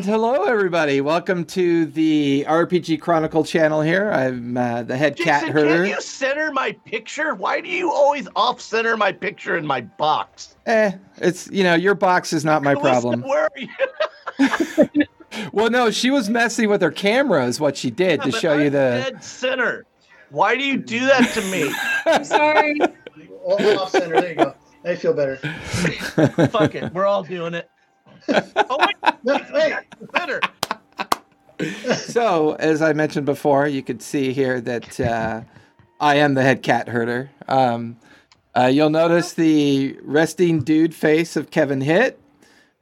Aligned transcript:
And 0.00 0.08
hello, 0.08 0.44
everybody. 0.44 1.02
Welcome 1.02 1.44
to 1.44 1.84
the 1.84 2.46
RPG 2.48 3.02
Chronicle 3.02 3.44
channel 3.44 3.82
here. 3.82 4.10
I'm 4.10 4.56
uh, 4.56 4.82
the 4.82 4.96
head 4.96 5.14
cat 5.18 5.42
Jason, 5.42 5.52
herder. 5.52 5.84
Can 5.84 5.88
you 5.88 6.00
center 6.00 6.50
my 6.52 6.72
picture? 6.86 7.34
Why 7.34 7.60
do 7.60 7.68
you 7.68 7.92
always 7.92 8.26
off 8.34 8.62
center 8.62 8.96
my 8.96 9.12
picture 9.12 9.58
in 9.58 9.66
my 9.66 9.82
box? 9.82 10.56
Eh, 10.64 10.92
it's, 11.18 11.50
you 11.50 11.62
know, 11.64 11.74
your 11.74 11.94
box 11.94 12.32
is 12.32 12.46
not 12.46 12.62
my 12.62 12.72
Listen, 12.72 12.90
problem. 12.90 13.20
Where 13.20 13.44
are 13.44 14.88
you? 14.88 15.04
Well, 15.52 15.68
no, 15.68 15.90
she 15.90 16.10
was 16.10 16.30
messing 16.30 16.70
with 16.70 16.80
her 16.80 16.90
camera, 16.90 17.44
is 17.44 17.60
what 17.60 17.76
she 17.76 17.90
did 17.90 18.22
to 18.22 18.32
show 18.32 18.54
you 18.54 18.66
I'm 18.66 18.72
the. 18.72 19.10
dead 19.10 19.22
center. 19.22 19.84
Why 20.30 20.56
do 20.56 20.64
you 20.64 20.78
do 20.78 21.00
that 21.00 21.30
to 21.34 21.42
me? 21.42 21.70
I'm 22.06 22.24
sorry. 22.24 22.80
Off 23.44 23.90
center. 23.90 24.18
There 24.18 24.30
you 24.30 24.34
go. 24.34 24.54
I 24.82 24.96
feel 24.96 25.12
better. 25.12 25.36
Fuck 26.48 26.74
it. 26.74 26.90
We're 26.94 27.04
all 27.04 27.22
doing 27.22 27.52
it. 27.52 27.68
Oh 28.28 28.76
wait, 28.78 28.96
No, 29.24 29.40
wait. 29.52 29.74
better. 30.12 30.40
So, 31.94 32.54
as 32.54 32.80
I 32.80 32.94
mentioned 32.94 33.26
before, 33.26 33.66
you 33.66 33.82
could 33.82 34.00
see 34.02 34.32
here 34.32 34.60
that 34.62 34.98
uh, 34.98 35.42
I 36.00 36.16
am 36.16 36.34
the 36.34 36.42
head 36.42 36.62
cat 36.62 36.88
herder. 36.88 37.30
Um, 37.48 37.98
uh, 38.56 38.70
you'll 38.72 38.88
notice 38.90 39.34
the 39.34 39.98
resting 40.02 40.62
dude 40.62 40.94
face 40.94 41.36
of 41.36 41.50
Kevin 41.50 41.82
Hitt. 41.82 42.18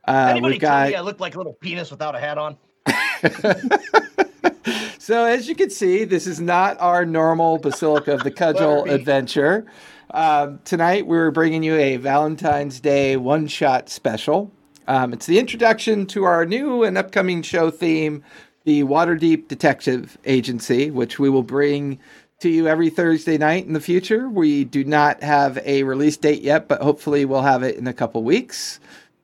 Uh, 0.06 0.28
Anybody 0.30 0.54
we've 0.54 0.60
tell 0.60 0.70
got 0.70 0.88
me 0.88 0.94
I 0.94 1.00
look 1.00 1.18
like 1.20 1.34
a 1.34 1.38
little 1.38 1.54
penis 1.54 1.90
without 1.90 2.14
a 2.14 2.20
hat 2.20 2.38
on? 2.38 2.56
so 4.98 5.24
as 5.24 5.48
you 5.48 5.54
can 5.54 5.70
see, 5.70 6.04
this 6.04 6.26
is 6.26 6.40
not 6.40 6.80
our 6.80 7.04
normal 7.04 7.58
Basilica 7.58 8.14
of 8.14 8.22
the 8.22 8.30
Cudgel 8.30 8.84
adventure. 8.84 9.66
Um, 10.12 10.60
tonight 10.64 11.06
we're 11.06 11.30
bringing 11.30 11.62
you 11.62 11.74
a 11.74 11.96
Valentine's 11.96 12.80
Day 12.80 13.16
one-shot 13.16 13.88
special. 13.90 14.50
Um, 14.88 15.12
it's 15.12 15.26
the 15.26 15.38
introduction 15.38 16.06
to 16.06 16.24
our 16.24 16.46
new 16.46 16.82
and 16.82 16.96
upcoming 16.96 17.42
show 17.42 17.70
theme, 17.70 18.24
the 18.64 18.84
Waterdeep 18.84 19.46
Detective 19.46 20.16
Agency, 20.24 20.90
which 20.90 21.18
we 21.18 21.28
will 21.28 21.42
bring 21.42 21.98
to 22.40 22.48
you 22.48 22.66
every 22.66 22.88
Thursday 22.88 23.36
night 23.36 23.66
in 23.66 23.74
the 23.74 23.80
future. 23.80 24.30
We 24.30 24.64
do 24.64 24.84
not 24.84 25.22
have 25.22 25.58
a 25.66 25.82
release 25.82 26.16
date 26.16 26.40
yet, 26.40 26.68
but 26.68 26.80
hopefully 26.80 27.26
we'll 27.26 27.42
have 27.42 27.62
it 27.62 27.76
in 27.76 27.86
a 27.86 27.92
couple 27.92 28.22
weeks. 28.22 28.80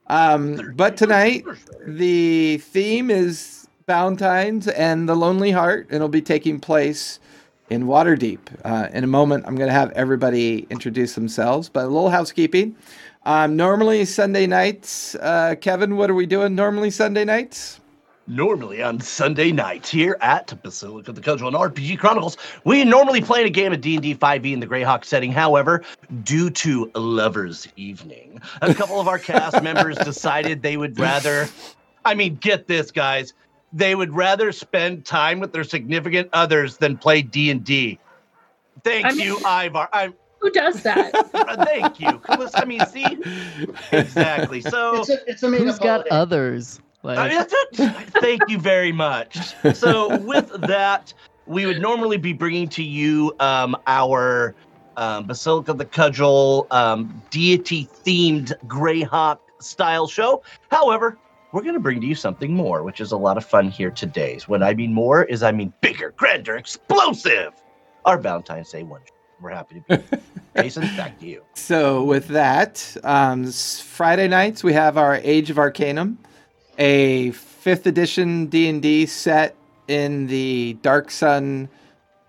Um, 0.08 0.74
but 0.76 0.98
tonight, 0.98 1.46
the 1.86 2.58
theme 2.58 3.10
is 3.10 3.66
Valentine's 3.86 4.68
and 4.68 5.08
the 5.08 5.16
Lonely 5.16 5.50
Heart, 5.50 5.86
and 5.86 5.96
it'll 5.96 6.08
be 6.08 6.20
taking 6.20 6.60
place 6.60 7.20
in 7.70 7.84
Waterdeep. 7.84 8.38
Uh, 8.66 8.88
in 8.92 9.02
a 9.02 9.06
moment, 9.06 9.44
I'm 9.46 9.56
going 9.56 9.68
to 9.68 9.74
have 9.74 9.92
everybody 9.92 10.66
introduce 10.68 11.14
themselves, 11.14 11.70
but 11.70 11.86
a 11.86 11.88
little 11.88 12.10
housekeeping. 12.10 12.76
Um, 13.26 13.56
normally, 13.56 14.04
Sunday 14.04 14.46
nights, 14.46 15.14
uh, 15.14 15.54
Kevin, 15.60 15.96
what 15.96 16.10
are 16.10 16.14
we 16.14 16.26
doing 16.26 16.54
normally 16.54 16.90
Sunday 16.90 17.24
nights? 17.24 17.80
Normally 18.26 18.82
on 18.82 19.00
Sunday 19.00 19.50
nights 19.52 19.90
here 19.90 20.16
at 20.20 20.62
Basilica 20.62 21.10
of 21.10 21.14
the 21.14 21.22
Cudgel 21.22 21.48
and 21.48 21.56
RPG 21.56 21.98
Chronicles, 21.98 22.36
we 22.64 22.84
normally 22.84 23.20
play 23.20 23.44
a 23.44 23.50
game 23.50 23.72
of 23.72 23.80
D&D 23.80 24.14
5e 24.14 24.52
in 24.52 24.60
the 24.60 24.66
Greyhawk 24.66 25.04
setting. 25.04 25.30
However, 25.32 25.82
due 26.22 26.50
to 26.50 26.90
Lover's 26.94 27.68
Evening, 27.76 28.40
a 28.62 28.74
couple 28.74 29.00
of 29.00 29.08
our 29.08 29.18
cast 29.18 29.62
members 29.62 29.96
decided 30.04 30.62
they 30.62 30.76
would 30.76 30.98
rather, 30.98 31.48
I 32.04 32.14
mean, 32.14 32.36
get 32.36 32.66
this, 32.66 32.90
guys, 32.90 33.34
they 33.72 33.94
would 33.94 34.14
rather 34.14 34.52
spend 34.52 35.04
time 35.04 35.40
with 35.40 35.52
their 35.52 35.64
significant 35.64 36.28
others 36.32 36.76
than 36.78 36.96
play 36.96 37.20
D&D. 37.22 37.98
Thank 38.82 39.06
I 39.06 39.10
mean- 39.10 39.20
you, 39.26 39.36
Ivar. 39.38 39.88
I'm, 39.92 40.14
Who 40.44 40.50
does 40.50 40.82
that? 40.82 41.14
uh, 41.34 41.64
thank 41.64 41.98
you. 41.98 42.20
I 42.54 42.66
mean, 42.66 42.84
see? 42.84 43.06
Exactly. 43.92 44.60
So... 44.60 45.00
It's 45.00 45.08
a, 45.08 45.30
it's 45.30 45.42
a 45.42 45.48
made 45.48 45.62
Who's 45.62 45.76
up 45.76 45.80
got 45.82 45.86
holiday. 46.00 46.10
others? 46.10 46.80
I 47.02 47.06
Like, 47.06 47.30
mean, 47.32 47.46
that's. 47.78 48.10
Thank 48.20 48.42
you 48.48 48.58
very 48.58 48.92
much. 48.92 49.38
So, 49.74 50.18
with 50.18 50.50
that, 50.60 51.14
we 51.46 51.64
would 51.64 51.80
normally 51.80 52.18
be 52.18 52.34
bringing 52.34 52.68
to 52.68 52.82
you 52.82 53.34
um, 53.40 53.74
our 53.86 54.54
um, 54.98 55.26
Basilica 55.26 55.70
of 55.70 55.78
the 55.78 55.86
Cudgel 55.86 56.66
um, 56.70 57.22
deity 57.30 57.88
themed 58.04 58.52
Greyhawk 58.66 59.38
style 59.60 60.06
show. 60.06 60.42
However, 60.70 61.16
we're 61.52 61.62
going 61.62 61.72
to 61.74 61.80
bring 61.80 62.02
to 62.02 62.06
you 62.06 62.14
something 62.14 62.52
more, 62.52 62.82
which 62.82 63.00
is 63.00 63.12
a 63.12 63.16
lot 63.16 63.38
of 63.38 63.46
fun 63.46 63.70
here 63.70 63.90
today. 63.90 64.38
When 64.46 64.62
I 64.62 64.74
mean 64.74 64.92
more, 64.92 65.24
is 65.24 65.42
I 65.42 65.52
mean 65.52 65.72
bigger, 65.80 66.10
grander, 66.18 66.56
explosive. 66.56 67.54
Our 68.04 68.18
Valentine's 68.18 68.70
Day 68.70 68.82
one. 68.82 69.00
We're 69.44 69.50
happy 69.50 69.82
to 69.86 69.98
be. 69.98 70.02
here. 70.10 70.20
Jason, 70.56 70.82
back 70.96 71.20
to 71.20 71.26
you. 71.26 71.42
So 71.52 72.02
with 72.02 72.28
that, 72.28 72.96
um, 73.04 73.52
Friday 73.52 74.26
nights 74.26 74.64
we 74.64 74.72
have 74.72 74.96
our 74.96 75.16
Age 75.16 75.50
of 75.50 75.58
Arcanum, 75.58 76.18
a 76.78 77.30
fifth 77.32 77.86
edition 77.86 78.46
D 78.46 78.70
and 78.70 78.80
D 78.80 79.04
set 79.04 79.54
in 79.86 80.28
the 80.28 80.78
Dark 80.80 81.10
Sun 81.10 81.68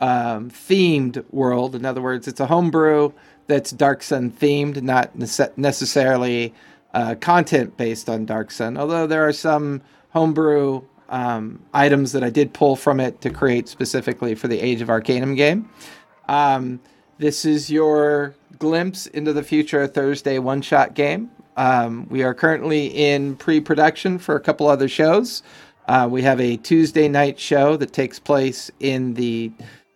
um, 0.01 0.49
themed 0.51 1.23
world. 1.31 1.73
In 1.73 1.85
other 1.85 2.01
words, 2.01 2.27
it's 2.27 2.41
a 2.41 2.47
homebrew 2.47 3.13
that's 3.47 3.71
Dark 3.71 4.03
Sun 4.03 4.31
themed, 4.31 4.81
not 4.81 5.17
nece- 5.17 5.57
necessarily 5.57 6.53
uh, 6.93 7.15
content 7.21 7.77
based 7.77 8.09
on 8.09 8.25
Dark 8.25 8.51
Sun. 8.51 8.75
Although 8.75 9.07
there 9.07 9.25
are 9.25 9.31
some 9.31 9.81
homebrew 10.09 10.81
um, 11.07 11.63
items 11.73 12.11
that 12.11 12.25
I 12.25 12.29
did 12.29 12.53
pull 12.53 12.75
from 12.75 12.99
it 12.99 13.21
to 13.21 13.29
create 13.29 13.69
specifically 13.69 14.35
for 14.35 14.49
the 14.49 14.59
Age 14.59 14.81
of 14.81 14.89
Arcanum 14.89 15.35
game. 15.35 15.69
Um, 16.27 16.81
this 17.17 17.45
is 17.45 17.69
your 17.69 18.35
glimpse 18.59 19.07
into 19.07 19.33
the 19.33 19.43
future 19.43 19.87
Thursday 19.87 20.39
one 20.39 20.61
shot 20.61 20.93
game. 20.93 21.29
Um, 21.57 22.07
we 22.09 22.23
are 22.23 22.33
currently 22.33 22.87
in 22.87 23.35
pre 23.37 23.61
production 23.61 24.19
for 24.19 24.35
a 24.35 24.39
couple 24.39 24.67
other 24.67 24.87
shows. 24.87 25.43
Uh, 25.87 26.07
we 26.09 26.21
have 26.23 26.41
a 26.41 26.57
Tuesday 26.57 27.07
night 27.07 27.39
show 27.39 27.77
that 27.77 27.93
takes 27.93 28.19
place 28.19 28.71
in 28.79 29.13
the 29.13 29.51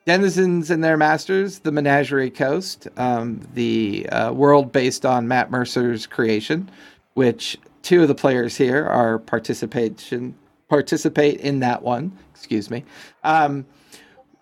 Denizens 0.06 0.69
and 0.69 0.84
Their 0.84 0.97
Masters, 0.97 1.59
the 1.59 1.72
Menagerie 1.72 2.30
Coast, 2.30 2.88
um, 2.97 3.41
the 3.53 4.07
uh, 4.09 4.31
world 4.31 4.72
based 4.72 5.06
on 5.06 5.28
Matt 5.28 5.51
Mercer's 5.51 6.07
creation, 6.07 6.69
which 7.16 7.57
two 7.81 8.03
of 8.03 8.07
the 8.07 8.16
players 8.16 8.56
here 8.56 8.86
are 8.86 9.19
participation 9.19 10.36
participate 10.69 11.40
in 11.41 11.59
that 11.59 11.81
one. 11.81 12.12
Excuse 12.34 12.69
me. 12.69 12.86
Um, 13.24 13.66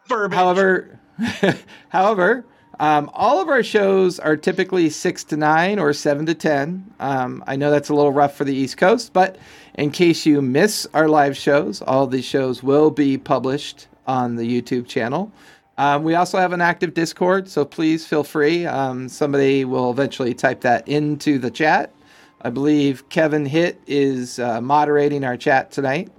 However, 0.10 1.00
however, 1.90 2.46
um, 2.80 3.10
all 3.14 3.42
of 3.42 3.50
our 3.50 3.64
shows 3.64 4.20
are 4.20 4.38
typically 4.38 4.90
six 4.90 5.24
to 5.26 5.38
nine 5.38 5.80
or 5.80 5.94
seven 5.94 6.26
to 6.28 6.34
ten. 6.34 6.92
Um, 7.00 7.44
I 7.48 7.56
know 7.56 7.72
that's 7.72 7.90
a 7.90 7.94
little 7.94 8.14
rough 8.14 8.36
for 8.36 8.44
the 8.44 8.54
East 8.54 8.78
Coast, 8.78 9.14
but 9.14 9.38
in 9.76 9.92
case 9.92 10.26
you 10.26 10.42
miss 10.42 10.88
our 10.94 11.08
live 11.08 11.36
shows, 11.36 11.82
all 11.82 12.08
these 12.08 12.26
shows 12.26 12.62
will 12.62 12.92
be 12.92 13.18
published 13.18 13.88
on 14.06 14.36
the 14.36 14.44
YouTube 14.44 14.88
channel. 14.88 15.32
Um, 15.78 16.04
we 16.04 16.16
also 16.16 16.40
have 16.40 16.54
an 16.54 16.62
active 16.62 16.94
Discord, 16.94 17.48
so 17.48 17.64
please 17.64 18.06
feel 18.06 18.24
free. 18.24 18.66
Um, 18.66 19.10
somebody 19.10 19.64
will 19.66 19.92
eventually 19.92 20.34
type 20.34 20.62
that 20.62 20.88
into 20.88 21.38
the 21.38 21.52
chat. 21.52 21.94
I 22.42 22.50
believe 22.50 23.10
Kevin 23.10 23.46
Hitt 23.46 23.80
is 23.86 24.40
uh, 24.40 24.62
moderating 24.62 25.24
our 25.24 25.38
chat 25.38 25.72
tonight. 25.72 26.10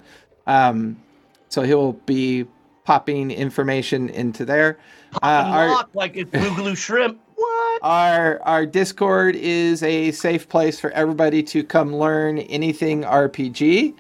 Um, 0.47 1.03
so 1.49 1.63
he'll 1.63 1.93
be 1.93 2.47
popping 2.85 3.31
information 3.31 4.09
into 4.09 4.45
there. 4.45 4.79
Uh, 5.23 5.85
like 5.95 6.17
it's 6.17 6.31
Boogaloo 6.31 6.77
Shrimp. 6.77 7.21
What? 7.35 7.83
our 7.83 8.43
our 8.43 8.67
Discord 8.67 9.37
is 9.37 9.83
a 9.83 10.11
safe 10.13 10.49
place 10.49 10.81
for 10.81 10.91
everybody 10.91 11.43
to 11.45 11.63
come 11.63 11.95
learn 11.95 12.39
anything 12.39 13.03
RPG. 13.03 13.95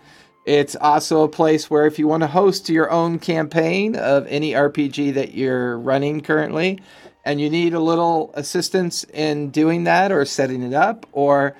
It's 0.44 0.76
also 0.76 1.22
a 1.22 1.28
place 1.28 1.70
where 1.70 1.87
if 1.87 1.99
you 1.99 2.08
want 2.08 2.22
to 2.22 2.26
host 2.26 2.69
your 2.69 2.90
own 2.90 3.19
campaign 3.19 3.96
of 3.96 4.26
any 4.28 4.52
RPG 4.52 5.14
that 5.14 5.34
you're 5.34 5.78
running 5.78 6.22
currently 6.22 6.81
and 7.25 7.38
you 7.40 7.50
need 7.50 7.75
a 7.75 7.81
little 7.81 8.31
assistance 8.34 9.05
in 9.12 9.50
doing 9.50 9.84
that 9.84 10.10
or 10.10 10.25
setting 10.25 10.62
it 10.62 10.72
up 10.72 11.06
or 11.12 11.55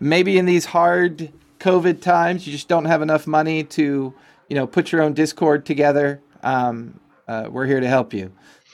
maybe 0.00 0.38
in 0.38 0.46
these 0.46 0.64
hard 0.64 1.32
COVID 1.60 2.00
times 2.02 2.44
you 2.44 2.52
just 2.52 2.66
don't 2.66 2.86
have 2.86 3.02
enough 3.02 3.28
money 3.28 3.62
to, 3.62 4.12
you 4.48 4.56
know, 4.56 4.66
put 4.66 4.90
your 4.90 5.02
own 5.02 5.12
Discord 5.12 5.64
together, 5.64 6.20
um, 6.42 6.98
uh, 7.28 7.46
we're 7.48 7.66
here 7.66 7.78
to 7.78 7.86
help 7.86 8.12
you. 8.12 8.32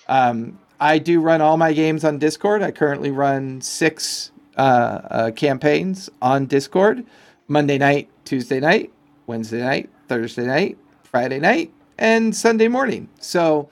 Um, 0.08 0.58
I 0.80 0.98
do 0.98 1.20
run 1.20 1.40
all 1.40 1.56
my 1.56 1.72
games 1.72 2.04
on 2.04 2.18
Discord. 2.18 2.62
I 2.62 2.70
currently 2.70 3.10
run 3.10 3.60
six 3.60 4.30
uh, 4.56 4.60
uh, 4.60 5.30
campaigns 5.32 6.08
on 6.22 6.46
Discord 6.46 7.04
Monday 7.48 7.78
night, 7.78 8.08
Tuesday 8.24 8.60
night, 8.60 8.92
Wednesday 9.26 9.60
night, 9.60 9.90
Thursday 10.08 10.46
night, 10.46 10.78
Friday 11.02 11.40
night, 11.40 11.72
and 11.98 12.34
Sunday 12.34 12.68
morning. 12.68 13.08
So, 13.20 13.68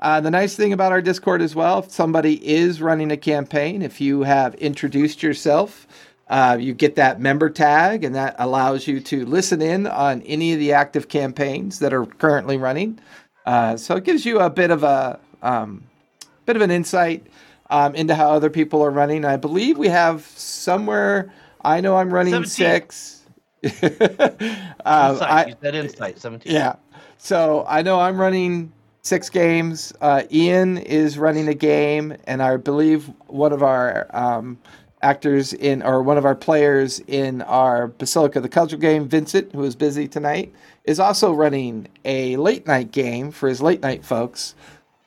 uh, 0.00 0.20
the 0.20 0.30
nice 0.30 0.56
thing 0.56 0.72
about 0.72 0.92
our 0.92 1.02
Discord 1.02 1.42
as 1.42 1.54
well, 1.54 1.80
if 1.80 1.90
somebody 1.90 2.46
is 2.46 2.80
running 2.80 3.12
a 3.12 3.18
campaign, 3.18 3.82
if 3.82 4.00
you 4.00 4.22
have 4.22 4.54
introduced 4.54 5.22
yourself, 5.22 5.86
uh, 6.28 6.56
you 6.58 6.72
get 6.72 6.94
that 6.94 7.20
member 7.20 7.50
tag, 7.50 8.02
and 8.04 8.14
that 8.14 8.34
allows 8.38 8.86
you 8.86 9.00
to 9.00 9.26
listen 9.26 9.60
in 9.60 9.86
on 9.86 10.22
any 10.22 10.52
of 10.54 10.58
the 10.58 10.72
active 10.72 11.08
campaigns 11.08 11.80
that 11.80 11.92
are 11.92 12.06
currently 12.06 12.56
running. 12.56 12.98
Uh, 13.44 13.76
so 13.76 13.96
it 13.96 14.04
gives 14.04 14.24
you 14.24 14.38
a 14.38 14.48
bit 14.48 14.70
of 14.70 14.82
a 14.84 15.18
um, 15.42 15.84
bit 16.46 16.56
of 16.56 16.62
an 16.62 16.70
insight 16.70 17.26
um, 17.70 17.94
into 17.94 18.14
how 18.14 18.30
other 18.30 18.50
people 18.50 18.82
are 18.82 18.90
running. 18.90 19.24
I 19.24 19.36
believe 19.36 19.78
we 19.78 19.88
have 19.88 20.22
somewhere. 20.22 21.32
I 21.64 21.80
know 21.80 21.96
I'm 21.96 22.12
running 22.12 22.32
17. 22.32 22.48
six. 22.50 23.22
um, 23.64 23.70
insight. 23.82 25.22
I, 25.22 25.54
you 25.62 25.70
insight. 25.70 26.18
Seventeen. 26.18 26.52
yeah. 26.52 26.74
So 27.18 27.64
I 27.68 27.82
know 27.82 28.00
I'm 28.00 28.18
running 28.18 28.72
six 29.02 29.28
games. 29.30 29.92
Uh, 30.00 30.22
Ian 30.30 30.78
is 30.78 31.18
running 31.18 31.48
a 31.48 31.54
game, 31.54 32.16
and 32.24 32.42
I 32.42 32.56
believe 32.56 33.10
one 33.26 33.52
of 33.52 33.62
our 33.62 34.06
um, 34.10 34.58
actors 35.02 35.52
in, 35.52 35.82
or 35.82 36.02
one 36.02 36.18
of 36.18 36.24
our 36.24 36.34
players 36.34 37.00
in 37.06 37.42
our 37.42 37.88
Basilica 37.88 38.40
the 38.40 38.48
cultural 38.48 38.80
game, 38.80 39.08
Vincent, 39.08 39.52
who 39.52 39.64
is 39.64 39.76
busy 39.76 40.08
tonight, 40.08 40.52
is 40.84 40.98
also 40.98 41.32
running 41.32 41.88
a 42.04 42.36
late 42.36 42.66
night 42.66 42.90
game 42.90 43.30
for 43.30 43.48
his 43.48 43.60
late 43.60 43.82
night 43.82 44.04
folks 44.04 44.54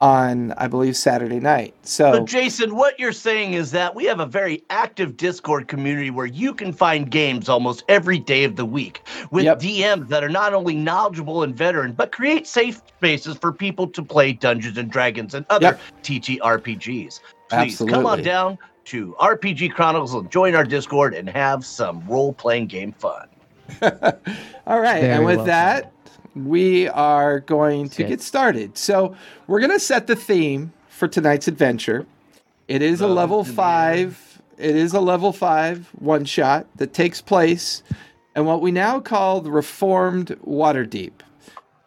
on, 0.03 0.51
I 0.57 0.67
believe, 0.67 0.97
Saturday 0.97 1.39
night. 1.39 1.73
So 1.83 2.11
But 2.11 2.25
Jason, 2.25 2.75
what 2.75 2.99
you're 2.99 3.13
saying 3.13 3.53
is 3.53 3.71
that 3.71 3.95
we 3.95 4.03
have 4.03 4.19
a 4.19 4.25
very 4.25 4.61
active 4.69 5.15
Discord 5.15 5.69
community 5.69 6.09
where 6.09 6.25
you 6.25 6.53
can 6.53 6.73
find 6.73 7.09
games 7.09 7.47
almost 7.47 7.85
every 7.87 8.19
day 8.19 8.43
of 8.43 8.57
the 8.57 8.65
week 8.65 9.07
with 9.31 9.45
Yep. 9.45 9.59
DMs 9.59 10.09
that 10.09 10.21
are 10.21 10.29
not 10.29 10.53
only 10.53 10.75
knowledgeable 10.75 11.43
and 11.43 11.55
veteran, 11.55 11.93
but 11.93 12.11
create 12.11 12.47
safe 12.47 12.81
spaces 12.97 13.37
for 13.37 13.53
people 13.53 13.87
to 13.87 14.03
play 14.03 14.33
Dungeons 14.33 14.77
and 14.77 14.91
Dragons 14.91 15.35
and 15.35 15.45
other 15.49 15.67
Yep. 15.67 15.79
TTRPGs. 16.03 17.21
Please 17.47 17.81
come 17.87 18.05
on 18.05 18.21
down 18.21 18.57
to 18.85 19.15
RPG 19.21 19.73
Chronicles 19.73 20.13
and 20.13 20.29
join 20.29 20.53
our 20.53 20.65
Discord 20.65 21.13
and 21.13 21.29
have 21.29 21.65
some 21.65 22.03
role-playing 22.09 22.67
game 22.67 22.91
fun. 22.91 23.29
All 24.67 24.81
right, 24.81 24.99
Very 24.99 25.13
and 25.13 25.25
with 25.25 25.37
well 25.37 25.45
that, 25.45 25.92
we 26.35 26.87
are 26.89 27.39
going 27.39 27.89
to 27.89 28.03
get 28.03 28.21
started. 28.21 28.77
So 28.77 29.15
we're 29.47 29.59
going 29.59 29.71
to 29.71 29.79
set 29.79 30.07
the 30.07 30.15
theme 30.15 30.73
for 30.89 31.07
tonight's 31.07 31.47
adventure. 31.47 32.05
It 32.67 32.81
is 32.81 33.01
a 33.01 33.07
level 33.07 33.43
five. 33.43 34.41
It 34.57 34.75
is 34.75 34.93
a 34.93 35.01
level 35.01 35.33
five 35.33 35.89
one 35.99 36.25
shot 36.25 36.67
that 36.77 36.93
takes 36.93 37.21
place 37.21 37.83
in 38.35 38.45
what 38.45 38.61
we 38.61 38.71
now 38.71 38.99
call 38.99 39.41
the 39.41 39.51
Reformed 39.51 40.37
Waterdeep. 40.45 41.11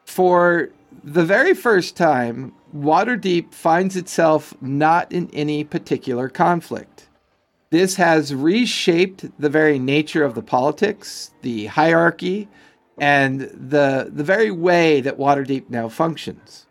For 0.04 0.70
the 1.02 1.24
very 1.24 1.54
first 1.54 1.96
time, 1.96 2.52
Waterdeep 2.76 3.52
finds 3.52 3.96
itself 3.96 4.54
not 4.60 5.10
in 5.12 5.30
any 5.32 5.64
particular 5.64 6.28
conflict. 6.28 7.08
This 7.70 7.96
has 7.96 8.34
reshaped 8.34 9.26
the 9.40 9.48
very 9.48 9.78
nature 9.78 10.24
of 10.24 10.34
the 10.34 10.42
politics, 10.42 11.32
the 11.42 11.66
hierarchy, 11.66 12.48
and 12.98 13.40
the 13.40 14.10
the 14.12 14.24
very 14.24 14.50
way 14.50 15.00
that 15.00 15.18
Waterdeep 15.18 15.68
now 15.68 15.88
functions. 15.88 16.66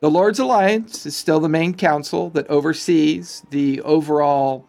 The 0.00 0.10
Lord's 0.10 0.38
Alliance 0.38 1.04
is 1.04 1.16
still 1.16 1.40
the 1.40 1.48
main 1.48 1.74
council 1.74 2.30
that 2.30 2.48
oversees 2.48 3.44
the 3.50 3.82
overall 3.82 4.66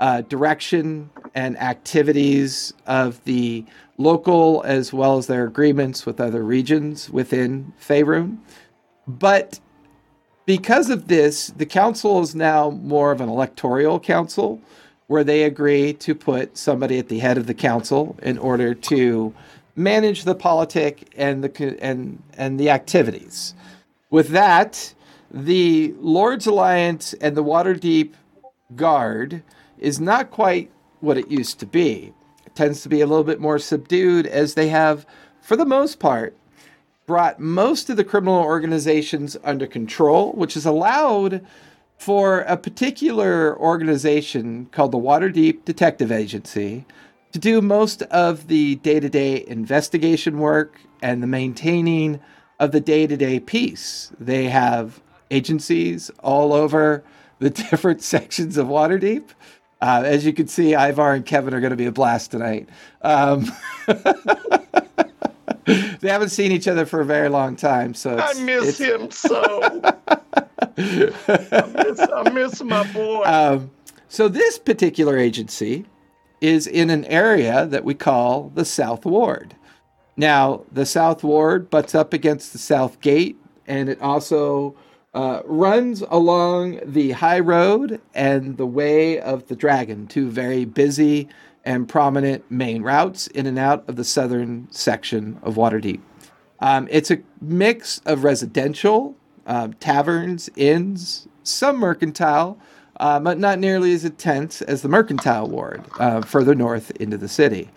uh, 0.00 0.22
direction 0.22 1.10
and 1.34 1.56
activities 1.58 2.74
of 2.86 3.22
the 3.24 3.64
local 3.98 4.62
as 4.64 4.92
well 4.92 5.16
as 5.16 5.28
their 5.28 5.46
agreements 5.46 6.04
with 6.04 6.20
other 6.20 6.42
regions 6.42 7.08
within 7.10 7.72
Faerun. 7.80 8.38
But 9.06 9.60
because 10.46 10.90
of 10.90 11.08
this, 11.08 11.48
the 11.48 11.66
council 11.66 12.20
is 12.20 12.34
now 12.34 12.70
more 12.70 13.12
of 13.12 13.20
an 13.20 13.28
electoral 13.28 14.00
council 14.00 14.60
where 15.06 15.24
they 15.24 15.44
agree 15.44 15.92
to 15.92 16.14
put 16.14 16.56
somebody 16.56 16.98
at 16.98 17.08
the 17.08 17.18
head 17.18 17.38
of 17.38 17.46
the 17.46 17.54
council 17.54 18.16
in 18.22 18.38
order 18.38 18.74
to 18.74 19.34
manage 19.76 20.24
the 20.24 20.34
politic 20.34 21.08
and 21.16 21.42
the 21.42 21.76
and 21.82 22.22
and 22.36 22.58
the 22.58 22.70
activities. 22.70 23.54
With 24.10 24.28
that, 24.28 24.94
the 25.30 25.94
Lords 25.98 26.46
Alliance 26.46 27.12
and 27.14 27.36
the 27.36 27.44
Waterdeep 27.44 28.12
Guard 28.76 29.42
is 29.78 30.00
not 30.00 30.30
quite 30.30 30.70
what 31.00 31.18
it 31.18 31.30
used 31.30 31.58
to 31.60 31.66
be. 31.66 32.12
It 32.46 32.54
tends 32.54 32.82
to 32.82 32.88
be 32.88 33.00
a 33.00 33.06
little 33.06 33.24
bit 33.24 33.40
more 33.40 33.58
subdued 33.58 34.26
as 34.26 34.54
they 34.54 34.68
have, 34.68 35.04
for 35.42 35.56
the 35.56 35.66
most 35.66 35.98
part, 35.98 36.36
brought 37.06 37.40
most 37.40 37.90
of 37.90 37.96
the 37.96 38.04
criminal 38.04 38.40
organizations 38.40 39.36
under 39.44 39.66
control, 39.66 40.32
which 40.32 40.54
has 40.54 40.64
allowed 40.64 41.44
for 41.98 42.40
a 42.40 42.56
particular 42.56 43.58
organization 43.58 44.66
called 44.72 44.92
the 44.92 44.98
Waterdeep 44.98 45.64
Detective 45.64 46.10
Agency 46.10 46.84
to 47.34 47.40
do 47.40 47.60
most 47.60 48.00
of 48.02 48.46
the 48.46 48.76
day 48.76 49.00
to 49.00 49.08
day 49.08 49.44
investigation 49.48 50.38
work 50.38 50.80
and 51.02 51.20
the 51.20 51.26
maintaining 51.26 52.20
of 52.60 52.70
the 52.70 52.78
day 52.78 53.08
to 53.08 53.16
day 53.16 53.40
peace. 53.40 54.12
They 54.20 54.44
have 54.44 55.02
agencies 55.32 56.12
all 56.20 56.52
over 56.52 57.02
the 57.40 57.50
different 57.70 58.02
sections 58.02 58.56
of 58.56 58.68
Waterdeep. 58.68 59.24
Uh, 59.82 60.02
as 60.06 60.24
you 60.24 60.32
can 60.32 60.46
see, 60.46 60.74
Ivar 60.76 61.12
and 61.12 61.26
Kevin 61.26 61.52
are 61.54 61.60
going 61.60 61.72
to 61.72 61.76
be 61.76 61.86
a 61.86 61.92
blast 61.92 62.30
tonight. 62.30 62.68
Um, 63.02 63.50
they 65.66 66.08
haven't 66.08 66.28
seen 66.28 66.52
each 66.52 66.68
other 66.68 66.86
for 66.86 67.00
a 67.00 67.04
very 67.04 67.28
long 67.28 67.56
time, 67.56 67.94
so 67.94 68.16
it's, 68.16 68.38
it's- 68.38 68.78
him 68.78 69.10
so. 69.10 69.80
I 70.78 71.66
miss, 71.66 72.00
I 72.00 72.30
miss 72.32 72.62
my 72.62 72.92
boy. 72.92 73.22
Um, 73.24 73.72
so 74.08 74.28
this 74.28 74.56
particular 74.56 75.18
agency 75.18 75.84
is 76.44 76.66
in 76.66 76.90
an 76.90 77.06
area 77.06 77.64
that 77.64 77.84
we 77.84 77.94
call 77.94 78.50
the 78.54 78.66
South 78.66 79.06
Ward. 79.06 79.56
Now, 80.14 80.64
the 80.70 80.84
South 80.84 81.24
Ward 81.24 81.70
butts 81.70 81.94
up 81.94 82.12
against 82.12 82.52
the 82.52 82.58
South 82.58 83.00
Gate, 83.00 83.38
and 83.66 83.88
it 83.88 83.98
also 84.02 84.76
uh, 85.14 85.40
runs 85.46 86.02
along 86.02 86.80
the 86.84 87.12
High 87.12 87.40
Road 87.40 87.98
and 88.14 88.58
the 88.58 88.66
Way 88.66 89.18
of 89.18 89.48
the 89.48 89.56
Dragon, 89.56 90.06
two 90.06 90.30
very 90.30 90.66
busy 90.66 91.28
and 91.64 91.88
prominent 91.88 92.44
main 92.50 92.82
routes 92.82 93.26
in 93.28 93.46
and 93.46 93.58
out 93.58 93.88
of 93.88 93.96
the 93.96 94.04
southern 94.04 94.68
section 94.70 95.40
of 95.42 95.54
Waterdeep. 95.54 96.02
Um, 96.60 96.88
it's 96.90 97.10
a 97.10 97.20
mix 97.40 98.02
of 98.04 98.22
residential, 98.22 99.16
um, 99.46 99.72
taverns, 99.74 100.50
inns, 100.56 101.26
some 101.42 101.78
mercantile, 101.78 102.58
uh, 103.00 103.18
but 103.20 103.38
not 103.38 103.58
nearly 103.58 103.92
as 103.92 104.04
intense 104.04 104.62
as 104.62 104.82
the 104.82 104.88
mercantile 104.88 105.48
ward 105.48 105.84
uh, 105.98 106.20
further 106.22 106.54
north 106.54 106.90
into 106.92 107.16
the 107.16 107.28
city. 107.28 107.70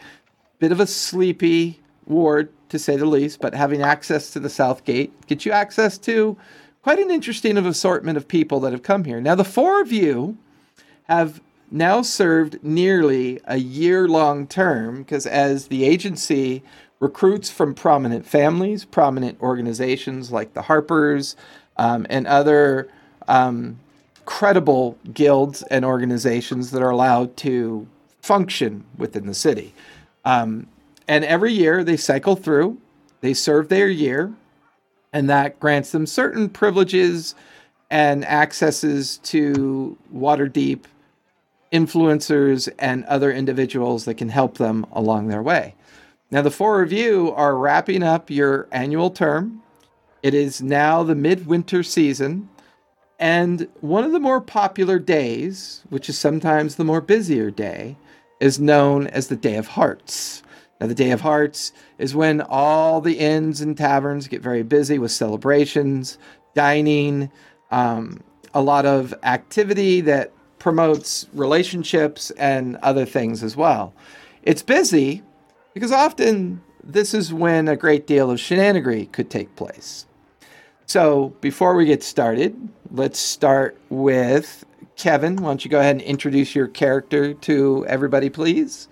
Bit 0.60 0.72
of 0.72 0.80
a 0.80 0.88
sleepy 0.88 1.80
ward, 2.06 2.50
to 2.70 2.80
say 2.80 2.96
the 2.98 3.06
least, 3.06 3.40
but 3.40 3.54
having 3.54 3.82
access 3.82 4.32
to 4.32 4.40
the 4.40 4.50
south 4.50 4.84
gate 4.84 5.14
gets 5.28 5.46
you 5.46 5.52
access 5.52 5.98
to 5.98 6.38
quite 6.82 7.00
an 7.00 7.12
interesting 7.12 7.58
assortment 7.58 8.18
of 8.18 8.28
people 8.28 8.60
that 8.62 8.72
have 8.72 8.84
come 8.84 9.04
here. 9.04 9.20
Now, 9.22 9.36
the 9.36 9.44
four 9.44 9.82
of 9.82 9.92
you 9.92 10.38
have 11.04 11.42
now 11.70 12.02
served 12.02 12.64
nearly 12.64 13.40
a 13.46 13.58
year 13.58 14.08
long 14.08 14.48
term 14.48 15.00
because 15.00 15.26
as 15.26 15.68
the 15.68 15.84
agency 15.84 16.64
recruits 17.00 17.50
from 17.50 17.74
prominent 17.74 18.26
families, 18.26 18.86
prominent 18.86 19.40
organizations 19.42 20.32
like 20.32 20.54
the 20.54 20.64
Harpers, 20.64 21.36
um, 21.78 22.08
and 22.10 22.26
other 22.26 22.90
um, 23.28 23.80
credible 24.28 24.98
guilds 25.14 25.64
and 25.64 25.86
organizations 25.86 26.70
that 26.72 26.84
are 26.84 26.90
allowed 26.90 27.36
to 27.38 27.88
function 28.22 28.84
within 28.98 29.26
the 29.26 29.34
city. 29.34 29.74
Um, 30.26 30.68
and 31.08 31.24
every 31.24 31.54
year 31.54 31.82
they 31.82 31.96
cycle 31.96 32.36
through, 32.36 32.78
they 33.22 33.34
serve 33.34 33.70
their 33.70 33.88
year, 33.88 34.34
and 35.14 35.30
that 35.30 35.60
grants 35.62 35.94
them 35.94 36.06
certain 36.06 36.50
privileges 36.50 37.36
and 37.90 38.26
accesses 38.26 39.18
to 39.20 39.98
Waterdeep 40.14 40.84
influencers 41.72 42.68
and 42.78 43.06
other 43.06 43.32
individuals 43.32 44.04
that 44.06 44.16
can 44.16 44.30
help 44.30 44.58
them 44.58 44.86
along 44.92 45.30
their 45.30 45.42
way. 45.42 45.74
Now, 46.32 46.42
the 46.42 46.52
four 46.52 46.82
of 46.82 46.92
you 46.92 47.32
are 47.32 47.56
wrapping 47.56 48.04
up 48.04 48.30
your 48.30 48.68
annual 48.74 49.10
term. 49.10 49.64
It 50.22 50.34
is 50.34 50.62
now 50.62 51.04
the 51.04 51.16
midwinter 51.16 51.82
season. 51.82 52.50
And 53.20 53.68
one 53.82 54.04
of 54.04 54.12
the 54.12 54.20
more 54.20 54.42
popular 54.42 55.00
days, 55.00 55.84
which 55.90 56.08
is 56.10 56.18
sometimes 56.18 56.76
the 56.76 56.84
more 56.84 57.02
busier 57.02 57.50
day, 57.50 57.98
is 58.40 58.60
known 58.60 59.08
as 59.08 59.28
the 59.28 59.36
Day 59.36 59.56
of 59.56 59.68
Hearts. 59.68 60.44
Now, 60.80 60.88
the 60.88 60.94
Day 60.96 61.10
of 61.10 61.22
Hearts 61.22 61.72
is 61.98 62.14
when 62.14 62.42
all 62.42 63.02
the 63.02 63.18
inns 63.18 63.62
and 63.62 63.76
taverns 63.76 64.28
get 64.28 64.42
very 64.44 64.62
busy 64.62 65.00
with 65.00 65.12
celebrations, 65.12 66.20
dining, 66.54 67.32
um, 67.72 68.22
a 68.54 68.62
lot 68.62 68.86
of 68.86 69.14
activity 69.24 70.02
that 70.02 70.32
promotes 70.60 71.28
relationships 71.34 72.32
and 72.32 72.76
other 72.78 73.06
things 73.06 73.42
as 73.42 73.56
well. 73.56 73.94
It's 74.44 74.62
busy 74.62 75.24
because 75.74 75.92
often 75.92 76.62
this 76.84 77.14
is 77.14 77.34
when 77.34 77.68
a 77.68 77.76
great 77.76 78.06
deal 78.06 78.30
of 78.30 78.40
shenanigery 78.40 79.12
could 79.12 79.30
take 79.30 79.56
place. 79.56 80.06
So, 80.88 81.34
before 81.42 81.76
we 81.76 81.84
get 81.84 82.02
started, 82.02 82.56
let's 82.92 83.20
start 83.20 83.78
with 83.90 84.66
Kevin. 84.96 85.36
Why 85.36 85.50
don't 85.50 85.66
you 85.66 85.70
go 85.70 85.82
ahead 85.82 85.98
and 85.98 86.02
introduce 86.02 86.56
your 86.56 86.70
character 86.70 87.34
to 87.34 87.86
everybody, 87.90 88.30
please? 88.30 88.88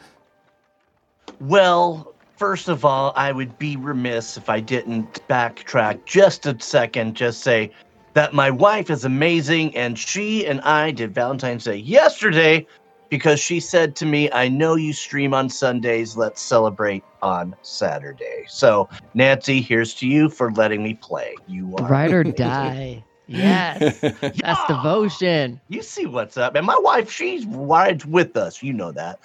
Well, 1.39 2.13
first 2.35 2.67
of 2.67 2.83
all, 2.83 3.13
I 3.15 3.31
would 3.31 3.57
be 3.57 3.77
remiss 3.77 4.35
if 4.35 4.49
I 4.49 4.59
didn't 4.59 5.25
backtrack 5.29 6.03
just 6.03 6.45
a 6.45 6.59
second, 6.59 7.15
just 7.15 7.39
say 7.43 7.71
that 8.13 8.33
my 8.33 8.51
wife 8.51 8.89
is 8.89 9.05
amazing 9.05 9.73
and 9.77 9.97
she 9.97 10.45
and 10.45 10.59
I 10.61 10.91
did 10.91 11.15
Valentine's 11.15 11.63
Day 11.63 11.77
yesterday 11.77 12.67
because 13.09 13.39
she 13.39 13.59
said 13.59 13.95
to 13.97 14.05
me, 14.05 14.31
I 14.31 14.47
know 14.47 14.75
you 14.75 14.93
stream 14.93 15.33
on 15.33 15.49
Sundays. 15.49 16.15
Let's 16.15 16.41
celebrate 16.41 17.03
on 17.21 17.55
Saturday. 17.61 18.45
So, 18.47 18.89
Nancy, 19.13 19.61
here's 19.61 19.93
to 19.95 20.07
you 20.07 20.29
for 20.29 20.51
letting 20.53 20.83
me 20.83 20.95
play. 20.95 21.35
You 21.47 21.75
are. 21.77 21.89
Ride 21.89 22.13
or 22.13 22.23
die. 22.35 23.03
Yes. 23.27 23.99
That's 24.21 24.39
Yeah. 24.39 24.65
devotion. 24.67 25.61
You 25.69 25.81
see 25.81 26.05
what's 26.05 26.37
up. 26.37 26.55
And 26.55 26.65
my 26.65 26.77
wife, 26.77 27.11
she 27.11 27.45
rides 27.49 28.05
with 28.05 28.37
us. 28.37 28.61
You 28.61 28.73
know 28.73 28.91
that. 28.91 29.19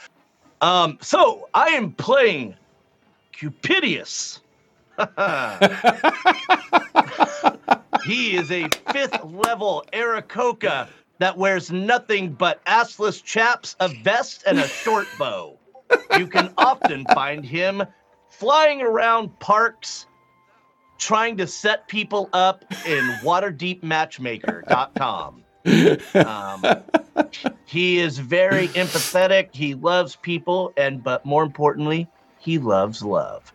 Um, 0.60 0.98
so 1.00 1.48
I 1.54 1.68
am 1.70 1.92
playing 1.92 2.54
Cupidius. 3.38 4.40
he 8.04 8.36
is 8.36 8.50
a 8.50 8.68
fifth 8.92 9.24
level 9.24 9.84
Aarakocra 9.92 10.88
that 11.20 11.38
wears 11.38 11.70
nothing 11.70 12.32
but 12.32 12.64
assless 12.64 13.22
chaps, 13.22 13.76
a 13.78 13.86
vest, 13.88 14.42
and 14.46 14.58
a 14.58 14.66
short 14.66 15.06
bow. 15.18 15.58
You 16.16 16.26
can 16.26 16.50
often 16.56 17.04
find 17.14 17.44
him 17.44 17.82
flying 18.30 18.80
around 18.80 19.38
parks 19.38 20.06
trying 20.96 21.36
to 21.36 21.46
set 21.46 21.86
people 21.88 22.30
up 22.32 22.64
in 22.86 23.04
waterdeepmatchmaker.com. 23.22 25.44
Um, 26.14 26.64
he 27.66 27.98
is 27.98 28.18
very 28.18 28.68
empathetic. 28.68 29.54
He 29.54 29.74
loves 29.74 30.16
people, 30.16 30.72
and 30.78 31.04
but 31.04 31.26
more 31.26 31.42
importantly, 31.42 32.08
he 32.38 32.56
loves 32.58 33.02
love. 33.02 33.52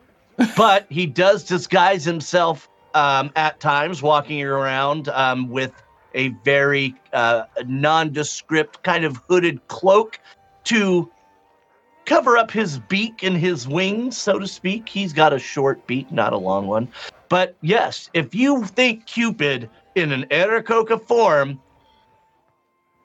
But 0.56 0.86
he 0.90 1.08
does 1.08 1.44
disguise 1.44 2.06
himself 2.06 2.70
um, 2.94 3.32
at 3.36 3.60
times, 3.60 4.04
walking 4.04 4.44
around 4.44 5.10
um, 5.10 5.50
with 5.50 5.74
a 6.16 6.30
very 6.44 6.96
uh, 7.14 7.44
nondescript 7.68 8.82
kind 8.82 9.06
of 9.06 9.22
hooded 9.30 9.68
cloak 9.68 10.20
to 10.64 11.12
cover 12.06 12.38
up 12.38 12.50
his 12.50 12.80
beak 12.80 13.22
and 13.22 13.38
his 13.38 13.68
wings, 13.68 14.18
so 14.18 14.40
to 14.40 14.48
speak. 14.48 14.88
He's 14.90 15.14
got 15.14 15.34
a 15.34 15.40
short 15.40 15.86
beak, 15.86 16.12
not 16.12 16.34
a 16.34 16.38
long 16.38 16.68
one. 16.68 16.88
But 17.30 17.56
yes, 17.62 18.10
if 18.14 18.34
you 18.34 18.66
think 18.66 19.06
Cupid 19.06 19.70
in 19.96 20.12
an 20.12 20.24
Aarakocra 20.32 21.06
form, 21.06 21.60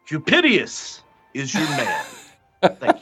Cupidius 0.09 1.03
is 1.35 1.55
your 1.55 1.69
man. 1.69 2.05
Thank 2.63 3.01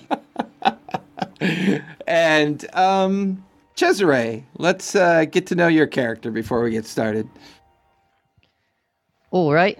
you. 1.40 1.80
and 2.06 2.74
um, 2.74 3.44
Cesare, 3.76 4.44
let's 4.56 4.94
uh, 4.94 5.24
get 5.24 5.46
to 5.48 5.54
know 5.54 5.68
your 5.68 5.86
character 5.86 6.30
before 6.30 6.62
we 6.62 6.70
get 6.70 6.86
started. 6.86 7.28
All 9.30 9.52
right. 9.52 9.78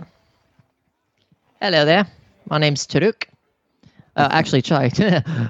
Hello 1.61 1.85
there. 1.85 2.07
My 2.49 2.59
name's 2.59 2.87
Taruk. 2.87 3.25
Uh, 4.17 4.29
actually, 4.31 4.63
Chai. 4.63 4.91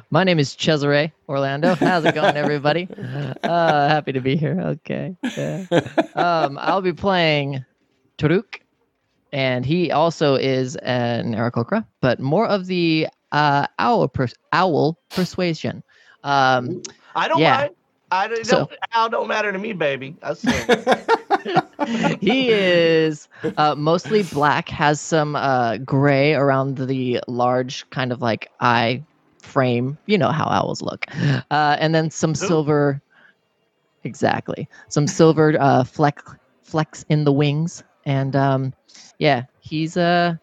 My 0.11 0.25
name 0.25 0.39
is 0.39 0.55
Cesare 0.55 1.13
Orlando. 1.29 1.75
How's 1.75 2.05
it 2.05 2.15
going, 2.15 2.37
everybody? 2.37 2.87
Uh, 3.43 3.89
happy 3.89 4.13
to 4.13 4.21
be 4.21 4.37
here. 4.37 4.61
Okay. 4.61 5.17
Yeah. 5.37 5.65
Um, 6.15 6.59
I'll 6.61 6.83
be 6.83 6.93
playing 6.93 7.65
Taruk, 8.19 8.61
and 9.33 9.65
he 9.65 9.91
also 9.91 10.35
is 10.35 10.77
an 10.77 11.35
Aarakocra, 11.35 11.87
but 12.03 12.21
more 12.21 12.47
of 12.47 12.67
the 12.67 13.09
uh, 13.33 13.67
owl, 13.79 14.11
owl 14.53 14.99
persuasion. 15.11 15.83
Um, 16.25 16.83
I 17.15 17.29
don't 17.29 17.39
Yeah. 17.39 17.57
mind. 17.57 17.71
I 18.11 18.29
don't, 18.29 18.47
So- 18.47 18.69
Al 18.93 19.09
don't 19.09 19.29
matter 19.29 19.53
to 19.53 19.59
me, 19.59 19.73
baby. 19.73 20.17
I 20.23 20.35
swear. 20.35 22.17
he 22.21 22.51
is 22.51 23.29
uh, 23.57 23.75
mostly 23.75 24.23
black, 24.25 24.69
has 24.69 25.01
some 25.01 25.37
uh, 25.37 25.79
gray 25.79 26.35
around 26.35 26.79
the 26.79 27.21
large 27.29 27.89
kind 27.91 28.13
of 28.13 28.21
like 28.23 28.51
eye 28.61 29.03
frame. 29.43 29.99
You 30.07 30.19
know 30.19 30.31
how 30.31 30.47
owls 30.47 30.83
look. 30.83 31.07
Uh, 31.51 31.77
and 31.79 31.95
then 31.95 32.11
some 32.11 32.35
silver. 32.35 33.01
Exactly. 34.05 34.69
Some 34.89 35.07
silver 35.07 35.57
uh, 35.61 35.85
fleck, 35.85 36.21
flecks 36.63 37.05
in 37.09 37.25
the 37.25 37.33
wings. 37.33 37.83
And 38.07 38.35
um, 38.37 38.73
yeah, 39.19 39.45
he's 39.61 39.97
a. 39.97 40.41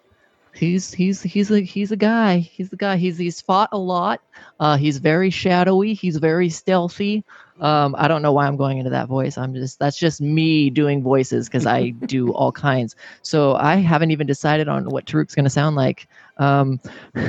He's 0.53 0.93
he's 0.93 1.21
he's 1.21 1.51
a 1.51 1.59
he's 1.59 1.91
a 1.91 1.97
guy. 1.97 2.37
He's 2.37 2.69
the 2.69 2.77
guy. 2.77 2.95
He's 2.95 3.17
he's 3.17 3.41
fought 3.41 3.67
a 3.73 3.77
lot. 3.77 4.21
Uh, 4.61 4.77
he's 4.77 4.99
very 4.99 5.29
shadowy. 5.29 5.93
He's 5.93 6.15
very 6.15 6.47
stealthy. 6.49 7.25
Um, 7.59 7.95
I 7.97 8.07
don't 8.07 8.21
know 8.21 8.33
why 8.33 8.47
I'm 8.47 8.57
going 8.57 8.79
into 8.79 8.89
that 8.91 9.07
voice. 9.07 9.37
I'm 9.37 9.53
just 9.53 9.79
that's 9.79 9.97
just 9.97 10.19
me 10.21 10.69
doing 10.69 11.01
voices 11.01 11.47
because 11.47 11.65
I 11.65 11.89
do 12.05 12.33
all 12.33 12.51
kinds. 12.51 12.95
So 13.21 13.55
I 13.55 13.75
haven't 13.77 14.11
even 14.11 14.27
decided 14.27 14.67
on 14.67 14.85
what 14.89 15.05
Taruk's 15.05 15.35
gonna 15.35 15.49
sound 15.49 15.75
like. 15.75 16.07
Um, 16.37 16.79
uh, 17.15 17.25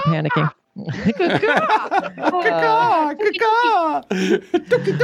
panicking. 0.00 0.50
Caw, 2.30 3.14
caw. 3.40 4.02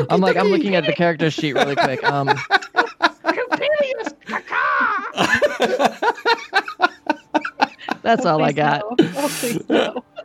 I'm 0.09 0.21
like 0.21 0.37
I'm 0.37 0.47
looking 0.47 0.75
at 0.77 0.87
the 0.87 0.95
character 0.97 1.31
sheet 1.31 1.55
really 1.55 1.75
quick. 1.75 2.03
Um, 2.05 2.29
that's 8.03 8.25
all 8.25 8.43
I 8.43 8.53
got. 8.53 8.83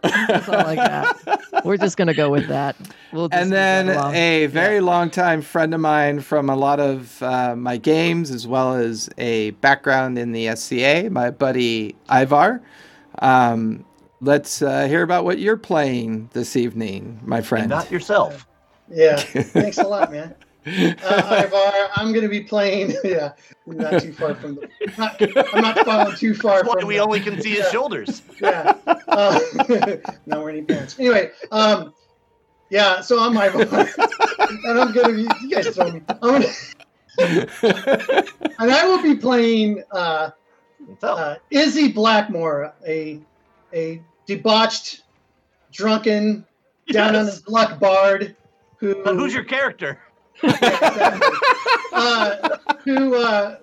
No. 0.03 0.10
Please 0.10 0.13
no. 0.13 0.27
That's 0.27 0.50
all 0.50 0.55
I 0.55 0.75
got. 0.75 1.65
We're 1.65 1.77
just 1.77 1.98
gonna 1.98 2.13
go 2.13 2.29
with 2.29 2.48
that. 2.48 2.75
We'll 3.12 3.29
just 3.29 3.41
and 3.41 3.51
then 3.51 3.89
a 4.13 4.48
very 4.48 4.79
long 4.79 5.10
time 5.10 5.41
friend 5.41 5.74
of 5.74 5.79
mine 5.81 6.22
from 6.22 6.50
a 6.50 6.55
lot 6.55 6.79
of 6.79 7.22
uh, 7.22 7.55
my 7.55 7.77
games, 7.77 8.31
as 8.31 8.48
well 8.48 8.75
as 8.75 9.10
a 9.17 9.51
background 9.51 10.17
in 10.17 10.31
the 10.31 10.55
SCA, 10.55 11.10
my 11.12 11.29
buddy 11.31 11.96
Ivar. 12.10 12.62
Um, 13.20 13.86
let's 14.22 14.62
uh, 14.62 14.88
hear 14.88 15.03
about 15.03 15.24
what 15.25 15.39
you're 15.39 15.58
playing 15.58 16.29
this 16.34 16.55
evening, 16.55 17.20
my 17.24 17.38
and 17.38 17.46
friend. 17.46 17.70
not 17.70 17.91
yourself. 17.91 18.48
Yeah. 18.89 19.17
Thanks 19.17 19.77
a 19.77 19.84
lot, 19.84 20.12
man. 20.12 20.36
Uh, 20.65 21.44
Ivar, 21.46 21.89
I'm 21.96 22.12
going 22.12 22.24
to 22.24 22.30
be 22.30 22.41
playing. 22.41 22.94
Yeah, 23.03 23.34
not 23.65 24.01
too 24.01 24.13
far 24.13 24.36
from 24.36 24.56
the. 24.56 24.70
Not, 24.98 25.22
I'm 25.53 25.62
not 25.62 25.80
falling 25.86 26.15
too 26.15 26.34
far 26.36 26.58
That's 26.58 26.68
why 26.68 26.80
from. 26.82 26.88
we 26.88 26.96
the- 26.98 27.03
only 27.03 27.20
can 27.20 27.41
see 27.41 27.50
his 27.51 27.60
Yeah. 27.60 27.72
shoulders. 27.72 28.22
Yeah. 28.41 28.74
Uh, 28.86 29.39
not 30.25 30.39
wearing 30.41 30.58
any 30.58 30.62
pants. 30.65 31.00
Anyway, 31.00 31.32
um, 31.51 31.94
yeah. 32.70 33.01
So 33.01 33.20
I'm 33.24 33.36
Ivar, 33.38 33.62
and 34.65 34.80
I'm 34.80 34.91
going 34.94 35.08
to 35.08 35.13
be. 35.13 35.48
You 35.48 35.50
guys 35.56 35.68
throw 35.75 35.91
me. 35.91 36.01
I'm 36.22 36.41
gonna, 36.41 36.46
and 38.60 38.72
I 38.72 38.86
will 38.88 39.01
be 39.01 39.15
playing. 39.15 39.84
Uh, 39.91 40.32
uh, 41.03 41.36
Izzy 41.51 41.91
Blackmore, 41.91 42.74
a 42.88 43.20
a 43.74 44.01
debauched, 44.25 45.03
drunken, 45.72 46.46
down 46.91 47.15
on 47.15 47.25
his 47.25 47.48
luck 47.48 47.80
bard, 47.80 48.36
who 48.77 48.96
But 49.03 49.15
who's 49.15 49.34
your 49.34 49.44
character? 49.44 50.00
Yeah, 50.43 50.88
exactly. 50.88 51.38
uh, 51.93 52.57
who 52.86 53.15
uh, 53.15 53.57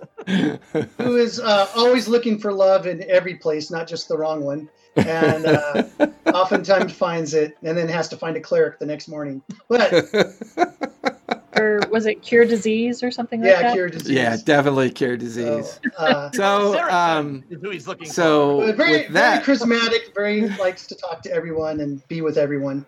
who 0.99 1.17
is 1.17 1.41
uh, 1.41 1.69
always 1.77 2.09
looking 2.09 2.39
for 2.39 2.53
love 2.53 2.87
in 2.87 3.03
every 3.11 3.35
place, 3.37 3.71
not 3.71 3.87
just 3.87 4.09
the 4.09 4.17
wrong 4.17 4.45
one, 4.45 4.69
and 4.97 5.47
uh, 5.47 5.83
oftentimes 6.27 6.93
finds 6.93 7.35
it, 7.35 7.57
and 7.63 7.77
then 7.77 7.89
has 7.89 8.09
to 8.09 8.17
find 8.17 8.37
a 8.37 8.41
cleric 8.41 8.79
the 8.79 8.87
next 8.87 9.09
morning. 9.09 9.43
But 9.69 9.93
Or 11.57 11.81
was 11.91 12.07
it 12.07 12.23
cure 12.23 12.45
disease 12.45 13.03
or 13.03 13.11
something 13.11 13.43
like 13.43 13.51
that? 13.51 13.63
yeah, 13.65 13.73
cure 13.73 13.89
disease. 13.89 14.11
yeah, 14.11 14.37
definitely 14.45 14.91
cure 14.91 15.15
So, 15.15 15.19
disease. 15.19 15.81
uh, 15.97 16.31
So, 16.31 16.79
um, 16.89 17.43
is 17.51 17.61
who 17.61 17.71
he's 17.71 17.89
looking 17.89 18.07
so 18.07 18.61
but 18.61 18.77
very 18.77 18.93
with 18.93 19.13
that, 19.15 19.45
very 19.45 19.59
charismatic, 19.59 20.15
very 20.15 20.49
likes 20.51 20.87
to 20.87 20.95
talk 20.95 21.23
to 21.23 21.33
everyone 21.33 21.81
and 21.81 22.07
be 22.07 22.21
with 22.21 22.39
everyone. 22.39 22.87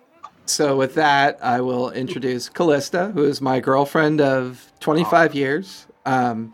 So 0.51 0.77
with 0.77 0.95
that, 0.97 1.39
I 1.43 1.61
will 1.61 1.91
introduce 1.91 2.49
Callista, 2.49 3.13
who 3.15 3.25
is 3.25 3.41
my 3.41 3.61
girlfriend 3.61 4.21
of 4.21 4.73
25 4.81 5.35
years. 5.35 5.87
Um, 6.05 6.53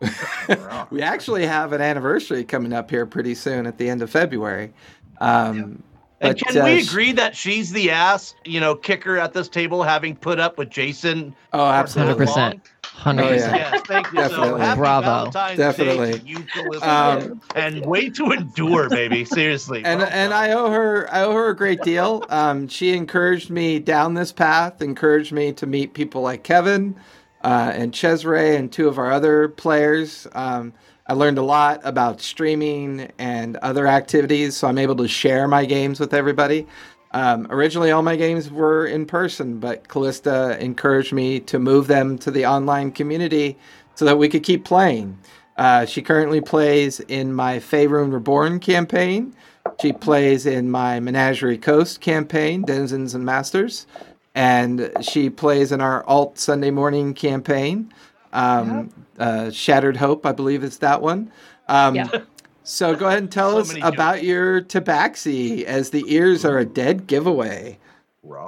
we 0.90 1.02
actually 1.02 1.46
have 1.46 1.72
an 1.72 1.80
anniversary 1.80 2.44
coming 2.44 2.72
up 2.72 2.90
here 2.90 3.04
pretty 3.06 3.34
soon 3.34 3.66
at 3.66 3.76
the 3.78 3.88
end 3.88 4.02
of 4.02 4.10
February. 4.10 4.72
Um, 5.20 5.82
And 6.20 6.38
but, 6.38 6.38
can 6.38 6.62
uh, 6.62 6.64
we 6.64 6.80
agree 6.80 7.12
that 7.12 7.36
she's 7.36 7.70
the 7.72 7.90
ass, 7.90 8.34
you 8.44 8.60
know, 8.60 8.74
kicker 8.74 9.18
at 9.18 9.34
this 9.34 9.48
table, 9.48 9.82
having 9.82 10.16
put 10.16 10.40
up 10.40 10.56
with 10.56 10.70
Jason? 10.70 11.34
Oh, 11.52 11.66
absolutely. 11.66 12.26
100%. 12.26 12.60
Long? 12.96 13.02
Hundred 13.02 13.22
Oh, 13.24 13.28
yeah. 13.30 13.34
percent. 13.34 13.56
Yes, 13.56 13.82
thank 13.86 14.12
you. 14.12 14.18
So 14.18 14.28
Definitely. 14.28 14.60
happy 14.60 14.78
Bravo. 14.78 15.06
Valentine's 15.06 15.58
Definitely. 15.58 16.12
Day 16.18 16.44
to. 16.54 16.90
Um, 16.90 17.40
and 17.54 17.86
way 17.86 18.10
to 18.10 18.30
endure, 18.32 18.88
baby. 18.88 19.24
Seriously. 19.24 19.82
and 19.84 20.00
Well 20.00 20.08
and 20.10 20.30
done. 20.30 20.32
I 20.32 20.52
owe 20.52 20.70
her 20.70 21.08
I 21.12 21.22
owe 21.22 21.32
her 21.32 21.48
a 21.48 21.56
great 21.56 21.82
deal. 21.82 22.24
Um, 22.28 22.68
she 22.68 22.92
encouraged 22.96 23.50
me 23.50 23.78
down 23.78 24.14
this 24.14 24.32
path, 24.32 24.80
encouraged 24.82 25.32
me 25.32 25.52
to 25.54 25.66
meet 25.66 25.94
people 25.94 26.22
like 26.22 26.42
Kevin 26.44 26.96
uh, 27.42 27.72
and 27.74 27.92
Cesare 27.94 28.56
and 28.56 28.72
two 28.72 28.88
of 28.88 28.98
our 28.98 29.10
other 29.12 29.48
players. 29.48 30.26
Um, 30.32 30.72
I 31.06 31.12
learned 31.12 31.36
a 31.36 31.42
lot 31.42 31.80
about 31.84 32.22
streaming 32.22 33.12
and 33.18 33.56
other 33.58 33.86
activities, 33.86 34.56
so 34.56 34.68
I'm 34.68 34.78
able 34.78 34.96
to 34.96 35.06
share 35.08 35.46
my 35.46 35.66
games 35.66 36.00
with 36.00 36.14
everybody. 36.14 36.66
Um, 37.14 37.46
originally, 37.48 37.92
all 37.92 38.02
my 38.02 38.16
games 38.16 38.50
were 38.50 38.86
in 38.86 39.06
person, 39.06 39.60
but 39.60 39.86
Callista 39.86 40.58
encouraged 40.60 41.12
me 41.12 41.38
to 41.40 41.60
move 41.60 41.86
them 41.86 42.18
to 42.18 42.30
the 42.30 42.44
online 42.44 42.90
community 42.90 43.56
so 43.94 44.04
that 44.04 44.18
we 44.18 44.28
could 44.28 44.42
keep 44.42 44.64
playing. 44.64 45.16
Uh, 45.56 45.86
she 45.86 46.02
currently 46.02 46.40
plays 46.40 46.98
in 46.98 47.32
my 47.32 47.60
Faerun 47.60 48.12
Reborn 48.12 48.58
campaign. 48.58 49.32
She 49.80 49.92
plays 49.92 50.44
in 50.44 50.72
my 50.72 50.98
Menagerie 50.98 51.56
Coast 51.56 52.00
campaign, 52.00 52.62
Denizens 52.62 53.14
and 53.14 53.24
Masters. 53.24 53.86
And 54.34 54.90
she 55.00 55.30
plays 55.30 55.70
in 55.70 55.80
our 55.80 56.04
Alt 56.08 56.40
Sunday 56.40 56.72
Morning 56.72 57.14
campaign, 57.14 57.94
um, 58.32 58.90
uh, 59.20 59.52
Shattered 59.52 59.96
Hope, 59.96 60.26
I 60.26 60.32
believe 60.32 60.64
is 60.64 60.78
that 60.78 61.00
one. 61.00 61.30
Um, 61.68 61.94
Yeah. 61.94 62.08
So 62.64 62.96
go 62.96 63.06
ahead 63.06 63.18
and 63.18 63.30
tell 63.30 63.52
So 63.52 63.58
us 63.58 63.68
many 63.68 63.82
about 63.82 64.24
your 64.24 64.62
tabaxi, 64.62 65.64
as 65.64 65.90
the 65.90 66.02
ears 66.08 66.44
are 66.44 66.58
a 66.58 66.64
dead 66.64 67.06
giveaway. 67.06 67.78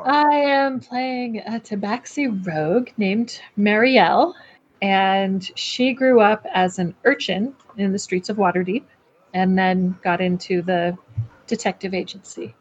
I 0.06 0.34
am 0.34 0.80
playing 0.80 1.40
a 1.40 1.60
Tabaxi 1.60 2.46
rogue 2.46 2.88
named 2.96 3.40
Marielle, 3.58 4.32
and 4.80 5.50
she 5.54 5.92
grew 5.92 6.20
up 6.20 6.46
as 6.54 6.78
an 6.78 6.94
urchin 7.04 7.54
in 7.76 7.92
the 7.92 7.98
streets 7.98 8.30
of 8.30 8.38
Waterdeep 8.38 8.84
and 9.34 9.58
then 9.58 9.98
got 10.02 10.22
into 10.22 10.62
the 10.62 10.96
detective 11.46 11.92
agency. 11.92 12.54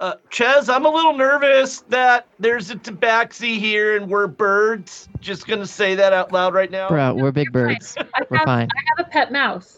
Uh, 0.00 0.14
Ches, 0.30 0.68
I'm 0.68 0.86
a 0.86 0.90
little 0.90 1.14
nervous 1.14 1.80
that 1.88 2.26
there's 2.38 2.70
a 2.70 2.76
tabaxi 2.76 3.58
here 3.58 3.96
and 3.96 4.08
we're 4.08 4.28
birds. 4.28 5.08
Just 5.20 5.46
gonna 5.46 5.66
say 5.66 5.96
that 5.96 6.12
out 6.12 6.32
loud 6.32 6.54
right 6.54 6.70
now. 6.70 6.88
Bro, 6.88 7.14
we're 7.14 7.32
big 7.32 7.52
birds. 7.52 7.96
I 7.98 8.22
We're 8.30 8.38
have, 8.38 8.46
fine. 8.46 8.68
I 8.70 8.82
have 8.96 9.06
a 9.06 9.10
pet 9.10 9.32
mouse. 9.32 9.77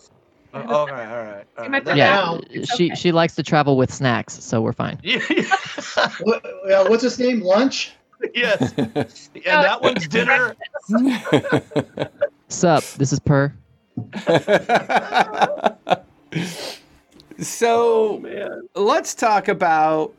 Uh, 0.52 0.64
all 0.69 0.87
right, 0.87 1.07
all 1.09 1.25
right. 1.25 1.45
All 1.59 1.64
Am 1.64 1.75
I 1.75 1.76
right. 1.78 1.85
put 1.85 1.97
Yeah, 1.97 2.11
Now- 2.11 2.40
she 2.76 2.87
okay. 2.87 2.95
she 2.95 3.12
likes 3.12 3.35
to 3.37 3.42
travel 3.42 3.76
with 3.76 3.92
snacks, 3.92 4.42
so 4.42 4.61
we're 4.61 4.73
fine. 4.73 4.99
Yeah. 5.02 5.21
What, 6.23 6.45
uh, 6.71 6.87
what's 6.88 7.02
his 7.02 7.19
name? 7.19 7.40
Lunch? 7.40 7.92
yes. 8.35 8.73
And 8.76 9.04
that 9.45 9.80
one's 9.83 10.07
dinner. 10.16 10.54
Sup, 12.49 12.83
this 12.99 13.12
is 13.12 13.21
Per. 13.21 13.52
so 17.40 18.19
Man. 18.23 18.69
let's 18.75 19.14
talk 19.14 19.49
about 19.49 20.12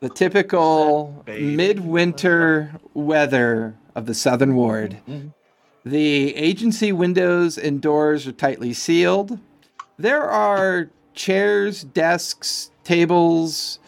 the 0.00 0.08
typical 0.08 1.22
Baby. 1.24 1.56
midwinter 1.56 2.72
weather 2.94 3.74
of 3.94 4.06
the 4.06 4.14
Southern 4.14 4.54
Ward. 4.56 4.98
Mhm. 5.08 5.32
The 5.84 6.34
agency 6.36 6.92
windows 6.92 7.58
and 7.58 7.80
doors 7.80 8.26
are 8.26 8.32
tightly 8.32 8.72
sealed. 8.72 9.38
There 9.98 10.22
are 10.22 10.88
chairs, 11.14 11.84
desks, 11.84 12.70
tables. 12.82 13.78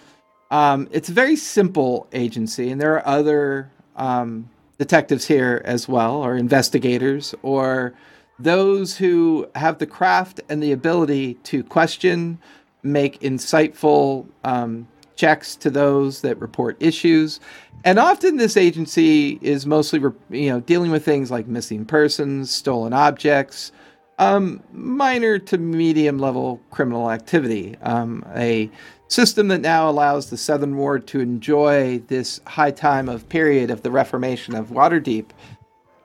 Um, 0.51 0.89
it's 0.93 1.09
a 1.09 1.13
very 1.13 1.35
simple 1.37 2.07
agency, 2.13 2.71
and 2.71 2.81
there 2.81 2.95
are 2.95 3.07
other 3.07 3.71
um, 3.97 4.49
detectives 4.79 5.27
here 5.27 5.63
as 5.65 5.89
well, 5.89 6.17
or 6.17 6.37
investigators, 6.37 7.35
or 7.43 7.95
those 8.39 8.97
who 8.97 9.49
have 9.57 9.79
the 9.79 9.87
craft 9.87 10.41
and 10.49 10.63
the 10.63 10.73
ability 10.73 11.35
to 11.45 11.65
question, 11.65 12.39
make 12.83 13.19
insightful 13.21 14.27
um, 14.45 14.87
checks 15.17 15.57
to 15.57 15.71
those 15.71 16.21
that 16.21 16.39
report 16.41 16.77
issues. 16.79 17.41
And 17.85 17.99
often 17.99 18.37
this 18.37 18.57
agency 18.57 19.39
is 19.43 19.67
mostly, 19.67 20.01
you 20.31 20.51
know, 20.51 20.61
dealing 20.61 20.91
with 20.91 21.05
things 21.05 21.31
like 21.31 21.49
missing 21.49 21.85
persons, 21.85 22.51
stolen 22.51 22.93
objects, 22.93 23.73
um, 24.19 24.63
minor 24.73 25.39
to 25.39 25.59
medium 25.59 26.19
level 26.19 26.61
criminal 26.71 27.11
activity. 27.11 27.77
Um, 27.83 28.25
a 28.35 28.71
system 29.09 29.49
that 29.49 29.61
now 29.61 29.89
allows 29.89 30.31
the 30.31 30.37
Southern 30.37 30.77
Ward 30.77 31.07
to 31.09 31.21
enjoy 31.21 31.99
this 32.09 32.41
high 32.47 32.71
time 32.71 33.09
of 33.09 33.29
period 33.29 33.71
of 33.71 33.83
the 33.83 33.91
Reformation 33.91 34.55
of 34.55 34.69
Waterdeep. 34.69 35.27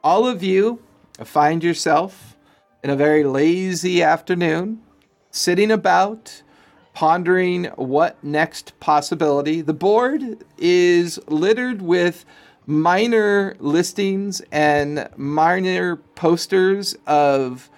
All 0.03 0.27
of 0.27 0.43
you 0.43 0.81
find 1.23 1.63
yourself 1.63 2.35
in 2.83 2.89
a 2.89 2.95
very 2.95 3.23
lazy 3.23 4.01
afternoon, 4.01 4.81
sitting 5.29 5.71
about, 5.71 6.41
pondering 6.93 7.65
what 7.75 8.21
next 8.23 8.77
possibility. 8.79 9.61
The 9.61 9.73
board 9.73 10.43
is 10.57 11.19
littered 11.27 11.81
with 11.81 12.25
minor 12.65 13.55
listings 13.59 14.41
and 14.51 15.07
minor 15.15 15.95
posters 15.95 16.95
of, 17.07 17.69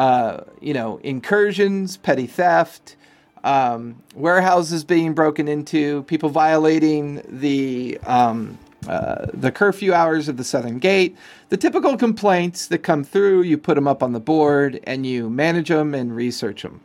uh, 0.00 0.44
you 0.62 0.72
know, 0.72 0.96
incursions, 1.02 1.98
petty 1.98 2.26
theft, 2.26 2.96
um, 3.44 4.02
warehouses 4.14 4.82
being 4.82 5.12
broken 5.12 5.46
into, 5.46 6.04
people 6.04 6.30
violating 6.30 7.20
the 7.28 7.98
um, 8.04 8.58
uh, 8.88 9.26
the 9.34 9.52
curfew 9.52 9.92
hours 9.92 10.26
of 10.26 10.38
the 10.38 10.44
Southern 10.44 10.78
Gate, 10.78 11.18
the 11.50 11.58
typical 11.58 11.98
complaints 11.98 12.66
that 12.68 12.78
come 12.78 13.04
through. 13.04 13.42
You 13.42 13.58
put 13.58 13.74
them 13.74 13.86
up 13.86 14.02
on 14.02 14.12
the 14.12 14.20
board 14.20 14.80
and 14.84 15.04
you 15.04 15.28
manage 15.28 15.68
them 15.68 15.94
and 15.94 16.16
research 16.16 16.62
them. 16.62 16.80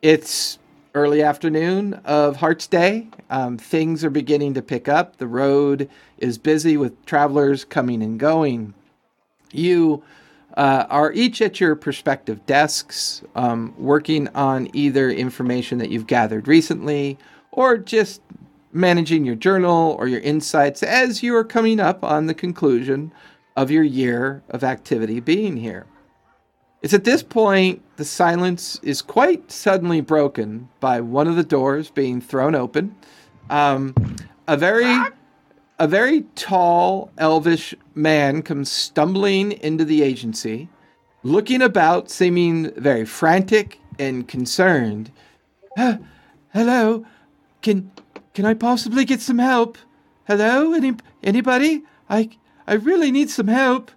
It's 0.00 0.58
early 0.94 1.22
afternoon 1.22 2.00
of 2.06 2.36
Hearts 2.36 2.66
Day. 2.66 3.08
Um, 3.28 3.58
things 3.58 4.02
are 4.04 4.10
beginning 4.10 4.54
to 4.54 4.62
pick 4.62 4.88
up. 4.88 5.18
The 5.18 5.26
road 5.26 5.90
is 6.16 6.38
busy 6.38 6.78
with 6.78 7.04
travelers 7.04 7.66
coming 7.66 8.02
and 8.02 8.18
going. 8.18 8.72
You 9.52 10.02
uh, 10.56 10.86
are 10.88 11.12
each 11.12 11.42
at 11.42 11.60
your 11.60 11.76
prospective 11.76 12.44
desks, 12.46 13.22
um, 13.34 13.74
working 13.76 14.28
on 14.28 14.68
either 14.72 15.10
information 15.10 15.78
that 15.78 15.90
you've 15.90 16.06
gathered 16.06 16.48
recently 16.48 17.18
or 17.52 17.76
just 17.76 18.22
managing 18.72 19.24
your 19.24 19.34
journal 19.34 19.96
or 19.98 20.08
your 20.08 20.20
insights 20.20 20.82
as 20.82 21.22
you 21.22 21.34
are 21.34 21.44
coming 21.44 21.80
up 21.80 22.02
on 22.04 22.26
the 22.26 22.34
conclusion 22.34 23.12
of 23.56 23.70
your 23.70 23.82
year 23.82 24.42
of 24.50 24.62
activity 24.62 25.20
being 25.20 25.56
here. 25.56 25.86
It's 26.82 26.94
at 26.94 27.04
this 27.04 27.22
point 27.22 27.82
the 27.96 28.04
silence 28.04 28.78
is 28.82 29.00
quite 29.02 29.50
suddenly 29.50 30.00
broken 30.00 30.68
by 30.78 31.00
one 31.00 31.26
of 31.26 31.36
the 31.36 31.42
doors 31.42 31.90
being 31.90 32.20
thrown 32.20 32.54
open. 32.54 32.94
Um, 33.48 33.94
a 34.46 34.56
very 34.56 34.98
a 35.78 35.86
very 35.86 36.22
tall 36.34 37.10
elvish 37.18 37.74
man 37.94 38.42
comes 38.42 38.70
stumbling 38.70 39.52
into 39.52 39.84
the 39.84 40.02
agency, 40.02 40.68
looking 41.22 41.62
about, 41.62 42.10
seeming 42.10 42.72
very 42.74 43.04
frantic 43.04 43.78
and 43.98 44.26
concerned. 44.26 45.10
"Ah, 45.76 45.98
hello, 46.52 47.04
can 47.62 47.90
can 48.34 48.44
I 48.44 48.54
possibly 48.54 49.04
get 49.04 49.20
some 49.20 49.38
help? 49.38 49.78
Hello, 50.26 50.72
any 50.72 50.94
anybody? 51.22 51.82
I 52.08 52.30
I 52.66 52.74
really 52.74 53.10
need 53.10 53.30
some 53.30 53.48
help. 53.48 53.90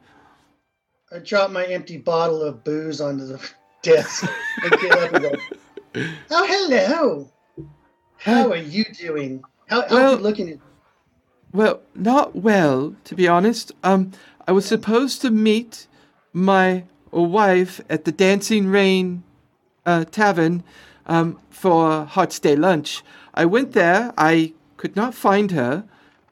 I 1.12 1.20
drop 1.20 1.50
my 1.50 1.66
empty 1.66 1.98
bottle 1.98 2.42
of 2.44 2.64
booze 2.64 3.02
onto 3.02 3.26
the 3.26 3.40
desk 3.82 4.30
and 4.64 4.72
get 4.80 4.92
up 4.92 5.14
and 5.14 5.24
go, 5.24 5.32
Oh, 6.30 6.46
hello. 6.46 7.32
How 8.18 8.52
are 8.52 8.58
you 8.58 8.86
doing? 8.94 9.42
How, 9.68 9.88
how 9.88 9.96
are 9.96 10.12
you 10.12 10.18
looking 10.18 10.50
at 10.50 10.60
Well, 11.52 11.82
not 11.96 12.36
well, 12.36 12.96
to 13.06 13.16
be 13.16 13.28
honest. 13.28 13.72
Um, 13.84 14.12
I 14.48 14.52
was 14.52 14.66
supposed 14.66 15.22
to 15.22 15.32
meet 15.32 15.88
my 16.32 16.84
wife 17.12 17.82
at 17.90 18.06
the 18.06 18.12
Dancing 18.12 18.68
Rain 18.68 19.24
uh, 19.86 20.06
Tavern 20.06 20.64
um, 21.08 21.40
for 21.50 22.06
Heart's 22.06 22.40
Day 22.40 22.56
lunch. 22.56 23.04
I 23.34 23.46
went 23.46 23.74
there. 23.74 24.14
I 24.18 24.54
could 24.78 24.96
not 24.96 25.16
find 25.16 25.52
her. 25.52 25.86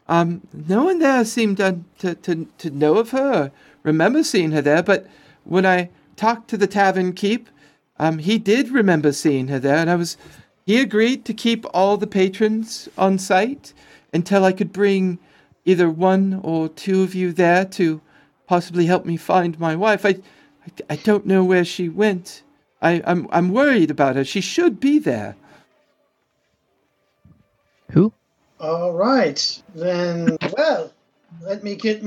Um, 0.08 0.42
no 0.54 0.86
one 0.86 1.00
there 1.00 1.26
seemed 1.26 1.58
to, 1.58 1.80
to, 2.00 2.48
to, 2.58 2.70
know 2.70 2.98
of 2.98 3.10
her 3.10 3.52
remember 3.88 4.24
seeing 4.24 4.52
her 4.52 4.62
there, 4.62 4.84
but 4.84 5.08
when 5.44 5.66
I 5.66 5.90
talked 6.16 6.50
to 6.50 6.58
the 6.58 6.68
tavern 6.68 7.14
keep, 7.14 7.50
um, 7.98 8.20
he 8.20 8.38
did 8.38 8.70
remember 8.70 9.12
seeing 9.12 9.48
her 9.48 9.60
there, 9.60 9.78
and 9.78 9.90
I 9.90 9.96
was. 9.96 10.18
He 10.66 10.82
agreed 10.82 11.24
to 11.26 11.34
keep 11.34 11.66
all 11.74 11.96
the 11.96 12.08
patrons 12.08 12.90
on 12.98 13.18
site 13.18 13.74
until 14.14 14.46
I 14.46 14.52
could 14.54 14.72
bring 14.74 15.20
either 15.66 15.90
one 15.90 16.40
or 16.44 16.70
two 16.70 17.04
of 17.04 17.14
you 17.14 17.34
there 17.34 17.66
to 17.66 18.02
possibly 18.48 18.86
help 18.86 19.06
me 19.06 19.18
find 19.18 19.60
my 19.60 19.76
wife. 19.76 20.06
I, 20.06 20.10
I, 20.10 20.72
I 20.92 20.96
don't 20.98 21.26
know 21.26 21.44
where 21.44 21.66
she 21.66 21.90
went. 21.90 22.44
I, 22.82 23.02
I'm, 23.06 23.28
I'm 23.32 23.52
worried 23.52 23.92
about 23.92 24.16
her. 24.16 24.24
She 24.24 24.42
should 24.42 24.80
be 24.80 25.00
there. 25.00 25.36
Who? 27.92 28.14
All 28.60 28.94
right, 28.94 29.62
then. 29.76 30.38
Well, 30.58 30.92
let 31.42 31.64
me 31.64 31.76
get 31.76 32.04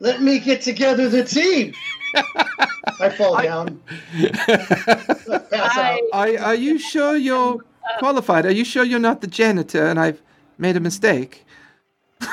let 0.00 0.22
me 0.22 0.38
get 0.38 0.62
together 0.62 1.08
the 1.08 1.24
team. 1.24 1.74
I 3.00 3.08
fall 3.10 3.36
I- 3.36 3.42
down, 3.44 3.82
pass 4.18 5.76
out. 5.76 6.00
I, 6.12 6.36
Are, 6.36 6.38
are 6.38 6.54
you 6.54 6.78
sure 6.78 7.16
you're 7.16 7.64
qualified? 7.98 8.46
Are 8.46 8.50
you 8.52 8.64
sure 8.64 8.84
you're 8.84 8.98
not 9.00 9.20
the 9.20 9.26
janitor 9.26 9.86
and 9.86 9.98
I've 9.98 10.22
made 10.58 10.76
a 10.76 10.80
mistake? 10.80 11.44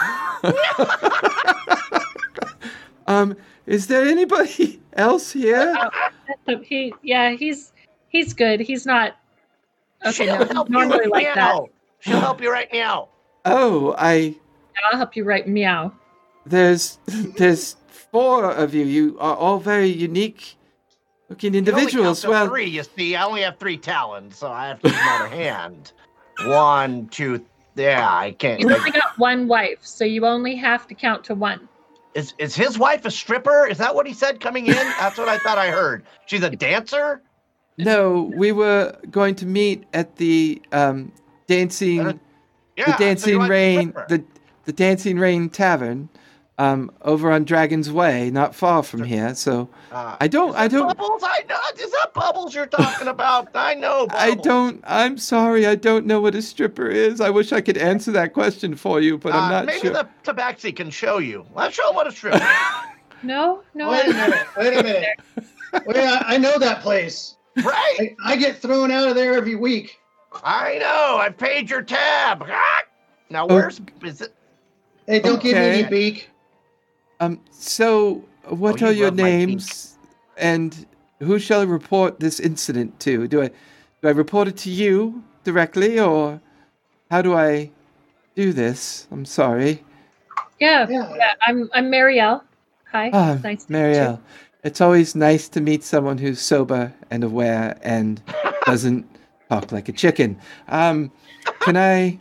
um, 3.07 3.35
is 3.65 3.87
there 3.87 4.05
anybody 4.05 4.79
else 4.93 5.31
here? 5.31 5.75
so 6.47 6.59
he, 6.59 6.93
yeah, 7.03 7.31
he's 7.31 7.71
he's 8.09 8.33
good. 8.33 8.59
He's 8.59 8.85
not 8.85 9.15
okay. 10.05 10.11
She'll 10.25 10.25
No, 10.27 10.45
help 10.45 10.67
he's 10.67 10.73
you 10.73 10.79
normally 10.79 10.99
right 10.99 11.11
like 11.11 11.25
that. 11.25 11.35
now. 11.35 11.67
She'll 11.99 12.19
help 12.19 12.41
you 12.41 12.51
right 12.51 12.69
now. 12.73 13.09
Oh, 13.45 13.95
I 13.97 14.35
I'll 14.91 14.97
help 14.97 15.15
you 15.15 15.23
write 15.23 15.47
meow. 15.47 15.91
there's 16.45 16.99
there's 17.37 17.75
four 17.87 18.51
of 18.51 18.73
you. 18.73 18.85
You 18.85 19.17
are 19.19 19.35
all 19.35 19.59
very 19.59 19.87
unique 19.87 20.55
looking 21.29 21.53
You 21.53 21.61
can 21.61 21.69
only 21.73 21.81
individuals. 21.83 22.21
count 22.21 22.25
to 22.25 22.29
Well, 22.31 22.47
three. 22.47 22.65
You 22.65 22.83
see, 22.83 23.15
I 23.15 23.23
only 23.25 23.41
have 23.41 23.57
three 23.59 23.77
talons, 23.77 24.37
so 24.37 24.51
I 24.51 24.67
have 24.67 24.79
to 24.81 24.89
use 24.89 24.97
another 24.99 25.27
hand. 25.29 25.91
One, 26.45 27.07
two. 27.07 27.45
Yeah, 27.75 28.07
I 28.09 28.31
can't. 28.31 28.59
You've 28.61 28.71
only 28.71 28.91
got 28.91 29.17
one 29.17 29.47
wife, 29.47 29.79
so 29.81 30.05
you 30.05 30.25
only 30.25 30.55
have 30.55 30.87
to 30.87 30.95
count 30.95 31.23
to 31.25 31.35
one. 31.35 31.67
Is 32.13 32.33
is 32.37 32.55
his 32.55 32.79
wife 32.79 33.03
a 33.05 33.11
stripper? 33.11 33.67
Is 33.67 33.77
that 33.79 33.93
what 33.93 34.07
he 34.07 34.13
said 34.13 34.39
coming 34.39 34.67
in? 34.67 34.73
That's 34.73 35.17
what 35.17 35.27
I 35.27 35.37
thought 35.39 35.57
I 35.57 35.69
heard. 35.69 36.03
She's 36.25 36.43
a 36.43 36.49
dancer. 36.49 37.21
no, 37.77 38.31
we 38.35 38.53
were 38.53 38.97
going 39.11 39.35
to 39.35 39.45
meet 39.45 39.83
at 39.93 40.15
the 40.15 40.61
um, 40.71 41.11
dancing. 41.47 41.99
Uh, 42.07 42.13
Yeah. 42.77 42.91
the 42.91 42.97
Dancing 43.03 43.33
your 43.39 43.47
Rain, 43.47 43.93
the 44.09 44.23
the 44.65 44.73
Dancing 44.73 45.17
Rain 45.19 45.49
Tavern, 45.49 46.09
um, 46.57 46.89
over 47.01 47.31
on 47.31 47.43
Dragon's 47.43 47.91
Way, 47.91 48.29
not 48.31 48.55
far 48.55 48.81
from 48.83 49.03
here. 49.03 49.35
So 49.35 49.69
Uh, 49.91 50.15
I 50.21 50.27
don't- 50.27 50.49
is 50.51 50.55
I 50.55 50.67
don't- 50.67 50.87
Bubbles, 50.97 51.21
I 51.23 51.43
know. 51.49 51.57
Is 51.77 51.91
that 51.91 52.13
bubbles 52.13 52.55
you're 52.55 52.65
talking 52.65 53.07
about? 53.09 53.49
I 53.55 53.73
know. 53.73 54.07
Bubbles. 54.07 54.21
I 54.21 54.35
don't. 54.35 54.81
I'm 54.87 55.17
sorry, 55.17 55.65
I 55.67 55.75
don't 55.75 56.05
know 56.05 56.21
what 56.21 56.33
a 56.35 56.41
stripper 56.41 56.87
is. 56.87 57.19
I 57.19 57.29
wish 57.29 57.51
I 57.51 57.59
could 57.61 57.77
answer 57.77 58.11
that 58.13 58.33
question 58.33 58.75
for 58.75 59.01
you, 59.01 59.17
but 59.17 59.33
Uh, 59.33 59.37
I'm 59.39 59.51
not 59.51 59.65
maybe 59.65 59.79
sure. 59.81 59.91
the 59.93 60.07
tabaxi 60.23 60.73
can 60.75 60.89
show 60.89 61.17
you. 61.17 61.45
Let's 61.53 61.75
show 61.75 61.89
him 61.89 61.95
what 61.95 62.07
a 62.07 62.11
stripper 62.11 62.37
is. 62.37 62.43
No, 63.23 63.63
no. 63.73 63.89
Wait 63.89 64.05
a 64.05 64.09
I'm 64.09 64.15
not. 64.15 64.29
minute. 64.29 64.47
Wait 64.57 64.73
a 64.77 64.83
minute. 64.83 65.85
Wait, 65.87 65.97
I, 65.97 66.35
I 66.35 66.37
know 66.37 66.59
that 66.59 66.81
place. 66.81 67.37
right? 67.63 68.15
I, 68.23 68.33
I 68.33 68.35
get 68.35 68.57
thrown 68.61 68.91
out 68.91 69.07
of 69.09 69.15
there 69.15 69.33
every 69.33 69.55
week. 69.55 69.97
I 70.43 70.77
know. 70.79 71.17
I 71.19 71.29
paid 71.29 71.69
your 71.69 71.81
tab. 71.81 72.43
Ah! 72.47 72.81
Now 73.31 73.47
where's 73.47 73.81
is 74.03 74.21
it? 74.21 74.35
Hey, 75.07 75.21
don't 75.21 75.41
give 75.41 75.53
me 75.53 75.59
any 75.63 75.83
beak. 75.89 76.29
Um. 77.19 77.39
So, 77.51 78.23
what 78.49 78.81
Oh, 78.81 78.87
are 78.87 78.91
you 78.91 78.99
your 78.99 79.11
love 79.11 79.17
my 79.17 79.23
pink. 79.45 79.49
names, 79.49 79.97
and 80.37 80.85
who 81.19 81.39
shall 81.39 81.61
I 81.61 81.63
report 81.63 82.19
this 82.19 82.39
incident 82.39 82.99
to? 83.01 83.27
Do 83.27 83.41
I 83.43 83.47
do 84.01 84.07
I 84.07 84.11
report 84.11 84.47
it 84.47 84.57
to 84.57 84.69
you 84.69 85.23
directly, 85.43 85.99
or 85.99 86.41
how 87.11 87.21
do 87.21 87.33
I 87.35 87.71
do 88.35 88.51
this? 88.53 89.07
I'm 89.11 89.25
sorry. 89.25 89.83
Yeah, 90.59 90.87
Yeah. 90.89 91.13
yeah. 91.15 91.33
I'm 91.47 91.69
I'm 91.73 91.91
Marielle. 91.91 92.41
Hi. 92.91 93.09
Ah, 93.13 93.37
nice 93.43 93.65
to 93.65 93.73
meet 93.73 93.79
you. 93.79 93.93
Marielle. 93.93 94.19
It's 94.63 94.81
always 94.81 95.15
nice 95.15 95.47
to 95.49 95.61
meet 95.61 95.83
someone 95.83 96.17
who's 96.17 96.39
sober 96.41 96.93
and 97.11 97.23
aware 97.23 97.77
and 97.83 98.21
doesn't 98.65 99.05
talk 99.49 99.71
like 99.71 99.87
a 99.89 99.91
chicken. 99.93 100.37
Um, 100.69 101.11
can 101.61 101.77
I? 101.77 102.17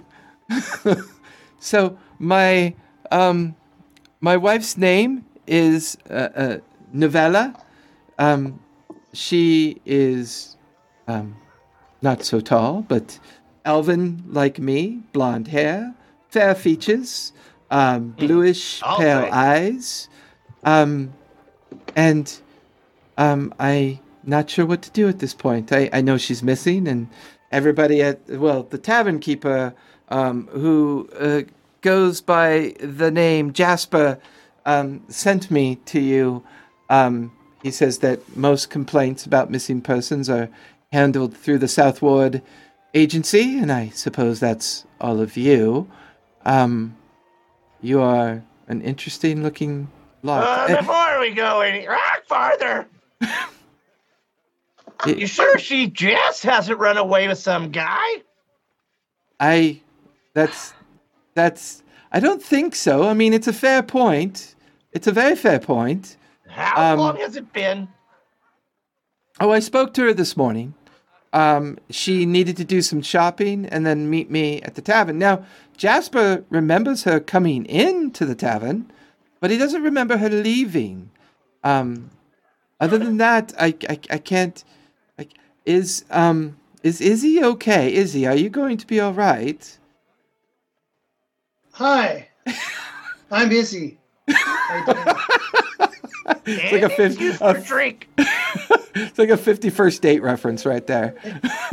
so 1.59 1.96
my 2.18 2.74
um, 3.11 3.54
my 4.24 4.38
wife's 4.38 4.78
name 4.78 5.22
is 5.46 5.98
uh, 6.08 6.28
uh, 6.34 6.58
Novella. 6.94 7.54
Um, 8.18 8.58
she 9.12 9.82
is 9.84 10.56
um, 11.06 11.37
not 12.00 12.24
so 12.24 12.40
tall, 12.40 12.87
but 12.88 13.18
elven 13.66 14.24
like 14.26 14.58
me, 14.58 15.02
blonde 15.12 15.48
hair, 15.48 15.94
fair 16.30 16.54
features, 16.54 17.34
um, 17.70 18.12
bluish 18.12 18.82
All 18.82 18.96
pale 18.96 19.20
right. 19.20 19.32
eyes, 19.32 20.08
um, 20.64 21.12
and 21.94 22.34
um, 23.18 23.52
I 23.60 24.00
not 24.22 24.48
sure 24.48 24.64
what 24.64 24.80
to 24.82 24.90
do 24.90 25.06
at 25.06 25.18
this 25.18 25.34
point. 25.34 25.70
I, 25.70 25.90
I 25.92 26.00
know 26.00 26.16
she's 26.16 26.42
missing, 26.42 26.88
and 26.88 27.08
everybody 27.52 28.00
at 28.00 28.26
well 28.30 28.62
the 28.62 28.78
tavern 28.78 29.18
keeper 29.20 29.74
um, 30.08 30.46
who 30.46 31.10
uh, 31.20 31.42
goes 31.85 32.23
by 32.23 32.75
the 32.81 33.11
name 33.11 33.53
Jasper 33.53 34.18
um, 34.64 35.05
sent 35.09 35.51
me 35.51 35.77
to 35.85 36.01
you. 36.01 36.42
Um, 36.88 37.31
he 37.62 37.70
says 37.70 37.99
that 37.99 38.37
most 38.37 38.70
complaints 38.70 39.27
about 39.27 39.51
missing 39.51 39.83
persons 39.83 40.31
are 40.31 40.49
handled 40.92 41.37
through 41.37 41.59
the 41.59 41.68
Southward 41.68 42.40
Agency, 42.94 43.59
and 43.59 43.70
I 43.70 43.90
suppose 43.90 44.40
that's 44.40 44.87
all 44.99 45.20
of 45.20 45.37
you. 45.37 45.87
Um, 46.47 46.97
you 47.83 48.01
are 48.01 48.42
an 48.66 48.81
interesting 48.81 49.42
looking 49.42 49.88
lot. 50.23 50.42
Uh, 50.70 50.73
Eh, 50.73 50.81
before 50.81 51.20
we 51.20 51.31
go 51.33 51.61
any 51.61 51.87
rock 51.87 52.23
farther, 52.27 52.87
it- 55.07 55.18
you 55.18 55.27
sure 55.27 55.59
she 55.59 55.88
just 55.88 56.44
hasn't 56.44 56.79
run 56.79 56.97
away 56.97 57.29
with 57.29 57.38
some 57.38 57.70
guy? 57.73 58.23
I 59.38 59.81
that's 60.33 60.73
that's 61.35 61.83
I 62.12 62.20
don't 62.20 62.42
think 62.42 62.75
so. 62.75 63.09
I 63.09 63.14
mean, 63.14 63.33
it's 63.35 63.49
a 63.49 63.53
fair 63.53 63.83
point. 63.83 64.55
It's 64.92 65.07
a 65.07 65.12
very 65.12 65.35
fair 65.37 65.59
point. 65.59 66.16
How 66.49 66.92
Um, 66.94 66.99
long 67.01 67.16
has 67.16 67.37
it 67.37 67.53
been? 67.53 67.88
Oh, 69.40 69.51
I 69.51 69.59
spoke 69.59 69.92
to 69.94 70.03
her 70.03 70.14
this 70.14 70.37
morning. 70.37 70.75
Um, 71.33 71.79
she 71.90 72.25
needed 72.27 72.57
to 72.59 72.64
do 72.64 72.81
some 72.81 73.03
shopping 73.03 73.66
and 73.66 73.85
then 73.85 74.09
meet 74.09 74.31
me 74.31 74.62
at 74.62 74.77
the 74.77 74.83
tavern. 74.83 75.18
Now, 75.18 75.44
Jasper 75.77 76.44
remembers 76.49 77.03
her 77.03 77.18
coming 77.18 77.66
into 77.66 78.25
the 78.25 78.37
tavern, 78.37 78.88
but 79.40 79.51
he 79.51 79.59
doesn't 79.59 79.83
remember 79.83 80.16
her 80.18 80.29
leaving. 80.29 81.11
Um, 81.64 82.11
other 82.81 82.99
than 82.99 83.16
that, 83.16 83.53
I, 83.59 83.75
I, 83.88 83.99
I 84.11 84.18
can't. 84.18 84.62
I, 85.18 85.27
is 85.66 86.05
um 86.11 86.57
is 86.85 87.01
Izzy 87.01 87.42
okay? 87.42 87.92
Izzy, 87.92 88.27
are 88.27 88.37
you 88.37 88.51
going 88.51 88.77
to 88.77 88.87
be 88.87 89.01
all 89.01 89.12
right? 89.14 89.79
Hi. 91.74 92.28
I'm 93.30 93.50
Izzy. 93.50 93.98
How 94.28 94.76
you 94.78 94.84
doing? 94.94 95.06
It's 96.46 96.72
like 96.72 96.82
a 96.82 97.02
And 97.02 97.16
fifth. 97.18 97.40
a 97.40 97.60
drink. 97.62 98.08
it's 98.18 99.18
like 99.18 99.30
a 99.30 99.37
51st 99.37 100.00
date 100.00 100.22
reference 100.22 100.64
right 100.66 100.87
there. 100.87 101.14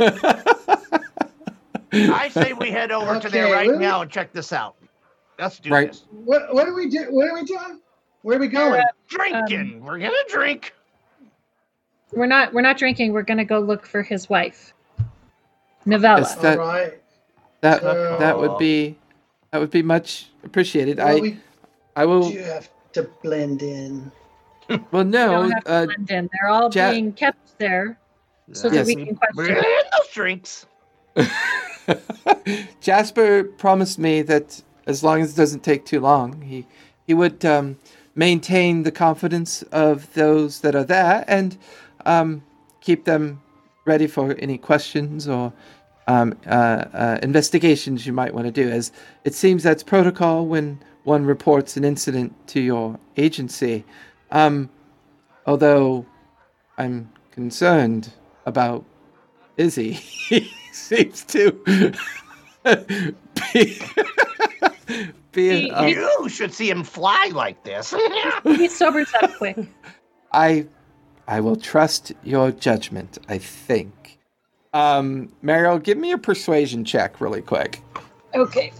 I 1.92 2.28
say 2.30 2.52
we 2.54 2.70
head 2.70 2.90
over 2.90 3.20
to 3.20 3.28
there 3.28 3.52
right 3.52 3.68
let 3.68 3.78
me- 3.78 3.84
now 3.84 4.00
and 4.02 4.10
check 4.10 4.32
this 4.32 4.52
out. 4.52 4.76
Let's 5.38 5.58
do 5.60 5.70
Right. 5.70 5.88
this. 5.88 6.04
What 6.10 6.54
what 6.54 6.66
are 6.68 6.74
we 6.74 6.88
do? 6.88 7.06
What 7.10 7.28
are 7.28 7.34
we 7.34 7.44
doing? 7.44 7.80
Where 8.22 8.36
are 8.36 8.40
we 8.40 8.48
going? 8.48 8.82
Drinking. 9.08 9.74
Um, 9.80 9.80
We're 9.80 9.98
gonna 9.98 10.12
drink. 10.28 10.74
We're 12.12 12.26
not 12.26 12.52
we're 12.52 12.60
not 12.62 12.76
drinking. 12.78 13.12
We're 13.12 13.22
gonna 13.22 13.44
go 13.44 13.58
look 13.60 13.84
for 13.86 14.02
his 14.02 14.28
wife, 14.28 14.72
Novella. 15.86 16.20
Yes. 16.20 16.34
that- 16.36 16.58
All 16.58 16.66
right. 16.66 16.98
That 17.62 17.82
Uh, 17.84 18.18
that 18.18 18.38
would 18.38 18.58
be 18.58 18.98
that 19.52 19.60
would 19.60 19.70
be 19.70 19.82
much 19.82 20.28
appreciated. 20.44 20.96
Well, 20.98 21.08
I 21.16 21.20
we 21.20 21.38
I 21.94 22.04
will. 22.06 22.30
do 22.30 22.38
have 22.38 22.68
to 22.94 23.08
blend 23.22 23.62
in. 23.62 24.10
Well, 24.90 25.04
We 25.04 25.10
no. 25.10 25.26
don't 25.32 25.50
have 25.50 25.64
to 25.64 25.70
Uh, 25.70 25.84
blend 25.86 26.10
in. 26.10 26.30
They're 26.32 26.50
all 26.50 26.70
Ja- 26.72 26.90
being 26.90 27.12
kept 27.12 27.58
there 27.58 27.98
so 28.52 28.68
Yes. 28.72 28.74
that 28.74 28.86
we 28.86 29.04
can 29.04 29.18
We're 29.34 29.46
question. 29.46 29.64
those 29.92 30.08
drinks. 30.14 30.66
Jasper 32.80 33.44
promised 33.44 33.98
me 33.98 34.22
that 34.22 34.62
as 34.86 35.04
long 35.04 35.20
as 35.20 35.34
it 35.34 35.36
doesn't 35.36 35.62
take 35.62 35.84
too 35.84 36.00
long, 36.00 36.40
he 36.42 36.66
he 37.06 37.12
would 37.12 37.44
um, 37.44 37.76
maintain 38.14 38.84
the 38.84 38.92
confidence 38.92 39.62
of 39.72 40.12
those 40.14 40.60
that 40.60 40.74
are 40.74 40.84
there 40.84 41.24
and 41.28 41.58
um, 42.06 42.42
keep 42.80 43.04
them 43.04 43.42
ready 43.84 44.06
for 44.06 44.32
any 44.38 44.56
questions 44.56 45.28
or 45.28 45.52
um, 46.06 46.36
uh, 46.46 46.84
uh, 46.92 47.18
investigations 47.22 48.06
you 48.06 48.12
might 48.12 48.34
want 48.34 48.46
to 48.46 48.52
do. 48.52 48.68
As 48.68 48.92
it 49.24 49.34
seems 49.34 49.62
that's 49.62 49.82
protocol 49.82 50.46
when 50.46 50.78
one 51.04 51.24
reports 51.24 51.76
an 51.76 51.84
incident 51.84 52.34
to 52.48 52.60
your 52.60 52.98
agency. 53.16 53.84
Um, 54.30 54.70
although 55.46 56.06
I'm 56.78 57.10
concerned 57.32 58.12
about 58.46 58.84
Izzy. 59.56 59.92
He 59.92 60.50
seems 60.72 61.24
to 61.24 61.52
be, 63.52 63.80
be 65.32 65.70
um, 65.70 65.88
you 65.88 66.28
should 66.28 66.52
see 66.52 66.70
him 66.70 66.84
fly 66.84 67.30
like 67.32 67.62
this. 67.64 67.94
He 68.44 68.68
sobers 68.68 69.12
up 69.22 69.34
quick. 69.36 69.58
I 70.32 70.66
I 71.28 71.40
will 71.40 71.56
trust 71.56 72.12
your 72.24 72.50
judgment, 72.50 73.18
I 73.28 73.38
think. 73.38 74.18
Um, 74.72 75.30
Marielle, 75.42 75.82
give 75.82 75.98
me 75.98 76.12
a 76.12 76.18
persuasion 76.18 76.84
check 76.84 77.20
really 77.20 77.42
quick. 77.42 77.80
Okay. 78.34 78.72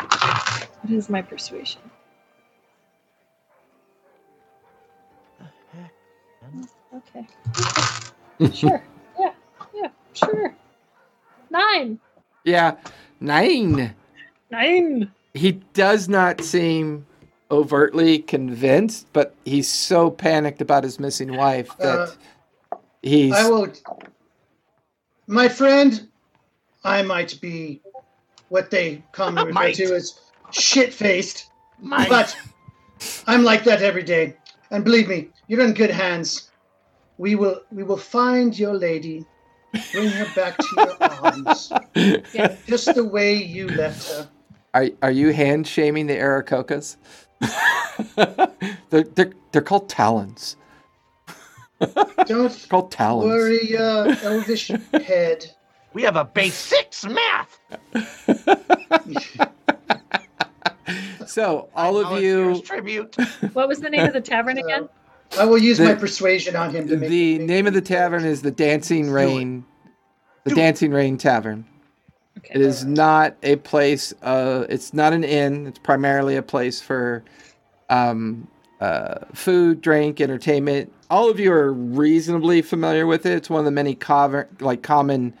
What 0.00 0.90
is 0.90 1.08
my 1.10 1.22
persuasion? 1.22 1.80
Okay. 6.94 7.26
Sure. 8.54 8.80
Yeah. 9.18 9.32
Yeah. 9.74 9.88
Sure. 10.12 10.54
Nine. 11.50 11.98
Yeah, 12.44 12.76
nine. 13.18 13.96
Nine. 14.48 15.10
He 15.34 15.52
does 15.72 16.08
not 16.08 16.40
seem 16.42 17.04
overtly 17.50 18.20
convinced, 18.20 19.08
but 19.12 19.34
he's 19.44 19.68
so 19.68 20.08
panicked 20.08 20.60
about 20.60 20.84
his 20.84 21.00
missing 21.00 21.36
wife 21.36 21.76
that 21.78 22.16
he's 23.02 23.32
I 23.34 23.48
will. 23.48 23.72
My 25.28 25.48
friend, 25.48 26.08
I 26.84 27.02
might 27.02 27.38
be 27.40 27.82
what 28.48 28.70
they 28.70 29.02
commonly 29.12 29.48
refer 29.48 29.60
Might. 29.60 29.74
to 29.76 29.94
as 29.94 30.18
shit 30.52 30.92
faced, 30.94 31.50
but 31.82 32.34
I'm 33.26 33.44
like 33.44 33.62
that 33.64 33.82
every 33.82 34.02
day. 34.02 34.36
And 34.70 34.84
believe 34.84 35.06
me, 35.08 35.28
you're 35.46 35.60
in 35.60 35.74
good 35.74 35.90
hands. 35.90 36.50
we 37.18 37.34
will 37.34 37.60
we 37.70 37.82
will 37.82 37.96
find 37.98 38.58
your 38.58 38.74
lady, 38.74 39.24
bring 39.92 40.08
her 40.08 40.26
back 40.34 40.56
to 40.56 40.66
your 40.76 40.96
arms, 41.02 41.72
Yeah. 42.32 42.56
just 42.66 42.94
the 42.94 43.04
way 43.04 43.34
you 43.34 43.68
left 43.68 44.08
her. 44.08 44.28
Are 44.74 44.88
are 45.02 45.10
you 45.10 45.32
hand 45.32 45.66
shaming 45.66 46.06
the 46.06 46.14
Aarakocras? 46.16 46.96
they're, 48.90 49.02
they're 49.14 49.32
they're 49.52 49.62
called 49.62 49.88
talons. 49.88 50.56
Don't 52.26 52.66
Called 52.68 52.90
talons. 52.90 53.26
worry, 53.26 53.76
uh, 53.76 54.14
elvish 54.22 54.68
head. 54.92 55.46
We 55.92 56.02
have 56.02 56.16
a 56.16 56.24
base 56.24 56.54
six 56.54 57.04
math. 57.06 57.58
So 61.26 61.68
all 61.76 61.98
of 61.98 62.22
you, 62.22 62.62
tribute. 62.62 63.14
What 63.52 63.68
was 63.68 63.80
the 63.80 63.90
name 63.90 64.06
of 64.06 64.14
the 64.14 64.20
tavern 64.20 64.56
again? 64.56 64.88
I 65.38 65.44
will 65.44 65.58
use 65.58 65.76
The- 65.76 65.84
my 65.84 65.94
persuasion 65.94 66.56
on 66.56 66.70
him 66.74 66.88
to 66.88 66.96
make 66.96 67.10
the 67.10 67.38
make 67.38 67.46
name 67.48 67.66
of 67.66 67.74
the 67.74 67.82
tavern 67.82 68.24
is 68.24 68.40
the 68.40 68.50
Dancing 68.50 69.10
Rain. 69.10 69.64
The 70.44 70.50
Do 70.50 70.56
it. 70.56 70.58
Dancing 70.62 70.90
Rain 70.90 71.18
Tavern. 71.18 71.66
Okay. 72.38 72.54
It 72.54 72.60
is 72.62 72.86
not 72.86 73.36
a 73.42 73.56
place. 73.56 74.14
Uh, 74.22 74.64
it's 74.70 74.94
not 74.94 75.12
an 75.12 75.22
inn. 75.24 75.66
It's 75.66 75.78
primarily 75.78 76.36
a 76.36 76.42
place 76.42 76.80
for 76.80 77.22
um, 77.90 78.48
uh, 78.80 79.16
food, 79.34 79.82
drink, 79.82 80.22
entertainment. 80.22 80.90
All 81.10 81.30
of 81.30 81.40
you 81.40 81.52
are 81.52 81.72
reasonably 81.72 82.60
familiar 82.60 83.06
with 83.06 83.24
it. 83.24 83.32
It's 83.32 83.48
one 83.48 83.60
of 83.60 83.64
the 83.64 83.70
many 83.70 83.94
cover, 83.94 84.46
like 84.60 84.82
common 84.82 85.32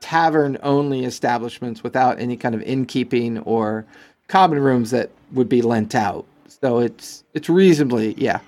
tavern-only 0.00 1.04
establishments 1.04 1.82
without 1.82 2.20
any 2.20 2.36
kind 2.36 2.54
of 2.54 2.62
innkeeping 2.62 3.38
or 3.40 3.86
common 4.28 4.60
rooms 4.60 4.90
that 4.90 5.10
would 5.32 5.48
be 5.48 5.62
lent 5.62 5.94
out. 5.94 6.26
So 6.46 6.78
it's 6.78 7.24
it's 7.34 7.48
reasonably 7.48 8.14
yeah, 8.18 8.40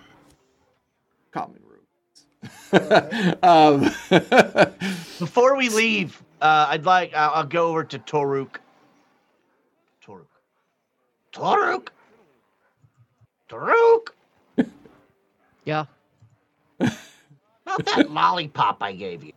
common 1.32 1.60
rooms. 1.66 2.66
um, 3.42 3.80
Before 5.18 5.56
we 5.56 5.68
leave, 5.68 6.22
uh, 6.40 6.66
I'd 6.68 6.84
like 6.84 7.14
I'll, 7.14 7.30
I'll 7.30 7.44
go 7.44 7.68
over 7.68 7.84
to 7.84 7.98
Toruk. 7.98 8.56
Toruk. 10.04 10.26
Toruk. 11.32 11.88
Toruk. 13.48 14.08
Yeah. 15.64 15.84
About 17.78 17.96
that 17.96 18.11
lollipop 18.11 18.78
I 18.83 18.92
gave 18.92 19.24
you. 19.24 19.33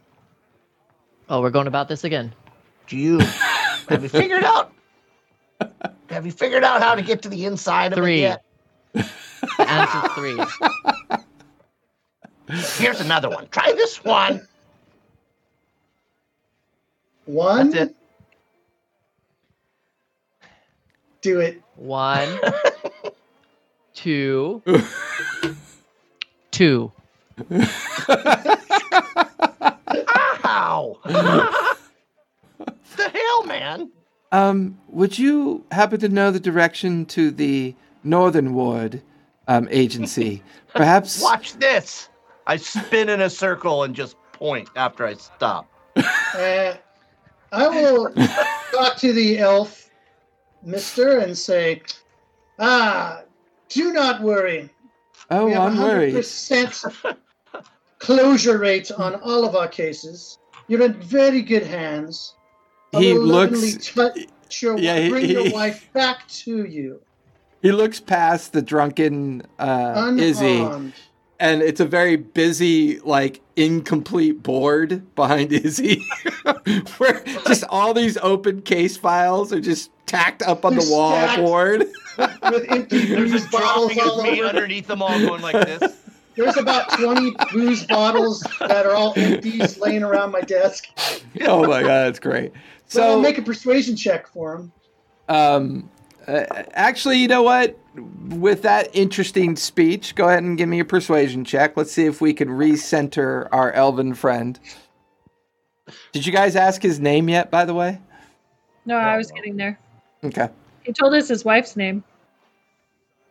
Oh, 1.29 1.41
we're 1.41 1.49
going 1.51 1.67
about 1.67 1.87
this 1.87 2.03
again. 2.03 2.33
Do 2.87 2.97
you 2.97 3.19
have 3.89 4.03
you 4.03 4.09
figured 4.09 4.43
out? 4.43 4.71
Have 6.09 6.25
you 6.25 6.31
figured 6.31 6.63
out 6.63 6.81
how 6.81 6.95
to 6.95 7.01
get 7.01 7.21
to 7.23 7.29
the 7.29 7.45
inside 7.45 7.93
of 7.93 7.97
Three. 7.97 8.23
it 8.23 8.41
yet? 8.95 9.09
Answer 9.59 10.07
three. 10.09 10.39
Here's 12.77 13.01
another 13.01 13.29
one. 13.29 13.47
Try 13.49 13.71
this 13.73 14.03
one. 14.03 14.47
One. 17.25 17.69
That's 17.71 17.91
it. 17.91 17.95
Do 21.21 21.39
it. 21.39 21.61
One, 21.75 22.37
two, 23.93 24.61
two. 26.51 26.91
Ow! 30.45 30.99
the 32.95 33.09
hell, 33.09 33.43
man? 33.45 33.91
Um, 34.31 34.77
would 34.89 35.17
you 35.17 35.63
happen 35.71 35.99
to 35.99 36.09
know 36.09 36.31
the 36.31 36.39
direction 36.39 37.05
to 37.07 37.31
the 37.31 37.75
Northern 38.03 38.53
Ward 38.53 39.01
um, 39.47 39.67
agency? 39.71 40.43
Perhaps. 40.75 41.21
Watch 41.21 41.53
this. 41.53 42.09
I 42.47 42.57
spin 42.57 43.09
in 43.09 43.21
a 43.21 43.29
circle 43.29 43.83
and 43.83 43.95
just 43.95 44.15
point 44.33 44.69
after 44.75 45.05
I 45.05 45.13
stop. 45.13 45.69
Uh, 45.95 46.73
I 47.51 47.67
will 47.67 48.11
talk 48.71 48.97
to 48.97 49.13
the 49.13 49.37
elf, 49.37 49.89
Mister, 50.63 51.19
and 51.19 51.37
say, 51.37 51.83
"Ah, 52.57 53.21
do 53.69 53.93
not 53.93 54.21
worry. 54.21 54.69
Oh, 55.31 55.45
we 55.45 55.53
I'm 55.55 55.77
worried. 55.77 56.13
100% 56.15 57.17
closure 57.99 58.57
rate 58.57 58.91
on 58.91 59.15
all 59.15 59.45
of 59.45 59.55
our 59.55 59.67
cases. 59.67 60.37
You're 60.67 60.83
in 60.83 60.93
very 61.01 61.41
good 61.41 61.63
hands. 61.63 62.35
I 62.93 63.01
He 63.01 63.13
looks. 63.13 63.93
touch 63.93 64.61
your, 64.61 64.77
yeah, 64.77 64.99
he- 64.99 65.09
bring 65.09 65.29
your 65.29 65.51
wife 65.51 65.89
back 65.93 66.27
to 66.27 66.65
you, 66.65 67.01
He 67.61 67.71
looks 67.71 67.99
past 67.99 68.53
the 68.53 68.61
drunken 68.61 69.41
uh, 69.57 70.13
Izzy, 70.17 70.59
and 71.39 71.61
it's 71.61 71.79
a 71.79 71.85
very 71.85 72.15
busy, 72.17 72.99
like 72.99 73.41
incomplete 73.55 74.43
board 74.43 75.15
behind 75.15 75.51
Izzy, 75.51 76.05
where 76.97 77.23
just 77.47 77.63
all 77.69 77.93
these 77.95 78.17
open 78.17 78.61
case 78.61 78.95
files 78.95 79.51
are 79.51 79.61
just 79.61 79.89
tacked 80.05 80.43
up 80.43 80.65
on 80.65 80.75
the 80.75 80.81
They're 80.81 80.91
wall 80.91 81.11
stacked. 81.13 81.41
board. 81.41 81.85
With 82.17 82.65
empty 82.69 83.05
There's 83.05 83.31
booze 83.31 83.45
a 83.45 83.49
bottles 83.49 83.93
dropping 83.93 84.09
all 84.09 84.19
of 84.19 84.23
me 84.25 84.39
over. 84.41 84.49
underneath 84.49 84.87
them 84.87 85.01
all 85.01 85.19
going 85.19 85.41
like 85.41 85.65
this. 85.65 85.97
There's 86.35 86.57
about 86.57 86.89
20 86.99 87.35
booze 87.51 87.85
bottles 87.85 88.41
that 88.59 88.85
are 88.85 88.93
all 88.95 89.13
empties 89.15 89.77
laying 89.77 90.01
around 90.03 90.31
my 90.31 90.41
desk. 90.41 90.87
oh 91.41 91.67
my 91.67 91.81
god, 91.81 92.05
that's 92.05 92.19
great. 92.19 92.51
So 92.87 93.03
I'll 93.03 93.21
make 93.21 93.37
a 93.37 93.41
persuasion 93.43 93.95
check 93.95 94.27
for 94.27 94.55
him. 94.55 94.71
um, 95.29 95.89
uh, 96.27 96.45
actually, 96.73 97.17
you 97.17 97.27
know 97.27 97.43
what? 97.43 97.77
With 98.29 98.61
that 98.61 98.89
interesting 98.95 99.55
speech, 99.57 100.15
go 100.15 100.27
ahead 100.29 100.41
and 100.43 100.57
give 100.57 100.69
me 100.69 100.79
a 100.79 100.85
persuasion 100.85 101.43
check. 101.43 101.75
Let's 101.75 101.91
see 101.91 102.05
if 102.05 102.21
we 102.21 102.33
can 102.33 102.47
recenter 102.47 103.47
our 103.51 103.71
elven 103.73 104.13
friend. 104.13 104.57
Did 106.13 106.25
you 106.25 106.31
guys 106.31 106.55
ask 106.55 106.81
his 106.81 106.99
name 106.99 107.27
yet? 107.29 107.51
By 107.51 107.65
the 107.65 107.73
way. 107.73 107.99
No, 108.85 108.95
I 108.95 109.17
was 109.17 109.31
getting 109.31 109.57
there. 109.57 109.77
Okay. 110.23 110.49
He 110.83 110.93
told 110.93 111.13
us 111.13 111.27
his 111.27 111.45
wife's 111.45 111.75
name. 111.75 112.03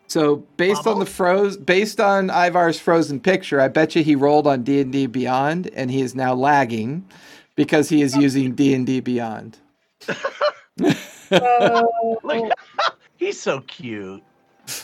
So 0.08 0.36
based 0.58 0.86
on 0.86 0.98
the 0.98 1.06
froze, 1.06 1.56
based 1.56 1.98
on 1.98 2.28
Ivar's 2.28 2.78
frozen 2.78 3.18
picture, 3.18 3.60
I 3.60 3.68
bet 3.68 3.96
you 3.96 4.02
he 4.02 4.14
rolled 4.14 4.46
on 4.46 4.62
D 4.62 4.80
and 4.80 4.92
D 4.92 5.06
Beyond, 5.06 5.70
and 5.74 5.90
he 5.90 6.02
is 6.02 6.14
now 6.14 6.34
lagging 6.34 7.06
because 7.54 7.88
he 7.88 8.02
is 8.02 8.14
using 8.16 8.52
D 8.54 8.74
and 8.74 8.86
D 8.86 9.00
Beyond. 9.00 9.58
Oh, 11.34 12.18
Like, 12.22 12.52
he's 13.16 13.40
so 13.40 13.60
cute. 13.62 14.22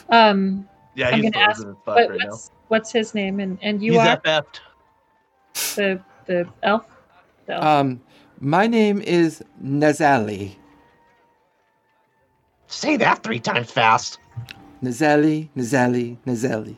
um, 0.09 0.66
Yeah, 0.94 1.09
I'm 1.09 1.20
he's 1.20 1.31
gonna 1.31 1.44
ask 1.44 1.57
frozen 1.62 1.70
as 1.72 1.76
fuck 1.85 1.96
what, 1.96 2.11
right 2.11 2.18
now. 2.20 2.31
what's 2.31 2.50
what's 2.68 2.92
his 2.92 3.14
name? 3.14 3.40
And 3.40 3.59
and 3.61 3.83
you 3.83 3.92
he's 3.92 4.00
are 4.00 4.16
FF'd. 4.18 4.61
the 5.76 6.00
the 6.24 6.48
elf. 6.62 6.87
The 7.46 7.54
elf. 7.57 7.64
Um, 7.64 8.00
my 8.40 8.66
name 8.66 9.02
is 9.02 9.42
Nazali. 9.62 10.54
Say 12.68 12.96
that 12.98 13.22
three 13.22 13.40
times 13.40 13.70
fast. 13.70 14.18
Nazali, 14.83 15.48
Nazali, 15.57 16.16
Nazali. 16.26 16.76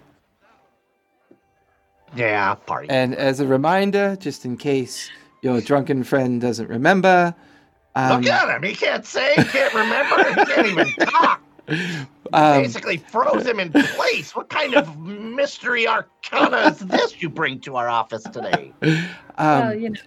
Yeah, 2.17 2.55
party. 2.55 2.89
And 2.91 3.15
as 3.15 3.41
a 3.41 3.47
reminder, 3.47 4.17
just 4.17 4.45
in 4.45 4.57
case 4.57 5.11
your 5.43 5.61
drunken 5.61 6.03
friend 6.05 6.41
doesn't 6.41 6.69
remember, 6.69 7.35
um, 7.95 8.23
Look 8.23 8.31
at 8.33 8.49
him. 8.57 8.63
He 8.63 8.75
can't 8.75 9.05
say, 9.05 9.35
he 9.35 9.45
can't 9.45 9.75
remember, 9.75 10.25
he 10.29 10.45
can't 10.47 10.67
even 10.69 10.87
talk. 11.09 11.43
um, 12.33 12.63
Basically 12.63 12.97
froze 12.97 13.47
him 13.47 13.61
in 13.61 13.73
place. 13.73 14.35
What 14.35 14.49
kind 14.49 14.75
of 14.75 14.97
mystery 14.99 15.87
arcana 15.87 16.57
is 16.71 16.79
this 16.79 17.21
you 17.21 17.29
bring 17.29 17.61
to 17.61 17.77
our 17.77 17.89
office 17.89 18.23
today? 18.25 18.73
um, 18.83 18.99
well, 19.39 19.75
you 19.75 19.91
know, 19.91 20.01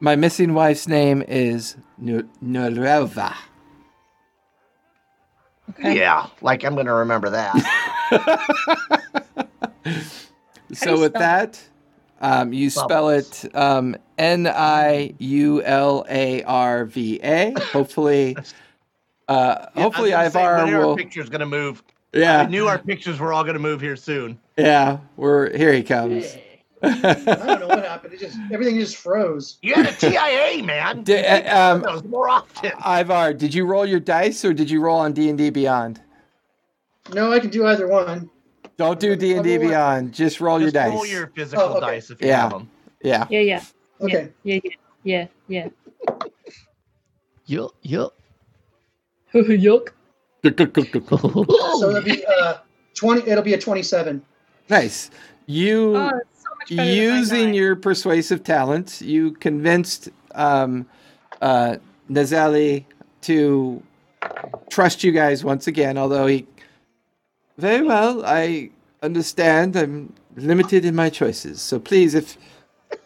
my 0.00 0.16
missing 0.16 0.54
wife's 0.54 0.86
name 0.88 1.22
is 1.22 1.76
Nu- 1.98 2.28
Nurelva. 2.44 3.34
Okay. 5.70 5.96
Yeah, 5.96 6.26
like 6.42 6.64
I'm 6.64 6.74
gonna 6.74 6.94
remember 6.94 7.30
that. 7.30 7.54
So 10.72 11.00
with 11.00 11.14
that, 11.14 11.60
um, 12.20 12.52
you 12.52 12.70
spell 12.70 13.08
it 13.08 13.44
um, 13.56 13.96
N 14.18 14.46
I 14.46 15.14
U 15.18 15.62
L 15.64 16.06
A 16.08 16.44
R 16.44 16.84
V 16.84 17.18
A. 17.24 17.52
Hopefully, 17.72 18.36
uh, 19.28 19.66
Yeah, 19.74 19.82
hopefully 19.82 20.14
I 20.14 20.24
was 20.24 20.32
gonna 20.34 20.44
Ivar 20.46 20.64
when 20.64 20.74
our 20.74 20.80
will. 20.86 20.96
picture's 20.96 21.28
gonna 21.28 21.46
move. 21.46 21.82
Yeah, 22.12 22.40
I 22.42 22.46
knew 22.46 22.68
our 22.68 22.78
pictures 22.78 23.18
were 23.18 23.32
all 23.32 23.42
gonna 23.42 23.58
move 23.58 23.80
here 23.80 23.96
soon. 23.96 24.38
yeah. 24.56 24.98
We're 25.16 25.56
here. 25.56 25.72
He 25.72 25.82
comes. 25.82 26.36
I 26.82 27.22
don't 27.46 27.60
know 27.60 27.68
what 27.68 27.84
happened. 27.84 28.14
It 28.14 28.20
just 28.20 28.38
everything 28.52 28.78
just 28.78 28.96
froze. 28.96 29.58
You 29.62 29.74
had 29.74 29.86
a 29.86 29.92
TIA, 29.92 30.62
man. 30.64 31.02
Di- 31.04 31.24
uh, 31.24 31.74
um, 31.74 31.82
Those 31.82 32.04
more 32.04 32.28
often. 32.28 32.72
Ivar, 32.84 33.34
did 33.34 33.52
you 33.54 33.66
roll 33.66 33.84
your 33.84 34.00
dice 34.00 34.44
or 34.44 34.52
did 34.54 34.70
you 34.70 34.80
roll 34.80 34.98
on 34.98 35.12
D 35.12 35.28
and 35.28 35.36
D 35.38 35.50
Beyond? 35.50 36.00
No, 37.12 37.32
I 37.32 37.40
can 37.40 37.50
do 37.50 37.66
either 37.66 37.86
one. 37.88 38.30
Don't 38.76 38.98
do 39.00 39.14
D 39.16 39.34
and 39.34 39.44
D 39.44 39.56
Roll 39.56 39.64
what? 39.64 39.70
Beyond. 39.70 40.14
Just 40.14 40.40
roll 40.40 40.58
your 40.58 40.68
Just 40.70 40.74
dice. 40.74 40.92
roll 40.92 41.06
your 41.06 41.26
physical 41.28 41.64
Oh, 41.64 41.72
okay. 41.76 41.80
dice 41.80 42.10
if 42.10 42.20
you 42.20 42.28
Yeah. 42.28 42.40
have 42.42 42.50
them. 42.50 42.70
Yeah. 43.02 43.26
Yeah, 43.30 43.40
yeah. 43.40 43.64
Okay. 44.00 44.30
Yeah, 44.44 44.60
yeah, 45.04 45.26
yeah, 45.48 45.68
Yup, 47.46 47.74
yup. 47.82 48.14
yeah. 49.32 49.40
Yuck. 49.42 49.88
So 50.42 51.90
it'll 51.90 52.02
be 52.02 52.24
uh, 52.24 52.58
20. 52.94 53.28
It'll 53.28 53.44
be 53.44 53.52
a 53.54 53.58
27. 53.58 54.22
nice. 54.70 55.10
You. 55.46 55.96
Oh, 55.96 56.20
it's 56.70 56.76
so 56.76 56.82
much 56.82 56.86
better 56.86 57.00
than 57.00 57.10
my 57.12 57.18
using 57.18 57.54
your 57.54 57.76
persuasive 57.76 58.44
talents, 58.44 59.02
you 59.02 59.32
convinced 59.32 60.08
um, 60.34 60.86
uh, 61.40 61.76
Nazeli 62.10 62.84
to 63.22 63.82
trust 64.70 65.04
you 65.04 65.12
guys 65.12 65.44
once 65.44 65.66
again. 65.66 65.98
Although 65.98 66.26
he, 66.26 66.46
very 67.58 67.82
well, 67.82 68.24
I 68.24 68.70
understand. 69.02 69.76
I'm 69.76 70.12
limited 70.36 70.84
in 70.84 70.94
my 70.94 71.10
choices. 71.10 71.60
So 71.60 71.78
please, 71.78 72.14
if 72.14 72.36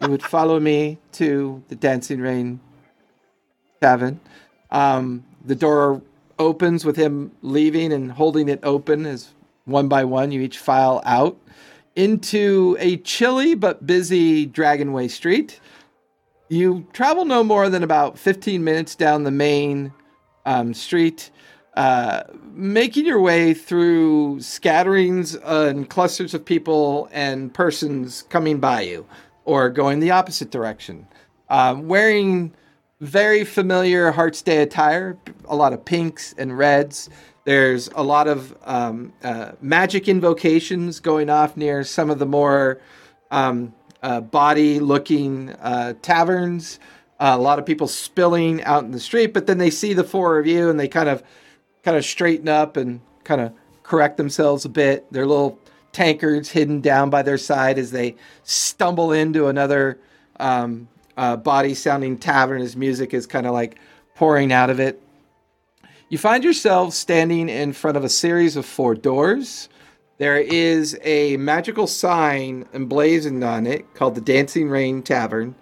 you 0.01 0.09
would 0.09 0.23
follow 0.23 0.59
me 0.59 0.97
to 1.13 1.63
the 1.67 1.75
Dancing 1.75 2.19
Rain 2.19 2.59
Tavern, 3.81 4.19
um, 4.71 5.23
the 5.45 5.55
door 5.55 6.01
opens 6.37 6.83
with 6.83 6.95
him 6.95 7.31
leaving 7.41 7.93
and 7.93 8.11
holding 8.11 8.49
it 8.49 8.59
open 8.63 9.05
as 9.05 9.33
one 9.65 9.87
by 9.87 10.03
one 10.03 10.31
you 10.31 10.41
each 10.41 10.57
file 10.57 11.01
out 11.05 11.37
into 11.95 12.75
a 12.79 12.97
chilly 12.97 13.55
but 13.55 13.85
busy 13.85 14.47
Dragonway 14.47 15.09
Street. 15.09 15.59
You 16.49 16.87
travel 16.93 17.25
no 17.25 17.43
more 17.43 17.69
than 17.69 17.83
about 17.83 18.19
15 18.19 18.63
minutes 18.63 18.95
down 18.95 19.23
the 19.23 19.31
main 19.31 19.93
um, 20.45 20.73
street, 20.73 21.31
uh, 21.75 22.23
making 22.53 23.05
your 23.05 23.19
way 23.19 23.53
through 23.53 24.39
scatterings 24.41 25.35
and 25.35 25.89
clusters 25.89 26.33
of 26.33 26.45
people 26.45 27.09
and 27.11 27.53
persons 27.53 28.23
coming 28.29 28.59
by 28.59 28.81
you 28.81 29.05
or 29.45 29.69
going 29.69 29.99
the 29.99 30.11
opposite 30.11 30.51
direction. 30.51 31.07
Um, 31.49 31.87
wearing 31.87 32.53
very 33.01 33.43
familiar 33.43 34.11
Hearts 34.11 34.41
Day 34.41 34.61
attire, 34.61 35.17
a 35.45 35.55
lot 35.55 35.73
of 35.73 35.83
pinks 35.83 36.33
and 36.37 36.57
reds. 36.57 37.09
There's 37.45 37.89
a 37.95 38.03
lot 38.03 38.27
of 38.27 38.57
um, 38.63 39.13
uh, 39.23 39.51
magic 39.61 40.07
invocations 40.07 40.99
going 40.99 41.29
off 41.29 41.55
near 41.55 41.83
some 41.83 42.09
of 42.09 42.17
the 42.17 42.25
more 42.25 42.81
um, 43.29 43.73
uh, 44.01 44.19
bawdy 44.21 44.79
looking 44.79 45.51
uh, 45.61 45.93
taverns. 46.01 46.79
a 47.19 47.37
lot 47.37 47.59
of 47.59 47.65
people 47.65 47.87
spilling 47.87 48.63
out 48.63 48.83
in 48.83 48.91
the 48.91 48.99
street, 48.99 49.33
but 49.33 49.45
then 49.45 49.59
they 49.59 49.69
see 49.69 49.93
the 49.93 50.03
four 50.03 50.39
of 50.39 50.47
you 50.47 50.69
and 50.69 50.79
they 50.79 50.87
kind 50.87 51.07
of 51.07 51.23
kind 51.83 51.95
of 51.95 52.03
straighten 52.03 52.49
up 52.49 52.77
and 52.77 52.99
kind 53.23 53.39
of 53.39 53.53
correct 53.83 54.17
themselves 54.17 54.65
a 54.65 54.69
bit. 54.69 55.11
Their 55.13 55.27
little 55.27 55.59
tankards 55.91 56.49
hidden 56.49 56.81
down 56.81 57.11
by 57.11 57.21
their 57.21 57.37
side 57.37 57.77
as 57.77 57.91
they 57.91 58.15
stumble 58.43 59.11
into 59.11 59.47
another 59.47 59.99
um, 60.39 60.87
uh, 61.15 61.37
bawdy 61.37 61.75
sounding 61.75 62.17
tavern 62.17 62.61
as 62.61 62.75
music 62.75 63.13
is 63.13 63.27
kind 63.27 63.45
of 63.45 63.53
like 63.53 63.77
pouring 64.15 64.51
out 64.51 64.71
of 64.71 64.79
it. 64.79 65.01
You 66.07 66.19
find 66.19 66.43
yourselves 66.43 66.95
standing 66.95 67.49
in 67.49 67.73
front 67.73 67.97
of 67.97 68.03
a 68.03 68.09
series 68.09 68.55
of 68.55 68.65
four 68.65 68.93
doors. 68.93 69.69
There 70.19 70.37
is 70.37 70.97
a 71.03 71.35
magical 71.37 71.87
sign 71.87 72.65
emblazoned 72.73 73.43
on 73.43 73.65
it 73.65 73.91
called 73.95 74.13
the 74.13 74.21
Dancing 74.21 74.69
Rain 74.69 75.01
Tavern. 75.01 75.55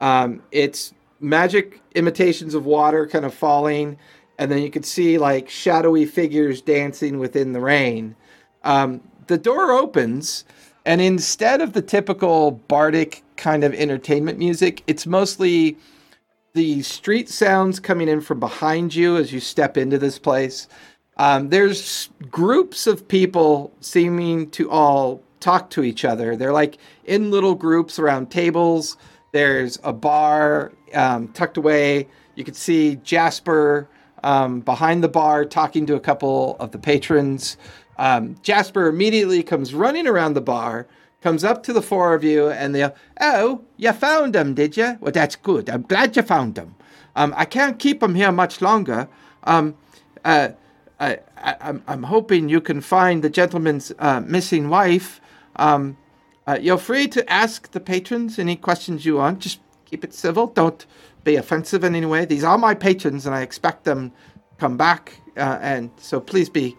Um, 0.00 0.42
it's 0.50 0.92
magic 1.20 1.80
imitations 1.94 2.54
of 2.54 2.66
water 2.66 3.06
kind 3.06 3.24
of 3.24 3.32
falling, 3.32 3.96
and 4.36 4.50
then 4.50 4.62
you 4.62 4.70
can 4.70 4.82
see 4.82 5.16
like 5.16 5.48
shadowy 5.48 6.06
figures 6.06 6.60
dancing 6.60 7.20
within 7.20 7.52
the 7.52 7.60
rain. 7.60 8.16
Um, 8.64 9.00
the 9.28 9.38
door 9.38 9.70
opens, 9.70 10.44
and 10.84 11.00
instead 11.00 11.60
of 11.60 11.72
the 11.72 11.82
typical 11.82 12.50
bardic 12.50 13.22
kind 13.36 13.62
of 13.62 13.72
entertainment 13.72 14.40
music, 14.40 14.82
it's 14.88 15.06
mostly 15.06 15.76
the 16.54 16.82
street 16.82 17.28
sounds 17.28 17.80
coming 17.80 18.08
in 18.08 18.20
from 18.20 18.38
behind 18.38 18.94
you 18.94 19.16
as 19.16 19.32
you 19.32 19.40
step 19.40 19.76
into 19.76 19.98
this 19.98 20.20
place. 20.20 20.68
Um, 21.16 21.48
there's 21.48 22.10
groups 22.30 22.86
of 22.86 23.06
people 23.06 23.72
seeming 23.80 24.50
to 24.50 24.70
all 24.70 25.20
talk 25.40 25.68
to 25.70 25.82
each 25.82 26.04
other. 26.04 26.36
They're 26.36 26.52
like 26.52 26.78
in 27.04 27.32
little 27.32 27.56
groups 27.56 27.98
around 27.98 28.30
tables. 28.30 28.96
There's 29.32 29.80
a 29.82 29.92
bar 29.92 30.72
um, 30.94 31.28
tucked 31.28 31.56
away. 31.56 32.08
You 32.36 32.44
can 32.44 32.54
see 32.54 32.96
Jasper 32.96 33.88
um, 34.22 34.60
behind 34.60 35.02
the 35.02 35.08
bar 35.08 35.44
talking 35.44 35.86
to 35.86 35.96
a 35.96 36.00
couple 36.00 36.56
of 36.60 36.70
the 36.70 36.78
patrons. 36.78 37.56
Um, 37.98 38.36
Jasper 38.42 38.86
immediately 38.86 39.42
comes 39.42 39.74
running 39.74 40.06
around 40.06 40.34
the 40.34 40.40
bar, 40.40 40.86
comes 41.24 41.42
up 41.42 41.62
to 41.62 41.72
the 41.72 41.80
four 41.80 42.12
of 42.12 42.22
you, 42.22 42.50
and 42.50 42.74
they, 42.74 42.86
oh, 43.18 43.62
you 43.78 43.92
found 43.92 44.34
them, 44.34 44.52
did 44.54 44.76
you? 44.76 44.98
Well, 45.00 45.10
that's 45.10 45.36
good. 45.36 45.70
I'm 45.70 45.82
glad 45.82 46.14
you 46.14 46.22
found 46.22 46.54
them. 46.54 46.74
Um, 47.16 47.32
I 47.34 47.46
can't 47.46 47.78
keep 47.78 48.00
them 48.00 48.14
here 48.14 48.30
much 48.30 48.60
longer. 48.60 49.08
Um, 49.44 49.74
uh, 50.22 50.50
I, 51.00 51.18
I'm 51.88 52.02
hoping 52.02 52.50
you 52.50 52.60
can 52.60 52.82
find 52.82 53.24
the 53.24 53.30
gentleman's 53.30 53.90
uh, 53.98 54.20
missing 54.20 54.68
wife. 54.68 55.22
Um, 55.56 55.96
uh, 56.46 56.58
you're 56.60 56.76
free 56.76 57.08
to 57.08 57.32
ask 57.32 57.70
the 57.70 57.80
patrons 57.80 58.38
any 58.38 58.56
questions 58.56 59.06
you 59.06 59.16
want. 59.16 59.38
Just 59.38 59.60
keep 59.86 60.04
it 60.04 60.12
civil. 60.12 60.48
Don't 60.48 60.84
be 61.24 61.36
offensive 61.36 61.84
in 61.84 61.94
any 61.94 62.06
way. 62.06 62.26
These 62.26 62.44
are 62.44 62.58
my 62.58 62.74
patrons, 62.74 63.24
and 63.24 63.34
I 63.34 63.40
expect 63.40 63.84
them 63.84 64.10
to 64.10 64.56
come 64.58 64.76
back. 64.76 65.14
Uh, 65.38 65.58
and 65.62 65.90
so 65.96 66.20
please 66.20 66.50
be 66.50 66.76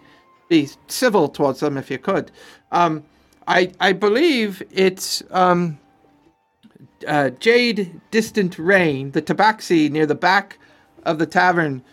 be 0.49 0.69
civil 0.87 1.27
towards 1.27 1.59
them 1.61 1.77
if 1.77 1.89
you 1.89 1.97
could. 1.97 2.31
Um, 2.71 3.03
I 3.47 3.71
I 3.79 3.93
believe 3.93 4.63
it's 4.71 5.23
um, 5.31 5.79
uh, 7.07 7.29
Jade 7.31 7.99
Distant 8.11 8.57
Rain, 8.57 9.11
the 9.11 9.21
tabaxi 9.21 9.89
near 9.89 10.05
the 10.05 10.15
back 10.15 10.57
of 11.03 11.19
the 11.19 11.25
tavern, 11.25 11.83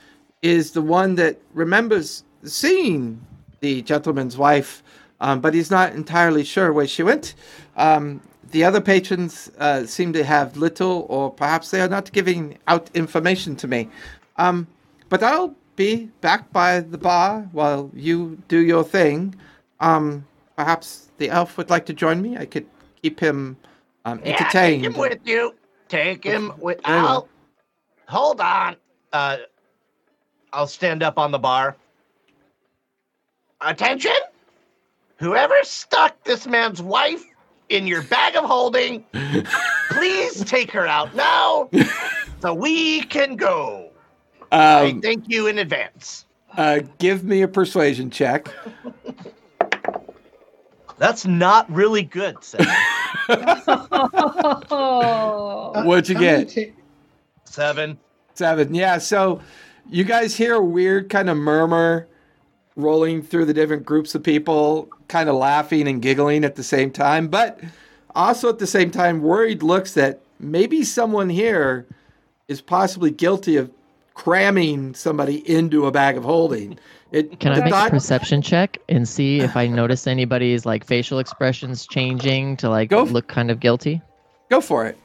is 0.40 0.72
the 0.72 0.82
one 0.82 1.14
that 1.16 1.40
remembers 1.52 2.24
seeing 2.44 3.24
the 3.60 3.82
gentleman's 3.82 4.36
wife, 4.36 4.82
um, 5.20 5.40
but 5.40 5.54
he's 5.54 5.70
not 5.70 5.92
entirely 5.92 6.44
sure 6.44 6.72
where 6.72 6.86
she 6.86 7.02
went. 7.02 7.34
Um, 7.76 8.20
the 8.50 8.64
other 8.64 8.80
patrons 8.80 9.50
uh, 9.58 9.86
seem 9.86 10.12
to 10.12 10.24
have 10.24 10.56
little, 10.56 11.06
or 11.08 11.30
perhaps 11.30 11.70
they 11.70 11.80
are 11.80 11.88
not 11.88 12.12
giving 12.12 12.58
out 12.68 12.90
information 12.94 13.56
to 13.56 13.68
me. 13.68 13.88
Um, 14.36 14.66
but 15.08 15.22
I'll 15.22 15.54
be 15.76 16.10
back 16.20 16.52
by 16.52 16.80
the 16.80 16.98
bar 16.98 17.48
while 17.52 17.90
you 17.94 18.42
do 18.48 18.58
your 18.58 18.84
thing. 18.84 19.34
Um, 19.80 20.26
perhaps 20.62 21.10
the 21.18 21.28
elf 21.28 21.56
would 21.58 21.70
like 21.70 21.86
to 21.86 21.92
join 21.92 22.22
me. 22.22 22.36
I 22.36 22.46
could 22.46 22.66
keep 23.02 23.18
him 23.18 23.56
um, 24.04 24.20
Yeah, 24.24 24.48
take 24.48 24.80
him 24.80 24.96
with 24.96 25.18
you. 25.24 25.56
Take 25.88 26.22
him 26.22 26.52
with. 26.58 26.78
I'll, 26.84 27.28
hold 28.06 28.40
on. 28.40 28.76
Uh, 29.12 29.38
I'll 30.52 30.68
stand 30.68 31.02
up 31.02 31.18
on 31.18 31.32
the 31.32 31.38
bar. 31.38 31.76
Attention! 33.60 34.16
Whoever 35.16 35.54
stuck 35.62 36.22
this 36.24 36.46
man's 36.46 36.80
wife 36.80 37.24
in 37.68 37.88
your 37.88 38.02
bag 38.02 38.36
of 38.36 38.44
holding, 38.44 39.04
please 39.90 40.44
take 40.44 40.70
her 40.70 40.86
out 40.86 41.14
now, 41.16 41.70
so 42.40 42.54
we 42.54 43.02
can 43.02 43.34
go. 43.34 43.90
I 44.52 44.90
um, 44.90 45.00
thank 45.00 45.28
you 45.28 45.48
in 45.48 45.58
advance. 45.58 46.26
uh, 46.56 46.80
give 46.98 47.24
me 47.24 47.42
a 47.42 47.48
persuasion 47.48 48.10
check. 48.10 48.48
That's 51.02 51.26
not 51.26 51.68
really 51.68 52.04
good. 52.04 52.36
Sam. 52.44 52.64
Oh. 54.70 55.82
What'd 55.84 56.08
you 56.08 56.14
get? 56.14 56.56
Seven. 57.44 57.98
Seven. 58.34 58.72
Yeah. 58.72 58.98
So 58.98 59.40
you 59.90 60.04
guys 60.04 60.36
hear 60.36 60.54
a 60.54 60.64
weird 60.64 61.10
kind 61.10 61.28
of 61.28 61.36
murmur 61.36 62.06
rolling 62.76 63.20
through 63.20 63.46
the 63.46 63.52
different 63.52 63.84
groups 63.84 64.14
of 64.14 64.22
people, 64.22 64.90
kind 65.08 65.28
of 65.28 65.34
laughing 65.34 65.88
and 65.88 66.00
giggling 66.00 66.44
at 66.44 66.54
the 66.54 66.62
same 66.62 66.92
time, 66.92 67.26
but 67.26 67.58
also 68.14 68.48
at 68.48 68.60
the 68.60 68.66
same 68.68 68.92
time, 68.92 69.22
worried 69.22 69.64
looks 69.64 69.94
that 69.94 70.20
maybe 70.38 70.84
someone 70.84 71.30
here 71.30 71.84
is 72.46 72.60
possibly 72.60 73.10
guilty 73.10 73.56
of 73.56 73.72
cramming 74.14 74.94
somebody 74.94 75.48
into 75.50 75.86
a 75.86 75.90
bag 75.92 76.16
of 76.16 76.24
holding. 76.24 76.78
It, 77.12 77.40
Can 77.40 77.52
I 77.52 77.56
the 77.56 77.64
make 77.64 77.72
thought- 77.72 77.88
a 77.88 77.90
perception 77.90 78.40
check 78.42 78.78
and 78.88 79.06
see 79.08 79.40
if 79.40 79.56
I 79.56 79.66
notice 79.66 80.06
anybody's 80.06 80.64
like 80.64 80.84
facial 80.86 81.18
expressions 81.18 81.86
changing 81.86 82.56
to 82.58 82.70
like 82.70 82.88
Go 82.90 83.02
f- 83.02 83.10
look 83.10 83.28
kind 83.28 83.50
of 83.50 83.60
guilty? 83.60 84.00
Go 84.50 84.60
for 84.60 84.86
it. 84.86 84.98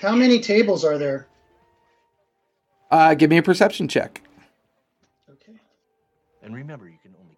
How 0.00 0.14
many 0.16 0.40
tables 0.40 0.84
are 0.84 0.98
there? 0.98 1.26
Uh, 2.90 3.14
give 3.14 3.30
me 3.30 3.36
a 3.36 3.42
perception 3.42 3.86
check. 3.86 4.22
Okay. 5.30 5.58
And 6.42 6.54
remember, 6.54 6.86
you 6.88 6.98
can 7.02 7.14
only. 7.20 7.36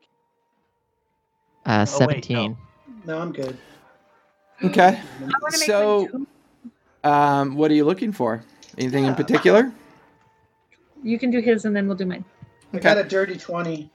Uh, 1.67 1.85
Oh, 2.01 2.07
wait, 2.07 2.29
no. 2.31 2.47
17. 2.47 2.57
No, 3.05 3.19
I'm 3.19 3.33
good. 3.33 3.59
Okay. 4.65 4.99
I 4.99 5.25
wanna 5.25 5.35
make 5.53 5.55
So- 5.67 6.27
Um, 7.05 7.57
what 7.57 7.71
are 7.71 7.75
you 7.75 7.85
looking 7.85 8.13
for? 8.13 8.43
Anything 8.79 9.05
in 9.05 9.15
particular? 9.17 9.73
You 11.03 11.19
can 11.19 11.31
do 11.31 11.41
his 11.41 11.65
and 11.65 11.75
then 11.75 11.87
we'll 11.87 11.97
do 11.97 12.07
mine. 12.07 12.25
I 12.73 12.77
Okay. 12.77 12.83
got 12.83 12.99
a 12.99 13.05
dirty 13.05 13.37
20. 13.37 13.91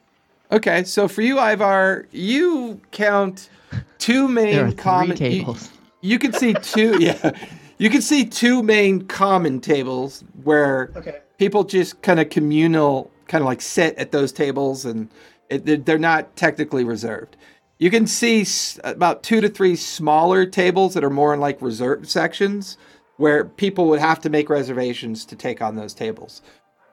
Okay, 0.52 0.84
so 0.86 1.08
for 1.08 1.22
you, 1.22 1.40
Ivar, 1.40 2.08
you 2.12 2.80
count 2.92 3.50
two 3.98 4.28
main 4.28 4.56
There 4.56 4.68
are 4.68 4.72
common. 4.72 5.10
You, 5.12 5.16
tables. 5.16 5.70
you 6.02 6.20
can 6.20 6.32
see 6.34 6.54
two. 6.54 6.98
Yeah, 7.02 7.32
you 7.78 7.90
can 7.90 8.02
see 8.02 8.26
two 8.26 8.64
main 8.64 9.06
common 9.08 9.60
tables 9.60 10.24
where 10.44 10.92
Okay. 10.96 11.18
people 11.38 11.64
just 11.64 12.02
kind 12.02 12.20
of 12.20 12.30
communal, 12.30 13.12
kind 13.28 13.42
of 13.42 13.46
like 13.46 13.62
sit 13.62 13.96
at 13.98 14.12
those 14.12 14.32
tables, 14.32 14.86
and 14.86 15.10
it, 15.50 15.66
they're- 15.66 15.78
they're 15.78 16.00
not 16.00 16.36
technically 16.36 16.84
reserved. 16.84 17.36
You 17.80 17.92
can 17.92 18.08
see 18.08 18.42
s- 18.42 18.80
about 18.84 19.22
two 19.24 19.42
to 19.42 19.50
three 19.50 19.76
smaller 19.76 20.46
tables 20.46 20.94
that 20.94 21.04
are 21.04 21.10
more 21.12 21.34
in 21.34 21.40
like 21.40 21.62
reserved 21.62 22.08
sections 22.10 22.78
where 23.18 23.44
people 23.46 23.88
would 23.90 24.00
have 24.00 24.20
to 24.22 24.30
make 24.30 24.50
reservations 24.50 25.26
to 25.26 25.36
take 25.36 25.62
on 25.62 25.76
those 25.76 25.94
tables. 25.94 26.42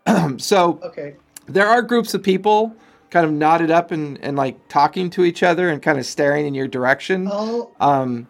so 0.39 0.79
Okay. 0.83 1.17
there 1.47 1.67
are 1.67 1.83
groups 1.83 2.15
of 2.15 2.23
people 2.23 2.75
kind 3.11 3.25
of 3.27 3.33
knotted 3.33 3.71
up 3.71 3.91
and, 3.93 4.19
and 4.23 4.37
like 4.37 4.57
talking 4.69 5.09
to 5.11 5.25
each 5.25 5.43
other 5.43 5.69
and 5.69 5.83
kind 5.83 5.99
of 5.99 6.07
staring 6.07 6.47
in 6.47 6.55
your 6.55 6.67
direction. 6.67 7.29
I'll, 7.29 7.71
Um, 7.81 8.27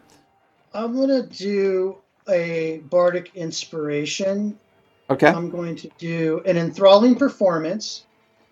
I'm 0.73 0.95
gonna 0.95 1.23
do 1.25 1.97
a 2.29 2.79
bardic 2.89 3.31
inspiration. 3.35 4.57
okay. 5.09 5.27
I'm 5.27 5.49
going 5.49 5.75
to 5.77 5.89
do 5.97 6.41
an 6.45 6.57
enthralling 6.57 7.15
performance. 7.15 8.05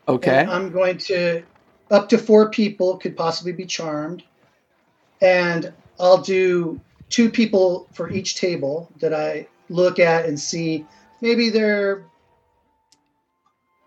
Okay. 0.07 0.45
I'm 0.49 0.71
going 0.71 0.97
to 0.99 1.43
up 1.91 2.09
to 2.09 2.17
four 2.17 2.49
people 2.49 2.97
could 2.97 3.15
possibly 3.15 3.51
be 3.51 3.65
charmed, 3.65 4.23
and 5.21 5.71
I'll 5.99 6.21
do 6.21 6.79
two 7.09 7.29
people 7.29 7.87
for 7.93 8.09
each 8.09 8.35
table 8.35 8.91
that 8.99 9.13
I 9.13 9.47
look 9.69 9.99
at 9.99 10.25
and 10.25 10.39
see. 10.39 10.85
Maybe 11.21 11.49
they're 11.49 12.03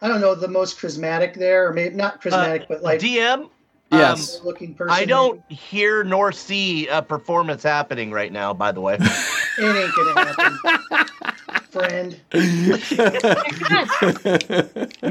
I 0.06 0.08
don't 0.08 0.20
know 0.20 0.36
the 0.36 0.46
most 0.46 0.78
charismatic 0.78 1.34
there, 1.34 1.66
or 1.66 1.72
maybe 1.72 1.96
not 1.96 2.14
uh, 2.14 2.18
charismatic, 2.30 2.68
but 2.68 2.80
like 2.80 3.00
DM. 3.00 3.40
Um, 3.40 3.50
yes. 3.90 4.40
looking 4.44 4.72
person. 4.72 4.94
I 4.94 5.04
don't 5.04 5.40
hear 5.50 6.04
nor 6.04 6.30
see 6.30 6.86
a 6.86 7.02
performance 7.02 7.64
happening 7.64 8.12
right 8.12 8.32
now. 8.32 8.54
By 8.54 8.70
the 8.70 8.80
way, 8.80 8.94
It 9.00 9.02
ain't 9.58 9.92
gonna 9.96 10.32
happen, 10.32 10.58
friend. 11.72 12.20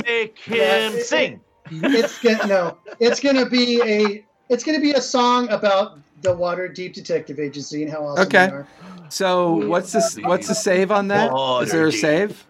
make 0.06 0.48
Yeah, 0.48 0.88
him 0.90 0.94
it- 0.96 1.06
sing. 1.06 1.42
It's 1.72 2.20
gonna 2.20 2.48
no. 2.48 2.78
It's 3.02 3.20
gonna 3.20 3.50
be 3.50 3.82
a. 3.82 4.26
It's 4.48 4.64
gonna 4.64 4.80
be 4.80 4.94
a 4.94 5.02
song 5.02 5.50
about 5.50 6.00
the 6.22 6.30
Waterdeep 6.34 6.94
Detective 6.94 7.38
Agency 7.38 7.84
and 7.84 7.92
how 7.92 8.06
awesome 8.06 8.28
Okay. 8.28 8.46
they 8.48 8.52
are. 8.54 8.68
so 9.10 9.68
what's 9.68 9.92
the 9.92 10.22
what's 10.24 10.48
the 10.48 10.56
save 10.56 10.90
on 10.90 11.10
that? 11.10 11.34
Is 11.64 11.72
there 11.74 11.88
a 11.88 11.92
save? 11.92 12.46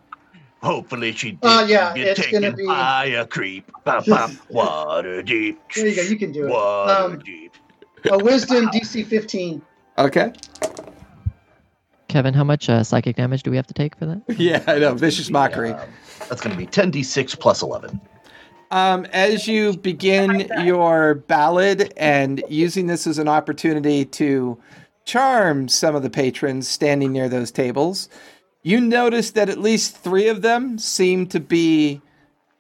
Hopefully 0.64 1.12
she 1.12 1.32
did 1.34 1.39
Uh, 1.43 1.66
yeah, 1.68 1.93
get 1.93 2.08
it's 2.08 2.22
taken 2.22 2.41
gonna 2.41 2.56
be- 2.56 2.66
by 2.66 3.06
a 3.06 3.26
creep. 3.26 3.70
Bum, 3.84 4.03
bum. 4.08 4.39
Waterdeep. 4.51 5.58
There 5.76 5.88
you 5.88 5.95
go. 5.95 6.01
You 6.01 6.18
can 6.18 6.32
do 6.32 6.47
it. 6.47 6.49
Water 6.49 6.91
Um, 7.14 7.20
deep. 7.20 7.53
a 8.12 8.18
Wisdom 8.18 8.68
DC 8.68 9.06
15. 9.06 9.62
Okay. 9.97 10.32
Kevin, 12.08 12.34
how 12.34 12.43
much 12.43 12.70
uh, 12.70 12.84
psychic 12.84 13.16
damage 13.16 13.43
do 13.43 13.51
we 13.51 13.58
have 13.58 13.68
to 13.68 13.74
take 13.74 13.95
for 13.97 14.06
that? 14.06 14.22
Yeah, 14.39 14.64
I 14.68 14.80
know. 14.80 14.93
Vicious 14.93 15.30
mockery. 15.30 15.72
Um, 15.74 15.88
that's 16.30 16.41
going 16.41 16.56
to 16.56 16.58
be 16.58 16.68
10d6 16.68 17.39
plus 17.39 17.62
11. 17.62 17.99
Um, 18.72 19.06
as 19.12 19.47
you 19.47 19.78
begin 19.78 20.49
your 20.64 21.16
ballad 21.16 21.93
and 21.97 22.43
using 22.49 22.88
this 22.88 23.06
as 23.06 23.20
an 23.20 23.28
opportunity 23.28 24.06
to 24.06 24.58
charm 25.06 25.68
some 25.68 25.95
of 25.95 26.01
the 26.03 26.10
patrons 26.10 26.68
standing 26.68 27.12
near 27.12 27.30
those 27.30 27.51
tables, 27.51 28.10
you 28.66 28.82
notice 28.82 29.30
that 29.32 29.47
at 29.47 29.59
least 29.59 29.95
three 29.95 30.28
of 30.28 30.41
them 30.41 30.80
seem 30.80 31.28
to 31.28 31.39
be 31.39 32.01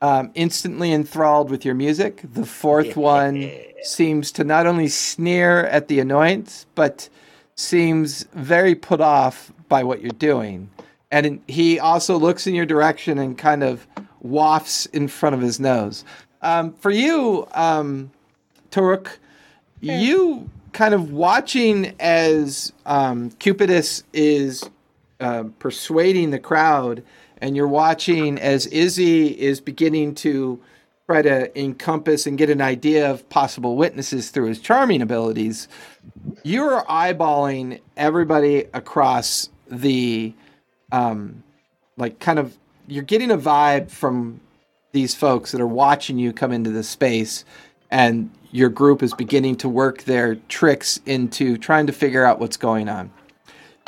um, 0.03 0.29
instantly 0.35 0.93
enthralled 0.93 1.49
with 1.49 1.65
your 1.65 1.73
music. 1.73 2.21
The 2.31 2.45
fourth 2.45 2.95
one 3.11 3.51
seems 3.81 4.31
to 4.33 4.43
not 4.43 4.67
only 4.67 4.87
sneer 4.87 5.65
at 5.65 5.87
the 5.87 5.99
annoyance, 5.99 6.67
but 6.75 7.09
seems 7.55 8.21
very 8.33 8.75
put 8.75 9.01
off 9.01 9.51
by 9.67 9.83
what 9.83 10.01
you're 10.01 10.11
doing. 10.11 10.69
And 11.09 11.41
he 11.47 11.79
also 11.79 12.19
looks 12.19 12.45
in 12.45 12.53
your 12.53 12.67
direction 12.67 13.17
and 13.17 13.35
kind 13.35 13.63
of 13.63 13.87
wafts 14.21 14.85
in 14.85 15.07
front 15.07 15.33
of 15.33 15.41
his 15.41 15.59
nose. 15.59 16.05
Um, 16.43 16.73
for 16.73 16.91
you, 16.91 17.47
um, 17.55 18.11
Turuk, 18.69 19.17
you 19.81 20.51
kind 20.71 20.93
of 20.93 21.13
watching 21.13 21.95
as 21.99 22.73
um, 22.85 23.31
Cupidus 23.39 24.03
is 24.13 24.69
uh, 25.19 25.45
persuading 25.59 26.31
the 26.31 26.39
crowd, 26.39 27.03
and 27.39 27.55
you're 27.55 27.67
watching 27.67 28.39
as 28.39 28.65
Izzy 28.67 29.27
is 29.27 29.61
beginning 29.61 30.15
to 30.15 30.61
try 31.07 31.21
to 31.21 31.59
encompass 31.59 32.25
and 32.25 32.37
get 32.37 32.49
an 32.49 32.61
idea 32.61 33.11
of 33.11 33.27
possible 33.29 33.75
witnesses 33.75 34.31
through 34.31 34.47
his 34.47 34.59
charming 34.59 35.01
abilities. 35.01 35.67
You're 36.43 36.81
eyeballing 36.83 37.79
everybody 37.95 38.65
across 38.73 39.49
the, 39.69 40.33
um, 40.91 41.43
like, 41.97 42.19
kind 42.19 42.39
of, 42.39 42.57
you're 42.87 43.03
getting 43.03 43.31
a 43.31 43.37
vibe 43.37 43.91
from 43.91 44.41
these 44.93 45.13
folks 45.13 45.51
that 45.51 45.61
are 45.61 45.67
watching 45.67 46.17
you 46.17 46.33
come 46.33 46.51
into 46.51 46.71
this 46.71 46.89
space, 46.89 47.45
and 47.91 48.31
your 48.51 48.69
group 48.69 49.03
is 49.03 49.13
beginning 49.13 49.57
to 49.57 49.69
work 49.69 50.03
their 50.03 50.35
tricks 50.47 50.99
into 51.05 51.57
trying 51.57 51.85
to 51.85 51.93
figure 51.93 52.25
out 52.25 52.39
what's 52.39 52.57
going 52.57 52.89
on. 52.89 53.11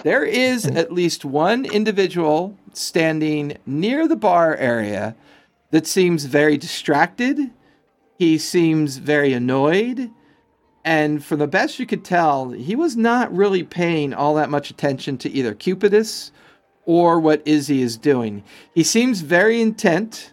There 0.04 0.24
is 0.24 0.66
at 0.66 0.94
least 0.94 1.26
one 1.26 1.66
individual 1.66 2.56
standing 2.74 3.58
near 3.66 4.08
the 4.08 4.16
bar 4.16 4.56
area 4.56 5.16
that 5.72 5.88
seems 5.88 6.26
very 6.26 6.58
distracted. 6.58 7.52
He 8.18 8.38
seems 8.38 8.98
very 8.98 9.34
annoyed. 9.34 10.12
And 10.86 11.24
from 11.24 11.40
the 11.40 11.48
best 11.48 11.80
you 11.80 11.86
could 11.86 12.06
tell, 12.06 12.52
he 12.52 12.76
was 12.76 12.96
not 12.96 13.36
really 13.36 13.64
paying 13.64 14.14
all 14.14 14.36
that 14.36 14.50
much 14.50 14.70
attention 14.70 15.18
to 15.18 15.30
either 15.30 15.54
Cupidus 15.54 16.32
or 16.86 17.20
what 17.20 17.46
Izzy 17.46 17.82
is 17.82 17.98
doing. 17.98 18.44
He 18.74 18.84
seems 18.84 19.22
very 19.22 19.60
intent 19.60 20.32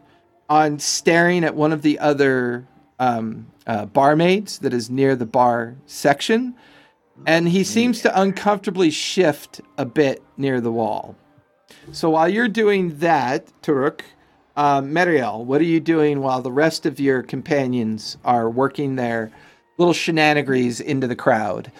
on 0.48 0.78
staring 0.78 1.42
at 1.42 1.56
one 1.56 1.72
of 1.72 1.82
the 1.82 1.98
other 1.98 2.66
um, 3.00 3.46
uh, 3.66 3.86
barmaids 3.86 4.58
that 4.58 4.72
is 4.72 4.88
near 4.88 5.16
the 5.16 5.26
bar 5.26 5.74
section. 5.86 6.54
And 7.26 7.48
he 7.48 7.64
seems 7.64 8.02
to 8.02 8.20
uncomfortably 8.20 8.90
shift 8.90 9.60
a 9.78 9.84
bit 9.84 10.22
near 10.36 10.60
the 10.60 10.72
wall. 10.72 11.16
So 11.92 12.10
while 12.10 12.28
you're 12.28 12.48
doing 12.48 12.98
that, 12.98 13.50
Turuk, 13.62 14.02
um, 14.56 14.90
Marielle, 14.92 15.44
what 15.44 15.60
are 15.60 15.64
you 15.64 15.80
doing 15.80 16.20
while 16.20 16.42
the 16.42 16.52
rest 16.52 16.86
of 16.86 17.00
your 17.00 17.22
companions 17.22 18.16
are 18.24 18.48
working 18.50 18.96
their 18.96 19.30
little 19.78 19.94
shenanigans 19.94 20.80
into 20.80 21.06
the 21.06 21.16
crowd? 21.16 21.70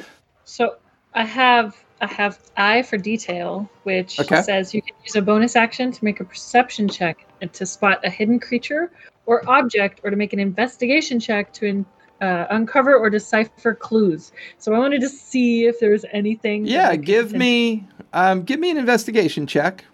So 0.44 0.76
I 1.14 1.24
have 1.24 1.76
I 2.00 2.06
have 2.08 2.38
eye 2.56 2.82
for 2.82 2.98
detail, 2.98 3.70
which 3.84 4.18
Okay. 4.20 4.42
says 4.42 4.74
you 4.74 4.82
can 4.82 4.94
use 5.04 5.14
a 5.14 5.22
bonus 5.22 5.56
action 5.56 5.92
to 5.92 6.04
make 6.04 6.20
a 6.20 6.24
perception 6.24 6.88
check 6.88 7.24
and 7.40 7.52
to 7.54 7.64
spot 7.64 8.00
a 8.04 8.10
hidden 8.10 8.40
creature 8.40 8.90
or 9.26 9.48
object, 9.48 10.00
or 10.04 10.10
to 10.10 10.16
make 10.16 10.32
an 10.32 10.40
investigation 10.40 11.18
check 11.18 11.52
to 11.54 11.66
in, 11.66 11.86
uh, 12.20 12.46
uncover 12.50 12.94
or 12.96 13.10
decipher 13.10 13.74
clues. 13.74 14.32
So 14.58 14.72
I 14.72 14.78
wanted 14.78 15.00
to 15.02 15.08
see 15.08 15.66
if 15.66 15.80
there 15.80 15.90
was 15.90 16.04
anything. 16.12 16.66
Yeah, 16.66 16.96
give 16.96 17.30
poten- 17.30 17.38
me 17.38 17.86
um, 18.12 18.42
give 18.42 18.60
me 18.60 18.70
an 18.70 18.76
investigation 18.78 19.46
check. 19.46 19.84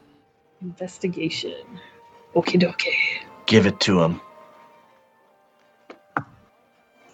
investigation. 0.62 1.54
Okie 2.34 2.60
dokie. 2.60 2.94
Give 3.46 3.66
it 3.66 3.80
to 3.80 4.02
him. 4.02 4.20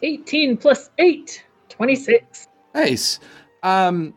18 0.02 0.56
plus 0.58 0.90
8, 0.98 1.44
26. 1.70 2.48
Nice. 2.74 3.18
Um, 3.62 4.14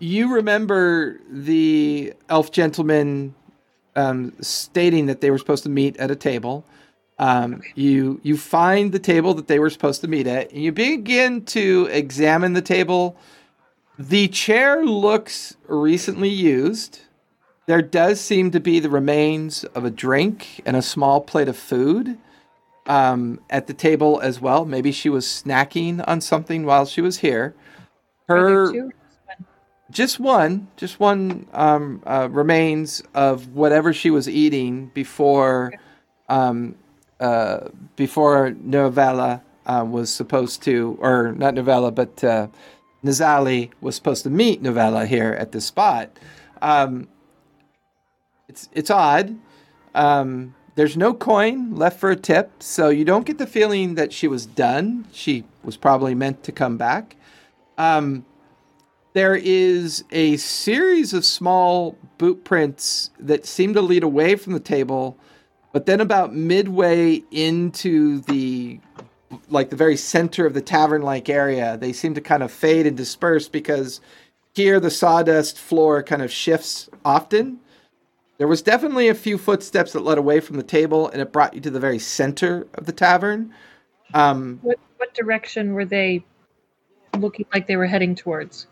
you 0.00 0.34
remember 0.34 1.20
the 1.30 2.12
elf 2.28 2.50
gentleman 2.50 3.34
um, 3.94 4.32
stating 4.40 5.06
that 5.06 5.20
they 5.20 5.30
were 5.30 5.38
supposed 5.38 5.62
to 5.62 5.68
meet 5.68 5.96
at 5.98 6.10
a 6.10 6.16
table. 6.16 6.64
Um, 7.18 7.62
you 7.74 8.20
you 8.22 8.36
find 8.36 8.92
the 8.92 8.98
table 8.98 9.34
that 9.34 9.48
they 9.48 9.58
were 9.58 9.70
supposed 9.70 10.00
to 10.02 10.08
meet 10.08 10.26
at, 10.26 10.52
and 10.52 10.62
you 10.62 10.70
begin 10.72 11.44
to 11.46 11.88
examine 11.90 12.52
the 12.52 12.62
table. 12.62 13.16
The 13.98 14.28
chair 14.28 14.84
looks 14.84 15.56
recently 15.66 16.28
used. 16.28 17.00
There 17.66 17.82
does 17.82 18.20
seem 18.20 18.52
to 18.52 18.60
be 18.60 18.78
the 18.78 18.88
remains 18.88 19.64
of 19.64 19.84
a 19.84 19.90
drink 19.90 20.62
and 20.64 20.76
a 20.76 20.82
small 20.82 21.20
plate 21.20 21.48
of 21.48 21.56
food 21.56 22.16
um, 22.86 23.40
at 23.50 23.66
the 23.66 23.74
table 23.74 24.20
as 24.20 24.40
well. 24.40 24.64
Maybe 24.64 24.92
she 24.92 25.08
was 25.08 25.26
snacking 25.26 26.02
on 26.08 26.20
something 26.20 26.64
while 26.64 26.86
she 26.86 27.00
was 27.00 27.18
here. 27.18 27.54
Her 28.28 28.90
just 29.90 30.20
one, 30.20 30.68
just 30.76 31.00
one 31.00 31.46
um, 31.52 32.02
uh, 32.06 32.28
remains 32.30 33.02
of 33.14 33.54
whatever 33.54 33.92
she 33.92 34.10
was 34.10 34.28
eating 34.28 34.90
before, 34.94 35.72
um, 36.28 36.74
uh, 37.20 37.68
before 37.96 38.54
Novella 38.62 39.42
uh, 39.66 39.84
was 39.88 40.12
supposed 40.12 40.62
to, 40.62 40.98
or 41.00 41.32
not 41.32 41.54
Novella, 41.54 41.90
but 41.90 42.22
uh, 42.24 42.48
was 43.02 43.94
supposed 43.94 44.22
to 44.24 44.30
meet 44.30 44.62
Novella 44.62 45.06
here 45.06 45.32
at 45.38 45.52
this 45.52 45.66
spot. 45.66 46.10
Um, 46.62 47.08
it's 48.48 48.68
it's 48.72 48.90
odd. 48.90 49.36
Um, 49.94 50.54
there's 50.74 50.96
no 50.96 51.12
coin 51.12 51.74
left 51.74 51.98
for 51.98 52.10
a 52.10 52.16
tip, 52.16 52.62
so 52.62 52.88
you 52.88 53.04
don't 53.04 53.26
get 53.26 53.38
the 53.38 53.46
feeling 53.46 53.96
that 53.96 54.12
she 54.12 54.28
was 54.28 54.46
done. 54.46 55.06
She 55.12 55.44
was 55.64 55.76
probably 55.76 56.14
meant 56.14 56.44
to 56.44 56.52
come 56.52 56.76
back. 56.76 57.16
Um, 57.76 58.24
there 59.12 59.34
is 59.34 60.04
a 60.12 60.36
series 60.36 61.12
of 61.12 61.24
small 61.24 61.96
boot 62.18 62.44
prints 62.44 63.10
that 63.18 63.46
seem 63.46 63.74
to 63.74 63.80
lead 63.80 64.04
away 64.04 64.36
from 64.36 64.52
the 64.52 64.60
table, 64.60 65.16
but 65.78 65.86
then 65.86 66.00
about 66.00 66.34
midway 66.34 67.22
into 67.30 68.18
the 68.22 68.80
like 69.48 69.70
the 69.70 69.76
very 69.76 69.96
center 69.96 70.44
of 70.44 70.52
the 70.52 70.60
tavern 70.60 71.02
like 71.02 71.28
area, 71.28 71.76
they 71.76 71.92
seem 71.92 72.14
to 72.14 72.20
kind 72.20 72.42
of 72.42 72.50
fade 72.50 72.84
and 72.84 72.96
disperse 72.96 73.48
because 73.48 74.00
here 74.56 74.80
the 74.80 74.90
sawdust 74.90 75.56
floor 75.56 76.02
kind 76.02 76.20
of 76.20 76.32
shifts 76.32 76.90
often. 77.04 77.60
There 78.38 78.48
was 78.48 78.60
definitely 78.60 79.06
a 79.06 79.14
few 79.14 79.38
footsteps 79.38 79.92
that 79.92 80.00
led 80.00 80.18
away 80.18 80.40
from 80.40 80.56
the 80.56 80.64
table 80.64 81.08
and 81.10 81.22
it 81.22 81.32
brought 81.32 81.54
you 81.54 81.60
to 81.60 81.70
the 81.70 81.78
very 81.78 82.00
center 82.00 82.66
of 82.74 82.86
the 82.86 82.92
tavern. 82.92 83.54
Um, 84.14 84.58
What 84.62 84.80
what 84.96 85.14
direction 85.14 85.74
were 85.74 85.84
they 85.84 86.24
looking 87.16 87.46
like 87.54 87.68
they 87.68 87.76
were 87.76 87.86
heading 87.86 88.16
towards? 88.16 88.66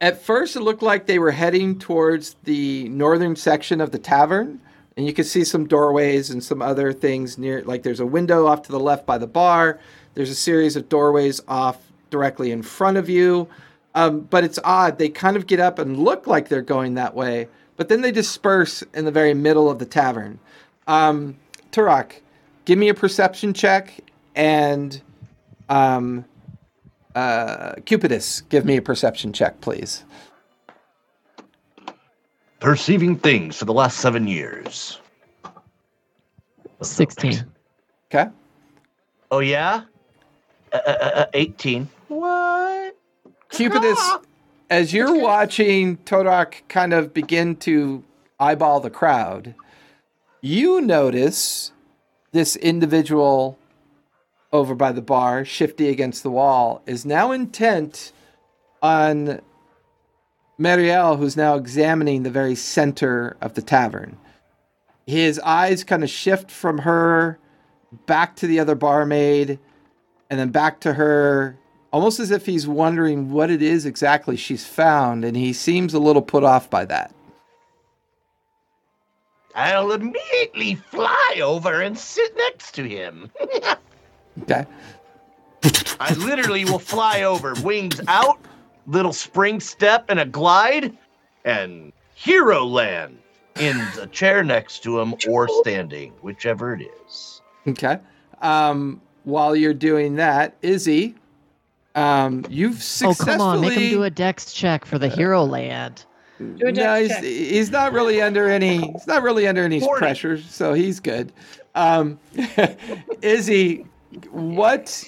At 0.00 0.20
first, 0.20 0.56
it 0.56 0.62
looked 0.62 0.82
like 0.82 1.06
they 1.06 1.20
were 1.20 1.30
heading 1.30 1.78
towards 1.78 2.34
the 2.42 2.88
northern 2.88 3.36
section 3.36 3.80
of 3.80 3.92
the 3.92 3.98
tavern, 4.00 4.60
and 4.98 5.06
you 5.06 5.12
can 5.12 5.24
see 5.24 5.44
some 5.44 5.68
doorways 5.68 6.28
and 6.28 6.42
some 6.42 6.60
other 6.60 6.92
things 6.92 7.38
near. 7.38 7.62
Like 7.62 7.84
there's 7.84 8.00
a 8.00 8.06
window 8.06 8.48
off 8.48 8.62
to 8.62 8.72
the 8.72 8.80
left 8.80 9.06
by 9.06 9.16
the 9.16 9.28
bar. 9.28 9.78
There's 10.14 10.28
a 10.28 10.34
series 10.34 10.74
of 10.74 10.88
doorways 10.88 11.40
off 11.46 11.78
directly 12.10 12.50
in 12.50 12.62
front 12.62 12.96
of 12.96 13.08
you. 13.08 13.48
Um, 13.94 14.22
but 14.22 14.42
it's 14.42 14.58
odd. 14.64 14.98
They 14.98 15.08
kind 15.08 15.36
of 15.36 15.46
get 15.46 15.60
up 15.60 15.78
and 15.78 15.96
look 15.96 16.26
like 16.26 16.48
they're 16.48 16.62
going 16.62 16.94
that 16.94 17.14
way, 17.14 17.46
but 17.76 17.88
then 17.88 18.00
they 18.00 18.10
disperse 18.10 18.82
in 18.92 19.04
the 19.04 19.12
very 19.12 19.34
middle 19.34 19.70
of 19.70 19.78
the 19.78 19.86
tavern. 19.86 20.40
Um, 20.88 21.36
Turok, 21.70 22.14
give 22.64 22.76
me 22.76 22.88
a 22.88 22.94
perception 22.94 23.54
check, 23.54 24.00
and 24.34 25.00
um, 25.68 26.24
uh, 27.14 27.74
Cupidus, 27.86 28.42
give 28.48 28.64
me 28.64 28.76
a 28.76 28.82
perception 28.82 29.32
check, 29.32 29.60
please. 29.60 30.04
Perceiving 32.60 33.16
things 33.16 33.56
for 33.56 33.64
the 33.64 33.72
last 33.72 33.98
seven 33.98 34.26
years. 34.26 35.00
16. 36.82 37.44
Okay. 38.10 38.30
Oh 39.30 39.40
yeah. 39.40 39.82
Uh, 40.72 40.80
uh, 40.86 40.90
uh, 40.90 41.26
Eighteen. 41.34 41.88
What? 42.08 42.96
Cupidus, 43.50 43.98
as 44.70 44.92
you're 44.92 45.18
watching 45.18 45.96
Todok 45.98 46.54
kind 46.68 46.92
of 46.92 47.14
begin 47.14 47.56
to 47.56 48.04
eyeball 48.38 48.80
the 48.80 48.90
crowd, 48.90 49.54
you 50.40 50.80
notice 50.80 51.72
this 52.32 52.56
individual 52.56 53.58
over 54.52 54.74
by 54.74 54.92
the 54.92 55.02
bar, 55.02 55.44
shifty 55.44 55.88
against 55.88 56.22
the 56.22 56.30
wall, 56.30 56.82
is 56.86 57.04
now 57.04 57.32
intent 57.32 58.12
on 58.82 59.40
Marielle, 60.58 61.18
who's 61.18 61.36
now 61.36 61.54
examining 61.54 62.22
the 62.22 62.30
very 62.30 62.54
center 62.54 63.36
of 63.40 63.54
the 63.54 63.62
tavern. 63.62 64.16
His 65.06 65.38
eyes 65.40 65.84
kind 65.84 66.02
of 66.02 66.10
shift 66.10 66.50
from 66.50 66.78
her 66.78 67.38
back 68.06 68.36
to 68.36 68.46
the 68.46 68.60
other 68.60 68.74
barmaid 68.74 69.58
and 70.30 70.38
then 70.38 70.50
back 70.50 70.80
to 70.80 70.92
her, 70.94 71.56
almost 71.92 72.20
as 72.20 72.30
if 72.30 72.44
he's 72.44 72.66
wondering 72.66 73.30
what 73.30 73.50
it 73.50 73.62
is 73.62 73.86
exactly 73.86 74.36
she's 74.36 74.66
found, 74.66 75.24
and 75.24 75.36
he 75.36 75.52
seems 75.52 75.94
a 75.94 75.98
little 75.98 76.20
put 76.22 76.44
off 76.44 76.68
by 76.68 76.84
that. 76.84 77.14
I'll 79.54 79.92
immediately 79.92 80.74
fly 80.74 81.40
over 81.42 81.80
and 81.80 81.98
sit 81.98 82.36
next 82.36 82.72
to 82.72 82.84
him. 82.84 83.30
Okay. 84.42 84.64
I 85.98 86.14
literally 86.14 86.64
will 86.64 86.78
fly 86.78 87.22
over, 87.22 87.54
wings 87.64 88.00
out, 88.06 88.38
little 88.88 89.12
spring 89.12 89.60
step 89.60 90.06
and 90.08 90.18
a 90.18 90.24
glide, 90.24 90.96
and 91.44 91.92
hero 92.14 92.64
land 92.64 93.18
in 93.60 93.76
the 93.94 94.06
chair 94.08 94.42
next 94.42 94.82
to 94.84 94.98
him 94.98 95.14
or 95.28 95.48
standing, 95.60 96.12
whichever 96.22 96.74
it 96.74 96.88
is. 97.06 97.42
Okay. 97.66 97.98
Um, 98.40 99.00
while 99.24 99.54
you're 99.54 99.74
doing 99.74 100.16
that, 100.16 100.56
Izzy, 100.62 101.14
um, 101.94 102.44
you've 102.48 102.82
successfully. 102.82 103.34
Oh, 103.34 103.38
come 103.38 103.40
on. 103.40 103.60
Make 103.60 103.78
him 103.78 103.90
do 103.90 104.04
a 104.04 104.10
dex 104.10 104.52
check 104.52 104.84
for 104.84 104.98
the 104.98 105.08
hero 105.08 105.44
land. 105.44 106.04
Do 106.38 106.68
a 106.68 106.72
no, 106.72 106.94
he's, 107.00 107.08
check. 107.08 107.24
he's 107.24 107.70
not 107.70 107.92
really 107.92 108.22
under 108.22 108.48
any. 108.48 108.92
He's 108.92 109.06
not 109.06 109.22
really 109.22 109.46
under 109.48 109.64
any 109.64 109.80
40. 109.80 109.98
pressure, 109.98 110.38
so 110.38 110.72
he's 110.72 111.00
good. 111.00 111.32
Um, 111.74 112.18
Izzy, 113.22 113.86
what? 114.30 115.04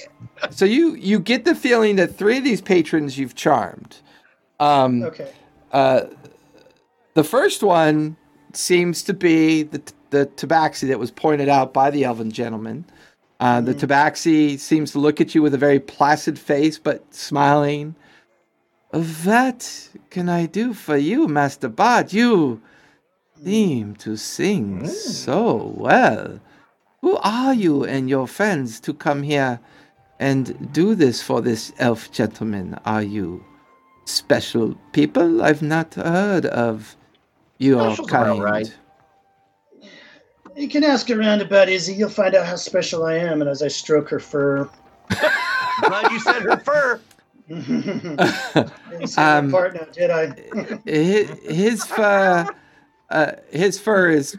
So 0.51 0.65
you 0.65 0.95
you 0.95 1.19
get 1.19 1.45
the 1.45 1.55
feeling 1.55 1.97
that 1.97 2.17
three 2.17 2.39
of 2.39 2.45
these 2.45 2.61
patrons 2.61 3.19
you've 3.19 3.35
charmed. 3.35 3.97
Um, 4.59 5.03
Okay. 5.05 5.31
uh, 5.73 6.03
the 7.15 7.25
first 7.25 7.63
one 7.63 8.17
seems 8.53 9.03
to 9.05 9.15
be 9.15 9.63
the 9.63 9.83
the 10.11 10.27
tabaxi 10.37 10.89
that 10.89 10.99
was 10.99 11.11
pointed 11.11 11.49
out 11.49 11.73
by 11.73 11.91
the 11.91 12.05
elven 12.05 12.31
gentleman. 12.31 12.85
Uh, 13.39 13.61
The 13.61 13.75
tabaxi 13.75 14.59
seems 14.59 14.93
to 14.93 14.99
look 14.99 15.21
at 15.21 15.35
you 15.35 15.41
with 15.43 15.55
a 15.55 15.59
very 15.59 15.81
placid 15.81 16.39
face, 16.39 16.79
but 16.79 17.15
smiling. 17.15 17.95
What 18.91 19.89
can 20.11 20.29
I 20.29 20.47
do 20.47 20.75
for 20.75 20.97
you, 20.97 21.27
Master 21.29 21.69
Bard? 21.69 22.13
You 22.13 22.61
seem 23.43 23.95
to 23.97 24.17
sing 24.17 24.87
so 24.89 25.73
well. 25.77 26.41
Who 27.03 27.17
are 27.19 27.55
you 27.55 27.85
and 27.85 28.09
your 28.11 28.27
friends 28.27 28.81
to 28.81 28.93
come 28.93 29.23
here 29.23 29.61
and 30.19 30.73
do 30.73 30.95
this 30.95 31.23
for 31.23 31.41
this 31.41 31.73
elf 31.79 32.11
gentleman? 32.13 32.79
Are 32.85 33.03
you 33.03 33.43
special 34.05 34.75
people? 34.93 35.43
I've 35.43 35.63
not 35.63 35.95
heard 35.95 36.47
of 36.47 36.97
your 37.59 37.97
Special's 37.97 38.11
about 38.11 38.27
kind. 38.27 38.43
right. 38.43 38.77
You 40.57 40.69
can 40.69 40.85
ask 40.85 41.09
around 41.11 41.41
about 41.43 41.69
Izzy. 41.69 41.95
You'll 41.95 42.11
find 42.11 42.35
out 42.35 42.47
how 42.47 42.57
special 42.57 43.05
I 43.05 43.15
am. 43.15 43.41
And 43.41 43.49
as 43.49 43.63
I 43.63 43.69
stroke 43.69 44.09
her 44.11 44.19
fur, 44.19 44.69
Glad 45.81 46.13
you 46.13 46.21
said 46.21 46.43
her 46.43 46.59
fur. 46.59 47.01
didn't 47.49 49.19
Um, 49.19 49.51
part 49.51 49.75
now, 49.75 49.87
did 49.93 50.11
I? 50.11 50.35
his, 50.85 51.31
his 51.45 51.85
fur, 51.85 52.47
uh, 53.11 53.33
his 53.51 53.79
fur 53.81 54.11
is 54.11 54.37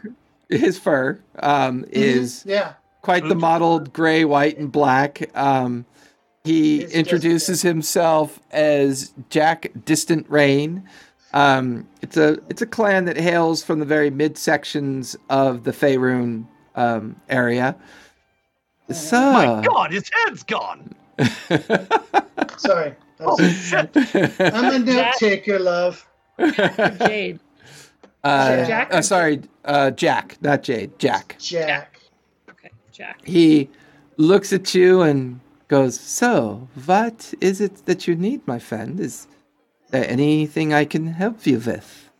his 0.58 0.78
fur 0.78 1.18
um, 1.40 1.84
is 1.90 2.44
yeah. 2.46 2.74
quite 3.02 3.28
the 3.28 3.34
mottled 3.34 3.92
gray, 3.92 4.24
white, 4.24 4.58
and 4.58 4.70
black. 4.70 5.30
Um, 5.36 5.84
he 6.44 6.76
It's 6.80 6.84
just- 6.84 6.94
introduces 6.96 7.62
himself 7.62 8.40
as 8.50 9.12
Jack 9.30 9.70
Distant 9.84 10.28
Rain. 10.28 10.88
Um, 11.34 11.88
it's 12.02 12.16
a 12.18 12.38
it's 12.50 12.60
a 12.60 12.66
clan 12.66 13.06
that 13.06 13.16
hails 13.16 13.62
from 13.64 13.78
the 13.78 13.86
very 13.86 14.10
midsections 14.10 15.16
of 15.30 15.64
the 15.64 15.70
Faerun 15.72 16.46
um, 16.74 17.16
area. 17.30 17.74
So, 18.90 19.18
My 19.32 19.62
God, 19.64 19.92
his 19.92 20.10
head's 20.12 20.42
gone. 20.42 20.94
Sorry. 22.58 22.94
I 23.20 23.24
was- 23.24 23.40
Oh 23.40 23.48
shit! 23.48 23.90
I'm 24.40 24.64
a 24.74 24.78
note 24.80 24.86
Jack- 24.94 25.18
taker, 25.18 25.58
love. 25.60 26.06
Jade. 26.98 27.38
Uh, 28.24 28.64
Jack 28.64 28.94
uh, 28.94 29.02
sorry, 29.02 29.42
uh, 29.64 29.90
Jack, 29.90 30.36
not 30.40 30.62
Jade. 30.62 30.98
Jack. 30.98 31.36
Jack. 31.38 32.00
Okay, 32.50 32.70
Jack. 32.92 33.20
He 33.24 33.68
looks 34.16 34.52
at 34.52 34.74
you 34.74 35.02
and 35.02 35.40
goes, 35.68 35.98
So, 35.98 36.68
what 36.84 37.34
is 37.40 37.60
it 37.60 37.86
that 37.86 38.06
you 38.06 38.14
need, 38.14 38.46
my 38.46 38.58
friend? 38.58 39.00
Is 39.00 39.26
there 39.90 40.08
anything 40.08 40.72
I 40.72 40.84
can 40.84 41.06
help 41.06 41.46
you 41.46 41.58
with? 41.58 42.10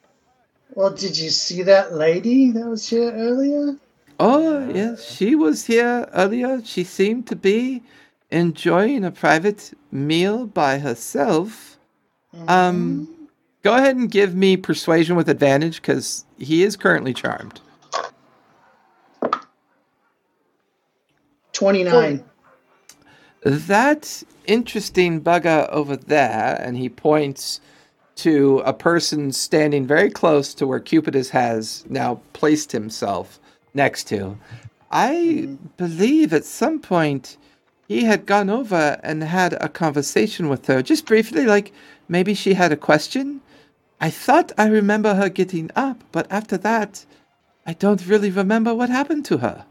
Well, 0.75 0.91
did 0.91 1.19
you 1.19 1.31
see 1.31 1.63
that 1.63 1.93
lady 1.93 2.51
that 2.51 2.67
was 2.67 2.89
here 2.89 3.13
earlier? 3.13 3.77
Oh, 4.19 4.69
yes, 4.71 5.05
she 5.05 5.35
was 5.35 5.67
here 5.67 6.09
earlier. 6.15 6.63
She 6.65 6.85
seemed 6.85 7.27
to 7.27 7.37
be 7.37 7.83
enjoying 8.31 9.05
a 9.05 9.11
private 9.11 9.73
meal 9.91 10.47
by 10.47 10.79
herself. 10.79 11.77
Um, 12.49 13.12
go 13.63 13.75
ahead 13.75 13.97
and 13.97 14.11
give 14.11 14.35
me 14.35 14.57
persuasion 14.57 15.17
with 15.17 15.29
advantage 15.29 15.81
because 15.81 16.25
he 16.39 16.63
is 16.63 16.77
currently 16.77 17.15
charmed. 17.15 17.61
29. 21.53 22.25
That 23.45 24.23
interesting 24.47 25.21
bugger 25.21 25.69
over 25.71 25.97
there, 25.97 26.59
and 26.61 26.77
he 26.77 26.89
points 26.89 27.61
to 28.17 28.63
a 28.65 28.73
person 28.73 29.33
standing 29.33 29.87
very 29.87 30.11
close 30.11 30.55
to 30.55 30.67
where 30.67 30.81
Cupidus 30.81 31.31
has 31.31 31.85
now 31.89 32.21
placed 32.33 32.73
himself 32.73 33.41
next 33.75 34.05
to. 34.05 34.39
I 34.91 35.15
mm-hmm. 35.15 35.67
believe 35.77 36.33
at 36.33 36.45
some 36.45 36.81
point 36.81 37.37
he 37.89 38.05
had 38.05 38.27
gone 38.27 38.51
over 38.51 38.99
and 39.03 39.23
had 39.23 39.55
a 39.55 39.69
conversation 39.69 40.49
with 40.49 40.67
her, 40.67 40.83
just 40.83 41.07
briefly, 41.07 41.45
like 41.45 41.73
maybe 42.09 42.35
she 42.35 42.55
had 42.55 42.73
a 42.73 42.77
question. 42.77 43.42
I 44.03 44.11
thought 44.11 44.53
I 44.59 44.67
remember 44.69 45.17
her 45.17 45.31
getting 45.31 45.71
up, 45.77 46.05
but 46.13 46.29
after 46.33 46.59
that, 46.59 47.07
I 47.67 47.75
don't 47.75 48.07
really 48.07 48.31
remember 48.31 48.75
what 48.75 48.91
happened 48.91 49.27
to 49.27 49.39
her. 49.39 49.67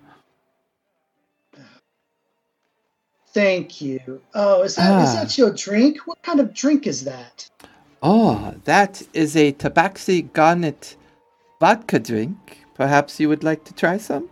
Thank 3.33 3.81
you. 3.81 4.21
Oh, 4.35 4.63
is 4.63 4.75
that 4.77 5.01
is 5.01 5.15
Ah. 5.15 5.15
that 5.15 5.37
your 5.37 5.51
drink? 5.53 5.99
What 6.07 6.21
kind 6.23 6.39
of 6.41 6.53
drink 6.53 6.87
is 6.87 7.05
that? 7.05 7.49
Oh, 8.03 8.55
that 8.65 9.03
is 9.13 9.35
a 9.37 9.53
Tabaxi 9.53 10.31
Garnet 10.33 10.97
vodka 11.59 11.99
drink. 11.99 12.59
Perhaps 12.75 13.19
you 13.19 13.29
would 13.29 13.43
like 13.43 13.65
to 13.65 13.73
try 13.73 13.97
some? 13.97 14.29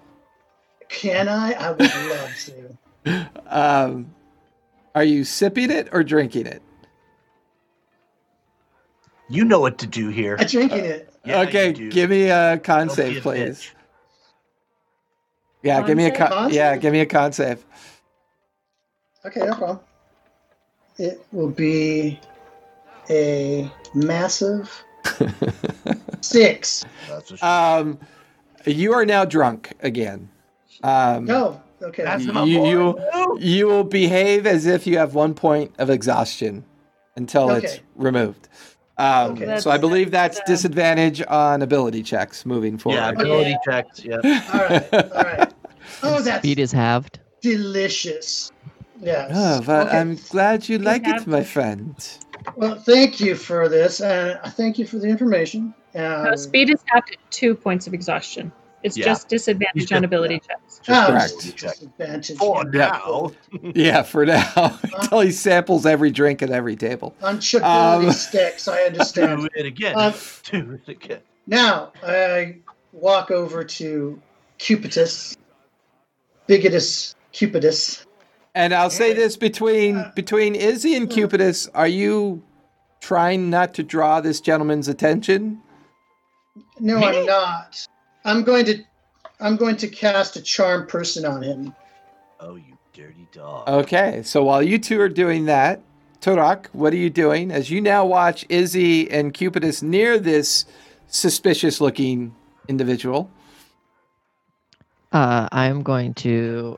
Can 0.90 1.30
I? 1.30 1.54
I 1.54 1.72
would 1.72 1.82
love 1.82 2.36
to. 2.48 2.78
Um, 3.48 4.16
Are 4.96 5.04
you 5.06 5.24
sipping 5.26 5.72
it 5.72 5.90
or 5.94 6.04
drinking 6.04 6.48
it? 6.48 6.62
You 9.30 9.46
know 9.46 9.60
what 9.60 9.78
to 9.80 9.88
do 9.88 10.10
here. 10.10 10.38
I'm 10.40 10.48
drinking 10.48 10.86
it. 10.86 11.14
Yeah, 11.26 11.42
okay, 11.42 11.72
give 11.74 12.10
me 12.10 12.30
a 12.30 12.58
con 12.58 12.88
Don't 12.88 12.96
save, 12.96 13.22
please. 13.22 13.60
bitch. 13.60 13.72
Yeah, 15.62 15.78
Con 15.80 15.88
give 15.88 15.98
me 15.98 16.06
a 16.06 16.10
save? 16.10 16.18
con. 16.18 16.30
Con 16.30 16.54
Yeah, 16.54 16.72
save? 16.74 16.82
give 16.82 16.94
me 16.94 17.00
a 17.02 17.06
con 17.06 17.32
save. 17.34 17.66
Okay, 19.26 19.42
no 19.42 19.54
problem. 19.56 19.80
It 20.98 21.26
will 21.32 21.50
be 21.50 22.20
a 23.10 23.70
massive 23.94 24.84
six. 26.22 26.86
That's 27.10 27.32
what 27.32 27.44
Um, 27.44 28.00
you 28.66 28.94
are 28.94 29.06
now 29.06 29.26
drunk 29.26 29.74
again. 29.82 30.30
Um, 30.84 31.26
No, 31.26 31.62
okay. 31.82 32.04
That's 32.04 32.24
you- 32.24 32.34
my 32.34 32.44
you- 32.46 32.58
boy. 32.60 32.70
you- 32.70 33.38
you 33.40 33.68
will 33.68 33.84
behave 33.84 34.48
as 34.48 34.66
if 34.66 34.88
you 34.88 34.98
have 34.98 35.14
one 35.14 35.34
point 35.34 35.74
of 35.78 35.90
exhaustion 35.90 36.64
until 37.16 37.50
it's 37.52 37.80
removed. 37.96 38.48
Um, 39.00 39.32
Okay. 39.32 39.60
So 39.60 39.72
I 39.72 39.78
believe 39.78 40.12
that's 40.12 40.38
That's, 40.38 40.50
uh, 40.50 40.54
disadvantage 40.54 41.24
on 41.28 41.62
ability 41.62 42.04
checks 42.04 42.46
moving 42.46 42.78
forward. 42.78 42.98
Yeah, 43.00 43.10
ability 43.12 43.52
Yeah. 43.52 43.58
checks. 43.66 44.04
Yeah. 44.04 44.16
All 44.54 44.60
right, 44.60 44.94
all 44.94 45.24
right. 45.24 45.54
Oh, 46.04 46.22
that's 46.22 46.40
Speed 46.44 46.60
is 46.60 46.72
halved. 46.72 47.20
delicious. 47.42 48.52
Yes. 49.02 49.32
Oh, 49.34 49.62
well, 49.66 49.88
Okay. 49.88 49.98
I'm 49.98 50.18
glad 50.30 50.68
you 50.70 50.78
like 50.78 51.08
it, 51.08 51.26
my 51.26 51.40
to- 51.40 51.46
friend. 51.46 51.96
Well, 52.56 52.76
thank 52.76 53.20
you 53.20 53.36
for 53.36 53.68
this, 53.70 54.00
and 54.02 54.38
thank 54.54 54.78
you 54.78 54.86
for 54.86 54.98
the 55.00 55.08
information. 55.08 55.74
Um, 55.96 56.24
No, 56.26 56.36
speed 56.36 56.70
is 56.70 56.82
capped 56.84 57.12
at 57.12 57.18
two 57.32 57.56
points 57.56 57.88
of 57.88 57.94
exhaustion. 57.94 58.52
It's 58.84 58.98
Yeah. 58.98 59.06
just 59.06 59.28
disadvantage 59.28 59.76
You 59.92 59.96
on 59.96 60.02
should- 60.02 60.06
ability 60.06 60.40
checks. 60.40 60.80
Just 60.84 60.90
oh, 60.90 61.12
correct. 61.12 61.58
disadvantage. 61.58 62.38
For 62.38 62.64
yeah. 62.74 62.80
now. 62.80 63.32
Yeah, 63.76 64.04
for 64.04 64.26
now, 64.26 64.80
until 64.84 65.20
he 65.20 65.32
samples 65.32 65.86
every 65.86 66.12
drink 66.12 66.42
at 66.42 66.50
every 66.50 66.76
table. 66.76 67.14
Unchability 67.22 68.06
Um, 68.08 68.12
sticks, 68.12 68.68
I 68.68 68.82
understand. 68.84 69.28
Do 69.28 69.34
understand. 69.34 69.52
it 69.56 69.66
again. 69.66 69.94
Um, 69.98 70.14
Do 70.52 70.80
it 70.88 70.92
again. 70.92 71.20
now, 71.48 71.92
I 72.04 72.58
walk 72.94 73.32
over 73.32 73.64
to 73.64 74.22
Cupidus, 74.60 75.36
Bigotus 76.48 77.16
Cupidus. 77.34 78.06
And 78.56 78.74
I'll 78.74 78.90
say 78.90 79.14
this 79.14 79.38
between 79.38 80.04
between 80.16 80.56
Izzy 80.56 80.96
and 80.96 81.10
Cupidus, 81.10 81.70
are 81.76 81.88
you 81.88 82.42
trying 83.02 83.50
not 83.50 83.74
to 83.76 83.84
draw 83.84 84.22
this 84.22 84.42
gentleman's 84.42 84.88
attention? 84.88 85.62
No, 86.80 86.98
Me? 87.00 87.06
I'm 87.06 87.26
not. 87.26 87.88
I'm 88.26 88.44
going 88.44 88.66
to. 88.66 88.84
I'm 89.42 89.56
going 89.56 89.78
to 89.78 89.88
cast 89.88 90.36
a 90.36 90.42
charm 90.42 90.86
person 90.88 91.26
on 91.26 91.42
him. 91.42 91.74
Oh, 92.42 92.56
you 92.56 92.78
dirty 92.94 93.28
dog. 93.32 93.70
Okay, 93.70 94.22
so 94.24 94.44
while 94.44 94.62
you 94.62 94.78
two 94.78 95.00
are 95.00 95.08
doing 95.08 95.46
that, 95.46 95.82
Turak, 96.22 96.66
what 96.74 96.92
are 96.92 96.98
you 96.98 97.10
doing 97.10 97.50
as 97.52 97.72
you 97.72 97.80
now 97.80 98.06
watch 98.06 98.46
Izzy 98.50 99.10
and 99.10 99.34
Cupidus 99.34 99.82
near 99.82 100.20
this 100.20 100.66
suspicious 101.08 101.80
looking 101.80 102.36
individual? 102.68 103.32
Uh, 105.14 105.48
I'm 105.52 105.82
going 105.82 106.14
to 106.16 106.78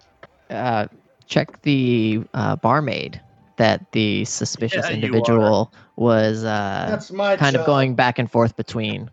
uh, 0.51 0.85
check 1.25 1.61
the 1.63 2.21
uh, 2.33 2.55
barmaid 2.57 3.19
that 3.57 3.91
the 3.91 4.25
suspicious 4.25 4.85
Yeah, 4.89 4.95
individual 4.95 5.73
was 5.95 6.43
uh, 6.43 7.01
kind 7.17 7.39
job. 7.39 7.55
of 7.55 7.65
going 7.65 7.95
back 7.95 8.19
and 8.19 8.29
forth 8.31 8.55
between. 8.55 9.09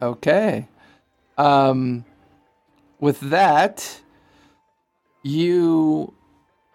Okay. 0.00 0.68
Um, 1.36 2.04
with 3.00 3.20
that, 3.20 4.00
you 5.22 6.12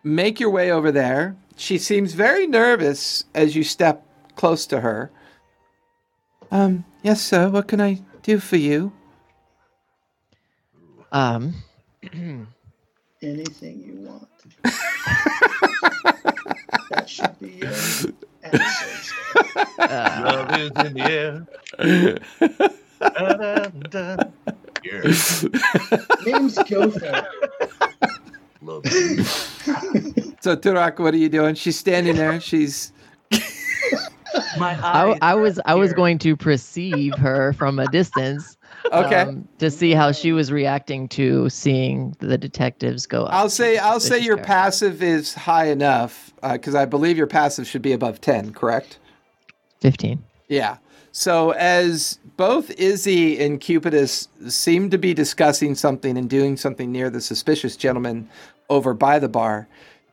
make 0.04 0.40
your 0.40 0.50
way 0.50 0.72
over 0.72 0.92
there. 0.92 1.36
She 1.56 1.78
seems 1.78 2.14
very 2.14 2.48
nervous 2.48 3.26
as 3.34 3.56
you 3.56 3.64
step 3.64 4.06
close 4.36 4.66
to 4.68 4.82
her. 4.82 5.12
Um, 6.52 6.86
yes, 7.04 7.22
sir. 7.22 7.50
What 7.50 7.68
can 7.68 7.80
I 7.82 8.02
do 8.24 8.40
for 8.40 8.58
you? 8.58 8.92
Um, 11.12 11.56
Anything 13.22 13.82
you 13.82 13.96
want. 14.08 14.28
that 16.90 17.10
should 17.10 17.38
be 17.40 17.50
your 17.50 17.70
answer. 18.44 19.16
uh, 19.80 20.22
Love 20.24 20.60
is 20.60 20.72
in 20.86 20.94
the 20.94 21.48
air. 21.80 22.70
Name's 26.26 26.58
Gopher. 26.70 27.28
Love 28.62 28.86
is 28.86 29.30
So, 30.42 30.56
Turak, 30.56 31.00
what 31.00 31.14
are 31.14 31.18
you 31.18 31.30
doing? 31.30 31.56
She's 31.56 31.78
standing 31.78 32.16
there. 32.16 32.40
She's 32.42 32.92
My 34.58 34.78
I, 34.82 35.12
eyes 35.12 35.18
I 35.22 35.36
was 35.36 35.60
I 35.66 35.76
was 35.76 35.94
going 35.94 36.18
to 36.20 36.36
perceive 36.36 37.14
her 37.18 37.54
from 37.54 37.80
a 37.80 37.88
distance. 37.88 38.58
okay. 38.92 39.16
um, 39.22 39.48
to 39.60 39.70
see 39.72 39.92
how 39.92 40.12
she 40.12 40.32
was 40.32 40.52
reacting 40.52 41.08
to 41.10 41.50
seeing 41.50 42.16
the 42.20 42.38
detectives 42.38 43.06
go. 43.06 43.26
up 43.26 43.34
I'll 43.34 43.50
say 43.50 43.78
I'll 43.78 44.00
say 44.00 44.20
your 44.20 44.36
character. 44.38 44.48
passive 44.54 45.04
is 45.04 45.34
high 45.34 45.66
enough 45.68 46.34
because 46.42 46.76
I 46.76 46.86
believe 46.86 47.18
your 47.18 47.28
passive 47.28 47.68
should 47.68 47.82
be 47.82 47.92
above 47.94 48.22
ten. 48.22 48.54
Correct? 48.54 49.00
Fifteen. 49.82 50.24
Yeah. 50.48 50.78
So 51.12 51.52
as 51.52 52.20
both 52.38 52.70
Izzy 52.72 53.40
and 53.44 53.60
Cupidus 53.60 54.28
seem 54.48 54.90
to 54.90 54.98
be 54.98 55.14
discussing 55.14 55.76
something 55.76 56.18
and 56.18 56.30
doing 56.30 56.56
something 56.56 56.92
near 56.92 57.10
the 57.10 57.22
suspicious 57.22 57.76
gentleman 57.76 58.30
over 58.70 58.94
by 58.94 59.20
the 59.20 59.30
bar, 59.30 59.68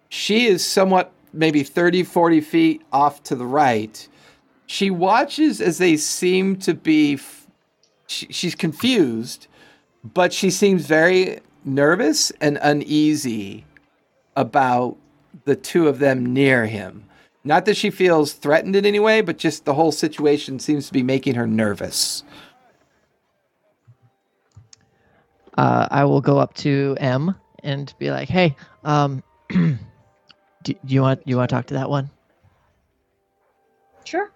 she 0.08 0.46
is 0.46 0.64
somewhat 0.64 1.12
maybe 1.32 1.62
30, 1.62 2.02
40 2.02 2.40
feet 2.40 2.82
off 2.92 3.22
to 3.24 3.34
the 3.34 3.46
right. 3.46 4.08
She 4.66 4.90
watches 4.90 5.60
as 5.60 5.78
they 5.78 5.96
seem 5.96 6.56
to 6.60 6.74
be, 6.74 7.14
f- 7.14 7.46
she, 8.06 8.26
she's 8.30 8.54
confused, 8.54 9.46
but 10.02 10.32
she 10.32 10.50
seems 10.50 10.86
very 10.86 11.40
nervous 11.64 12.30
and 12.40 12.58
uneasy 12.62 13.66
about 14.34 14.96
the 15.44 15.56
two 15.56 15.88
of 15.88 15.98
them 15.98 16.32
near 16.32 16.66
him. 16.66 17.04
Not 17.46 17.64
that 17.66 17.76
she 17.76 17.90
feels 17.90 18.32
threatened 18.32 18.74
in 18.74 18.84
any 18.84 18.98
way, 18.98 19.20
but 19.20 19.38
just 19.38 19.64
the 19.64 19.74
whole 19.74 19.92
situation 19.92 20.58
seems 20.58 20.88
to 20.88 20.92
be 20.92 21.04
making 21.04 21.36
her 21.36 21.46
nervous. 21.46 22.24
Uh, 25.56 25.86
I 25.88 26.04
will 26.04 26.20
go 26.20 26.38
up 26.38 26.54
to 26.54 26.96
M 26.98 27.36
and 27.62 27.94
be 28.00 28.10
like, 28.10 28.28
"Hey, 28.28 28.56
um, 28.82 29.22
do, 29.48 29.76
do 30.64 30.74
you 30.88 31.00
want 31.02 31.22
you 31.24 31.36
want 31.36 31.48
to 31.48 31.54
talk 31.54 31.66
to 31.66 31.74
that 31.74 31.88
one?" 31.88 32.10
Sure, 34.04 34.30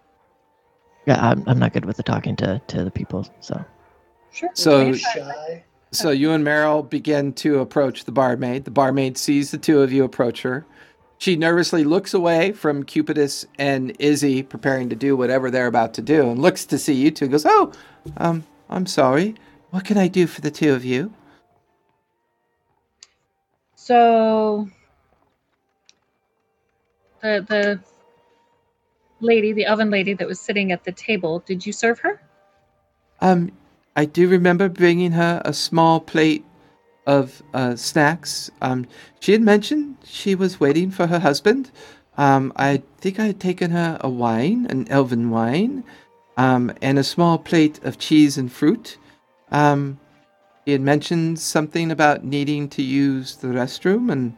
Yeah, 1.06 1.18
I'm, 1.20 1.42
I'm 1.48 1.58
not 1.58 1.72
good 1.72 1.84
with 1.84 1.96
the 1.96 2.02
talking 2.04 2.36
to 2.36 2.60
to 2.68 2.84
the 2.84 2.90
people, 2.92 3.26
so 3.40 3.62
sure. 4.32 4.50
So- 4.54 4.94
So 5.92 6.10
you 6.10 6.30
and 6.30 6.44
Marielle 6.46 6.88
begin 6.88 7.32
to 7.34 7.58
approach 7.58 8.04
the 8.04 8.12
barmaid. 8.12 8.64
The 8.64 8.70
barmaid 8.70 9.18
sees 9.18 9.50
the 9.50 9.58
two 9.58 9.80
of 9.80 9.92
you 9.92 10.04
approach 10.04 10.42
her. 10.42 10.64
She 11.20 11.36
nervously 11.36 11.84
looks 11.84 12.14
away 12.14 12.52
from 12.52 12.82
Cupidus 12.82 13.44
and 13.58 13.94
Izzy 13.98 14.42
preparing 14.42 14.88
to 14.88 14.96
do 14.96 15.14
whatever 15.14 15.50
they're 15.50 15.66
about 15.66 15.92
to 15.94 16.02
do 16.02 16.30
and 16.30 16.40
looks 16.40 16.64
to 16.64 16.78
see 16.78 16.94
you 16.94 17.10
two 17.10 17.26
and 17.26 17.32
goes, 17.32 17.44
Oh, 17.44 17.72
um, 18.16 18.44
I'm 18.70 18.86
sorry. 18.86 19.34
What 19.68 19.84
can 19.84 19.98
I 19.98 20.08
do 20.08 20.26
for 20.26 20.40
the 20.40 20.50
two 20.50 20.72
of 20.72 20.82
you? 20.82 21.12
So 23.74 24.70
the 27.20 27.44
the 27.46 27.80
lady, 29.20 29.52
the 29.52 29.66
oven 29.66 29.90
lady 29.90 30.14
that 30.14 30.26
was 30.26 30.40
sitting 30.40 30.72
at 30.72 30.84
the 30.84 30.92
table, 30.92 31.40
did 31.40 31.66
you 31.66 31.74
serve 31.74 31.98
her? 31.98 32.18
Um, 33.20 33.52
I 33.94 34.06
do 34.06 34.26
remember 34.26 34.70
bringing 34.70 35.12
her 35.12 35.42
a 35.44 35.52
small 35.52 36.00
plate 36.00 36.46
of 37.10 37.42
uh, 37.54 37.74
snacks. 37.74 38.52
Um, 38.62 38.86
she 39.18 39.32
had 39.32 39.42
mentioned 39.42 39.96
she 40.04 40.36
was 40.36 40.60
waiting 40.60 40.92
for 40.92 41.08
her 41.08 41.18
husband. 41.18 41.72
Um, 42.16 42.52
I 42.54 42.82
think 42.98 43.18
I 43.18 43.26
had 43.26 43.40
taken 43.40 43.72
her 43.72 43.98
a 44.00 44.08
wine, 44.08 44.66
an 44.70 44.86
elven 44.88 45.30
wine, 45.30 45.82
um, 46.36 46.72
and 46.80 46.98
a 47.00 47.04
small 47.04 47.36
plate 47.36 47.82
of 47.82 47.98
cheese 47.98 48.38
and 48.38 48.50
fruit. 48.52 48.96
Um, 49.50 49.98
he 50.64 50.70
had 50.72 50.82
mentioned 50.82 51.40
something 51.40 51.90
about 51.90 52.22
needing 52.22 52.68
to 52.70 52.82
use 52.82 53.36
the 53.36 53.48
restroom, 53.48 54.12
and 54.12 54.36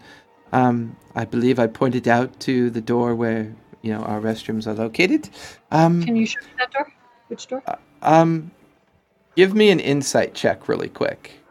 um, 0.53 0.97
I 1.15 1.27
believe 1.27 1.59
I 1.59 1.67
pointed 1.67 2.09
out 2.09 2.41
to 2.41 2.71
the 2.71 2.81
door 2.81 3.15
where 3.15 3.55
you 3.83 3.93
know 3.93 4.01
our 4.01 4.21
restrooms 4.21 4.67
are 4.67 4.75
located. 4.75 5.29
Um, 5.71 6.03
Can 6.03 6.17
you 6.17 6.25
show 6.25 6.41
me 6.41 6.53
that 6.59 6.73
door? 6.73 6.91
Which 7.29 7.47
door? 7.49 7.63
um, 8.01 8.51
give 9.37 9.55
me 9.55 9.69
an 9.71 9.81
insight 9.81 10.33
check 10.33 10.69
really 10.69 10.89
quick. 10.89 11.42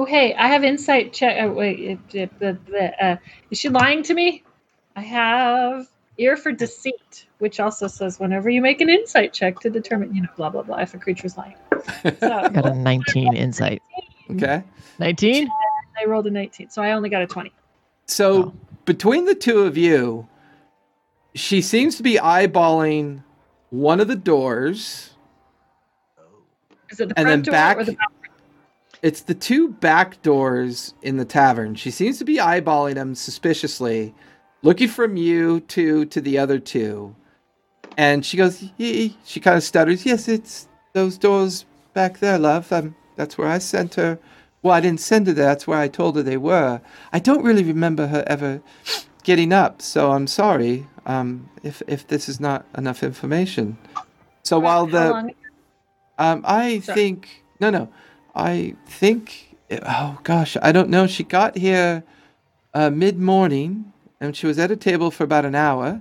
Oh, 0.00 0.06
hey, 0.06 0.32
I 0.34 0.48
have 0.48 0.64
insight 0.64 1.12
check. 1.12 1.36
Oh, 1.42 1.52
wait, 1.52 1.78
it, 1.78 1.98
it, 2.14 2.38
the, 2.38 2.58
the, 2.70 3.04
uh, 3.04 3.16
is 3.50 3.58
she 3.58 3.68
lying 3.68 4.02
to 4.04 4.14
me? 4.14 4.42
I 4.96 5.02
have 5.02 5.88
ear 6.16 6.38
for 6.38 6.52
deceit, 6.52 7.26
which 7.38 7.60
also 7.60 7.86
says 7.86 8.18
whenever 8.18 8.48
you 8.48 8.62
make 8.62 8.80
an 8.80 8.88
insight 8.88 9.34
check 9.34 9.60
to 9.60 9.68
determine, 9.68 10.14
you 10.14 10.22
know, 10.22 10.28
blah 10.38 10.48
blah 10.48 10.62
blah, 10.62 10.78
if 10.78 10.94
a 10.94 10.98
creature's 10.98 11.36
lying. 11.36 11.54
I 12.04 12.48
got 12.48 12.64
a 12.64 12.74
19 12.74 13.36
insight. 13.36 13.82
Okay. 14.30 14.64
19? 15.00 15.50
I 16.00 16.04
rolled 16.06 16.26
a 16.26 16.30
19, 16.30 16.70
so 16.70 16.80
I 16.80 16.92
only 16.92 17.10
got 17.10 17.20
a 17.20 17.26
20. 17.26 17.52
So 18.06 18.32
Oh. 18.42 18.54
between 18.86 19.26
the 19.26 19.34
two 19.34 19.60
of 19.64 19.76
you, 19.76 20.26
she 21.34 21.60
seems 21.60 21.96
to 21.96 22.02
be 22.02 22.14
eyeballing 22.14 23.22
one 23.68 24.00
of 24.00 24.08
the 24.08 24.16
doors. 24.16 25.10
Is 26.88 27.00
it 27.00 27.10
the 27.10 27.18
And 27.18 27.28
then 27.28 27.44
front 27.44 27.44
door 27.44 27.52
back- 27.52 27.76
or 27.76 27.84
the 27.84 27.92
back? 27.92 28.08
It's 29.02 29.22
the 29.22 29.34
two 29.34 29.68
back 29.68 30.20
doors 30.22 30.94
in 31.02 31.16
the 31.16 31.24
tavern. 31.24 31.74
She 31.74 31.90
seems 31.90 32.18
to 32.18 32.24
be 32.24 32.36
eyeballing 32.36 32.94
them 32.94 33.14
suspiciously, 33.14 34.14
looking 34.62 34.88
from 34.88 35.16
you 35.16 35.60
to 35.60 36.04
to 36.06 36.20
the 36.20 36.38
other 36.38 36.58
two. 36.58 37.14
And 37.96 38.24
she 38.24 38.36
goes, 38.36 38.62
"Ye-" 38.76 39.16
she 39.24 39.40
kind 39.40 39.56
of 39.56 39.62
stutters, 39.62 40.04
Yes, 40.04 40.28
it's 40.28 40.68
those 40.92 41.18
doors 41.18 41.64
back 41.94 42.18
there, 42.18 42.38
love. 42.38 42.70
Um, 42.72 42.94
that's 43.16 43.38
where 43.38 43.48
I 43.48 43.58
sent 43.58 43.94
her. 43.94 44.18
Well, 44.62 44.74
I 44.74 44.80
didn't 44.80 45.00
send 45.00 45.26
her 45.26 45.32
there. 45.32 45.46
That's 45.46 45.66
where 45.66 45.78
I 45.78 45.88
told 45.88 46.16
her 46.16 46.22
they 46.22 46.36
were. 46.36 46.80
I 47.12 47.18
don't 47.18 47.42
really 47.42 47.64
remember 47.64 48.08
her 48.08 48.24
ever 48.26 48.60
getting 49.22 49.52
up, 49.52 49.80
so 49.80 50.12
I'm 50.12 50.26
sorry 50.26 50.86
um, 51.06 51.48
if 51.62 51.82
if 51.86 52.06
this 52.06 52.28
is 52.28 52.38
not 52.40 52.66
enough 52.76 53.02
information. 53.02 53.78
So 54.42 54.58
while 54.58 54.86
the 54.86 55.32
um, 56.18 56.42
I 56.46 56.80
Sorry. 56.80 56.94
think 56.94 57.44
no, 57.60 57.70
no. 57.70 57.88
I 58.34 58.76
think. 58.86 59.56
Oh 59.70 60.18
gosh, 60.22 60.56
I 60.62 60.72
don't 60.72 60.90
know. 60.90 61.06
She 61.06 61.24
got 61.24 61.56
here 61.56 62.02
uh, 62.74 62.90
mid 62.90 63.18
morning, 63.18 63.92
and 64.20 64.36
she 64.36 64.46
was 64.46 64.58
at 64.58 64.70
a 64.70 64.76
table 64.76 65.10
for 65.10 65.24
about 65.24 65.44
an 65.44 65.54
hour, 65.54 66.00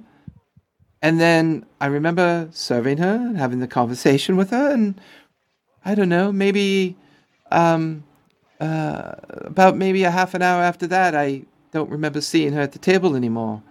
and 1.01 1.19
then 1.19 1.65
I 1.79 1.87
remember 1.87 2.49
serving 2.51 2.97
her 2.97 3.15
and 3.15 3.37
having 3.37 3.59
the 3.59 3.67
conversation 3.67 4.37
with 4.37 4.49
her, 4.49 4.71
and 4.71 4.99
I 5.85 5.95
don't 5.95 6.09
know, 6.09 6.31
maybe 6.31 6.97
um, 7.51 8.03
uh, 8.59 9.13
about 9.31 9.77
maybe 9.77 10.03
a 10.03 10.11
half 10.11 10.33
an 10.33 10.41
hour 10.41 10.61
after 10.61 10.87
that, 10.87 11.15
I 11.15 11.43
don't 11.71 11.89
remember 11.89 12.21
seeing 12.21 12.53
her 12.53 12.61
at 12.61 12.73
the 12.73 12.79
table 12.79 13.15
anymore. 13.15 13.61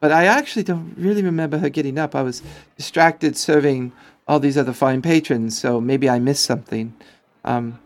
But 0.00 0.12
I 0.12 0.24
actually 0.24 0.62
don't 0.62 0.94
really 0.96 1.22
remember 1.22 1.58
her 1.58 1.68
getting 1.68 1.98
up. 1.98 2.14
I 2.14 2.22
was 2.22 2.42
distracted 2.76 3.36
serving 3.36 3.92
all 4.26 4.40
these 4.40 4.56
other 4.56 4.72
fine 4.72 5.02
patrons, 5.02 5.58
so 5.58 5.80
maybe 5.80 6.08
I 6.08 6.18
missed 6.18 6.44
something. 6.44 6.94
Um, 7.44 7.78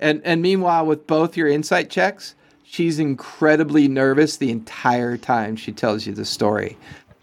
and 0.00 0.20
and 0.24 0.42
meanwhile, 0.42 0.84
with 0.86 1.06
both 1.06 1.36
your 1.36 1.48
insight 1.48 1.90
checks, 1.90 2.34
she's 2.64 2.98
incredibly 2.98 3.86
nervous 3.88 4.36
the 4.38 4.50
entire 4.50 5.16
time 5.16 5.56
she 5.56 5.72
tells 5.72 6.06
you 6.06 6.12
the 6.12 6.24
story. 6.24 6.76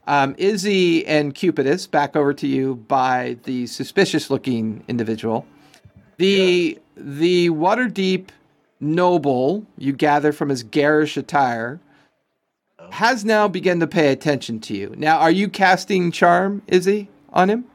Um, 0.08 0.36
Izzy 0.38 1.06
and 1.06 1.36
Cupidus, 1.36 1.86
back 1.86 2.16
over 2.16 2.34
to 2.34 2.48
you 2.48 2.76
by 2.76 3.38
the 3.44 3.68
suspicious-looking 3.68 4.86
individual. 4.88 5.46
The 6.18 6.80
the 6.96 7.50
Waterdeep 7.50 8.30
noble 8.80 9.66
you 9.78 9.92
gather 9.92 10.32
from 10.32 10.50
his 10.50 10.64
garish 10.64 11.18
attire 11.18 11.80
has 12.92 13.26
now 13.26 13.48
begun 13.48 13.80
to 13.82 13.88
pay 13.88 14.12
attention 14.12 14.60
to 14.62 14.74
you. 14.74 14.94
Now, 14.98 15.20
are 15.20 15.32
you 15.32 15.50
casting 15.50 16.12
charm, 16.12 16.62
Izzy, 16.68 17.10
on 17.34 17.50
him? 17.50 17.66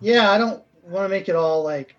Yeah, 0.00 0.30
I 0.30 0.38
don't 0.38 0.62
want 0.84 1.04
to 1.04 1.08
make 1.08 1.28
it 1.28 1.36
all 1.36 1.62
like 1.62 1.94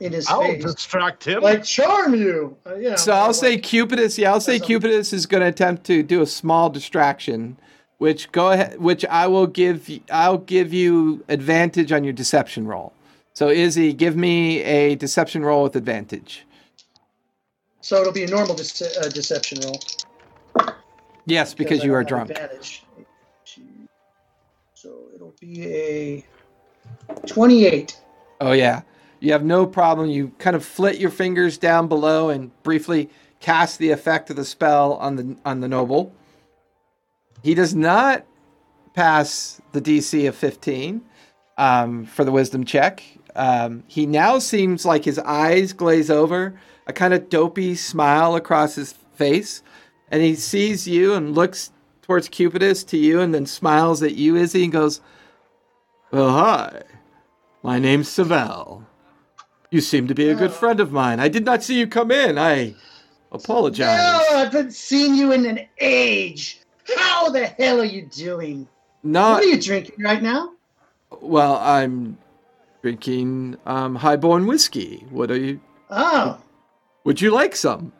in 0.00 0.12
his 0.12 0.26
I'll 0.28 0.42
face. 0.42 0.62
distract 0.64 1.24
him. 1.24 1.42
Like 1.42 1.64
charm 1.64 2.14
you. 2.14 2.56
Uh, 2.66 2.74
you 2.76 2.90
know, 2.90 2.96
So 2.96 3.12
I'll 3.12 3.34
say 3.34 3.52
like- 3.52 3.62
Cupidus. 3.62 4.16
Yeah, 4.18 4.32
I'll 4.32 4.40
say 4.40 4.58
That's 4.58 4.64
a- 4.70 4.72
Cupidus 4.72 5.12
is 5.12 5.26
going 5.26 5.40
to 5.42 5.48
attempt 5.48 5.84
to 5.86 6.02
do 6.02 6.22
a 6.22 6.26
small 6.26 6.70
distraction, 6.70 7.56
which 7.98 8.30
go 8.32 8.52
ahead. 8.52 8.80
Which 8.80 9.04
I 9.06 9.26
will 9.26 9.46
give. 9.46 9.90
I'll 10.10 10.38
give 10.38 10.72
you 10.72 11.24
advantage 11.28 11.90
on 11.92 12.04
your 12.04 12.12
deception 12.12 12.66
roll. 12.66 12.92
So 13.34 13.48
Izzy, 13.48 13.92
give 13.92 14.16
me 14.16 14.62
a 14.62 14.94
deception 14.96 15.44
roll 15.44 15.62
with 15.64 15.76
advantage. 15.76 16.44
So 17.80 18.00
it'll 18.00 18.12
be 18.12 18.24
a 18.24 18.28
normal 18.28 18.54
dece- 18.56 18.96
uh, 19.00 19.08
deception 19.08 19.58
roll. 19.64 19.80
Yes, 21.26 21.54
because 21.54 21.80
I 21.80 21.84
you 21.84 21.94
are 21.94 22.02
drunk. 22.04 22.30
advantage. 22.30 22.82
So 24.74 24.90
it'll 25.14 25.34
be 25.40 25.64
a 25.66 26.24
28. 27.26 27.96
Oh 28.40 28.52
yeah, 28.52 28.82
you 29.20 29.32
have 29.32 29.44
no 29.44 29.66
problem. 29.66 30.08
You 30.08 30.32
kind 30.38 30.56
of 30.56 30.64
flit 30.64 30.98
your 30.98 31.10
fingers 31.10 31.58
down 31.58 31.88
below 31.88 32.30
and 32.30 32.50
briefly 32.62 33.10
cast 33.40 33.78
the 33.78 33.90
effect 33.90 34.30
of 34.30 34.36
the 34.36 34.44
spell 34.44 34.94
on 34.94 35.16
the 35.16 35.36
on 35.44 35.60
the 35.60 35.68
noble. 35.68 36.12
He 37.42 37.54
does 37.54 37.74
not 37.74 38.24
pass 38.94 39.60
the 39.72 39.80
DC 39.80 40.28
of 40.28 40.34
15 40.34 41.02
um, 41.56 42.04
for 42.06 42.24
the 42.24 42.32
wisdom 42.32 42.64
check. 42.64 43.02
Um, 43.36 43.84
he 43.86 44.06
now 44.06 44.38
seems 44.40 44.84
like 44.84 45.04
his 45.04 45.18
eyes 45.20 45.72
glaze 45.72 46.10
over, 46.10 46.58
a 46.88 46.92
kind 46.92 47.14
of 47.14 47.28
dopey 47.28 47.76
smile 47.76 48.34
across 48.34 48.74
his 48.74 48.92
face, 49.14 49.62
and 50.10 50.22
he 50.22 50.34
sees 50.34 50.88
you 50.88 51.14
and 51.14 51.34
looks 51.34 51.70
towards 52.02 52.28
Cupidus 52.28 52.82
to 52.84 52.96
you, 52.96 53.20
and 53.20 53.34
then 53.34 53.46
smiles 53.46 54.02
at 54.02 54.16
you, 54.16 54.34
Izzy, 54.34 54.64
and 54.64 54.72
goes, 54.72 55.00
"Well, 56.10 56.30
hi." 56.30 56.82
My 57.62 57.78
name's 57.78 58.08
Savell. 58.08 58.87
You 59.70 59.80
seem 59.80 60.08
to 60.08 60.14
be 60.14 60.28
a 60.30 60.34
good 60.34 60.52
friend 60.52 60.80
of 60.80 60.92
mine. 60.92 61.20
I 61.20 61.28
did 61.28 61.44
not 61.44 61.62
see 61.62 61.78
you 61.78 61.86
come 61.86 62.10
in. 62.10 62.38
I 62.38 62.74
apologize. 63.32 63.98
No, 63.98 64.36
I 64.36 64.38
haven't 64.44 64.72
seen 64.72 65.14
you 65.14 65.32
in 65.32 65.44
an 65.44 65.60
age. 65.78 66.60
How 66.96 67.28
the 67.30 67.46
hell 67.46 67.80
are 67.80 67.84
you 67.84 68.06
doing? 68.06 68.66
Not 69.02 69.40
what 69.40 69.44
are 69.44 69.48
you 69.48 69.60
drinking 69.60 69.96
right 70.02 70.22
now? 70.22 70.52
well. 71.20 71.56
I'm 71.56 72.16
drinking 72.82 73.56
um, 73.66 73.94
highborn 73.94 74.46
whiskey. 74.46 75.04
What 75.10 75.30
are 75.30 75.38
you? 75.38 75.60
Oh, 75.90 76.38
Would 77.04 77.20
you 77.20 77.30
like 77.30 77.54
some? 77.56 77.92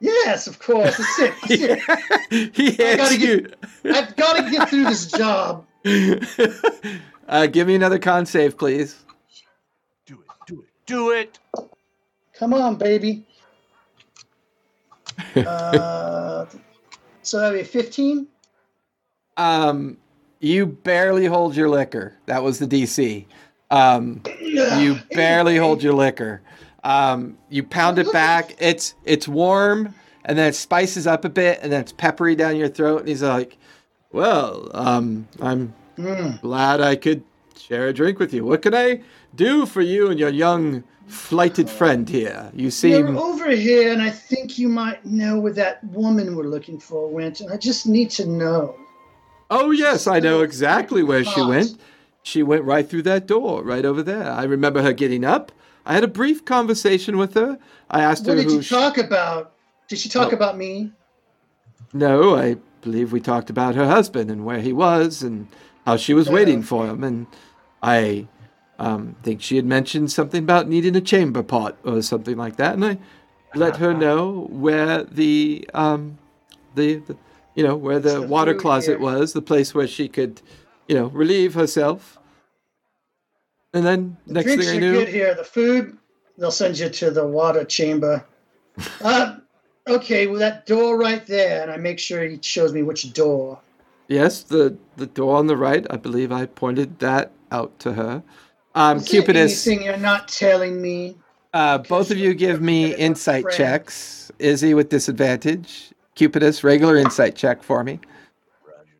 yes, 0.00 0.46
of 0.46 0.58
course. 0.58 0.98
A 0.98 1.02
sip. 1.02 1.34
he 2.30 2.76
I 2.82 2.96
gotta 2.96 3.18
you. 3.18 3.50
I've 3.84 4.14
got 4.16 4.44
to 4.44 4.50
get 4.50 4.68
through 4.68 4.84
this 4.84 5.10
job. 5.10 5.64
uh, 7.28 7.46
give 7.46 7.66
me 7.66 7.74
another 7.74 7.98
con 7.98 8.26
save, 8.26 8.58
please. 8.58 9.03
Do 10.86 11.10
it. 11.10 11.12
Do 11.12 11.12
it. 11.12 11.38
Do 11.56 11.62
it. 11.62 11.70
Come 12.38 12.54
on, 12.54 12.76
baby. 12.76 13.24
Uh, 15.46 16.46
so 17.22 17.38
that'd 17.40 17.58
be 17.58 17.64
15? 17.64 18.26
Um, 19.36 19.96
you 20.40 20.66
barely 20.66 21.26
hold 21.26 21.56
your 21.56 21.68
liquor. 21.68 22.16
That 22.26 22.42
was 22.42 22.58
the 22.58 22.66
DC. 22.66 23.26
Um, 23.70 24.22
you 24.78 24.96
barely 25.12 25.56
hold 25.56 25.82
your 25.82 25.94
liquor. 25.94 26.42
Um, 26.84 27.38
you 27.48 27.62
pound 27.62 27.98
it 27.98 28.12
back. 28.12 28.54
It's 28.58 28.94
it's 29.04 29.26
warm, 29.26 29.94
and 30.24 30.36
then 30.38 30.48
it 30.48 30.54
spices 30.54 31.06
up 31.06 31.24
a 31.24 31.30
bit, 31.30 31.60
and 31.62 31.72
then 31.72 31.80
it's 31.80 31.92
peppery 31.92 32.36
down 32.36 32.56
your 32.56 32.68
throat. 32.68 33.00
And 33.00 33.08
he's 33.08 33.22
like, 33.22 33.56
"Well, 34.12 34.70
um, 34.74 35.26
I'm 35.40 35.74
Mm. 35.98 36.40
glad 36.42 36.80
I 36.80 36.96
could 36.96 37.22
share 37.56 37.88
a 37.88 37.92
drink 37.92 38.18
with 38.18 38.34
you. 38.34 38.44
What 38.44 38.62
can 38.62 38.74
I 38.74 39.00
do 39.34 39.66
for 39.66 39.80
you 39.80 40.10
and 40.10 40.18
your 40.18 40.30
young 40.30 40.84
flighted 41.06 41.68
friend 41.68 42.08
here? 42.08 42.50
You 42.54 42.70
seem 42.70 43.06
You're 43.08 43.18
over 43.18 43.50
here, 43.50 43.92
and 43.92 44.02
I 44.02 44.10
think 44.10 44.58
you 44.58 44.68
might 44.68 45.04
know 45.04 45.38
where 45.40 45.52
that 45.52 45.82
woman 45.84 46.36
we're 46.36 46.44
looking 46.44 46.78
for 46.80 47.08
went, 47.08 47.40
and 47.40 47.52
I 47.52 47.56
just 47.56 47.86
need 47.86 48.10
to 48.10 48.26
know. 48.26 48.76
Oh 49.50 49.70
yes, 49.70 50.06
I 50.06 50.20
know 50.20 50.40
exactly 50.40 51.02
where 51.02 51.24
she 51.24 51.42
went. 51.44 51.78
She 52.22 52.42
went 52.42 52.64
right 52.64 52.88
through 52.88 53.02
that 53.02 53.26
door, 53.26 53.62
right 53.62 53.84
over 53.84 54.02
there. 54.02 54.30
I 54.30 54.44
remember 54.44 54.80
her 54.82 54.92
getting 54.94 55.24
up. 55.24 55.52
I 55.84 55.92
had 55.92 56.04
a 56.04 56.08
brief 56.08 56.44
conversation 56.46 57.18
with 57.18 57.34
her. 57.34 57.58
I 57.90 58.00
asked 58.02 58.22
What 58.26 58.30
her 58.32 58.36
What 58.38 58.48
did 58.48 58.52
you 58.54 58.62
she- 58.62 58.74
talk 58.74 58.96
about? 58.96 59.52
Did 59.88 59.98
she 59.98 60.08
talk 60.08 60.32
Oh. 60.32 60.36
about 60.36 60.56
me? 60.56 60.90
No, 61.92 62.34
I 62.34 62.56
believe 62.80 63.12
we 63.12 63.20
talked 63.20 63.50
about 63.50 63.74
her 63.74 63.86
husband 63.86 64.30
and 64.30 64.46
where 64.46 64.60
he 64.60 64.72
was 64.72 65.22
and 65.22 65.46
how 65.84 65.96
she 65.98 66.14
was 66.14 66.30
waiting 66.30 66.62
for 66.62 66.86
him. 66.86 67.04
And 67.04 67.26
I 67.82 68.26
um, 68.78 69.16
think 69.22 69.40
she 69.40 69.56
had 69.56 69.64
mentioned 69.64 70.10
something 70.10 70.42
about 70.42 70.68
needing 70.68 70.96
a 70.96 71.00
chamber 71.00 71.42
pot 71.42 71.78
or 71.84 72.02
something 72.02 72.36
like 72.36 72.56
that. 72.56 72.74
And 72.74 72.84
I 72.84 72.98
let 73.54 73.76
her 73.76 73.94
know 73.94 74.48
where 74.50 75.04
the, 75.04 75.68
um, 75.74 76.18
the, 76.74 76.96
the 76.96 77.16
you 77.54 77.62
know, 77.62 77.76
where 77.76 78.00
the, 78.00 78.22
water 78.22 78.54
closet 78.54 78.98
here. 78.98 79.00
was, 79.00 79.32
the 79.32 79.42
place 79.42 79.74
where 79.74 79.86
she 79.86 80.08
could, 80.08 80.42
you 80.88 80.96
know, 80.96 81.06
relieve 81.06 81.54
herself. 81.54 82.18
And 83.72 83.84
then 83.84 84.16
The 84.26 84.34
next 84.34 84.56
thing 84.56 84.68
I 84.68 84.78
knew, 84.78 84.92
good 84.92 85.08
here. 85.08 85.34
The 85.34 85.44
food, 85.44 85.96
they'll 86.38 86.50
send 86.50 86.78
you 86.78 86.88
to 86.88 87.10
the 87.10 87.26
water 87.26 87.64
chamber. 87.64 88.24
uh, 89.02 89.36
okay, 89.88 90.26
well, 90.26 90.38
that 90.38 90.66
door 90.66 90.98
right 90.98 91.24
there, 91.26 91.62
and 91.62 91.70
I 91.70 91.76
make 91.76 91.98
sure 91.98 92.22
he 92.22 92.38
shows 92.42 92.72
me 92.72 92.82
which 92.82 93.12
door. 93.12 93.60
yes, 94.08 94.42
the 94.42 94.76
the 94.96 95.06
door 95.06 95.36
on 95.36 95.46
the 95.46 95.56
right, 95.56 95.86
I 95.90 95.96
believe 95.96 96.32
I 96.32 96.46
pointed 96.46 96.98
that 97.00 97.32
out 97.50 97.78
to 97.80 97.94
her. 97.94 98.22
Um, 98.74 98.98
Is 98.98 99.04
there 99.04 99.22
Cupidus. 99.22 99.66
anything 99.66 99.84
you're 99.86 99.96
not 99.96 100.28
telling 100.28 100.80
me? 100.82 101.16
Uh, 101.52 101.78
both 101.78 102.10
of 102.10 102.18
you 102.18 102.34
give 102.34 102.60
me 102.60 102.88
Friend. 102.88 103.00
insight 103.00 103.44
checks. 103.52 104.32
Izzy 104.38 104.74
with 104.74 104.88
disadvantage. 104.88 105.92
Cupidus, 106.16 106.64
regular 106.64 106.96
insight 106.96 107.36
check 107.36 107.62
for 107.62 107.84
me. 107.84 108.00
Roger 108.66 108.90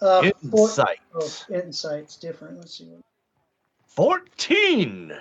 that. 0.00 0.06
Uh, 0.06 0.30
Insight. 0.42 0.98
oh, 1.14 1.28
insight's 1.52 2.16
different. 2.16 2.58
Let's 2.58 2.78
see. 2.78 2.92
14. 3.88 5.12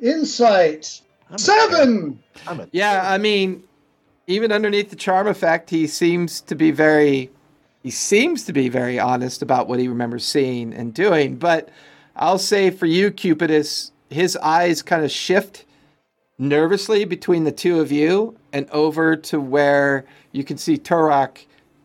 Insight 0.00 1.00
I'm 1.30 1.38
seven. 1.38 2.22
I'm 2.46 2.60
a 2.60 2.68
Yeah, 2.72 3.02
I 3.10 3.18
mean, 3.18 3.64
even 4.26 4.52
underneath 4.52 4.90
the 4.90 4.96
charm 4.96 5.26
effect, 5.26 5.70
he 5.70 5.86
seems 5.86 6.40
to 6.42 6.54
be 6.54 6.70
very 6.70 7.30
he 7.82 7.90
seems 7.90 8.44
to 8.44 8.52
be 8.52 8.68
very 8.68 8.98
honest 9.00 9.42
about 9.42 9.66
what 9.66 9.80
he 9.80 9.88
remembers 9.88 10.24
seeing 10.24 10.72
and 10.72 10.94
doing. 10.94 11.34
But 11.36 11.68
I'll 12.16 12.38
say 12.38 12.70
for 12.70 12.86
you, 12.86 13.10
Cupidus, 13.10 13.92
his 14.10 14.36
eyes 14.36 14.82
kind 14.82 15.04
of 15.04 15.10
shift 15.10 15.64
nervously 16.38 17.04
between 17.04 17.44
the 17.44 17.52
two 17.52 17.80
of 17.80 17.92
you 17.92 18.36
and 18.52 18.68
over 18.70 19.16
to 19.16 19.40
where 19.40 20.04
you 20.32 20.44
can 20.44 20.58
see 20.58 20.76
Turok 20.76 21.38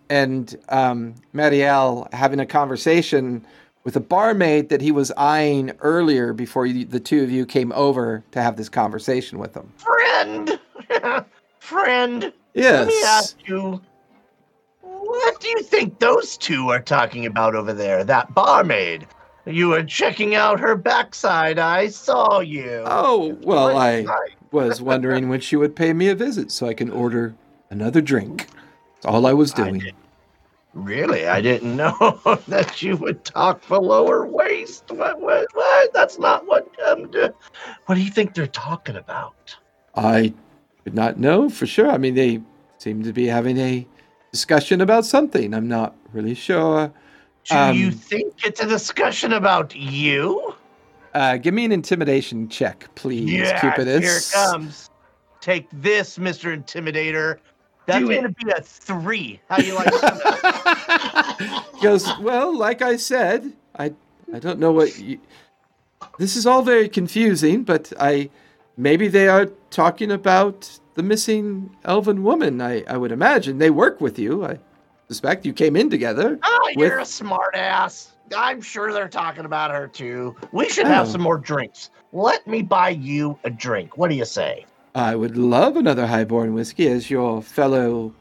and 0.10 0.58
um, 0.70 1.16
Marielle 1.34 2.12
having 2.14 2.40
a 2.40 2.46
conversation 2.46 3.46
with 3.84 3.96
a 3.96 4.02
barmaid 4.02 4.70
that 4.70 4.82
he 4.82 4.92
was 4.92 5.12
eyeing 5.16 5.72
earlier 5.80 6.34
before 6.34 6.66
you, 6.66 6.84
the 6.86 7.00
two 7.00 7.24
of 7.24 7.32
you 7.32 7.46
came 7.46 7.72
over 7.74 8.24
to 8.32 8.42
have 8.42 8.58
this 8.58 8.68
conversation 8.68 9.40
with 9.40 9.56
him. 9.56 9.72
Friend, 9.78 10.60
friend. 11.60 12.34
Yes. 12.54 12.80
Let 12.80 12.88
me 12.88 13.02
ask 13.06 13.48
you, 13.48 13.82
what 14.82 15.40
do 15.40 15.48
you 15.48 15.64
think 15.64 16.00
those 16.00 16.36
two 16.36 16.70
are 16.70 16.82
talking 16.82 17.26
about 17.26 17.56
over 17.56 17.72
there? 17.72 18.04
That 18.04 18.34
barmaid. 18.34 19.08
You 19.48 19.70
were 19.70 19.84
checking 19.84 20.36
out 20.36 20.60
her 20.60 20.76
backside. 20.76 21.58
I 21.60 21.88
saw 21.88 22.40
you. 22.42 22.84
Oh, 22.86 23.38
well, 23.44 23.78
I 23.78 24.06
was 24.52 24.82
wondering 24.82 25.30
when 25.30 25.40
she 25.40 25.56
would 25.56 25.76
pay 25.76 25.94
me 25.94 26.10
a 26.10 26.16
visit 26.16 26.52
so 26.52 26.68
I 26.68 26.74
can 26.74 26.90
order 26.92 27.34
another 27.70 28.02
drink. 28.02 28.48
That's 28.96 29.06
all 29.06 29.26
I 29.26 29.34
was 29.34 29.52
doing. 29.52 29.80
did- 29.80 29.96
Really, 30.74 31.26
I 31.28 31.42
didn't 31.42 31.76
know 31.78 32.22
that 32.48 32.84
you 32.84 32.98
would 32.98 33.26
talk 33.26 33.68
below 33.68 34.06
her 34.08 34.28
waist. 34.28 34.84
What? 34.92 35.20
What? 35.20 35.48
What? 35.54 35.92
That's 35.94 36.20
not 36.20 36.46
what. 36.46 36.68
Um, 36.88 37.10
d- 37.10 37.30
what 37.88 37.96
do 37.96 38.02
you 38.02 38.12
think 38.12 38.36
they're 38.36 38.46
talking 38.46 38.96
about? 38.96 39.56
I 39.96 40.34
did 40.86 40.94
not 40.94 41.18
know 41.18 41.50
for 41.50 41.66
sure. 41.66 41.90
I 41.90 41.98
mean, 41.98 42.14
they 42.14 42.42
seem 42.78 43.02
to 43.04 43.12
be 43.14 43.26
having 43.26 43.58
a 43.58 43.88
discussion 44.32 44.82
about 44.82 45.04
something. 45.06 45.56
I'm 45.56 45.68
not 45.68 45.96
really 46.14 46.36
sure. 46.36 46.92
Do 47.50 47.56
you 47.74 47.88
Um, 47.88 47.92
think 47.92 48.46
it's 48.46 48.62
a 48.62 48.66
discussion 48.68 49.34
about 49.34 49.76
you? 49.76 50.54
Uh, 51.14 51.38
give 51.38 51.54
me 51.54 51.66
an 51.66 51.72
intimidation 51.72 52.50
check, 52.50 52.88
please, 52.96 53.32
Yeah, 53.32 53.60
Cupidus. 53.60 54.02
here 54.02 54.18
it 54.18 54.32
comes. 54.34 54.90
Take 55.40 55.68
this, 55.72 56.20
Mister 56.20 56.56
Intimidator. 56.56 57.38
That's 57.86 58.04
going 58.04 58.24
to 58.24 58.30
be 58.30 58.52
a 58.52 58.62
three. 58.62 59.40
How 59.50 59.58
do 59.58 59.66
you 59.66 59.76
like 59.76 59.86
that? 59.86 61.66
He 61.76 61.82
goes, 61.82 62.06
well, 62.20 62.56
like 62.56 62.82
I 62.82 62.98
said, 62.98 63.54
I 63.80 63.94
I 64.34 64.40
don't 64.40 64.60
know 64.60 64.74
what 64.74 65.00
you. 65.00 65.20
This 66.20 66.36
is 66.36 66.46
all 66.46 66.64
very 66.64 66.90
confusing, 66.90 67.64
but 67.64 67.94
I 68.00 68.30
maybe 68.76 69.08
they 69.08 69.30
are 69.30 69.46
talking 69.70 70.12
about 70.12 70.80
the 70.96 71.04
missing 71.04 71.70
elven 71.86 72.24
woman. 72.24 72.60
I 72.62 72.84
I 72.90 72.98
would 72.98 73.14
imagine 73.14 73.58
they 73.58 73.70
work 73.70 74.02
with 74.02 74.20
you. 74.20 74.44
I 74.46 74.60
suspect 75.08 75.46
you 75.46 75.54
came 75.54 75.76
in 75.76 75.90
together. 75.90 76.38
Oh, 76.44 76.72
With- 76.76 76.90
you're 76.90 77.00
a 77.00 77.06
smart 77.06 77.56
ass. 77.56 78.14
I'm 78.36 78.62
sure 78.62 78.92
they're 78.92 79.08
talking 79.08 79.46
about 79.46 79.72
her 79.72 79.88
too. 79.88 80.36
We 80.52 80.68
should 80.70 80.86
have 80.88 81.08
Oh. 81.08 81.12
some 81.12 81.22
more 81.22 81.38
drinks. 81.38 81.90
Let 82.12 82.46
me 82.46 82.62
buy 82.62 82.90
you 82.90 83.40
a 83.46 83.50
drink. 83.50 83.98
What 83.98 84.10
do 84.10 84.16
you 84.16 84.26
say? 84.26 84.66
I 84.96 85.16
would 85.16 85.38
love 85.38 85.78
another 85.78 86.08
highborn 86.08 86.54
whiskey, 86.54 86.88
as 86.90 87.10
your 87.10 87.42
fellow 87.42 88.14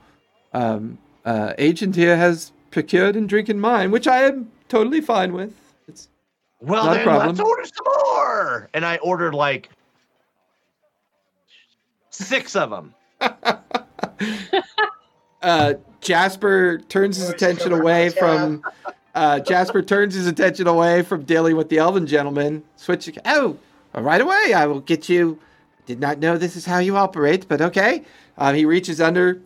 um, 0.53 0.97
uh, 1.25 1.55
agent 1.59 1.97
here 1.97 2.17
has 2.17 2.53
procured 2.71 3.17
and 3.17 3.29
drinking 3.29 3.59
mine, 3.59 3.91
which 3.91 4.07
I 4.07 4.23
am 4.25 4.51
totally 4.69 5.01
fine 5.01 5.33
with. 5.33 5.53
It's 5.89 6.09
Well, 6.61 6.85
Not 6.87 6.93
a 6.93 6.95
then 6.97 7.05
problem. 7.05 7.29
let's 7.29 7.41
order 7.41 7.65
some 7.65 7.87
more. 8.05 8.69
And 8.75 8.85
I 8.87 8.97
ordered 8.99 9.35
like 9.35 9.71
six 12.11 12.55
of 12.57 12.71
them. 12.71 12.95
uh, 15.43 15.75
Jasper 16.01 16.79
turns 16.89 17.17
his 17.17 17.29
attention 17.29 17.73
away 17.73 18.11
from. 18.11 18.63
Uh, 19.15 19.41
Jasper 19.41 19.83
turns 19.83 20.15
his 20.15 20.27
attention 20.27 20.67
away 20.67 21.03
from 21.03 21.25
dealing 21.25 21.57
with 21.57 21.69
the 21.69 21.79
elven 21.79 22.07
gentleman. 22.07 22.63
Switching. 22.77 23.17
Oh, 23.25 23.57
right 23.95 24.21
away. 24.21 24.53
I 24.55 24.67
will 24.67 24.81
get 24.81 25.09
you. 25.09 25.39
Did 25.87 26.01
not 26.01 26.19
know 26.19 26.37
this 26.37 26.57
is 26.57 26.67
how 26.67 26.79
you 26.79 26.97
operate, 26.97 27.47
but 27.49 27.61
okay. 27.61 28.05
Um, 28.39 28.55
he 28.55 28.65
reaches 28.65 29.01
under, 29.01 29.41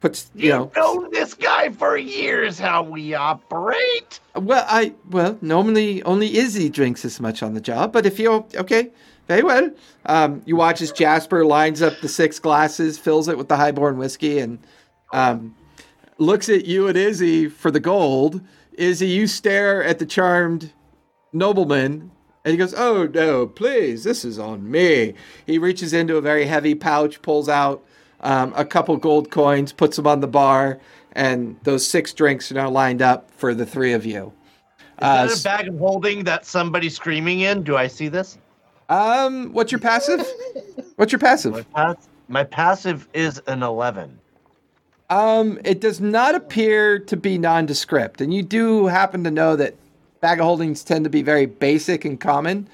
puts 0.00 0.30
you 0.34 0.48
You've 0.48 0.76
know. 0.76 0.98
known 1.00 1.10
this 1.10 1.34
guy 1.34 1.70
for 1.70 1.96
years. 1.96 2.58
How 2.58 2.82
we 2.82 3.14
operate? 3.14 4.20
Well, 4.36 4.64
I 4.68 4.92
well 5.10 5.38
normally 5.40 6.02
only 6.04 6.36
Izzy 6.36 6.68
drinks 6.68 7.02
this 7.02 7.18
much 7.18 7.42
on 7.42 7.54
the 7.54 7.60
job, 7.60 7.92
but 7.92 8.06
if 8.06 8.18
you're 8.18 8.44
okay, 8.54 8.90
very 9.26 9.42
well. 9.42 9.70
Um, 10.06 10.42
you 10.44 10.54
watch 10.56 10.80
as 10.82 10.92
Jasper 10.92 11.44
lines 11.44 11.82
up 11.82 11.98
the 12.00 12.08
six 12.08 12.38
glasses, 12.38 12.98
fills 12.98 13.26
it 13.26 13.38
with 13.38 13.48
the 13.48 13.56
highborn 13.56 13.96
whiskey, 13.96 14.38
and 14.38 14.58
um, 15.12 15.54
looks 16.18 16.48
at 16.48 16.64
you 16.66 16.88
and 16.88 16.96
Izzy 16.96 17.48
for 17.48 17.70
the 17.70 17.80
gold. 17.80 18.40
Izzy, 18.74 19.08
you 19.08 19.26
stare 19.26 19.82
at 19.84 19.98
the 19.98 20.06
charmed 20.06 20.72
nobleman, 21.32 22.10
and 22.44 22.52
he 22.52 22.56
goes, 22.56 22.74
"Oh 22.74 23.06
no, 23.12 23.46
please, 23.46 24.04
this 24.04 24.24
is 24.24 24.38
on 24.38 24.70
me." 24.70 25.14
He 25.46 25.58
reaches 25.58 25.92
into 25.92 26.16
a 26.16 26.20
very 26.20 26.46
heavy 26.46 26.74
pouch, 26.74 27.20
pulls 27.22 27.48
out 27.48 27.84
um, 28.20 28.52
a 28.56 28.64
couple 28.64 28.96
gold 28.96 29.30
coins, 29.30 29.72
puts 29.72 29.96
them 29.96 30.06
on 30.06 30.20
the 30.20 30.28
bar, 30.28 30.78
and 31.12 31.56
those 31.64 31.86
six 31.86 32.12
drinks 32.12 32.50
are 32.50 32.54
now 32.54 32.70
lined 32.70 33.02
up 33.02 33.30
for 33.32 33.54
the 33.54 33.66
three 33.66 33.92
of 33.92 34.06
you. 34.06 34.32
Is 34.98 35.06
Uh, 35.06 35.26
that 35.26 35.40
a 35.40 35.42
bag 35.42 35.68
of 35.68 35.78
holding 35.78 36.24
that 36.24 36.44
somebody's 36.44 36.94
screaming 36.96 37.40
in? 37.40 37.62
Do 37.62 37.76
I 37.76 37.86
see 37.86 38.08
this? 38.08 38.38
Um, 38.88 39.52
what's 39.52 39.72
your 39.72 39.78
passive? 39.78 40.26
What's 40.96 41.12
your 41.12 41.18
passive? 41.18 41.52
My, 41.52 41.62
pass- 41.62 42.08
my 42.28 42.44
passive 42.44 43.08
is 43.14 43.40
an 43.46 43.62
11. 43.62 44.18
Um, 45.10 45.58
it 45.64 45.80
does 45.80 46.00
not 46.00 46.36
appear 46.36 47.00
to 47.00 47.16
be 47.16 47.36
nondescript, 47.36 48.20
and 48.20 48.32
you 48.32 48.44
do 48.44 48.86
happen 48.86 49.24
to 49.24 49.30
know 49.30 49.56
that 49.56 49.74
bag 50.20 50.38
of 50.38 50.44
holdings 50.44 50.84
tend 50.84 51.04
to 51.04 51.10
be 51.10 51.20
very 51.20 51.46
basic 51.46 52.04
and 52.04 52.18
common. 52.20 52.68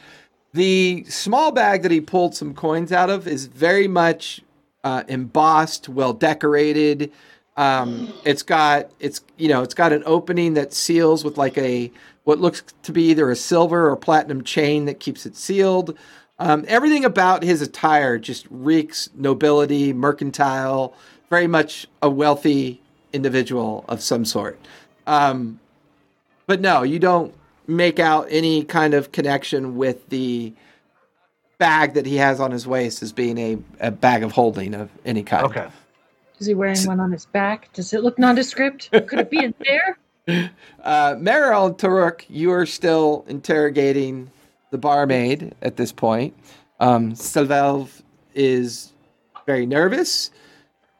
The 0.52 1.04
small 1.08 1.50
bag 1.50 1.82
that 1.82 1.90
he 1.90 2.00
pulled 2.00 2.34
some 2.34 2.54
coins 2.54 2.92
out 2.92 3.08
of 3.08 3.26
is 3.26 3.46
very 3.46 3.88
much 3.88 4.42
uh, 4.84 5.04
embossed, 5.08 5.88
well 5.88 6.12
decorated. 6.12 7.10
Um, 7.56 8.12
it's 8.24 8.42
got 8.42 8.90
it's 9.00 9.22
you 9.38 9.48
know 9.48 9.62
it's 9.62 9.74
got 9.74 9.94
an 9.94 10.02
opening 10.04 10.54
that 10.54 10.74
seals 10.74 11.24
with 11.24 11.38
like 11.38 11.56
a 11.56 11.90
what 12.24 12.38
looks 12.38 12.62
to 12.82 12.92
be 12.92 13.04
either 13.04 13.30
a 13.30 13.36
silver 13.36 13.88
or 13.88 13.96
platinum 13.96 14.44
chain 14.44 14.84
that 14.84 15.00
keeps 15.00 15.24
it 15.24 15.36
sealed. 15.36 15.96
Um, 16.38 16.66
everything 16.68 17.06
about 17.06 17.42
his 17.42 17.62
attire 17.62 18.18
just 18.18 18.46
reeks 18.50 19.08
nobility, 19.14 19.94
mercantile, 19.94 20.94
very 21.30 21.46
much 21.46 21.86
a 22.02 22.10
wealthy 22.10 22.80
individual 23.12 23.84
of 23.88 24.02
some 24.02 24.24
sort. 24.24 24.58
Um, 25.06 25.60
but 26.46 26.60
no, 26.60 26.82
you 26.82 26.98
don't 26.98 27.34
make 27.66 27.98
out 27.98 28.26
any 28.30 28.64
kind 28.64 28.94
of 28.94 29.12
connection 29.12 29.76
with 29.76 30.08
the 30.08 30.52
bag 31.58 31.94
that 31.94 32.06
he 32.06 32.16
has 32.16 32.38
on 32.38 32.50
his 32.50 32.66
waist 32.66 33.02
as 33.02 33.12
being 33.12 33.38
a, 33.38 33.58
a 33.80 33.90
bag 33.90 34.22
of 34.22 34.32
holding 34.32 34.74
of 34.74 34.90
any 35.04 35.22
kind. 35.22 35.46
Okay. 35.46 35.68
Is 36.38 36.46
he 36.46 36.54
wearing 36.54 36.78
one 36.86 37.00
on 37.00 37.12
his 37.12 37.26
back? 37.26 37.72
Does 37.72 37.94
it 37.94 38.02
look 38.02 38.18
nondescript? 38.18 38.90
Could 38.90 39.20
it 39.20 39.30
be 39.30 39.44
in 39.44 39.54
there? 39.64 39.98
Uh, 40.82 41.14
Marielle 41.14 41.68
and 41.68 41.78
Taruk, 41.78 42.24
you 42.28 42.50
are 42.52 42.66
still 42.66 43.24
interrogating 43.28 44.30
the 44.70 44.78
barmaid 44.78 45.54
at 45.62 45.76
this 45.76 45.92
point. 45.92 46.34
Um, 46.80 47.12
Sylvelv 47.12 48.02
is 48.34 48.92
very 49.46 49.66
nervous. 49.66 50.30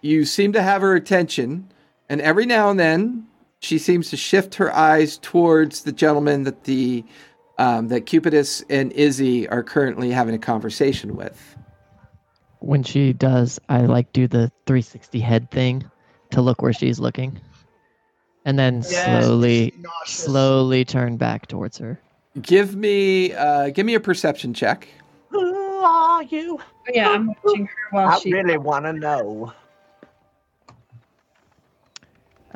You 0.03 0.25
seem 0.25 0.53
to 0.53 0.63
have 0.63 0.83
her 0.83 0.95
attention, 0.95 1.73
and 2.09 2.21
every 2.21 2.47
now 2.47 2.71
and 2.71 2.79
then 2.79 3.27
she 3.61 3.79
seems 3.79 4.11
to 4.11 4.17
shift 4.17 4.55
her 4.57 4.73
eyes 4.75 5.19
towards 5.19 5.83
the 5.83 5.93
gentleman 5.93 6.45
that 6.45 6.65
the 6.65 7.05
um, 7.59 7.89
that 7.89 8.03
Cupidus 8.07 8.63
and 8.69 8.93
Izzy 8.93 9.49
are 9.49 9.63
currently 9.63 10.11
having 10.11 10.35
a 10.35 10.39
conversation 10.39 11.17
with. 11.17 11.57
When 12.61 12.83
she 12.83 13.13
does, 13.13 13.59
I 13.69 13.83
like 13.83 14.13
do 14.13 14.27
the 14.29 14.53
360 14.67 15.21
head 15.21 15.51
thing 15.51 15.85
to 16.31 16.43
look 16.43 16.61
where 16.61 16.73
she's 16.73 16.99
looking. 16.99 17.41
And 18.45 18.59
then 18.59 18.83
Yes, 18.89 19.25
slowly 19.25 19.75
slowly 20.05 20.85
turn 20.85 21.17
back 21.17 21.47
towards 21.47 21.79
her. 21.79 21.99
Give 22.43 22.77
me 22.77 23.33
uh, 23.33 23.71
give 23.71 23.87
me 23.87 23.95
a 23.95 24.01
perception 24.01 24.53
check. 24.53 24.87
Who 25.31 25.41
are 25.41 26.23
you? 26.23 26.59
Oh, 26.61 26.93
yeah, 26.93 27.11
I'm 27.11 27.29
watching 27.43 27.67
her 27.67 27.73
while 27.91 28.09
I 28.09 28.19
she. 28.19 28.33
really 28.33 28.59
want 28.59 28.85
to 28.85 28.93
know. 28.93 29.53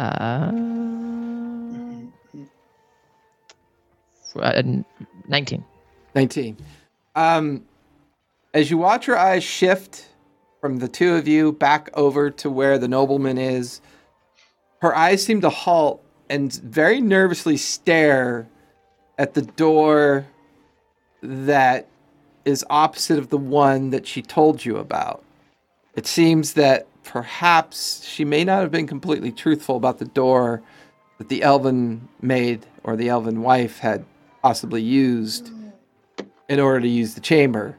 Uh, 0.01 0.53
uh, 4.37 4.63
19. 5.29 5.65
19. 6.15 6.57
Um, 7.15 7.65
as 8.55 8.71
you 8.71 8.79
watch 8.79 9.05
her 9.05 9.19
eyes 9.19 9.45
shift 9.45 10.09
from 10.63 10.79
the 10.79 10.89
two 10.89 11.17
of 11.17 11.29
you 11.29 11.53
back 11.53 11.91
over 11.93 12.31
to 12.31 12.49
where 12.49 12.79
the 12.79 12.89
nobleman 12.89 13.37
is, 13.37 13.83
her 14.81 14.97
eyes 14.97 15.23
seem 15.23 15.43
to 15.43 15.51
halt 15.51 16.03
and 16.31 16.51
very 16.55 17.03
nervously 17.03 17.59
stare 17.59 18.49
at 19.19 19.35
the 19.35 19.43
door 19.43 20.27
that 21.23 21.89
is 22.47 22.65
opposite 22.71 23.19
of 23.19 23.29
the 23.29 23.37
one 23.37 23.91
that 23.91 24.07
she 24.07 24.23
told 24.23 24.65
you 24.65 24.79
about. 24.79 25.23
It 25.95 26.07
seems 26.07 26.55
that 26.55 26.87
perhaps 27.11 28.05
she 28.05 28.25
may 28.25 28.45
not 28.45 28.61
have 28.61 28.71
been 28.71 28.87
completely 28.87 29.33
truthful 29.33 29.75
about 29.75 29.99
the 29.99 30.05
door 30.05 30.63
that 31.19 31.29
the 31.29 31.43
elven 31.43 32.09
maid 32.23 32.65
or 32.85 32.95
the 32.95 33.09
elven 33.09 33.43
wife 33.43 33.81
had 33.81 34.05
possibly 34.43 34.81
used 34.81 35.51
in 36.49 36.61
order 36.61 36.81
to 36.81 36.87
use 36.87 37.17
the 37.17 37.21
chamber. 37.21 37.77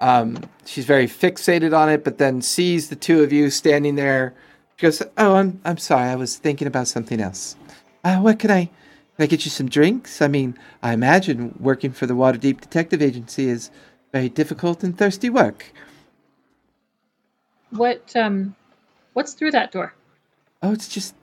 Um, 0.00 0.38
she's 0.64 0.84
very 0.84 1.08
fixated 1.08 1.76
on 1.76 1.88
it, 1.88 2.04
but 2.04 2.18
then 2.18 2.42
sees 2.42 2.90
the 2.90 2.94
two 2.94 3.24
of 3.24 3.32
you 3.32 3.50
standing 3.50 3.96
there. 3.96 4.34
She 4.76 4.82
goes, 4.82 5.02
"Oh, 5.18 5.34
I'm 5.34 5.60
I'm 5.64 5.78
sorry. 5.78 6.08
I 6.08 6.14
was 6.14 6.36
thinking 6.36 6.68
about 6.68 6.86
something 6.86 7.20
else. 7.20 7.56
Uh, 8.04 8.18
what 8.18 8.38
can 8.38 8.52
I 8.52 8.66
can 9.16 9.24
I 9.24 9.26
get 9.26 9.44
you 9.44 9.50
some 9.50 9.68
drinks? 9.68 10.22
I 10.22 10.28
mean, 10.28 10.56
I 10.80 10.92
imagine 10.92 11.56
working 11.58 11.90
for 11.90 12.06
the 12.06 12.14
Waterdeep 12.14 12.60
Detective 12.60 13.02
Agency 13.02 13.48
is 13.48 13.72
very 14.12 14.28
difficult 14.28 14.84
and 14.84 14.96
thirsty 14.96 15.28
work. 15.28 15.72
What 17.74 18.14
um, 18.14 18.54
what's 19.14 19.34
through 19.34 19.50
that 19.52 19.72
door? 19.72 19.94
Oh, 20.62 20.72
it's 20.72 20.88
just 20.88 21.14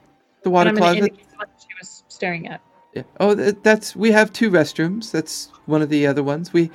the 0.44 0.50
water 0.50 0.74
closet. 0.74 1.14
she 1.18 1.68
was 1.80 2.04
staring 2.08 2.48
at. 2.48 2.62
Yeah. 2.94 3.04
Oh, 3.20 3.34
that's 3.34 3.96
we 3.96 4.12
have 4.12 4.34
two 4.34 4.52
restrooms. 4.52 5.12
That's 5.12 5.50
one 5.66 5.82
of 5.82 5.90
the 5.90 6.06
other 6.06 6.24
ones. 6.24 6.52
We, 6.52 6.70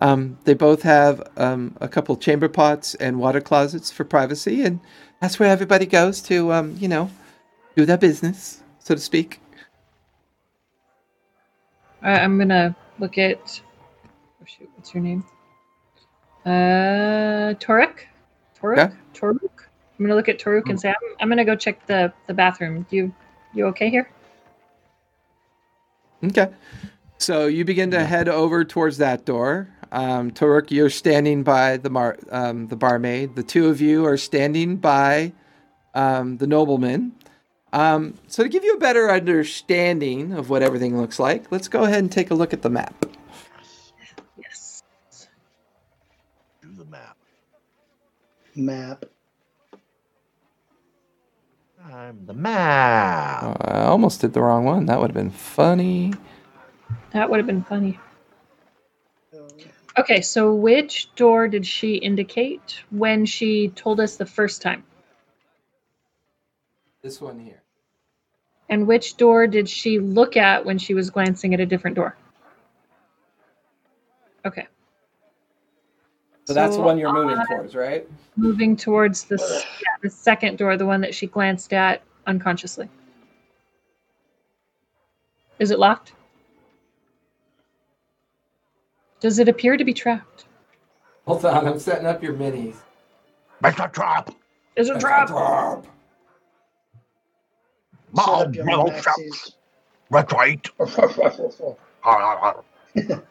um, 0.00 0.36
they 0.44 0.54
both 0.54 0.82
have 0.82 1.22
um, 1.36 1.76
a 1.80 1.88
couple 1.88 2.16
chamber 2.16 2.48
pots 2.48 2.96
and 2.96 3.20
water 3.20 3.40
closets 3.40 3.90
for 3.90 4.04
privacy, 4.04 4.64
and 4.64 4.80
that's 5.20 5.38
where 5.38 5.48
everybody 5.48 5.86
goes 5.86 6.20
to, 6.22 6.52
um, 6.52 6.76
you 6.80 6.88
know, 6.88 7.08
do 7.76 7.86
their 7.86 7.98
business, 7.98 8.62
so 8.80 8.94
to 8.94 9.00
speak. 9.00 9.40
I, 12.02 12.18
I'm 12.18 12.36
gonna 12.36 12.74
look 12.98 13.16
at. 13.16 13.60
Oh 14.42 14.44
shoot! 14.44 14.68
What's 14.74 14.92
your 14.92 15.04
name? 15.04 15.24
Uh, 16.44 17.54
Toruk. 17.60 18.09
Toruk. 18.62 18.76
Yeah. 18.76 18.90
Toruk. 19.14 19.50
I'm 19.98 20.06
gonna 20.06 20.14
look 20.14 20.28
at 20.28 20.38
Toruk 20.38 20.70
and 20.70 20.80
say, 20.80 20.88
I'm, 20.88 21.16
I'm 21.20 21.28
gonna 21.28 21.44
go 21.44 21.56
check 21.56 21.86
the 21.86 22.12
the 22.26 22.34
bathroom. 22.34 22.86
You 22.90 23.12
you 23.54 23.66
okay 23.66 23.90
here? 23.90 24.10
Okay. 26.24 26.48
So 27.18 27.46
you 27.46 27.64
begin 27.64 27.90
to 27.90 28.04
head 28.04 28.28
over 28.28 28.64
towards 28.64 28.98
that 28.98 29.24
door. 29.24 29.68
Um, 29.92 30.30
Toruk, 30.30 30.70
you're 30.70 30.90
standing 30.90 31.42
by 31.42 31.76
the 31.76 31.90
mar- 31.90 32.18
um, 32.30 32.68
the 32.68 32.76
barmaid. 32.76 33.34
The 33.34 33.42
two 33.42 33.68
of 33.68 33.80
you 33.80 34.06
are 34.06 34.16
standing 34.16 34.76
by 34.76 35.32
um, 35.94 36.38
the 36.38 36.46
nobleman. 36.46 37.12
Um, 37.72 38.14
so 38.26 38.42
to 38.42 38.48
give 38.48 38.64
you 38.64 38.74
a 38.74 38.78
better 38.78 39.10
understanding 39.10 40.32
of 40.32 40.50
what 40.50 40.62
everything 40.62 40.98
looks 40.98 41.18
like, 41.18 41.50
let's 41.52 41.68
go 41.68 41.84
ahead 41.84 41.98
and 41.98 42.10
take 42.10 42.30
a 42.30 42.34
look 42.34 42.52
at 42.52 42.62
the 42.62 42.70
map. 42.70 43.06
Map. 48.54 49.04
I'm 51.84 52.26
the 52.26 52.34
map. 52.34 53.42
Oh, 53.42 53.56
I 53.60 53.84
almost 53.84 54.20
did 54.20 54.32
the 54.32 54.42
wrong 54.42 54.64
one. 54.64 54.86
That 54.86 55.00
would 55.00 55.10
have 55.10 55.14
been 55.14 55.30
funny. 55.30 56.12
That 57.12 57.30
would 57.30 57.38
have 57.38 57.46
been 57.46 57.62
funny. 57.62 57.98
Okay, 59.98 60.20
so 60.20 60.54
which 60.54 61.14
door 61.14 61.48
did 61.48 61.66
she 61.66 61.96
indicate 61.96 62.82
when 62.90 63.26
she 63.26 63.68
told 63.68 64.00
us 64.00 64.16
the 64.16 64.26
first 64.26 64.62
time? 64.62 64.84
This 67.02 67.20
one 67.20 67.38
here. 67.38 67.62
And 68.68 68.86
which 68.86 69.16
door 69.16 69.46
did 69.46 69.68
she 69.68 69.98
look 69.98 70.36
at 70.36 70.64
when 70.64 70.78
she 70.78 70.94
was 70.94 71.10
glancing 71.10 71.54
at 71.54 71.60
a 71.60 71.66
different 71.66 71.96
door? 71.96 72.16
Okay. 74.44 74.66
So 76.46 76.54
that's 76.54 76.76
the 76.76 76.82
one 76.82 76.98
you're 76.98 77.12
moving 77.12 77.38
I- 77.38 77.44
towards, 77.46 77.74
right? 77.74 78.08
Moving 78.36 78.76
towards 78.76 79.24
the, 79.24 79.36
yeah, 79.82 79.88
the 80.02 80.10
second 80.10 80.58
door, 80.58 80.76
the 80.76 80.86
one 80.86 81.00
that 81.02 81.14
she 81.14 81.26
glanced 81.26 81.72
at 81.72 82.02
unconsciously. 82.26 82.88
Is 85.58 85.70
it 85.70 85.78
locked? 85.78 86.14
Does 89.20 89.38
it 89.38 89.48
appear 89.48 89.76
to 89.76 89.84
be 89.84 89.92
trapped? 89.92 90.46
Hold 91.26 91.44
on, 91.44 91.66
I'm 91.66 91.78
setting 91.78 92.06
up 92.06 92.22
your 92.22 92.32
minis. 92.32 92.76
Make 93.62 93.76
the 93.76 93.86
trap. 93.88 94.34
Is 94.76 94.88
it 94.88 94.98
trapped? 94.98 95.30
Trap. 95.30 95.84
Set 95.84 95.92
Mom, 98.12 98.48
up 98.48 98.54
your 98.54 98.64
no, 98.64 98.84
maxis. 98.86 99.52
That's 100.10 100.32
right. 100.32 100.66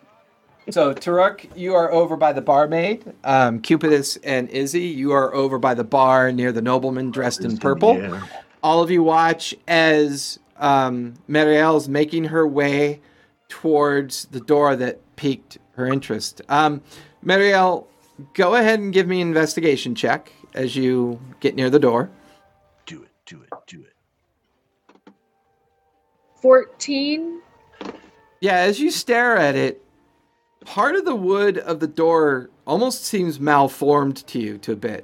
So 0.71 0.93
Taruk, 0.93 1.49
you 1.55 1.73
are 1.73 1.91
over 1.91 2.15
by 2.15 2.31
the 2.33 2.41
barmaid. 2.41 3.03
Um, 3.23 3.59
Cupidus 3.61 4.17
and 4.23 4.49
Izzy, 4.49 4.81
you 4.83 5.11
are 5.11 5.33
over 5.33 5.57
by 5.57 5.73
the 5.73 5.83
bar 5.83 6.31
near 6.31 6.51
the 6.51 6.61
nobleman 6.61 7.11
dressed 7.11 7.43
in 7.43 7.57
purple. 7.57 7.97
Yeah. 7.97 8.21
All 8.61 8.83
of 8.83 8.91
you 8.91 9.01
watch 9.01 9.55
as 9.67 10.37
um, 10.57 11.15
Marielle's 11.27 11.89
making 11.89 12.25
her 12.25 12.47
way 12.47 13.01
towards 13.47 14.25
the 14.25 14.39
door 14.39 14.75
that 14.75 14.99
piqued 15.15 15.57
her 15.71 15.87
interest. 15.87 16.41
Um, 16.49 16.81
Marielle, 17.25 17.85
go 18.33 18.55
ahead 18.55 18.79
and 18.79 18.93
give 18.93 19.07
me 19.07 19.21
an 19.21 19.27
investigation 19.29 19.95
check 19.95 20.31
as 20.53 20.75
you 20.75 21.19
get 21.39 21.55
near 21.55 21.69
the 21.69 21.79
door. 21.79 22.11
Do 22.85 23.01
it. 23.03 23.09
Do 23.25 23.41
it. 23.41 23.49
Do 23.65 23.81
it. 23.81 25.13
14. 26.41 27.41
Yeah, 28.41 28.57
as 28.57 28.79
you 28.79 28.91
stare 28.91 29.35
at 29.35 29.55
it, 29.55 29.83
part 30.69 30.95
of 30.95 31.03
the 31.03 31.15
wood 31.15 31.57
of 31.57 31.79
the 31.79 31.87
door 31.87 32.47
almost 32.67 33.03
seems 33.03 33.39
malformed 33.39 34.15
to 34.27 34.39
you 34.39 34.55
to 34.59 34.71
a 34.71 34.75
bit. 34.75 35.03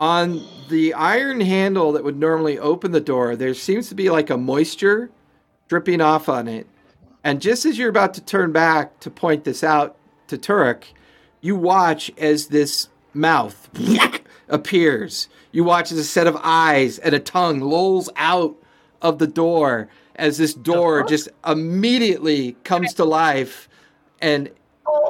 On 0.00 0.42
the 0.70 0.94
iron 0.94 1.42
handle 1.42 1.92
that 1.92 2.02
would 2.02 2.18
normally 2.18 2.58
open 2.58 2.92
the 2.92 3.02
door, 3.02 3.36
there 3.36 3.52
seems 3.52 3.90
to 3.90 3.94
be 3.94 4.08
like 4.08 4.30
a 4.30 4.38
moisture 4.38 5.10
dripping 5.68 6.00
off 6.00 6.30
on 6.30 6.48
it. 6.48 6.66
And 7.22 7.42
just 7.42 7.66
as 7.66 7.76
you're 7.76 7.90
about 7.90 8.14
to 8.14 8.22
turn 8.22 8.50
back 8.50 8.98
to 9.00 9.10
point 9.10 9.44
this 9.44 9.62
out 9.62 9.94
to 10.28 10.38
Turek, 10.38 10.84
you 11.42 11.54
watch 11.54 12.10
as 12.16 12.46
this 12.46 12.88
mouth 13.12 13.68
appears. 14.48 15.28
You 15.52 15.64
watch 15.64 15.92
as 15.92 15.98
a 15.98 16.04
set 16.04 16.26
of 16.26 16.38
eyes 16.42 16.98
and 16.98 17.14
a 17.14 17.20
tongue 17.20 17.60
lolls 17.60 18.08
out 18.16 18.56
of 19.02 19.18
the 19.18 19.26
door 19.26 19.90
as 20.16 20.38
this 20.38 20.54
door 20.54 21.00
uh-huh. 21.00 21.08
just 21.08 21.28
immediately 21.46 22.56
comes 22.64 22.94
to 22.94 23.04
life. 23.04 23.68
And 24.22 24.50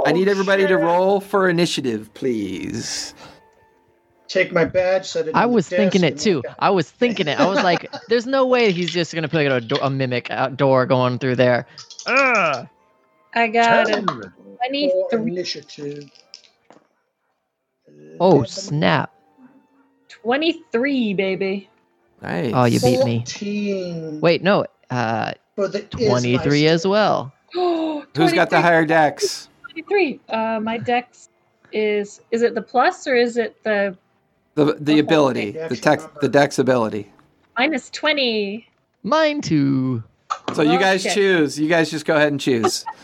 I 0.07 0.13
need 0.13 0.29
everybody 0.29 0.67
to 0.67 0.77
roll 0.77 1.21
for 1.21 1.49
initiative, 1.49 2.13
please. 2.15 3.15
Take 4.29 4.53
my 4.53 4.65
badge, 4.65 5.07
set 5.07 5.29
it. 5.29 5.35
I 5.35 5.45
on 5.45 5.51
the 5.51 5.55
was 5.55 5.69
thinking 5.69 6.03
it 6.03 6.19
too. 6.19 6.43
walk. 6.45 6.57
I 6.59 6.71
was 6.71 6.91
thinking 6.91 7.29
it. 7.29 7.39
I 7.39 7.47
was 7.47 7.63
like, 7.63 7.93
"There's 8.09 8.27
no 8.27 8.47
way 8.47 8.73
he's 8.73 8.91
just 8.91 9.15
gonna 9.15 9.29
put 9.29 9.47
a, 9.47 9.61
do- 9.61 9.77
a 9.77 9.89
mimic 9.91 10.31
outdoor 10.31 10.87
going 10.87 11.19
through 11.19 11.37
there." 11.37 11.67
Ugh. 12.07 12.69
I 13.35 13.47
got 13.49 13.89
a 13.89 13.93
Ten. 13.93 14.07
23. 14.07 15.21
Initiative. 15.21 16.11
Oh 18.21 18.45
snap! 18.45 19.13
23, 20.09 21.15
baby. 21.15 21.69
Nice. 22.23 22.53
Oh, 22.55 22.65
you 22.65 22.81
beat 22.81 23.05
me. 23.05 23.19
14 23.19 24.21
Wait, 24.21 24.43
no. 24.43 24.67
Uh, 24.91 25.33
for 25.55 25.69
the 25.69 25.81
is 25.99 26.09
twenty-three 26.09 26.67
as 26.67 26.87
well. 26.87 27.33
Who's 27.53 28.33
got 28.33 28.51
the 28.51 28.61
higher 28.61 28.87
dex? 28.87 29.49
23. 29.85 30.21
Uh, 30.29 30.61
my 30.63 30.79
dex 30.79 31.29
is, 31.73 32.21
is 32.31 32.43
it 32.43 32.55
the 32.55 32.63
plus 32.63 33.07
or 33.07 33.17
is 33.17 33.37
it 33.37 33.63
the 33.65 33.97
The 34.55 34.77
the 34.81 34.99
ability, 35.01 35.51
The 35.51 35.59
the 35.59 35.65
actual 35.65 35.77
text, 35.79 36.07
number. 36.07 36.21
the 36.21 36.29
dex 36.29 36.59
ability. 36.61 37.13
minus 37.59 37.91
20? 37.91 38.69
Mine 39.03 39.41
too. 39.41 40.03
So 40.55 40.63
you 40.63 40.79
guys 40.79 41.05
Okay. 41.05 41.15
choose. 41.15 41.59
You 41.59 41.69
guys 41.69 41.91
just 41.91 42.07
go 42.07 42.15
ahead 42.17 42.29
and 42.33 42.41
choose. 42.41 42.85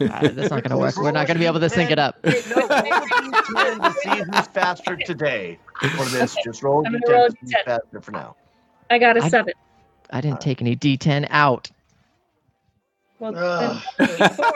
Uh, 0.00 0.28
that's 0.28 0.48
not 0.50 0.62
gonna 0.62 0.78
work. 0.78 0.96
We're 0.96 1.10
not 1.10 1.26
gonna 1.26 1.38
be 1.38 1.44
able 1.44 1.60
to 1.60 1.68
sync 1.68 1.90
it 1.90 1.98
up. 1.98 2.16
Wait, 2.24 2.42
no, 2.48 2.56
roll 2.56 2.70
a 2.70 2.82
d10 2.82 3.94
see 3.96 4.08
who's 4.32 4.46
faster 4.46 4.96
today. 4.96 5.58
For 5.78 6.04
this, 6.06 6.34
just 6.42 6.62
roll 6.62 6.82
a 6.82 6.86
I'm 6.86 6.94
d10 6.94 7.00
gonna 7.06 7.16
roll 7.18 7.26
a 7.26 7.28
to 7.28 7.36
see 7.36 7.46
D10. 7.46 7.50
who's 7.56 7.64
faster 7.66 8.00
for 8.00 8.10
now. 8.12 8.34
I 8.88 8.98
got 8.98 9.18
a 9.18 9.22
I- 9.24 9.28
7. 9.28 9.52
I 10.08 10.22
didn't 10.22 10.40
take 10.40 10.62
any 10.62 10.74
D10 10.74 11.26
out. 11.28 11.70
Well, 13.20 13.34
Ah. 13.36 13.84
then 13.98 14.08
four. 14.34 14.52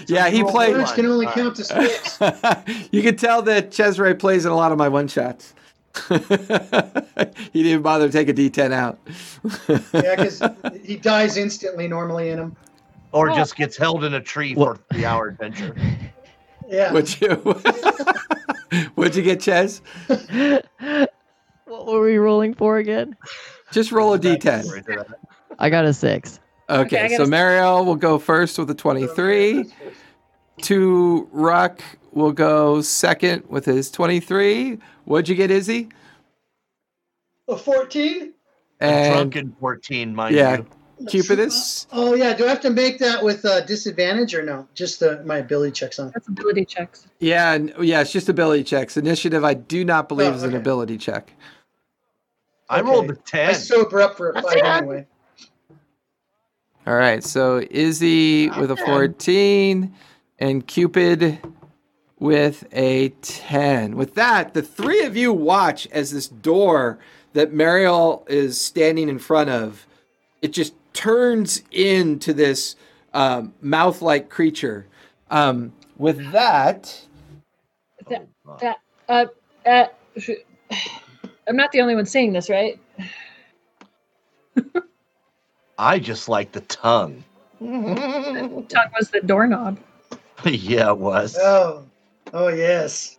yeah, 0.06 0.30
he 0.30 0.42
played. 0.44 0.74
Words 0.76 0.92
can 0.92 1.06
only 1.06 1.26
Alright. 1.26 1.38
count 1.42 1.56
to 1.56 1.64
six. 1.64 2.18
you 2.92 3.02
can 3.02 3.16
tell 3.16 3.42
that 3.42 3.70
Cesare 3.72 4.14
plays 4.14 4.44
in 4.46 4.52
a 4.52 4.56
lot 4.56 4.72
of 4.72 4.78
my 4.78 4.88
one 4.88 5.08
shots. 5.08 5.52
he 6.08 7.62
didn't 7.62 7.82
bother 7.82 8.06
to 8.08 8.12
take 8.12 8.28
a 8.28 8.34
D10 8.34 8.72
out. 8.72 8.98
yeah, 9.92 10.16
because 10.16 10.42
he 10.84 10.96
dies 10.96 11.36
instantly 11.36 11.86
normally 11.88 12.30
in 12.30 12.38
him. 12.38 12.56
Or 13.12 13.30
Oh. 13.30 13.34
just 13.36 13.54
gets 13.56 13.76
held 13.76 14.02
in 14.04 14.14
a 14.14 14.20
tree 14.20 14.54
for 14.54 14.72
a 14.72 14.94
three 14.94 15.04
hour 15.04 15.28
adventure. 15.28 15.74
Yeah. 16.68 16.92
Would 16.92 17.20
you? 17.20 17.60
Would 18.96 19.14
you 19.14 19.22
get 19.22 19.40
Ches? 19.40 19.82
what 21.66 21.86
were 21.86 22.00
we 22.02 22.16
rolling 22.18 22.54
for 22.54 22.78
again? 22.78 23.14
Just 23.70 23.92
roll 23.92 24.14
a 24.14 24.18
D10. 24.18 25.12
I 25.58 25.70
got 25.70 25.84
a 25.84 25.92
six. 25.92 26.40
Okay, 26.70 27.00
I 27.04 27.08
so 27.08 27.18
gotta- 27.18 27.30
Marielle 27.30 27.84
will 27.84 27.96
go 27.96 28.18
first 28.18 28.58
with 28.58 28.70
a 28.70 28.74
23. 28.74 29.64
Toruk 30.62 31.80
will 32.12 32.32
go 32.32 32.80
second 32.80 33.44
with 33.48 33.64
his 33.64 33.90
23. 33.90 34.78
What'd 35.04 35.28
you 35.28 35.34
get, 35.34 35.50
Izzy? 35.50 35.88
A 37.48 37.56
14? 37.56 38.32
A 38.80 38.84
And 38.84 39.12
drunken 39.14 39.56
14, 39.60 40.14
mind 40.14 40.34
yeah. 40.34 40.56
you. 40.58 40.66
Cupidus? 41.08 41.86
Oh 41.92 42.14
yeah, 42.14 42.32
do 42.34 42.46
I 42.46 42.48
have 42.48 42.60
to 42.60 42.70
make 42.70 42.98
that 43.00 43.22
with 43.22 43.44
uh, 43.44 43.62
disadvantage 43.62 44.32
or 44.32 44.42
no? 44.42 44.66
Just 44.74 45.00
the, 45.00 45.22
my 45.24 45.38
ability 45.38 45.72
checks 45.72 45.98
on. 45.98 46.12
That's 46.14 46.28
ability 46.28 46.64
checks. 46.66 47.08
Yeah, 47.18 47.50
n- 47.54 47.74
yeah, 47.80 48.00
it's 48.00 48.12
just 48.12 48.28
ability 48.28 48.62
checks. 48.62 48.96
Initiative, 48.96 49.44
I 49.44 49.54
do 49.54 49.84
not 49.84 50.08
believe 50.08 50.32
Oh, 50.32 50.36
is 50.36 50.44
an 50.44 50.54
ability 50.54 50.96
check. 50.98 51.32
I 52.70 52.78
Okay. 52.80 52.88
rolled 52.88 53.10
a 53.10 53.14
I 53.14 53.16
10. 53.26 53.48
I 53.50 53.52
sober 53.54 54.00
up 54.00 54.16
for 54.16 54.30
a 54.30 54.34
That's 54.34 54.46
fight 54.46 54.58
it. 54.58 54.64
anyway. 54.64 55.06
All 56.86 56.96
right, 56.96 57.24
so 57.24 57.64
Izzy 57.70 58.50
with 58.50 58.70
a 58.70 58.76
14 58.76 59.90
and 60.38 60.66
Cupid 60.66 61.38
with 62.18 62.66
a 62.72 63.08
10. 63.22 63.96
With 63.96 64.14
that, 64.16 64.52
the 64.52 64.60
three 64.60 65.02
of 65.04 65.16
you 65.16 65.32
watch 65.32 65.86
as 65.92 66.10
this 66.10 66.28
door 66.28 66.98
that 67.32 67.54
Marielle 67.54 68.28
is 68.28 68.60
standing 68.60 69.08
in 69.08 69.18
front 69.18 69.48
of, 69.48 69.86
it 70.42 70.52
just 70.52 70.74
turns 70.92 71.62
into 71.70 72.34
this 72.34 72.76
um, 73.14 73.54
mouth-like 73.62 74.28
creature. 74.28 74.86
Um, 75.30 75.72
with 75.96 76.32
that, 76.32 77.00
That, 78.10 78.28
that, 78.60 78.76
uh, 79.08 79.24
uh, 79.64 79.86
I'm 81.48 81.56
not 81.56 81.72
the 81.72 81.80
only 81.80 81.94
one 81.94 82.04
saying 82.04 82.34
this, 82.34 82.50
right? 82.50 82.78
I 85.78 85.98
just 85.98 86.28
like 86.28 86.52
the 86.52 86.60
tongue. 86.62 87.24
Tongue 87.60 88.66
was 88.98 89.10
the 89.10 89.20
doorknob. 89.24 89.78
yeah, 90.44 90.90
it 90.90 90.98
was. 90.98 91.36
Oh, 91.38 91.84
oh 92.32 92.48
yes. 92.48 93.18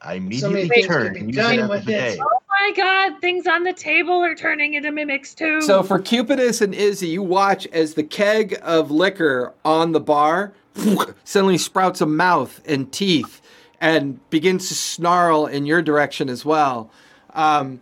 I 0.00 0.14
immediately 0.14 0.68
things 0.68 0.86
turned 0.86 1.14
be 1.14 1.20
and 1.20 1.28
used 1.34 1.38
done 1.38 1.58
it 1.58 1.62
as 1.62 1.68
with 1.68 1.88
it. 1.88 2.20
Oh 2.20 2.40
my 2.48 2.72
god, 2.76 3.20
things 3.20 3.46
on 3.46 3.64
the 3.64 3.72
table 3.72 4.22
are 4.22 4.34
turning 4.34 4.74
into 4.74 4.92
mimics 4.92 5.34
too. 5.34 5.60
So 5.60 5.82
for 5.82 5.98
Cupidus 5.98 6.60
and 6.60 6.74
Izzy, 6.74 7.08
you 7.08 7.22
watch 7.22 7.66
as 7.68 7.94
the 7.94 8.04
keg 8.04 8.58
of 8.62 8.90
liquor 8.90 9.52
on 9.64 9.92
the 9.92 10.00
bar 10.00 10.52
suddenly 11.24 11.58
sprouts 11.58 12.00
a 12.00 12.06
mouth 12.06 12.60
and 12.64 12.90
teeth 12.92 13.40
and 13.80 14.18
begins 14.30 14.68
to 14.68 14.74
snarl 14.74 15.46
in 15.46 15.66
your 15.66 15.82
direction 15.82 16.28
as 16.28 16.44
well. 16.44 16.90
Um, 17.34 17.80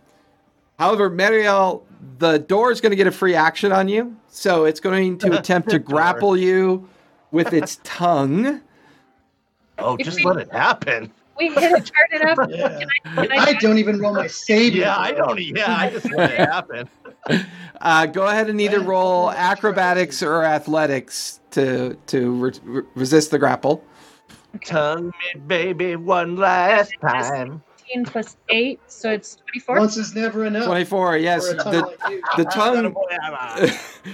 however, 0.79 1.09
Marielle, 1.09 1.81
the 2.19 2.39
door 2.39 2.71
is 2.71 2.81
going 2.81 2.91
to 2.91 2.95
get 2.95 3.07
a 3.07 3.11
free 3.11 3.35
action 3.35 3.71
on 3.71 3.87
you, 3.87 4.15
so 4.29 4.65
it's 4.65 4.79
going 4.79 5.17
to 5.19 5.31
attempt 5.37 5.69
to 5.69 5.79
grapple 5.79 6.35
you 6.37 6.87
with 7.31 7.53
its 7.53 7.79
tongue. 7.83 8.61
Oh, 9.77 9.97
just 9.97 10.17
we- 10.17 10.25
let 10.25 10.37
it 10.37 10.51
happen. 10.51 11.11
we 11.37 11.49
hit 11.49 11.71
it 11.71 11.91
hard 11.95 12.21
enough. 12.21 12.49
Yeah. 12.57 12.79
Can 13.25 13.31
I, 13.31 13.37
I 13.37 13.53
don't 13.53 13.77
even 13.77 13.99
roll 13.99 14.13
my 14.15 14.27
saving. 14.27 14.81
Yeah, 14.81 14.97
I 14.97 15.11
don't. 15.11 15.39
Yeah, 15.39 15.75
I 15.77 15.89
just 15.91 16.11
let 16.11 16.31
it 16.31 16.39
happen. 16.39 16.89
Uh, 17.81 18.05
go 18.07 18.25
ahead 18.27 18.49
and 18.49 18.59
either 18.59 18.79
roll 18.79 19.29
acrobatics 19.31 20.23
or 20.23 20.43
athletics 20.43 21.39
to 21.51 21.95
to 22.07 22.31
re- 22.31 22.51
re- 22.63 22.81
resist 22.95 23.31
the 23.31 23.37
grapple. 23.39 23.83
Tongue 24.65 25.07
me, 25.35 25.39
baby, 25.45 25.95
one 25.95 26.37
last 26.37 26.93
time. 27.01 27.61
15 27.87 28.05
plus 28.05 28.37
8, 28.49 28.79
so 28.87 29.11
it's 29.11 29.35
24. 29.35 29.79
Once 29.79 29.97
is 29.97 30.15
never 30.15 30.45
enough. 30.45 30.65
24, 30.65 31.17
yes. 31.17 31.47
For 31.47 31.55
a 31.55 31.57
tongue 31.57 31.73
The, 31.73 31.81
like 31.81 32.21
the 32.37 32.45
tongue 32.45 32.95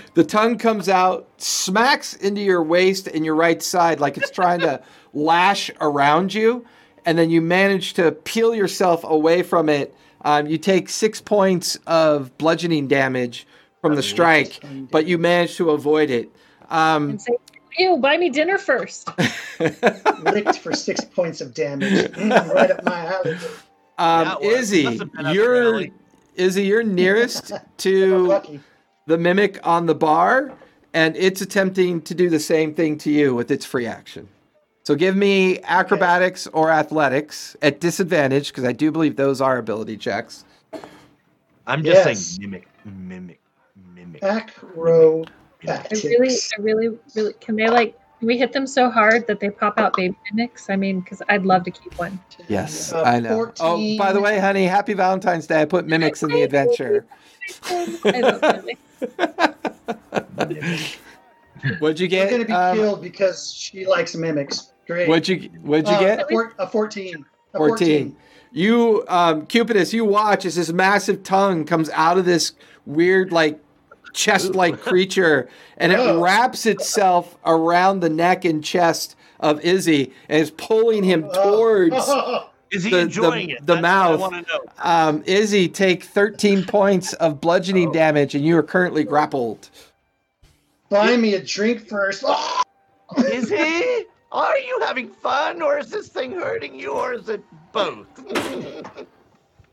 the 0.14 0.24
tongue 0.24 0.58
comes 0.58 0.90
out, 0.90 1.28
smacks 1.38 2.14
into 2.16 2.42
your 2.42 2.64
waist 2.64 3.08
and 3.08 3.26
your 3.26 3.36
right 3.36 3.62
side 3.62 4.00
like 4.00 4.18
it's 4.18 4.32
trying 4.32 4.60
to 4.62 4.82
lash 5.14 5.72
around 5.82 6.34
you, 6.34 6.66
and 7.06 7.18
then 7.18 7.30
you 7.30 7.42
manage 7.42 7.94
to 7.94 8.12
peel 8.12 8.54
yourself 8.54 9.04
away 9.04 9.44
from 9.44 9.70
it. 9.70 9.96
Um, 10.22 10.48
you 10.48 10.58
take 10.58 10.90
six 10.90 11.20
points 11.20 11.78
of 11.86 12.38
bludgeoning 12.38 12.88
damage 12.88 13.46
from 13.82 13.96
the 13.96 14.04
strike, 14.04 14.64
but 14.92 15.06
you 15.06 15.18
manage 15.18 15.58
to 15.58 15.72
avoid 15.72 16.10
it. 16.10 16.30
Um, 16.70 17.20
And 17.78 17.78
say, 17.78 17.84
Ew, 17.84 17.98
buy 17.98 18.18
me 18.18 18.30
dinner 18.30 18.58
first. 18.58 19.10
licked 20.24 20.58
for 20.60 20.74
six 20.74 21.04
points 21.04 21.42
of 21.42 21.54
damage. 21.54 21.94
Mm, 21.94 22.54
right 22.54 22.72
up 22.72 22.84
my 22.84 23.06
alley. 23.06 23.34
um, 23.98 24.28
Yeah, 24.28 24.34
it 24.34 24.42
was. 24.42 24.60
Izzy, 24.60 24.84
Must 24.84 25.00
have 25.00 25.12
been 25.14 25.26
up 25.28 25.36
your 25.36 25.56
you're 25.56 25.74
alley. 25.76 25.94
Izzy, 26.36 26.64
you're 26.64 26.84
nearest 26.84 27.52
to 27.78 28.42
the 29.06 29.18
mimic 29.18 29.60
on 29.68 29.86
the 29.86 29.96
bar, 29.96 30.54
and 30.94 31.16
it's 31.16 31.42
attempting 31.42 32.02
to 32.02 32.16
do 32.16 32.30
the 32.30 32.40
same 32.40 32.74
thing 32.74 32.98
to 33.00 33.12
you 33.12 33.36
with 33.36 33.52
its 33.52 33.66
free 33.66 33.86
action. 33.86 34.28
So 34.86 34.96
give 34.96 35.16
me 35.16 35.60
acrobatics 35.62 36.48
or 36.48 36.70
athletics 36.70 37.56
at 37.62 37.80
disadvantage, 37.80 38.50
because 38.50 38.66
I 38.66 38.74
do 38.74 38.92
believe 38.92 39.16
those 39.16 39.40
are 39.42 39.58
ability 39.58 39.98
checks. 39.98 40.44
I'm 41.66 41.84
just 41.86 42.06
Yes. 42.06 42.20
saying 42.20 42.42
mimic, 42.42 42.68
mimic, 42.84 43.40
mimic. 43.96 44.24
Acro. 44.24 45.24
I 45.68 45.86
really, 46.04 46.30
I 46.58 46.62
really, 46.62 46.98
really, 47.16 47.34
can 47.34 47.56
they 47.56 47.68
like, 47.70 47.98
can 48.20 48.28
we 48.28 48.38
hit 48.38 48.54
them 48.54 48.66
so 48.68 48.90
hard 48.90 49.28
that 49.28 49.40
they 49.40 49.50
pop 49.50 49.78
out 49.78 49.96
baby 49.96 50.16
mimics? 50.32 50.70
I 50.70 50.76
mean, 50.76 51.02
because 51.02 51.22
I'd 51.30 51.46
love 51.46 51.64
to 51.66 51.72
keep 51.72 51.98
one. 52.00 52.20
Yes, 52.48 52.92
Uh, 52.94 53.04
I 53.04 53.20
know. 53.20 53.52
Oh, 53.60 53.98
by 53.98 54.14
the 54.14 54.22
way, 54.22 54.40
honey, 54.40 54.66
happy 54.66 54.94
Valentine's 54.94 55.48
Day. 55.48 55.62
I 55.62 55.66
put 55.66 55.86
mimics 55.86 56.24
in 56.24 56.30
the 56.30 56.42
adventure. 56.44 57.06
I 57.70 58.20
love 58.22 58.66
mimics. 60.48 60.98
What'd 61.80 62.00
you 62.00 62.08
get? 62.08 62.24
I'm 62.24 62.30
going 62.30 62.42
to 62.42 62.48
be 62.48 62.54
Um, 62.54 62.78
killed 62.78 63.02
because 63.02 63.54
she 63.54 63.86
likes 63.86 64.16
mimics. 64.16 64.72
Great. 64.86 65.08
what'd 65.08 65.28
you 65.30 65.50
What'd 65.62 65.88
you 65.88 65.94
Uh, 65.96 66.00
get? 66.00 66.20
A, 66.22 66.28
four, 66.30 66.54
a 66.60 66.68
14. 66.68 67.26
A 67.54 67.58
14. 67.58 68.16
You, 68.52 69.04
um, 69.08 69.46
Cupidus, 69.48 69.94
you 69.94 70.06
watch 70.06 70.46
as 70.46 70.56
this 70.56 70.72
massive 70.72 71.24
tongue 71.24 71.66
comes 71.66 71.90
out 71.92 72.18
of 72.18 72.26
this 72.26 72.54
weird, 72.86 73.32
like, 73.32 73.60
chest 74.14 74.56
like 74.56 74.80
creature 74.80 75.50
and 75.78 75.92
it 75.92 76.00
Oh. 76.00 76.20
wraps 76.22 76.66
itself 76.66 77.36
around 77.46 78.00
the 78.00 78.10
neck 78.10 78.46
and 78.46 78.64
chest 78.64 79.16
of 79.40 79.60
Izzy 79.62 80.14
and 80.30 80.42
is 80.42 80.52
pulling 80.52 81.04
him 81.04 81.26
Oh. 81.34 81.44
towards. 81.90 81.96
Is 82.72 82.84
he 82.86 82.90
the- 82.90 83.00
enjoying 83.00 83.48
the- 83.48 83.54
it? 83.54 83.66
the 83.68 83.74
That's 83.76 83.82
mouth. 83.84 84.20
What 84.20 84.34
I 84.34 84.36
want 84.38 84.48
to 84.48 84.54
know. 84.54 84.64
Um, 84.80 85.24
Izzy, 85.28 85.68
take 85.68 86.04
13 86.04 86.64
points 86.68 87.14
of 87.14 87.40
bludgeoning 87.42 87.90
Oh. 87.90 87.94
damage 87.94 88.34
and 88.36 88.44
you 88.46 88.58
are 88.58 88.64
currently 88.64 89.04
grappled. 89.04 89.70
Buy 90.90 91.18
me 91.18 91.34
a 91.36 91.44
drink 91.44 91.88
first. 91.88 92.24
Is 93.18 93.50
he? 93.50 94.06
Are 94.32 94.58
you 94.58 94.80
having 94.82 95.10
fun, 95.10 95.62
or 95.62 95.78
is 95.78 95.92
this 95.92 96.08
thing 96.08 96.32
hurting 96.32 96.80
you, 96.80 96.90
or 96.94 97.14
is 97.14 97.30
it 97.30 97.44
both? 97.72 98.08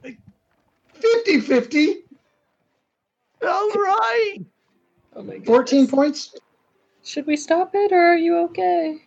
50 0.02 1.40
50. 1.40 1.96
All 3.42 3.68
right. 3.70 4.38
Oh 5.16 5.22
my 5.22 5.38
god. 5.38 5.46
14 5.46 5.86
points. 5.86 6.34
Should 7.04 7.26
we 7.26 7.36
stop 7.36 7.70
it 7.74 7.92
or 7.92 7.98
are 8.12 8.16
you 8.16 8.36
okay? 8.44 8.98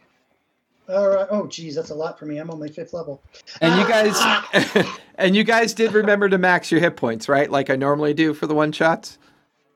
All 0.89 1.07
right. 1.07 1.27
Oh, 1.29 1.47
geez, 1.47 1.75
that's 1.75 1.91
a 1.91 1.95
lot 1.95 2.19
for 2.19 2.25
me. 2.25 2.37
I'm 2.39 2.49
on 2.49 2.59
my 2.59 2.67
fifth 2.67 2.93
level. 2.93 3.21
And 3.61 3.79
you 3.79 3.87
guys 3.87 4.85
and 5.15 5.35
you 5.35 5.43
guys 5.43 5.73
did 5.73 5.93
remember 5.93 6.27
to 6.29 6.37
max 6.37 6.71
your 6.71 6.81
hit 6.81 6.95
points, 6.97 7.29
right? 7.29 7.49
Like 7.49 7.69
I 7.69 7.75
normally 7.75 8.13
do 8.13 8.33
for 8.33 8.47
the 8.47 8.55
one 8.55 8.71
shots. 8.71 9.17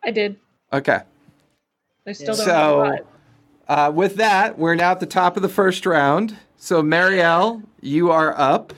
I 0.04 0.12
did. 0.12 0.38
Okay. 0.74 1.00
I 2.06 2.12
still 2.12 2.36
don't 2.36 2.46
So- 2.46 2.52
have 2.54 2.72
a 2.72 2.76
lot. 2.78 3.00
Uh, 3.70 3.92
with 3.92 4.16
that, 4.16 4.58
we're 4.58 4.76
now 4.76 4.92
at 4.92 5.00
the 5.02 5.06
top 5.06 5.36
of 5.36 5.42
the 5.44 5.50
first 5.50 5.86
round. 5.86 6.38
So 6.56 6.82
Marielle, 6.82 7.62
you 7.82 8.10
are 8.12 8.34
up. 8.40 8.74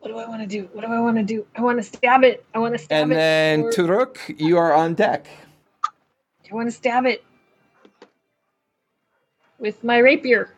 What 0.00 0.08
do 0.08 0.18
I 0.18 0.28
want 0.28 0.40
to 0.42 0.46
do? 0.46 0.68
What 0.72 0.84
do 0.84 0.92
I 0.92 1.00
want 1.00 1.16
to 1.16 1.22
do? 1.24 1.46
I 1.56 1.62
want 1.62 1.78
to 1.78 1.82
stab 1.82 2.22
it. 2.22 2.44
I 2.54 2.58
want 2.58 2.74
to 2.74 2.78
stab 2.78 3.02
And 3.02 3.12
it. 3.12 3.16
And 3.16 3.64
then 3.64 3.66
Or- 3.66 3.72
Turuk, 3.72 4.38
you 4.40 4.56
are 4.56 4.72
on 4.72 4.94
deck. 4.94 5.26
I 6.50 6.54
want 6.54 6.68
to 6.68 6.72
stab 6.72 7.04
it 7.04 7.22
with 9.58 9.82
my 9.84 9.98
rapier. 9.98 10.50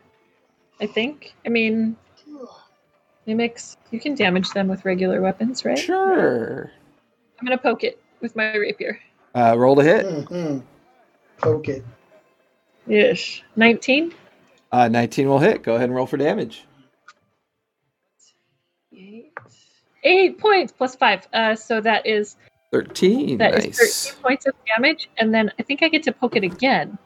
I 0.79 0.85
think. 0.87 1.33
I 1.45 1.49
mean, 1.49 1.95
mimics. 3.27 3.77
You 3.91 3.99
can 3.99 4.15
damage 4.15 4.49
them 4.51 4.67
with 4.67 4.85
regular 4.85 5.21
weapons, 5.21 5.63
right? 5.65 5.77
Sure. 5.77 6.71
I'm 7.39 7.45
gonna 7.45 7.57
poke 7.57 7.83
it 7.83 8.01
with 8.21 8.35
my 8.35 8.55
rapier. 8.55 8.99
Uh, 9.35 9.55
roll 9.57 9.75
to 9.75 9.83
hit. 9.83 10.05
Mm-hmm. 10.05 10.59
Poke 11.37 11.69
it. 11.69 11.83
Yes. 12.87 13.41
19. 13.55 14.13
Uh, 14.71 14.87
19 14.87 15.27
will 15.27 15.39
hit. 15.39 15.63
Go 15.63 15.75
ahead 15.75 15.85
and 15.89 15.95
roll 15.95 16.05
for 16.07 16.17
damage. 16.17 16.65
Eight 20.03 20.39
points 20.39 20.71
plus 20.75 20.95
five. 20.95 21.27
Uh, 21.33 21.55
so 21.55 21.79
that 21.81 22.05
is 22.07 22.35
13. 22.71 23.37
that 23.37 23.53
is 23.55 23.65
nice. 23.79 24.07
13 24.11 24.23
points 24.23 24.45
of 24.47 24.53
damage, 24.65 25.09
and 25.17 25.33
then 25.33 25.51
I 25.59 25.63
think 25.63 25.83
I 25.83 25.89
get 25.89 26.03
to 26.03 26.11
poke 26.11 26.35
it 26.35 26.43
again. 26.43 26.97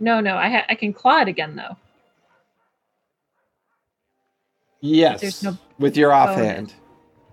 No, 0.00 0.20
no, 0.20 0.36
I 0.36 0.48
ha- 0.48 0.66
I 0.68 0.74
can 0.74 0.92
claw 0.92 1.22
it 1.22 1.28
again 1.28 1.56
though. 1.56 1.76
Yes. 4.80 5.20
There's 5.20 5.42
no 5.42 5.58
with 5.78 5.96
your 5.96 6.10
bonus. 6.10 6.30
offhand, 6.30 6.74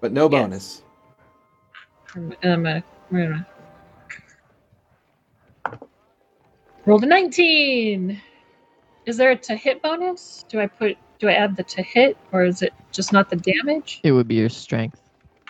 but 0.02 0.12
no 0.12 0.24
Yes. 0.24 0.32
bonus. 0.32 0.82
I'm 2.16 2.30
gonna, 2.42 2.84
I'm 3.12 3.18
gonna 3.18 3.48
roll 6.86 7.00
to 7.00 7.06
19. 7.06 8.20
is 9.06 9.18
there 9.18 9.32
a 9.32 9.36
to 9.36 9.56
hit 9.56 9.82
bonus? 9.84 10.44
Do 10.50 10.60
I 10.60 10.66
put 10.68 10.98
do 11.20 11.30
I 11.30 11.34
add 11.34 11.56
the 11.56 11.64
to 11.64 11.82
hit 11.82 12.18
or 12.32 12.44
is 12.44 12.62
it 12.62 12.74
just 12.92 13.14
not 13.14 13.30
the 13.30 13.36
damage? 13.36 14.00
It 14.04 14.12
would 14.12 14.28
be 14.28 14.36
your 14.36 14.50
strength. 14.50 15.02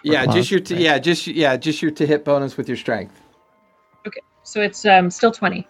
Yeah, 0.04 0.24
plus 0.26 0.36
just 0.36 0.52
your 0.52 0.60
t- 0.60 0.66
strength. 0.66 0.82
yeah, 0.84 1.00
just 1.00 1.28
yeah, 1.28 1.58
just 1.58 1.82
your 1.82 1.92
to 1.92 2.06
hit 2.06 2.24
bonus 2.24 2.58
with 2.58 2.68
your 2.68 2.78
strength. 2.78 3.20
Okay, 4.08 4.22
so 4.44 4.62
it's 4.62 4.86
um 4.86 5.10
still 5.10 5.32
20. 5.32 5.68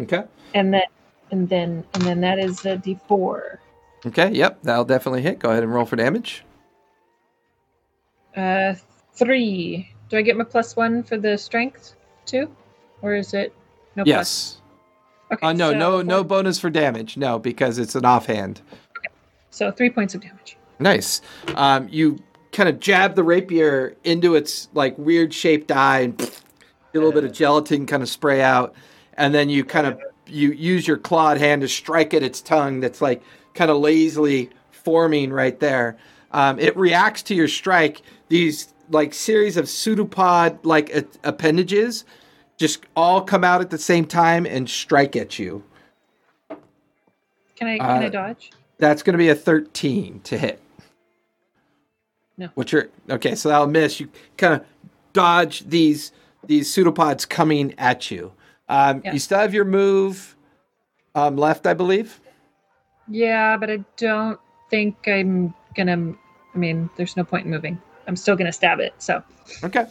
Okay. 0.00 0.24
And 0.54 0.72
then 0.74 0.82
and 1.30 1.48
then 1.48 1.84
and 1.94 2.02
then 2.02 2.20
that 2.20 2.38
is 2.38 2.64
a 2.66 2.76
d4. 2.76 3.58
Okay. 4.06 4.30
Yep, 4.32 4.62
that'll 4.64 4.84
definitely 4.84 5.22
hit. 5.22 5.38
Go 5.38 5.50
ahead 5.50 5.62
and 5.62 5.72
roll 5.72 5.86
for 5.86 5.96
damage. 5.96 6.44
Uh 8.36 8.74
3. 9.14 9.88
Do 10.08 10.18
I 10.18 10.22
get 10.22 10.36
my 10.36 10.44
plus 10.44 10.76
1 10.76 11.02
for 11.04 11.16
the 11.16 11.36
strength 11.38 11.94
too? 12.26 12.50
Or 13.00 13.14
is 13.14 13.34
it 13.34 13.54
no 13.96 14.04
plus? 14.04 14.06
yes. 14.06 14.58
Okay. 15.32 15.46
Uh, 15.46 15.52
no, 15.54 15.72
so 15.72 15.78
no, 15.78 15.90
four- 15.92 16.04
no 16.04 16.24
bonus 16.24 16.58
for 16.58 16.68
damage. 16.70 17.16
No, 17.16 17.38
because 17.38 17.78
it's 17.78 17.94
an 17.94 18.04
offhand. 18.04 18.60
So 19.52 19.70
3 19.70 19.90
points 19.90 20.14
of 20.16 20.22
damage. 20.22 20.56
Nice. 20.80 21.20
Um, 21.54 21.88
you 21.90 22.18
kind 22.50 22.68
of 22.68 22.80
jab 22.80 23.14
the 23.14 23.22
rapier 23.22 23.94
into 24.02 24.34
its 24.34 24.68
like 24.74 24.96
weird 24.98 25.32
shaped 25.32 25.70
eye 25.70 26.00
and 26.00 26.18
get 26.18 26.32
a 26.94 26.98
little 26.98 27.12
bit 27.12 27.24
of 27.24 27.32
gelatin 27.32 27.86
kind 27.86 28.02
of 28.02 28.08
spray 28.08 28.42
out, 28.42 28.74
and 29.14 29.32
then 29.34 29.48
you 29.48 29.64
kind 29.64 29.86
of 29.86 30.00
you 30.26 30.52
use 30.52 30.88
your 30.88 30.96
clawed 30.96 31.38
hand 31.38 31.60
to 31.62 31.68
strike 31.68 32.12
at 32.14 32.22
its 32.22 32.40
tongue 32.40 32.80
that's 32.80 33.00
like 33.00 33.22
kind 33.54 33.70
of 33.70 33.76
lazily 33.76 34.50
forming 34.70 35.32
right 35.32 35.60
there. 35.60 35.96
Um, 36.32 36.58
it 36.58 36.74
reacts 36.76 37.22
to 37.24 37.34
your 37.34 37.48
strike. 37.48 38.02
These 38.28 38.72
like 38.90 39.12
series 39.14 39.56
of 39.56 39.66
pseudopod 39.66 40.64
like 40.64 40.90
a- 40.94 41.04
appendages 41.24 42.04
just 42.56 42.84
all 42.96 43.20
come 43.22 43.44
out 43.44 43.60
at 43.60 43.70
the 43.70 43.78
same 43.78 44.04
time 44.06 44.46
and 44.46 44.68
strike 44.68 45.14
at 45.16 45.38
you. 45.38 45.62
Can 47.56 47.68
I 47.68 47.78
can 47.78 48.02
Uh, 48.02 48.06
I 48.06 48.08
dodge? 48.08 48.50
That's 48.82 49.04
going 49.04 49.12
to 49.12 49.18
be 49.18 49.28
a 49.28 49.34
13 49.36 50.22
to 50.24 50.36
hit. 50.36 50.60
No. 52.36 52.48
What's 52.54 52.72
your 52.72 52.88
okay? 53.08 53.36
So 53.36 53.48
that'll 53.48 53.68
miss. 53.68 54.00
You 54.00 54.08
kind 54.36 54.54
of 54.54 54.66
dodge 55.12 55.60
these 55.68 56.10
these 56.44 56.68
pseudopods 56.68 57.24
coming 57.24 57.74
at 57.78 58.10
you. 58.10 58.32
Um, 58.68 59.00
Yeah. 59.04 59.12
You 59.12 59.20
still 59.20 59.38
have 59.38 59.54
your 59.54 59.64
move 59.64 60.34
um, 61.14 61.36
left, 61.36 61.64
I 61.68 61.74
believe. 61.74 62.20
Yeah, 63.06 63.56
but 63.56 63.70
I 63.70 63.84
don't 63.96 64.40
think 64.68 64.96
I'm 65.06 65.54
gonna. 65.76 66.14
I 66.52 66.58
mean, 66.58 66.90
there's 66.96 67.16
no 67.16 67.22
point 67.22 67.44
in 67.44 67.52
moving. 67.52 67.80
I'm 68.08 68.16
still 68.16 68.34
gonna 68.34 68.52
stab 68.52 68.80
it. 68.80 68.94
So 68.98 69.22
Okay. 69.62 69.86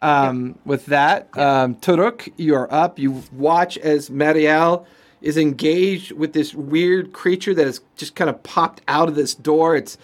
Um, 0.00 0.56
with 0.64 0.86
that, 0.86 1.36
um, 1.36 1.74
Turuk, 1.74 2.32
you 2.36 2.54
are 2.54 2.72
up. 2.72 3.00
You 3.00 3.24
watch 3.32 3.78
as 3.78 4.10
Marielle 4.10 4.86
is 5.22 5.36
engaged 5.36 6.12
with 6.12 6.32
this 6.32 6.52
weird 6.54 7.12
creature 7.12 7.54
that 7.54 7.66
has 7.66 7.80
just 7.96 8.14
kind 8.14 8.28
of 8.28 8.42
popped 8.42 8.82
out 8.88 9.08
of 9.08 9.14
this 9.14 9.34
door. 9.34 9.76
Its 9.76 9.96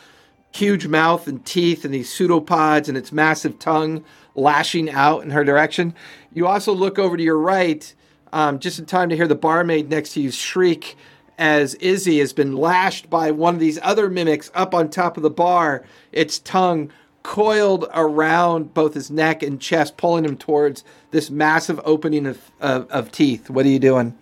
huge 0.53 0.87
mouth 0.87 1.27
and 1.27 1.45
teeth 1.45 1.85
and 1.85 1.93
these 1.93 2.13
pseudopods 2.13 2.89
and 2.89 2.97
its 2.97 3.13
massive 3.13 3.59
tongue 3.59 4.05
lashing 4.35 4.89
out 4.91 5.23
in 5.23 5.31
her 5.31 5.45
direction. 5.45 5.95
You 6.33 6.47
also 6.47 6.73
look 6.73 6.99
over 6.99 7.17
to 7.17 7.23
your 7.23 7.39
right, 7.39 7.93
um, 8.33 8.59
just 8.59 8.79
in 8.79 8.87
time 8.87 9.09
to 9.11 9.17
hear 9.17 9.29
the 9.29 9.35
barmaid 9.35 9.91
next 9.91 10.15
to 10.15 10.21
you 10.21 10.31
shriek 10.31 10.97
as 11.39 11.75
Izzy 11.77 12.19
has 12.19 12.33
been 12.33 12.57
lashed 12.57 13.09
by 13.09 13.31
one 13.31 13.55
of 13.55 13.61
these 13.61 13.79
other 13.83 14.11
mimics 14.11 14.51
up 14.55 14.75
on 14.75 14.91
top 14.91 15.17
of 15.17 15.23
the 15.23 15.31
bar, 15.31 15.85
its 16.11 16.41
tongue 16.41 16.91
coiled 17.23 17.87
around 17.95 18.75
both 18.75 18.95
his 18.95 19.11
neck 19.11 19.43
and 19.43 19.61
chest, 19.61 19.97
pulling 19.97 20.25
him 20.25 20.37
towards 20.37 20.83
this 21.13 21.31
massive 21.31 21.81
opening 21.85 22.27
of, 22.27 22.51
of, 22.61 22.91
of 22.91 23.13
teeth. 23.13 23.49
What 23.51 23.67
are 23.67 23.69
you 23.69 23.79
doing? 23.79 24.17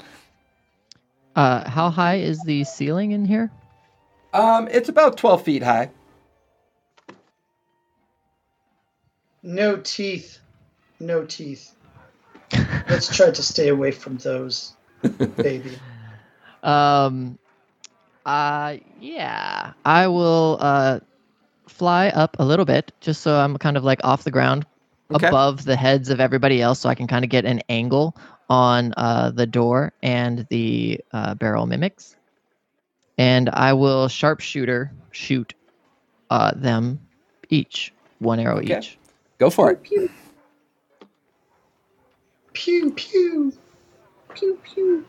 Uh, 1.37 1.69
how 1.69 1.91
high 1.91 2.17
is 2.17 2.43
the 2.45 2.65
ceiling 2.65 3.13
in 3.13 3.25
here? 3.25 3.51
Um, 4.33 4.69
it's 4.71 4.89
about 4.89 5.17
12 5.19 5.43
feet 5.43 5.63
high. 5.63 5.91
No 9.43 9.77
teeth. 9.77 10.39
No 10.99 11.25
teeth. 11.25 11.75
Let's 12.89 13.15
try 13.15 13.31
to 13.31 13.43
stay 13.43 13.69
away 13.69 13.91
from 13.91 14.17
those, 14.19 14.75
baby. 15.37 15.71
Um, 16.63 17.39
uh, 18.25 18.77
yeah, 19.01 19.73
I 19.85 20.07
will 20.09 20.57
uh 20.61 21.01
fly 21.69 22.09
up 22.09 22.37
a 22.39 22.45
little 22.45 22.65
bit 22.65 22.93
just 23.01 23.23
so 23.23 23.37
I'm 23.37 23.57
kind 23.59 23.77
of 23.77 23.85
like 23.85 24.01
off 24.05 24.25
the 24.25 24.31
ground 24.31 24.65
Okay. 25.13 25.29
above 25.29 25.65
the 25.65 25.77
heads 25.77 26.09
of 26.11 26.19
everybody 26.21 26.61
else, 26.63 26.81
so 26.81 26.89
I 26.89 26.95
can 26.95 27.07
kind 27.07 27.25
of 27.25 27.31
get 27.31 27.45
an 27.45 27.61
angle 27.69 28.17
on 28.48 28.94
uh 28.97 29.31
the 29.31 29.47
door 29.47 29.93
and 30.02 30.47
the 30.51 31.01
uh, 31.12 31.35
barrel 31.35 31.66
mimics, 31.66 32.16
and 33.18 33.48
I 33.51 33.73
will 33.73 34.09
sharpshooter 34.09 34.93
shoot 35.10 35.55
uh 36.31 36.52
them 36.55 37.01
each 37.51 37.93
one 38.18 38.39
arrow 38.40 38.59
Okay. 38.59 38.78
each. 38.78 38.98
Go 39.39 39.51
for 39.51 39.70
it. 39.73 39.82
pew 39.82 40.09
Pew 42.52 42.90
pew. 42.93 43.52
pew 44.35 44.59
pew. 44.62 45.05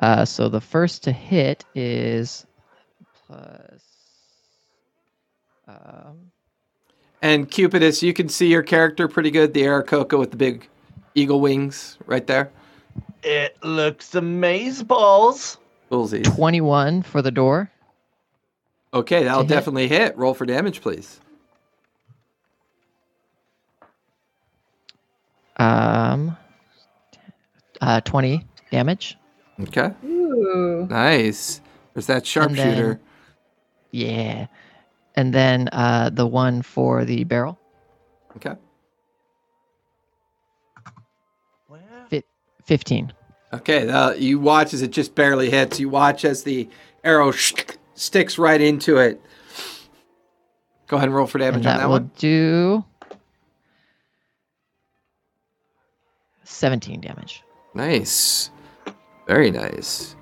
Uh, 0.00 0.24
so 0.26 0.48
the 0.50 0.60
first 0.60 1.02
to 1.04 1.12
hit 1.12 1.64
is 1.74 2.46
plus. 3.26 3.82
Um, 5.66 6.30
And 7.22 7.50
Cupidus, 7.50 8.02
you 8.02 8.12
can 8.12 8.28
see 8.28 8.48
your 8.48 8.62
character 8.62 9.08
pretty 9.08 9.30
good. 9.30 9.54
The 9.54 9.62
Aarakocra 9.62 10.18
with 10.18 10.30
the 10.30 10.36
big 10.36 10.68
eagle 11.16 11.40
wings 11.40 11.98
right 12.06 12.24
there. 12.26 12.52
It 13.24 13.56
looks 13.64 14.10
amazeballs. 14.12 15.56
Bullsies. 15.88 16.26
21 16.28 17.02
for 17.02 17.22
the 17.22 17.30
door. 17.32 17.70
Okay, 18.94 19.24
that'll 19.24 19.40
hit. 19.40 19.48
definitely 19.48 19.88
hit. 19.88 20.16
Roll 20.16 20.34
for 20.34 20.46
damage, 20.46 20.80
please. 20.80 21.20
Um, 25.56 26.36
uh, 27.80 28.00
20 28.02 28.44
damage. 28.70 29.16
Okay. 29.60 29.90
Ooh. 30.04 30.86
Nice. 30.88 31.60
There's 31.94 32.06
that 32.06 32.26
sharpshooter. 32.26 33.00
Yeah. 33.90 34.46
And 35.14 35.32
then 35.32 35.68
uh, 35.72 36.10
the 36.12 36.26
one 36.26 36.60
for 36.62 37.04
the 37.04 37.24
barrel, 37.24 37.58
Okay. 38.36 38.54
15. 42.66 43.12
Okay. 43.52 43.88
Uh, 43.88 44.12
you 44.12 44.38
watch 44.38 44.74
as 44.74 44.82
it 44.82 44.90
just 44.90 45.14
barely 45.14 45.50
hits. 45.50 45.80
You 45.80 45.88
watch 45.88 46.24
as 46.24 46.42
the 46.42 46.68
arrow 47.04 47.32
sticks 47.94 48.38
right 48.38 48.60
into 48.60 48.98
it. 48.98 49.20
Go 50.88 50.96
ahead 50.96 51.08
and 51.08 51.16
roll 51.16 51.26
for 51.26 51.38
damage 51.38 51.58
And 51.60 51.66
on 51.66 51.72
that 51.74 51.78
that 51.82 51.86
will 51.88 51.92
one. 51.94 52.10
do 52.18 52.84
17 56.44 57.00
damage. 57.00 57.42
Nice. 57.74 58.50
Very 59.26 59.50
nice. 59.50 60.14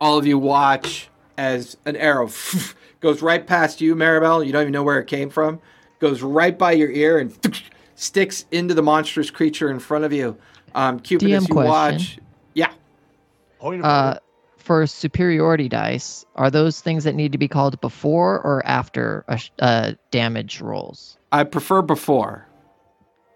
All 0.00 0.18
of 0.18 0.26
you 0.26 0.38
watch 0.38 1.08
as 1.36 1.76
an 1.84 1.96
arrow 1.96 2.30
goes 3.00 3.22
right 3.22 3.44
past 3.46 3.80
you, 3.80 3.94
Marielle. 3.96 4.46
You 4.46 4.52
don't 4.52 4.62
even 4.62 4.72
know 4.72 4.82
where 4.82 5.00
it 5.00 5.06
came 5.06 5.30
from. 5.30 5.60
Goes 5.98 6.22
right 6.22 6.56
by 6.56 6.72
your 6.72 6.90
ear 6.90 7.18
and 7.18 7.36
sticks 7.96 8.44
into 8.50 8.74
the 8.74 8.82
monstrous 8.82 9.30
creature 9.30 9.70
in 9.70 9.78
front 9.80 10.04
of 10.04 10.12
you. 10.12 10.36
Um, 10.74 11.00
Cupid, 11.00 11.30
as 11.30 11.44
DM 11.44 11.48
you 11.48 11.54
question. 11.54 11.70
watch. 11.70 12.18
Yeah. 12.54 12.70
point 13.60 13.80
of 13.80 13.86
Uh, 13.86 14.18
for 14.56 14.86
superiority 14.86 15.68
dice, 15.68 16.24
are 16.36 16.50
those 16.50 16.80
things 16.80 17.04
that 17.04 17.14
need 17.14 17.32
to 17.32 17.38
be 17.38 17.48
called 17.48 17.80
before 17.80 18.40
or 18.40 18.62
after 18.66 19.24
a 19.28 19.36
sh- 19.38 19.50
uh, 19.60 19.92
damage 20.10 20.60
rolls? 20.60 21.18
I 21.32 21.44
prefer 21.44 21.82
before. 21.82 22.46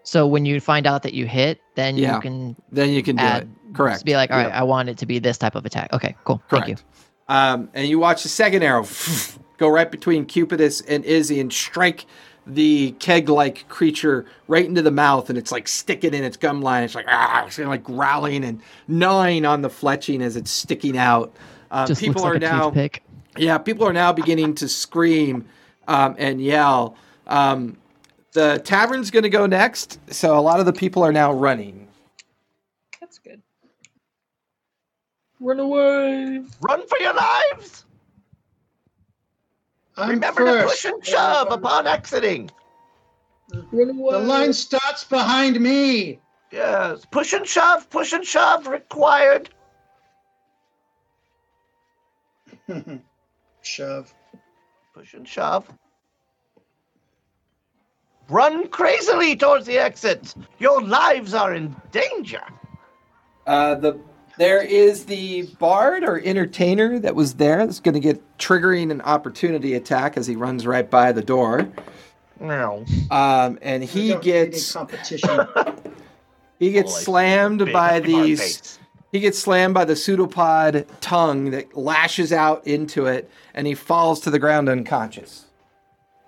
So 0.03 0.25
when 0.25 0.45
you 0.45 0.59
find 0.59 0.87
out 0.87 1.03
that 1.03 1.13
you 1.13 1.27
hit, 1.27 1.59
then 1.75 1.95
Yeah. 1.97 2.15
you 2.15 2.21
can 2.21 2.55
Then 2.71 2.89
you 2.89 3.03
can 3.03 3.15
do 3.17 3.23
add, 3.23 3.43
it. 3.43 3.49
Correct. 3.75 4.03
Be 4.05 4.15
like, 4.15 4.31
all 4.31 4.37
right, 4.37 4.47
Yep. 4.47 4.53
I 4.55 4.63
want 4.63 4.89
it 4.89 4.97
to 4.99 5.05
be 5.05 5.19
this 5.19 5.37
type 5.37 5.55
of 5.55 5.65
attack. 5.65 5.93
Okay, 5.93 6.15
cool. 6.23 6.41
Correct. 6.49 6.65
Thank 6.65 6.79
you. 6.79 6.85
Um, 7.27 7.69
and 7.75 7.87
you 7.87 7.99
watch 7.99 8.23
the 8.23 8.29
second 8.29 8.63
arrow 8.63 8.87
go 9.57 9.67
right 9.69 9.91
between 9.91 10.25
Cupidus 10.25 10.81
and 10.87 11.05
Izzy 11.05 11.39
and 11.39 11.53
strike 11.53 12.05
the 12.49 12.91
keg-like 12.93 13.67
creature 13.69 14.25
right 14.47 14.65
into 14.65 14.81
the 14.81 14.91
mouth, 14.91 15.29
and 15.29 15.37
it's 15.37 15.51
like 15.51 15.67
sticking 15.67 16.13
in 16.13 16.23
its 16.23 16.35
gum 16.37 16.61
line. 16.61 16.83
It's 16.83 16.95
like 16.95 17.05
ah, 17.07 17.45
it's 17.45 17.57
like 17.59 17.83
growling 17.83 18.43
and 18.43 18.61
gnawing 18.87 19.45
on 19.45 19.61
the 19.61 19.69
fletching 19.69 20.21
as 20.21 20.35
it's 20.35 20.51
sticking 20.51 20.97
out. 20.97 21.33
Um, 21.71 21.87
Just 21.87 22.01
people 22.01 22.23
looks 22.23 22.23
like 22.23 22.33
are 22.33 22.37
a 22.37 22.39
now, 22.39 22.63
toothpick. 22.69 23.03
yeah, 23.37 23.57
people 23.57 23.87
are 23.87 23.93
now 23.93 24.11
beginning 24.11 24.55
to 24.55 24.67
scream 24.67 25.45
um, 25.87 26.15
and 26.17 26.41
yell. 26.41 26.95
Um, 27.27 27.77
the 28.33 28.61
tavern's 28.63 29.11
going 29.11 29.23
to 29.23 29.29
go 29.29 29.45
next, 29.45 29.99
so 30.11 30.37
a 30.37 30.41
lot 30.41 30.59
of 30.59 30.65
the 30.65 30.73
people 30.73 31.03
are 31.03 31.11
now 31.11 31.31
running. 31.31 31.87
That's 32.99 33.19
good. 33.19 33.41
Run 35.39 35.59
away. 35.59 36.43
Run 36.61 36.87
for 36.87 36.97
your 36.99 37.13
lives! 37.13 37.85
I'm 39.99 40.09
Remember 40.09 40.45
first. 40.45 40.83
to 40.83 40.89
push 40.91 40.93
and 40.93 41.05
shove 41.05 41.51
upon 41.51 41.87
exiting. 41.87 42.49
Run 43.71 43.89
away. 43.99 44.11
The 44.13 44.19
line 44.19 44.53
starts 44.53 45.03
behind 45.03 45.59
me. 45.59 46.19
Yes, 46.51 47.05
push 47.11 47.33
and 47.33 47.45
shove, 47.45 47.89
push 47.89 48.13
and 48.13 48.25
shove 48.25 48.67
required. 48.67 49.49
Shove. 53.61 54.13
Push 54.93 55.13
and 55.15 55.27
shove. 55.27 55.67
Run 58.29 58.67
crazily 58.67 59.35
towards 59.35 59.65
the 59.65 59.77
exit. 59.77 60.33
Your 60.59 60.81
lives 60.81 61.33
are 61.33 61.53
in 61.53 61.75
danger. 61.91 62.41
Uh, 63.47 63.75
the 63.75 63.99
there 64.39 64.61
is 64.61 65.03
the 65.03 65.41
bard 65.59 66.01
or 66.01 66.21
entertainer 66.21 66.97
that 66.97 67.13
was 67.13 67.33
there 67.33 67.57
that's 67.57 67.81
going 67.81 67.93
to 67.93 67.99
get 67.99 68.21
triggering 68.37 68.89
an 68.89 69.01
opportunity 69.01 69.73
attack 69.73 70.15
as 70.15 70.25
he 70.25 70.37
runs 70.37 70.65
right 70.65 70.89
by 70.89 71.11
the 71.11 71.21
door. 71.21 71.69
No. 72.39 72.85
Um, 73.11 73.59
and 73.61 73.83
he 73.83 74.09
don't 74.09 74.25
need 74.25 74.33
any 74.33 74.49
gets 74.51 74.71
competition. 74.71 75.45
he 76.59 76.71
gets 76.71 76.93
Boy, 76.93 76.99
slammed 77.01 77.65
Big 77.65 77.73
by 77.73 77.89
hard 77.89 78.05
these. 78.05 78.79
He 79.11 79.19
gets 79.19 79.37
slammed 79.37 79.73
by 79.73 79.83
the 79.83 79.95
pseudopod 79.97 80.85
tongue 81.01 81.51
that 81.51 81.75
lashes 81.75 82.31
out 82.31 82.65
into 82.65 83.07
it, 83.07 83.29
and 83.55 83.67
he 83.67 83.75
falls 83.75 84.21
to 84.21 84.29
the 84.29 84.39
ground 84.39 84.69
unconscious. 84.69 85.47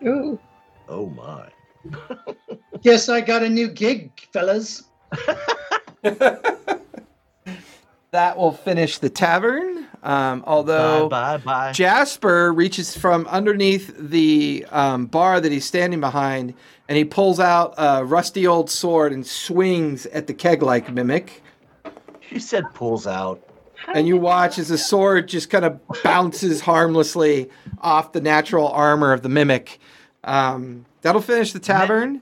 Ooh. 0.06 0.38
Oh 0.90 1.06
my. 1.12 1.48
Guess 2.82 3.08
I 3.08 3.22
got 3.22 3.42
a 3.42 3.50
new 3.50 3.70
gig, 3.70 4.12
fellas. 4.34 4.84
That 8.12 8.38
will 8.38 8.52
finish 8.52 8.98
the 8.98 9.10
tavern. 9.10 9.88
Um, 10.04 10.44
although 10.46 11.08
bye 11.08 11.38
bye 11.38 11.44
bye. 11.44 11.72
Jasper 11.72 12.52
reaches 12.52 12.98
from 12.98 13.26
underneath 13.28 13.96
the 13.98 14.66
um, 14.70 15.06
bar 15.06 15.40
that 15.40 15.50
he's 15.50 15.64
standing 15.64 16.02
behind, 16.02 16.54
and 16.90 16.98
he 16.98 17.06
pulls 17.06 17.40
out 17.40 17.74
a 17.78 18.04
rusty 18.04 18.46
old 18.46 18.70
sword 18.70 19.14
and 19.14 19.26
swings 19.26 20.08
at 20.08 20.28
the 20.28 20.34
keg-like 20.34 20.92
mimic. 20.92 21.42
You 22.30 22.42
said 22.42 22.66
pulls 22.74 23.08
out. 23.08 23.48
And 23.94 24.08
you 24.08 24.18
watch 24.18 24.60
as 24.60 24.68
the 24.68 24.78
sword 24.78 25.30
just 25.30 25.50
kind 25.50 25.64
of 25.64 25.80
bounces 26.04 26.62
harmlessly 26.62 27.50
off 27.80 28.12
the 28.12 28.22
natural 28.22 28.68
armor 28.68 29.14
of 29.14 29.22
the 29.22 29.30
mimic. 29.30 29.80
Um, 30.24 30.86
that'll 31.02 31.22
finish 31.22 31.54
the 31.54 31.60
tavern. 31.60 32.22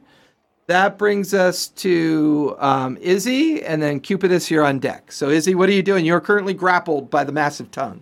That 0.69 0.99
brings 0.99 1.33
us 1.33 1.69
to 1.69 2.55
um, 2.59 2.95
Izzy 3.01 3.63
and 3.63 3.81
then 3.81 3.99
Cupidus 3.99 4.45
here 4.45 4.63
on 4.63 4.77
deck. 4.77 5.11
So, 5.11 5.31
Izzy, 5.31 5.55
what 5.55 5.67
are 5.67 5.71
you 5.71 5.81
doing? 5.81 6.05
You're 6.05 6.21
currently 6.21 6.53
grappled 6.53 7.09
by 7.09 7.23
the 7.23 7.31
massive 7.31 7.71
tongue. 7.71 7.99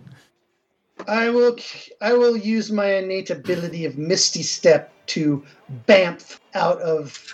I 1.06 1.30
will 1.30 1.56
I 2.02 2.12
will 2.12 2.36
use 2.36 2.70
my 2.70 2.96
innate 2.96 3.30
ability 3.30 3.86
of 3.86 3.96
Misty 3.96 4.42
Step 4.42 4.92
to 5.06 5.42
bamf 5.88 6.40
out 6.52 6.78
of 6.82 7.32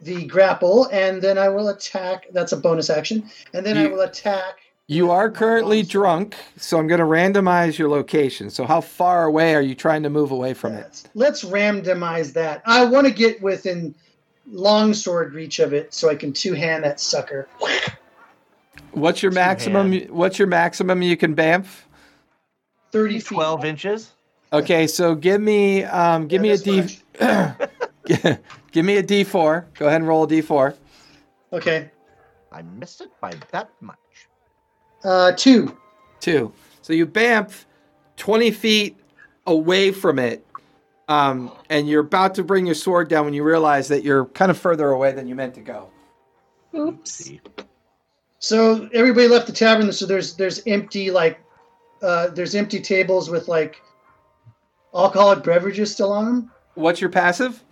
the 0.00 0.24
grapple, 0.24 0.88
and 0.90 1.20
then 1.20 1.36
I 1.36 1.50
will 1.50 1.68
attack. 1.68 2.24
That's 2.32 2.52
a 2.52 2.56
bonus 2.56 2.88
action, 2.88 3.28
and 3.52 3.66
then 3.66 3.76
I 3.76 3.88
will 3.88 4.00
attack. 4.00 4.54
You 4.86 5.10
are 5.10 5.30
currently 5.30 5.82
drunk, 5.82 6.34
so 6.56 6.78
I'm 6.78 6.86
going 6.86 7.00
to 7.00 7.06
randomize 7.06 7.76
your 7.76 7.90
location. 7.90 8.48
So, 8.48 8.64
how 8.64 8.80
far 8.80 9.24
away 9.24 9.54
are 9.54 9.62
you 9.62 9.74
trying 9.74 10.02
to 10.02 10.08
move 10.08 10.30
away 10.30 10.54
from 10.54 10.72
it? 10.72 10.84
Let's, 10.84 11.08
let's 11.12 11.44
randomize 11.44 12.32
that. 12.32 12.62
I 12.64 12.86
want 12.86 13.06
to 13.06 13.12
get 13.12 13.42
within 13.42 13.94
longsword 14.50 15.34
reach 15.34 15.58
of 15.58 15.72
it, 15.72 15.94
so 15.94 16.10
I 16.10 16.14
can 16.14 16.32
two 16.32 16.54
hand 16.54 16.84
that 16.84 17.00
sucker. 17.00 17.48
What's 18.92 19.22
your 19.22 19.32
maximum? 19.32 19.92
What's 20.08 20.38
your 20.38 20.48
maximum 20.48 21.02
you 21.02 21.16
can 21.16 21.34
bamf? 21.34 21.66
Thirty 22.92 23.18
feet. 23.18 23.34
12 23.34 23.64
inches. 23.64 24.12
Okay, 24.52 24.86
so 24.86 25.14
give 25.16 25.40
me 25.40 25.82
um, 25.84 26.28
give 26.28 26.38
Yeah, 26.38 26.42
me 26.42 26.50
a 26.50 26.56
this 26.56 26.62
D. 26.62 26.80
much. 26.80 27.58
give 28.70 28.84
me 28.84 28.96
a 28.98 29.02
D4. 29.02 29.64
Go 29.74 29.86
ahead 29.88 30.00
and 30.00 30.06
roll 30.08 30.24
a 30.24 30.28
D4. 30.28 30.76
Okay. 31.52 31.90
I 32.52 32.62
missed 32.62 33.00
it 33.00 33.10
by 33.20 33.32
that 33.50 33.70
much. 33.80 33.96
Uh, 35.02 35.32
two. 35.32 35.76
Two. 36.20 36.52
So 36.82 36.92
you 36.92 37.04
bamf 37.06 37.64
20 38.16 38.52
feet 38.52 38.96
away 39.46 39.90
from 39.90 40.18
it, 40.20 40.46
um, 41.08 41.52
and 41.68 41.88
you're 41.88 42.00
about 42.02 42.34
to 42.36 42.44
bring 42.44 42.66
your 42.66 42.74
sword 42.74 43.08
down 43.08 43.24
when 43.24 43.34
you 43.34 43.42
realize 43.42 43.88
that 43.88 44.02
you're 44.04 44.26
kind 44.26 44.50
of 44.50 44.58
further 44.58 44.90
away 44.90 45.12
than 45.12 45.26
you 45.26 45.34
meant 45.34 45.54
to 45.54 45.60
go. 45.60 45.90
Oops. 46.74 47.30
So 48.38 48.88
everybody 48.92 49.28
left 49.28 49.46
the 49.46 49.52
tavern. 49.52 49.90
So 49.92 50.06
there's 50.06 50.36
there's 50.36 50.62
empty 50.66 51.10
like 51.10 51.40
uh, 52.02 52.28
there's 52.28 52.54
empty 52.54 52.80
tables 52.80 53.30
with 53.30 53.48
like 53.48 53.80
alcoholic 54.94 55.44
beverages 55.44 55.92
still 55.92 56.12
on 56.12 56.24
them. 56.24 56.50
What's 56.74 57.00
your 57.00 57.10
passive? 57.10 57.62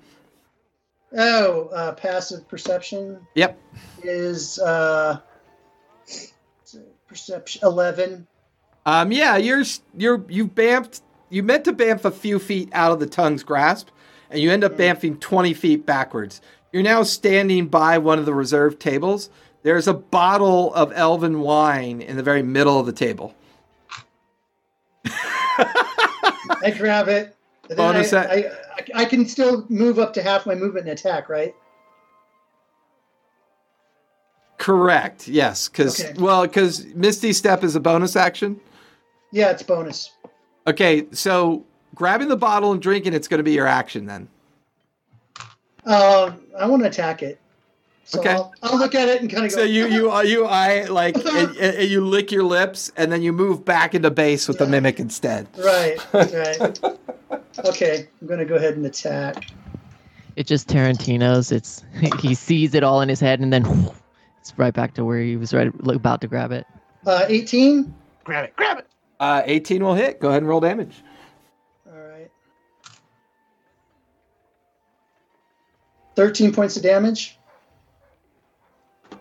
Oh, 1.16 1.68
uh, 1.68 1.92
passive 1.92 2.48
perception 2.48 3.26
Yep. 3.34 3.58
is 4.02 4.58
uh, 4.58 5.20
perception 7.06 7.60
eleven. 7.64 8.26
Um, 8.86 9.12
yeah, 9.12 9.36
you're 9.36 9.62
you're 9.96 10.24
you 10.28 10.48
bamfed. 10.48 11.02
You 11.32 11.42
meant 11.42 11.64
to 11.64 11.72
bamf 11.72 12.04
a 12.04 12.10
few 12.10 12.38
feet 12.38 12.68
out 12.74 12.92
of 12.92 13.00
the 13.00 13.06
tongue's 13.06 13.42
grasp, 13.42 13.88
and 14.28 14.38
you 14.38 14.52
end 14.52 14.64
up 14.64 14.76
bamfing 14.76 15.18
20 15.18 15.54
feet 15.54 15.86
backwards. 15.86 16.42
You're 16.72 16.82
now 16.82 17.04
standing 17.04 17.68
by 17.68 17.96
one 17.96 18.18
of 18.18 18.26
the 18.26 18.34
reserved 18.34 18.80
tables. 18.80 19.30
There's 19.62 19.88
a 19.88 19.94
bottle 19.94 20.74
of 20.74 20.92
elven 20.94 21.40
wine 21.40 22.02
in 22.02 22.18
the 22.18 22.22
very 22.22 22.42
middle 22.42 22.78
of 22.78 22.84
the 22.84 22.92
table. 22.92 23.34
I 25.06 26.74
grab 26.76 27.08
it. 27.08 27.34
Bonus 27.76 28.12
I, 28.12 28.24
I, 28.24 28.50
I, 28.94 29.04
can 29.06 29.26
still 29.26 29.64
move 29.70 29.98
up 29.98 30.12
to 30.14 30.22
half 30.22 30.44
my 30.44 30.54
movement 30.54 30.86
and 30.86 30.98
attack, 30.98 31.30
right? 31.30 31.54
Correct. 34.58 35.28
Yes, 35.28 35.68
because 35.68 35.98
Okay. 35.98 36.12
well, 36.18 36.42
because 36.42 36.84
Misty 36.94 37.32
Step 37.32 37.64
is 37.64 37.74
a 37.74 37.80
bonus 37.80 38.16
action. 38.16 38.60
Yeah, 39.30 39.50
it's 39.50 39.62
bonus. 39.62 40.10
Okay, 40.66 41.06
so 41.12 41.64
grabbing 41.94 42.28
the 42.28 42.36
bottle 42.36 42.72
and 42.72 42.80
drinking 42.80 43.14
it's 43.14 43.28
going 43.28 43.38
to 43.38 43.44
be 43.44 43.52
your 43.52 43.66
action 43.66 44.06
then. 44.06 44.28
Um, 45.84 46.40
I 46.58 46.66
want 46.66 46.82
to 46.82 46.88
attack 46.88 47.22
it. 47.22 47.40
So 48.04 48.20
Okay. 48.20 48.30
I'll, 48.30 48.52
I'll 48.62 48.78
look 48.78 48.94
at 48.94 49.08
it 49.08 49.20
and 49.20 49.30
kind 49.30 49.44
of 49.44 49.50
go. 49.50 49.58
So 49.58 49.62
you 49.62 49.86
you 49.86 50.10
uh, 50.10 50.22
you 50.22 50.44
I 50.44 50.84
like 50.84 51.16
and, 51.26 51.56
and 51.56 51.88
you 51.88 52.04
lick 52.04 52.30
your 52.30 52.42
lips 52.44 52.90
and 52.96 53.10
then 53.10 53.22
you 53.22 53.32
move 53.32 53.64
back 53.64 53.94
into 53.94 54.10
base 54.10 54.48
with 54.48 54.58
the 54.58 54.66
mimic 54.66 55.00
instead. 55.00 55.48
Right, 55.58 55.98
right. 56.12 56.80
Okay, 57.66 58.08
I'm 58.20 58.26
gonna 58.26 58.46
go 58.46 58.54
ahead 58.54 58.76
and 58.76 58.86
attack. 58.86 59.44
It's 60.36 60.48
just 60.48 60.68
Tarantino's. 60.68 61.52
It's 61.52 61.84
he 62.20 62.34
sees 62.34 62.74
it 62.74 62.82
all 62.82 63.02
in 63.02 63.10
his 63.10 63.20
head 63.20 63.40
and 63.40 63.52
then 63.52 63.90
it's 64.40 64.56
right 64.56 64.72
back 64.72 64.94
to 64.94 65.04
where 65.04 65.20
he 65.20 65.36
was 65.36 65.52
right 65.52 65.70
about 65.86 66.22
to 66.22 66.28
grab 66.28 66.50
it. 66.50 66.66
Uh, 67.06 67.26
18. 67.28 67.92
Grab 68.24 68.46
it, 68.46 68.56
grab 68.56 68.78
it. 68.78 68.86
Uh, 69.22 69.40
18 69.44 69.84
will 69.84 69.94
hit. 69.94 70.18
Go 70.18 70.30
ahead 70.30 70.42
and 70.42 70.48
roll 70.48 70.58
damage. 70.58 70.96
All 71.86 71.96
right. 71.96 72.28
13 76.16 76.52
points 76.52 76.76
of 76.76 76.82
damage. 76.82 77.38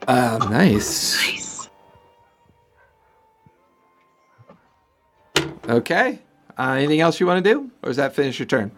Uh, 0.07 0.39
nice. 0.49 1.69
Okay. 5.69 6.17
Uh, 6.57 6.71
anything 6.71 7.01
else 7.01 7.19
you 7.19 7.27
want 7.27 7.43
to 7.43 7.53
do, 7.53 7.69
or 7.83 7.89
does 7.89 7.97
that 7.97 8.15
finish 8.15 8.39
your 8.39 8.47
turn? 8.47 8.71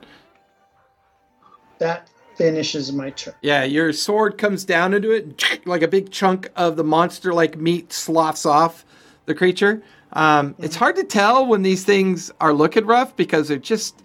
That 1.80 2.10
finishes 2.36 2.92
my 2.92 3.12
turn. 3.12 3.34
Yeah, 3.42 3.64
your 3.64 3.94
sword 3.94 4.38
comes 4.38 4.66
down 4.66 4.94
into 4.94 5.12
it, 5.12 5.66
like 5.66 5.84
a 5.84 5.88
big 5.88 6.12
chunk 6.12 6.52
of 6.58 6.76
the 6.76 6.84
monster-like 6.84 7.58
meat 7.58 7.94
sloughs 7.94 8.46
off 8.46 8.86
the 9.26 9.34
creature. 9.34 9.82
Um, 10.14 10.56
It's 10.60 10.76
hard 10.76 10.96
to 10.98 11.04
tell 11.04 11.46
when 11.46 11.62
these 11.64 11.84
things 11.84 12.32
are 12.40 12.54
looking 12.54 12.86
rough 12.86 13.16
because 13.16 13.48
they're 13.48 13.58
just 13.58 14.02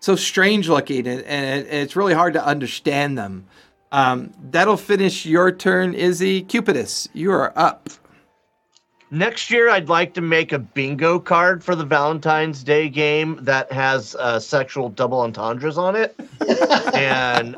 so 0.00 0.14
strange 0.16 0.68
looking, 0.68 1.06
and, 1.06 1.22
and, 1.22 1.60
it- 1.60 1.66
and 1.70 1.82
it's 1.82 1.96
really 1.96 2.14
hard 2.14 2.34
to 2.34 2.44
understand 2.44 3.16
them. 3.18 3.46
Um, 3.92 4.32
that'll 4.50 4.76
finish 4.76 5.24
your 5.24 5.50
turn, 5.52 5.94
Izzy. 5.94 6.42
Cupidus, 6.42 7.08
you 7.14 7.30
are 7.32 7.52
up. 7.56 7.88
Next 9.12 9.50
year, 9.52 9.70
I'd 9.70 9.88
like 9.88 10.12
to 10.14 10.20
make 10.20 10.52
a 10.52 10.58
bingo 10.58 11.20
card 11.20 11.62
for 11.62 11.76
the 11.76 11.84
Valentine's 11.84 12.64
Day 12.64 12.88
game 12.88 13.38
that 13.42 13.70
has 13.70 14.16
uh, 14.16 14.40
sexual 14.40 14.88
double 14.88 15.20
entendres 15.20 15.78
on 15.78 15.94
it. 15.94 16.16
and 16.94 17.54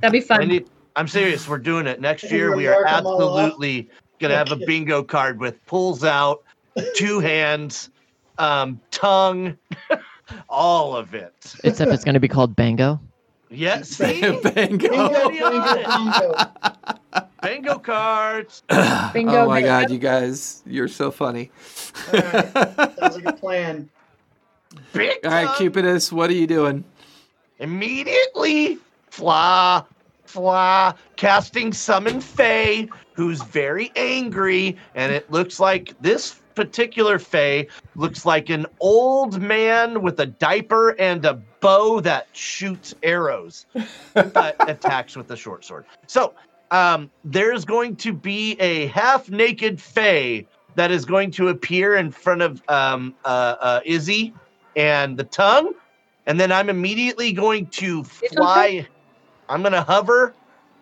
That'd 0.00 0.12
be 0.12 0.20
fun. 0.20 0.46
need, 0.46 0.68
I'm 0.94 1.08
serious. 1.08 1.48
We're 1.48 1.58
doing 1.58 1.88
it 1.88 2.00
next 2.00 2.30
year. 2.30 2.54
We 2.56 2.68
are 2.68 2.78
remark 2.84 2.98
'em 2.98 3.06
all 3.06 3.22
off? 3.22 3.40
absolutely 3.40 3.90
gonna 4.20 4.36
have 4.36 4.52
a 4.52 4.56
bingo 4.56 5.02
card 5.02 5.40
with 5.40 5.64
pulls 5.66 6.04
out, 6.04 6.44
two 6.94 7.20
hands, 7.20 7.90
um, 8.38 8.80
tongue, 8.90 9.56
all 10.48 10.96
of 10.96 11.14
it. 11.14 11.54
Except 11.64 11.90
it's 11.90 12.04
going 12.04 12.14
to 12.14 12.20
be 12.20 12.28
called 12.28 12.56
Bango. 12.56 13.00
Yes, 13.50 13.88
see? 13.96 14.20
Bingo. 14.20 14.42
Bingo, 14.50 15.28
bingo, 15.28 15.74
bingo. 15.74 16.34
bingo 17.42 17.78
cards. 17.78 18.62
Bingo. 19.12 19.42
oh 19.42 19.48
my 19.48 19.60
god, 19.60 19.90
you 19.90 19.98
guys, 19.98 20.62
you're 20.64 20.88
so 20.88 21.10
funny. 21.10 21.50
All 22.12 22.20
right. 22.20 22.52
Sounds 22.98 23.16
like 23.16 23.26
a 23.26 23.32
plan. 23.34 23.90
Big 24.94 25.18
All 25.24 25.30
right. 25.30 25.48
Cupidus, 25.56 26.10
what 26.10 26.30
are 26.30 26.34
you 26.34 26.46
doing? 26.46 26.84
immediately 27.62 28.76
fla 29.10 29.86
fla 30.24 30.94
casting 31.16 31.72
summon 31.72 32.20
Fey, 32.20 32.88
who's 33.14 33.42
very 33.42 33.92
angry, 33.96 34.76
and 34.94 35.12
it 35.12 35.30
looks 35.30 35.60
like 35.60 35.94
this 36.00 36.40
particular 36.54 37.18
Fey 37.18 37.68
looks 37.96 38.24
like 38.24 38.50
an 38.50 38.66
old 38.80 39.40
man 39.40 40.02
with 40.02 40.20
a 40.20 40.26
diaper 40.26 40.90
and 40.98 41.24
a 41.24 41.34
bow 41.60 42.00
that 42.00 42.28
shoots 42.32 42.94
arrows, 43.02 43.66
but 44.14 44.56
attacks 44.68 45.16
with 45.16 45.30
a 45.30 45.36
short 45.36 45.64
sword. 45.64 45.84
So 46.06 46.34
um, 46.70 47.10
there's 47.24 47.64
going 47.64 47.96
to 47.96 48.12
be 48.12 48.52
a 48.60 48.86
half 48.86 49.30
naked 49.30 49.80
Fey 49.80 50.46
that 50.74 50.90
is 50.90 51.04
going 51.04 51.30
to 51.32 51.48
appear 51.48 51.96
in 51.96 52.10
front 52.10 52.42
of 52.42 52.62
um, 52.68 53.14
uh, 53.24 53.56
uh, 53.60 53.80
Izzy 53.84 54.32
and 54.76 55.16
the 55.16 55.24
tongue. 55.24 55.74
And 56.26 56.38
then 56.38 56.52
I'm 56.52 56.70
immediately 56.70 57.32
going 57.32 57.66
to 57.66 58.04
It's 58.22 58.34
fly. 58.34 58.86
I'm 59.48 59.60
going 59.60 59.72
to 59.72 59.82
hover 59.82 60.34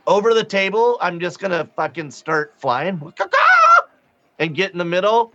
over 0.07 0.35
the 0.35 0.45
table. 0.45 0.99
I'm 1.01 1.19
just 1.19 1.39
going 1.39 1.51
to 1.53 1.65
fucking 1.77 2.11
start 2.11 2.55
flying 2.59 3.13
and 4.39 4.55
get 4.55 4.73
in 4.73 4.79
the 4.79 4.85
middle. 4.85 5.33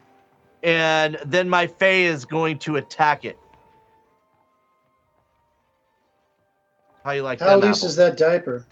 And 0.65 1.19
then 1.23 1.47
my 1.47 1.67
Fey 1.67 2.05
is 2.05 2.25
going 2.25 2.57
to 2.59 2.77
attack 2.77 3.23
it. 3.23 3.37
How 7.03 7.11
you 7.11 7.21
like 7.21 7.39
How 7.39 7.45
that? 7.45 7.61
How 7.61 7.67
loose 7.67 7.83
is 7.83 7.95
that 7.97 8.17
diaper? 8.17 8.65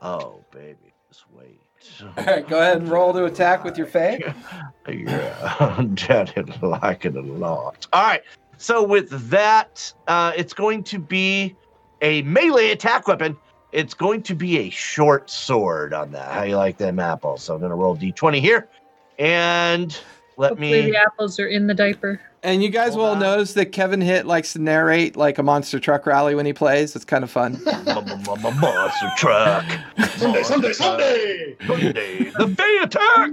Oh, 0.00 0.42
baby, 0.50 0.94
just 1.10 1.24
wait. 1.34 1.60
All 2.02 2.24
right, 2.24 2.48
go 2.48 2.60
ahead 2.60 2.78
and 2.78 2.88
roll 2.88 3.12
to 3.12 3.26
attack 3.26 3.62
with 3.62 3.76
your 3.76 3.86
Fey. 3.86 4.34
Yeah, 4.88 5.82
Dad 5.94 6.62
like 6.62 7.04
it 7.04 7.16
a 7.16 7.20
lot. 7.20 7.88
All 7.92 8.04
right, 8.04 8.22
so 8.56 8.84
with 8.84 9.10
that, 9.30 9.92
uh, 10.06 10.32
it's 10.36 10.54
going 10.54 10.84
to 10.84 11.00
be 11.00 11.56
a 12.02 12.22
melee 12.22 12.70
attack 12.70 13.08
weapon. 13.08 13.36
It's 13.72 13.94
going 13.94 14.22
to 14.22 14.36
be 14.36 14.58
a 14.58 14.70
short 14.70 15.28
sword 15.28 15.92
on 15.92 16.12
that. 16.12 16.30
How 16.30 16.44
you 16.44 16.56
like 16.56 16.78
them 16.78 17.00
apples? 17.00 17.42
So 17.42 17.56
I'm 17.56 17.60
gonna 17.60 17.74
roll 17.74 17.96
d20 17.96 18.40
here, 18.40 18.68
and 19.18 19.98
let 20.36 20.50
Hopefully 20.50 20.82
me. 20.82 20.90
the 20.90 20.96
apples 20.98 21.40
are 21.40 21.46
in 21.46 21.66
the 21.66 21.74
diaper. 21.74 22.20
And 22.42 22.62
you 22.62 22.68
guys 22.68 22.90
Hold 22.94 23.00
will 23.00 23.12
on. 23.12 23.18
notice 23.18 23.54
that 23.54 23.72
Kevin 23.72 24.00
Hit 24.00 24.26
likes 24.26 24.52
to 24.52 24.60
narrate 24.60 25.16
like 25.16 25.38
a 25.38 25.42
monster 25.42 25.80
truck 25.80 26.06
rally 26.06 26.34
when 26.34 26.46
he 26.46 26.52
plays. 26.52 26.94
It's 26.94 27.04
kind 27.04 27.24
of 27.24 27.30
fun. 27.30 27.60
Monster 27.66 29.10
truck. 29.16 29.64
Someday, 30.16 30.42
someday, 30.42 30.72
someday. 30.72 31.56
Someday, 31.66 32.30
the 32.38 32.48
Fey 32.56 32.78
attack. 32.82 33.30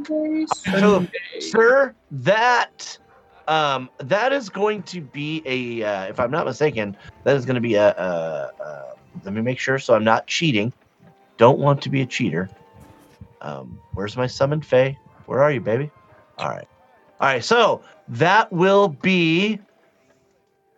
So, 0.80 1.06
sir, 1.40 1.94
that 2.12 2.98
um 3.48 3.90
that 4.00 4.32
is 4.32 4.50
going 4.50 4.82
to 4.84 5.02
be 5.02 5.44
a 5.46 5.84
uh, 5.88 6.06
if 6.06 6.20
I'm 6.20 6.32
not 6.32 6.46
mistaken, 6.46 6.96
that 7.26 7.36
is 7.36 7.46
going 7.46 7.56
to 7.56 7.62
be 7.62 7.76
a, 7.76 7.90
uh 7.90 8.50
uh 8.60 8.92
let 9.24 9.34
me 9.34 9.42
make 9.42 9.60
sure 9.60 9.78
so 9.78 9.94
I'm 9.94 10.04
not 10.04 10.26
cheating. 10.28 10.74
Don't 11.38 11.60
want 11.60 11.82
to 11.84 11.90
be 11.90 12.02
a 12.02 12.06
cheater. 12.06 12.50
Um 13.42 13.80
where's 13.94 14.16
my 14.18 14.28
summoned 14.28 14.66
Fey? 14.66 14.98
Where 15.26 15.44
are 15.44 15.52
you, 15.52 15.62
baby? 15.62 15.92
All 16.38 16.50
right. 16.50 16.68
All 17.24 17.30
right, 17.30 17.42
so 17.42 17.82
that 18.10 18.52
will 18.52 18.90
be 18.90 19.58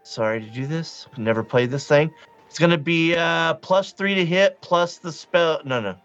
Sorry 0.04 0.42
to 0.42 0.50
do 0.52 0.68
this. 0.68 1.08
Never 1.18 1.44
played 1.44 1.72
this 1.72 1.88
thing. 1.88 2.14
It's 2.48 2.60
going 2.60 2.70
to 2.70 2.78
be 2.78 3.16
uh 3.16 3.56
plus 3.56 3.94
3 3.94 4.14
to 4.14 4.26
hit 4.26 4.62
plus 4.62 5.00
the 5.00 5.12
spell 5.12 5.62
no 5.66 5.82
no. 5.82 5.96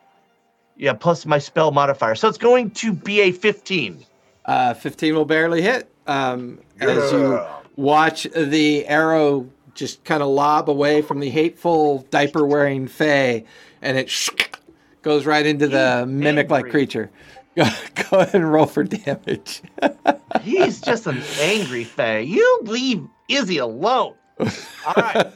Yeah, 0.79 0.95
plus 0.95 1.27
my 1.27 1.39
spell 1.39 1.73
modifier. 1.73 2.15
So 2.15 2.27
it's 2.27 2.39
going 2.39 2.71
to 2.71 2.95
be 2.95 3.21
a 3.21 3.33
15. 3.33 4.07
Uh, 4.47 4.73
15 4.73 5.15
will 5.15 5.27
barely 5.27 5.61
hit. 5.61 5.93
Um, 6.07 6.59
as 6.81 7.13
you 7.13 7.45
watch 7.77 8.23
the 8.35 8.87
arrow 8.87 9.47
just 9.75 10.05
kind 10.05 10.23
of 10.23 10.31
lob 10.31 10.71
away 10.71 11.03
from 11.03 11.21
the 11.21 11.29
hateful 11.29 12.07
diaper 12.11 12.47
wearing 12.47 12.89
Fey, 12.89 13.45
and 13.83 13.99
it 13.99 14.11
goes 15.03 15.27
right 15.27 15.45
into 15.45 15.69
the 15.69 16.07
mimic 16.09 16.49
like 16.49 16.71
creature. 16.71 17.11
Go, 17.61 17.69
go 18.11 18.19
ahead 18.21 18.35
and 18.35 18.51
roll 18.51 18.67
for 18.67 18.85
damage. 18.85 19.63
He's 20.41 20.81
just 20.81 21.07
an 21.07 21.23
angry 21.41 21.85
Fey. 21.85 22.23
You 22.23 22.61
leave 22.63 23.07
Izzy 23.29 23.59
alone. 23.59 24.15
All 24.39 24.95
right. 24.97 25.33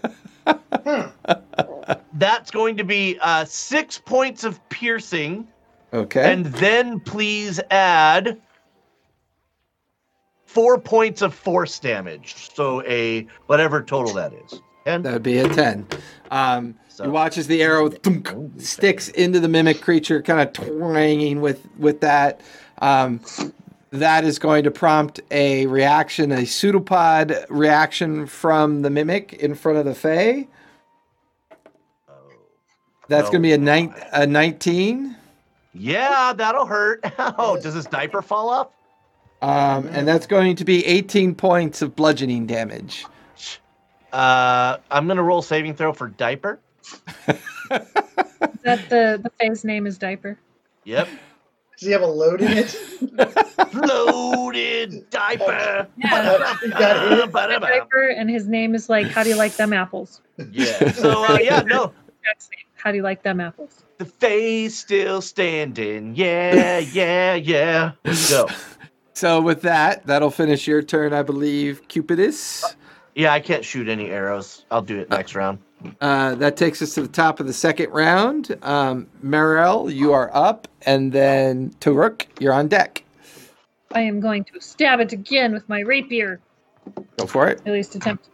Huh. 0.46 1.10
That's 2.14 2.50
going 2.50 2.78
to 2.78 2.84
be 2.84 3.18
uh, 3.20 3.44
six 3.44 3.98
points 3.98 4.44
of 4.44 4.66
piercing. 4.70 5.46
okay. 5.92 6.32
And 6.32 6.46
then 6.46 7.00
please 7.00 7.60
add 7.70 8.40
four 10.46 10.78
points 10.80 11.20
of 11.20 11.34
force 11.34 11.78
damage. 11.78 12.34
So 12.54 12.82
a 12.84 13.26
whatever 13.46 13.82
total 13.82 14.14
that 14.14 14.32
is. 14.32 14.60
Ten? 14.86 15.02
that 15.02 15.12
would 15.12 15.22
be 15.22 15.38
a 15.38 15.48
10. 15.48 15.86
Um, 16.30 16.74
So- 16.94 17.04
you 17.06 17.10
watch 17.10 17.36
as 17.38 17.48
the 17.48 17.60
arrow 17.60 17.88
thunk, 17.90 18.32
sticks 18.58 19.08
into 19.08 19.40
the 19.40 19.48
mimic 19.48 19.80
creature, 19.80 20.22
kind 20.22 20.40
of 20.40 20.52
twanging 20.52 21.40
with, 21.40 21.60
with 21.76 22.00
that. 22.02 22.40
Um, 22.80 23.20
that 23.90 24.24
is 24.24 24.38
going 24.38 24.62
to 24.62 24.70
prompt 24.70 25.20
a 25.32 25.66
reaction, 25.66 26.30
a 26.30 26.44
pseudopod 26.46 27.46
reaction 27.48 28.26
from 28.26 28.82
the 28.82 28.90
mimic 28.90 29.32
in 29.32 29.56
front 29.56 29.78
of 29.78 29.84
the 29.86 29.94
Fey. 29.94 30.46
Oh. 32.08 32.12
That's 33.08 33.28
Oh, 33.28 33.32
going 33.32 33.42
to 33.42 33.46
be 33.48 33.52
a, 33.54 33.58
nine, 33.58 33.92
a 34.12 34.24
19. 34.24 35.16
Yeah, 35.74 36.32
that'll 36.32 36.66
hurt. 36.66 37.04
Oh, 37.18 37.58
does 37.60 37.74
his 37.74 37.86
diaper 37.86 38.22
fall 38.22 38.50
off? 38.50 38.68
Um, 39.42 39.88
and 39.88 40.06
that's 40.06 40.26
going 40.28 40.54
to 40.56 40.64
be 40.64 40.86
18 40.86 41.34
points 41.34 41.82
of 41.82 41.96
bludgeoning 41.96 42.46
damage. 42.46 43.04
Uh, 44.12 44.76
I'm 44.92 45.08
gonna 45.08 45.24
roll 45.24 45.42
saving 45.42 45.74
throw 45.74 45.92
for 45.92 46.06
diaper. 46.06 46.60
Is 47.28 48.60
that 48.62 48.88
the 48.88 49.20
the 49.22 49.30
Fey's 49.40 49.64
name 49.64 49.86
is 49.86 49.98
diaper? 49.98 50.38
Yep. 50.84 51.08
Does 51.78 51.86
he 51.86 51.92
have 51.92 52.02
a 52.02 52.06
load 52.06 52.40
in 52.40 52.52
it? 52.52 52.76
Loaded 53.74 55.10
diaper. 55.10 55.88
Yeah. 55.96 56.56
He 56.62 56.70
got 56.70 57.10
hit. 57.10 57.32
diaper, 57.32 58.08
and 58.08 58.30
his 58.30 58.46
name 58.46 58.74
is 58.74 58.88
like, 58.88 59.08
how 59.08 59.24
do 59.24 59.30
you 59.30 59.36
like 59.36 59.56
them 59.56 59.72
apples? 59.72 60.20
Yeah. 60.52 60.92
So 60.92 61.24
uh, 61.24 61.38
yeah, 61.40 61.62
no, 61.62 61.92
How 62.76 62.90
do 62.90 62.96
you 62.96 63.02
like 63.02 63.22
them 63.22 63.40
apples? 63.40 63.84
the 63.98 64.04
face 64.04 64.76
still 64.76 65.20
standing. 65.20 66.14
Yeah, 66.16 66.78
yeah, 66.78 67.34
yeah. 67.34 67.92
Go. 68.28 68.48
So 69.14 69.40
with 69.40 69.62
that, 69.62 70.06
that'll 70.06 70.30
finish 70.30 70.66
your 70.66 70.82
turn, 70.82 71.12
I 71.12 71.22
believe, 71.22 71.86
Cupidus. 71.88 72.74
Yeah, 73.14 73.32
I 73.32 73.40
can't 73.40 73.64
shoot 73.64 73.88
any 73.88 74.10
arrows. 74.10 74.64
I'll 74.70 74.82
do 74.82 74.98
it 74.98 75.08
next 75.10 75.34
round. 75.36 75.58
Uh, 76.00 76.34
that 76.36 76.56
takes 76.56 76.80
us 76.82 76.94
to 76.94 77.02
the 77.02 77.08
top 77.08 77.40
of 77.40 77.46
the 77.46 77.52
second 77.52 77.90
round. 77.90 78.56
Um, 78.62 79.06
Marielle, 79.22 79.92
you 79.94 80.12
are 80.12 80.30
up, 80.34 80.68
and 80.82 81.12
then 81.12 81.70
Turuk, 81.80 82.26
you're 82.40 82.52
on 82.52 82.68
deck. 82.68 83.04
I 83.92 84.00
am 84.00 84.20
going 84.20 84.44
to 84.44 84.60
stab 84.60 85.00
it 85.00 85.12
again 85.12 85.52
with 85.52 85.68
my 85.68 85.80
rapier. 85.80 86.40
Go 87.16 87.26
for 87.26 87.48
it. 87.48 87.60
At 87.66 87.72
least 87.72 87.94
attempt. 87.94 88.28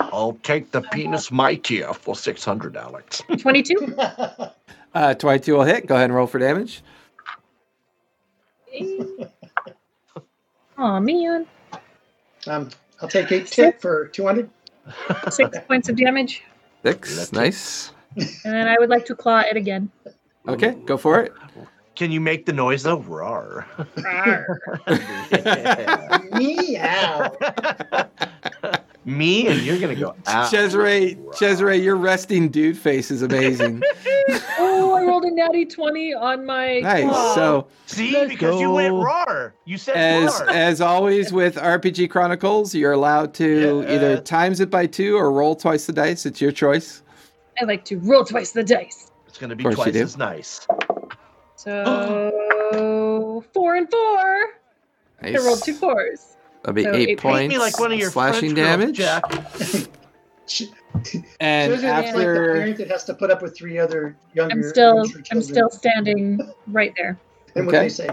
I'll 0.00 0.38
take 0.42 0.70
the 0.72 0.80
penis 0.82 1.30
mightier 1.30 1.92
for 1.92 2.16
six 2.16 2.44
hundred, 2.44 2.76
Alex. 2.76 3.22
22. 3.38 3.96
Uh, 4.94 5.12
22 5.12 5.52
will 5.54 5.62
hit. 5.62 5.86
Go 5.86 5.94
ahead 5.94 6.06
and 6.06 6.14
roll 6.14 6.26
for 6.26 6.38
damage. 6.38 6.80
Oh 10.78 10.98
man. 11.00 11.46
um, 12.46 12.70
I'll 13.02 13.08
take 13.08 13.30
eight 13.30 13.46
tick 13.46 13.78
for 13.82 14.08
200. 14.08 14.48
Six 15.30 15.58
points 15.68 15.88
of 15.88 15.96
damage. 15.96 16.42
Six. 16.82 17.16
That's. 17.16 17.32
Nice. 17.32 17.92
And 18.16 18.54
then 18.54 18.68
I 18.68 18.76
would 18.78 18.88
like 18.88 19.04
to 19.06 19.14
claw 19.14 19.40
it 19.40 19.56
again. 19.56 19.90
Okay, 20.48 20.76
go 20.86 20.96
for 20.96 21.20
it. 21.20 21.32
Can 21.96 22.12
you 22.12 22.20
make 22.20 22.46
the 22.46 22.52
noise 22.52 22.82
though? 22.82 22.98
Roar. 23.00 23.66
Rawr. 23.96 24.46
Meow. 26.38 27.32
Me 29.06 29.46
and 29.46 29.60
you're 29.62 29.78
gonna 29.78 29.94
go 29.94 30.16
out. 30.26 30.50
Cesare, 30.50 31.14
Cesare, 31.32 31.74
your 31.80 31.94
resting 31.96 32.48
dude 32.48 32.76
face 32.76 33.10
is 33.12 33.22
amazing. 33.22 33.80
oh, 34.58 34.94
I 34.98 35.04
rolled 35.04 35.24
a 35.24 35.30
natty 35.30 35.64
20 35.64 36.12
on 36.14 36.44
my 36.44 36.80
nice. 36.80 37.04
claw. 37.04 37.34
So, 37.36 37.66
See, 37.86 38.12
Let's 38.12 38.30
because 38.30 38.60
you 38.60 38.68
went 38.72 38.90
go. 38.92 39.02
roar. 39.04 39.54
You 39.64 39.78
said 39.78 39.96
as 39.96 40.40
roar. 40.40 40.50
as 40.50 40.80
always 40.80 41.32
with 41.32 41.54
RPG 41.54 42.10
Chronicles, 42.10 42.74
you're 42.74 42.90
allowed 42.92 43.32
to 43.34 43.84
Yeah. 43.86 43.94
either 43.94 44.20
times 44.20 44.58
it 44.58 44.70
by 44.70 44.86
two 44.86 45.16
or 45.16 45.30
roll 45.30 45.54
twice 45.54 45.86
the 45.86 45.92
dice. 45.92 46.26
It's 46.26 46.40
your 46.40 46.50
choice. 46.52 47.02
I 47.60 47.64
like 47.64 47.84
to 47.86 47.98
roll 48.00 48.24
twice 48.24 48.50
the 48.50 48.64
dice. 48.64 49.12
it's 49.28 49.38
gonna 49.38 49.54
be 49.54 49.64
Of 49.66 49.76
course 49.76 49.86
you 49.86 49.92
twice 49.92 50.02
as 50.02 50.16
nice. 50.16 50.66
So 51.54 53.44
four 53.54 53.76
and 53.76 53.88
four. 53.88 54.46
I 55.22 55.32
rolled 55.38 55.62
two 55.62 55.74
fours. 55.74 56.35
That'll 56.66 56.74
be 56.74 56.82
So 56.82 56.92
eight 56.94 57.08
eight- 57.10 57.18
points. 57.20 57.38
Paint 57.38 57.52
me 57.52 57.58
like 57.58 57.78
one 57.78 57.92
of 57.92 57.98
your 57.98 58.10
slashing 58.10 58.54
French 58.54 58.96
damage. 58.96 58.96
Jack. 58.96 59.22
And 61.40 61.72
Susan 61.72 61.72
is 61.72 61.82
like 61.82 62.04
the 62.06 62.08
after 62.08 62.34
parent 62.54 62.76
that 62.78 62.88
has 62.90 63.04
to 63.04 63.14
put 63.14 63.30
up 63.30 63.42
with 63.42 63.54
three 63.54 63.78
other 63.78 64.16
younger. 64.32 64.54
I'm 64.54 64.62
still 64.62 65.04
I'm 65.30 65.42
still 65.42 65.68
standing 65.68 66.40
right 66.68 66.94
there. 66.96 67.18
And 67.54 67.66
what 67.66 67.74
Okay. 67.74 67.84
they 67.84 67.88
say. 67.90 68.08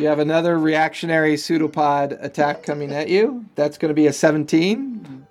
you 0.00 0.06
have 0.06 0.18
another 0.18 0.58
reactionary 0.58 1.36
pseudopod 1.36 2.12
attack 2.22 2.62
coming 2.62 2.92
at 2.92 3.08
you. 3.10 3.44
That's 3.56 3.76
going 3.76 3.90
to 3.90 3.94
be 3.94 4.06
a 4.06 4.12
17. 4.12 5.26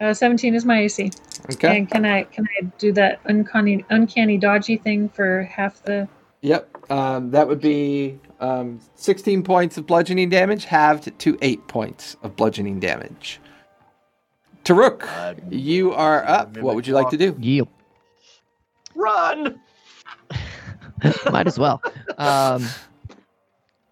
Uh, 0.00 0.12
17 0.12 0.54
is 0.56 0.64
my 0.64 0.80
AC. 0.80 1.10
Okay. 1.52 1.78
And 1.78 1.88
can 1.88 2.04
I 2.04 2.24
can 2.24 2.48
I 2.60 2.64
do 2.78 2.90
that 2.92 3.20
uncanny 3.26 3.84
uncanny 3.90 4.38
dodgy 4.38 4.76
thing 4.76 5.08
for 5.08 5.44
half 5.44 5.80
the 5.84 6.08
Yep. 6.40 6.90
Um, 6.90 7.30
that 7.30 7.46
would 7.46 7.60
be 7.60 8.18
um, 8.40 8.80
16 8.96 9.42
points 9.42 9.76
of 9.78 9.86
bludgeoning 9.86 10.28
damage, 10.30 10.64
halved 10.64 11.16
to 11.18 11.38
8 11.42 11.66
points 11.68 12.16
of 12.22 12.36
bludgeoning 12.36 12.80
damage. 12.80 13.40
Taruk, 14.64 15.02
Uh, 15.04 15.34
you 15.50 15.92
are 15.92 16.24
up. 16.28 16.56
What 16.58 16.74
would 16.74 16.86
you 16.86 16.94
like 16.94 17.10
to 17.10 17.16
do? 17.16 17.36
Yep. 17.38 17.68
run! 18.94 19.60
Might 21.30 21.46
as 21.46 21.58
well. 21.58 21.82
Um, 22.18 22.66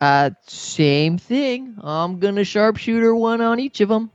uh, 0.01 0.31
same 0.47 1.17
thing. 1.19 1.75
I'm 1.83 2.19
gonna 2.19 2.45
sharpshooter 2.45 3.15
one 3.15 3.41
on 3.41 3.59
each 3.59 3.81
of 3.81 3.89
them. 3.89 4.11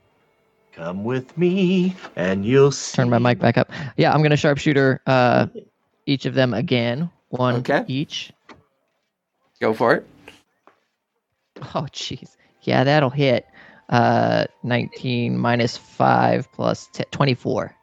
Come 0.74 1.04
with 1.04 1.36
me, 1.38 1.96
and 2.16 2.46
you'll 2.46 2.72
see. 2.72 2.96
Turn 2.96 3.10
my 3.10 3.18
mic 3.20 3.40
back 3.40 3.58
up. 3.58 3.72
Yeah, 3.98 4.14
I'm 4.14 4.22
gonna 4.22 4.38
sharpshooter 4.38 5.02
uh, 5.08 5.48
each 6.06 6.26
of 6.26 6.36
them 6.36 6.54
again. 6.54 7.10
One 7.30 7.56
Okay. 7.56 7.84
each. 7.88 8.32
Go 9.60 9.74
for 9.74 9.94
it. 9.96 10.08
Oh, 11.76 11.88
jeez. 11.91 12.35
Yeah, 12.61 12.84
that'll 12.84 13.10
hit. 13.10 13.45
Uh, 13.90 14.45
19 14.64 15.38
minus 15.38 15.77
5 15.77 16.52
plus 16.52 16.88
10, 16.94 17.06
24. 17.11 17.76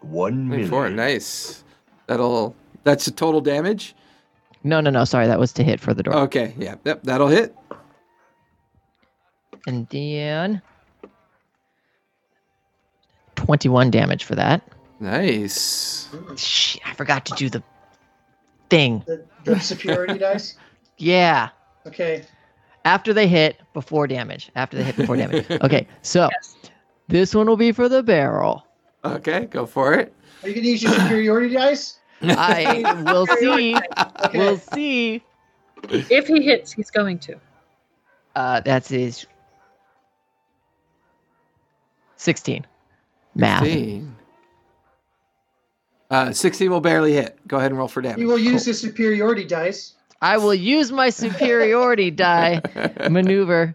One 0.00 0.48
minute. 0.48 0.68
24. 0.68 0.90
Nice. 0.90 1.64
That'll. 2.06 2.54
That's 2.84 3.04
the 3.04 3.10
total 3.10 3.40
damage. 3.40 3.94
No, 4.64 4.80
no, 4.80 4.90
no. 4.90 5.04
Sorry, 5.04 5.26
that 5.26 5.38
was 5.38 5.52
to 5.54 5.64
hit 5.64 5.80
for 5.80 5.94
the 5.94 6.02
door. 6.02 6.14
Okay. 6.14 6.54
Yeah. 6.58 6.76
Yep. 6.84 7.02
That'll 7.04 7.28
hit. 7.28 7.54
And 9.66 9.86
then 9.88 10.62
21 13.36 13.90
damage 13.90 14.24
for 14.24 14.34
that. 14.34 14.62
Nice. 15.00 16.08
Shit, 16.36 16.82
I 16.86 16.94
forgot 16.94 17.26
to 17.26 17.34
do 17.34 17.48
the 17.50 17.62
thing. 18.70 19.04
The, 19.06 19.24
the 19.44 19.60
superiority 19.60 20.18
dice. 20.18 20.56
Yeah. 20.96 21.50
Okay. 21.86 22.24
After 22.84 23.12
they 23.12 23.26
hit, 23.28 23.60
before 23.74 24.06
damage. 24.06 24.50
After 24.56 24.76
they 24.76 24.84
hit, 24.84 24.96
before 24.96 25.16
damage. 25.16 25.46
Okay, 25.62 25.86
so 26.02 26.28
Yes. 26.32 26.56
this 27.08 27.34
one 27.34 27.46
will 27.46 27.56
be 27.56 27.72
for 27.72 27.88
the 27.88 28.02
barrel. 28.02 28.64
Okay. 29.04 29.46
Go 29.46 29.66
for 29.66 29.94
it. 29.94 30.12
Are 30.42 30.48
you 30.48 30.54
gonna 30.54 30.66
use 30.66 30.82
your 30.82 30.92
superiority 30.92 31.54
dice? 31.54 31.98
I 32.22 33.02
will 33.12 33.26
see. 33.26 33.76
Okay. 33.76 34.38
We'll 34.38 34.58
see. 34.58 35.22
If 35.90 36.26
he 36.26 36.42
hits, 36.42 36.72
he's 36.72 36.90
going 36.90 37.18
to. 37.20 37.36
Uh, 38.34 38.60
that's 38.60 38.88
his 38.88 39.26
16. 42.16 42.66
Math. 43.34 43.62
16. 43.64 44.16
Uh, 46.10 46.32
16 46.32 46.70
will 46.70 46.80
barely 46.80 47.12
hit. 47.12 47.38
Go 47.46 47.58
ahead 47.58 47.70
and 47.70 47.78
roll 47.78 47.86
for 47.88 48.00
damage. 48.00 48.18
You 48.18 48.26
will 48.28 48.38
use 48.38 48.64
the 48.64 48.74
superiority 48.74 49.44
dice. 49.44 49.94
I 50.20 50.38
will 50.38 50.54
use 50.54 50.90
my 50.92 51.10
superiority 51.10 52.10
die 52.10 52.60
maneuver. 53.10 53.74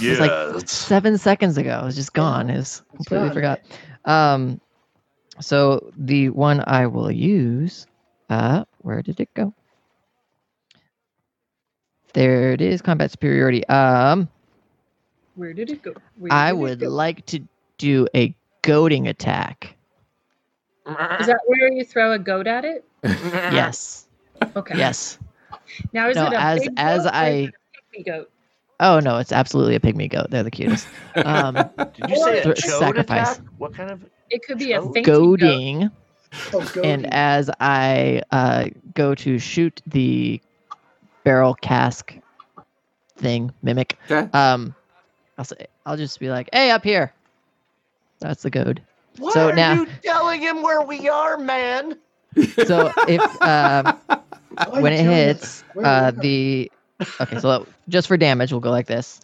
Yes. 0.00 0.18
like 0.20 0.68
seven 0.68 1.18
seconds 1.18 1.58
ago. 1.58 1.80
It 1.82 1.84
was 1.84 1.96
just 1.96 2.12
gone. 2.14 2.48
It 2.50 2.56
was 2.56 2.82
completely 2.94 3.28
gone. 3.28 3.34
forgot. 3.34 3.60
Um, 4.04 4.60
so 5.40 5.90
the 5.96 6.30
one 6.30 6.64
I 6.66 6.86
will 6.86 7.10
use, 7.10 7.86
uh, 8.30 8.64
where 8.78 9.02
did 9.02 9.20
it 9.20 9.28
go? 9.34 9.52
There 12.14 12.52
it 12.52 12.60
is, 12.62 12.80
combat 12.80 13.10
superiority. 13.10 13.66
Um, 13.66 14.28
Where 15.34 15.52
did 15.52 15.68
it 15.70 15.82
go? 15.82 15.92
Where 16.18 16.32
I 16.32 16.52
would 16.52 16.80
go? 16.80 16.88
like 16.88 17.26
to 17.26 17.40
do 17.76 18.08
a 18.14 18.34
goading 18.62 19.06
attack. 19.08 19.76
Is 20.86 21.26
that 21.26 21.40
where 21.46 21.70
you 21.70 21.84
throw 21.84 22.12
a 22.12 22.18
goat 22.18 22.46
at 22.46 22.64
it? 22.64 22.84
Yes, 23.04 24.06
Okay. 24.56 24.78
yes. 24.78 25.18
Now 25.92 26.08
is 26.08 26.16
No, 26.16 26.26
it 26.26 26.32
a 26.32 26.40
as 26.40 26.60
big 26.60 26.70
as 26.76 27.02
goat 27.04 27.08
or 27.08 27.14
I. 27.14 27.26
it 27.28 27.54
pygmy 27.94 28.06
goat? 28.06 28.30
Oh 28.80 29.00
no, 29.00 29.18
it's 29.18 29.32
absolutely 29.32 29.74
a 29.74 29.80
pygmy 29.80 30.10
goat. 30.10 30.26
They're 30.30 30.42
the 30.42 30.50
cutest. 30.50 30.86
Um, 31.16 31.54
Did 31.78 32.10
you 32.10 32.16
say 32.16 32.40
a 32.40 32.42
Th- 32.44 32.58
sacrifice. 32.58 33.32
attack? 33.38 33.46
What 33.58 33.74
kind 33.74 33.90
of? 33.90 34.04
It 34.30 34.42
could 34.46 34.58
be 34.58 34.72
a 34.72 34.80
Goat? 34.80 34.94
fainting 34.94 35.02
goat. 35.04 35.40
goading. 35.40 35.90
Oh, 36.52 36.60
goading. 36.74 36.84
and 36.84 37.14
as 37.14 37.48
I 37.60 38.22
uh, 38.32 38.66
go 38.94 39.14
to 39.14 39.38
shoot 39.38 39.80
the 39.86 40.40
barrel 41.24 41.54
cask 41.54 42.14
thing 43.16 43.52
mimic, 43.62 43.98
Okay. 44.10 44.28
um, 44.36 44.74
I'll 45.38 45.44
say 45.44 45.66
I'll 45.86 45.96
just 45.96 46.18
be 46.20 46.28
like, 46.28 46.48
"Hey, 46.52 46.70
up 46.70 46.84
here." 46.84 47.12
That's 48.20 48.42
the 48.42 48.50
goad. 48.50 48.82
Why 49.18 49.30
So 49.32 49.48
are 49.50 49.54
now- 49.54 49.72
you 49.74 49.86
telling 50.02 50.40
him 50.42 50.62
where 50.62 50.82
we 50.82 51.08
are, 51.08 51.38
man? 51.38 51.96
So 52.66 52.92
if 53.08 53.20
um, 53.42 53.98
Why 54.08 54.18
when 54.80 54.92
it 54.92 55.04
hits 55.04 55.64
uh, 55.82 56.10
the 56.10 56.70
okay, 57.20 57.38
so 57.40 57.66
just 57.88 58.08
for 58.08 58.16
damage, 58.16 58.52
we'll 58.52 58.60
go 58.60 58.70
like 58.70 58.86
this. 58.86 59.20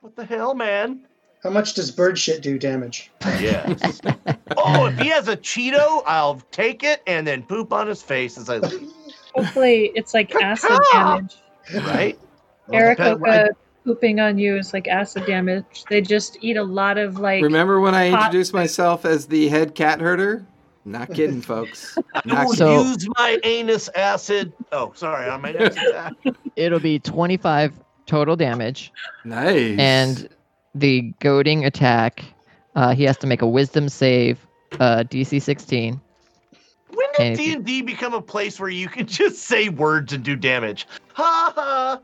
What 0.00 0.16
the 0.16 0.24
hell, 0.24 0.54
man? 0.54 1.06
How 1.42 1.50
much 1.50 1.74
does 1.74 1.90
bird 1.90 2.18
shit 2.18 2.42
do 2.42 2.58
damage? 2.58 3.10
Yes. 3.40 4.00
oh, 4.56 4.86
if 4.86 4.98
he 4.98 5.08
has 5.08 5.28
a 5.28 5.36
Cheeto, 5.36 6.02
I'll 6.06 6.40
take 6.50 6.82
it 6.82 7.02
and 7.06 7.26
then 7.26 7.42
poop 7.42 7.72
on 7.72 7.86
his 7.86 8.02
face 8.02 8.36
as 8.36 8.48
I 8.48 8.58
leave. 8.58 8.90
Hopefully, 9.34 9.92
it's 9.94 10.14
like 10.14 10.34
acid 10.34 10.78
damage. 10.92 11.36
Right? 11.74 12.18
Well, 12.66 12.90
depend- 12.90 13.20
Aarakocra 13.20 13.48
pooping 13.84 14.18
on 14.18 14.38
you 14.38 14.56
is 14.56 14.72
like 14.72 14.88
acid 14.88 15.26
damage. 15.26 15.84
They 15.88 16.00
just 16.00 16.38
eat 16.40 16.56
a 16.56 16.64
lot 16.64 16.98
of 16.98 17.18
like. 17.20 17.42
Remember 17.42 17.80
when 17.80 17.94
I 17.94 18.10
hot- 18.10 18.26
introduced 18.26 18.52
myself 18.52 19.04
as 19.04 19.26
the 19.26 19.48
head 19.48 19.74
cat 19.74 20.00
herder? 20.00 20.44
Not 20.86 21.12
kidding, 21.12 21.42
folks. 21.42 21.98
Not 22.24 22.46
Don't 22.46 22.56
So- 22.56 22.82
use 22.84 23.06
my 23.18 23.38
anus 23.42 23.88
acid. 23.88 24.52
Oh, 24.70 24.92
sorry, 24.94 25.28
on 25.28 25.42
my 25.42 25.50
next 25.52 25.76
attack. 25.78 26.12
It'll 26.54 26.78
be 26.80 26.98
25 27.00 27.72
total 28.06 28.36
damage, 28.36 28.92
nice. 29.24 29.76
and 29.80 30.28
the 30.76 31.12
goading 31.20 31.64
attack, 31.64 32.24
uh, 32.76 32.94
he 32.94 33.02
has 33.02 33.16
to 33.18 33.26
make 33.26 33.42
a 33.42 33.46
Wisdom 33.48 33.88
save, 33.88 34.38
uh, 34.78 35.02
DC 35.08 35.42
16. 35.42 36.00
When 36.94 37.06
did 37.18 37.36
D 37.36 37.52
and 37.52 37.64
D 37.64 37.82
become 37.82 38.14
a 38.14 38.22
place 38.22 38.60
where 38.60 38.70
you 38.70 38.88
can 38.88 39.06
just 39.08 39.40
say 39.42 39.68
words 39.68 40.12
and 40.12 40.22
do 40.22 40.36
damage? 40.36 40.86
Ha 41.14 41.52
ha. 41.54 42.00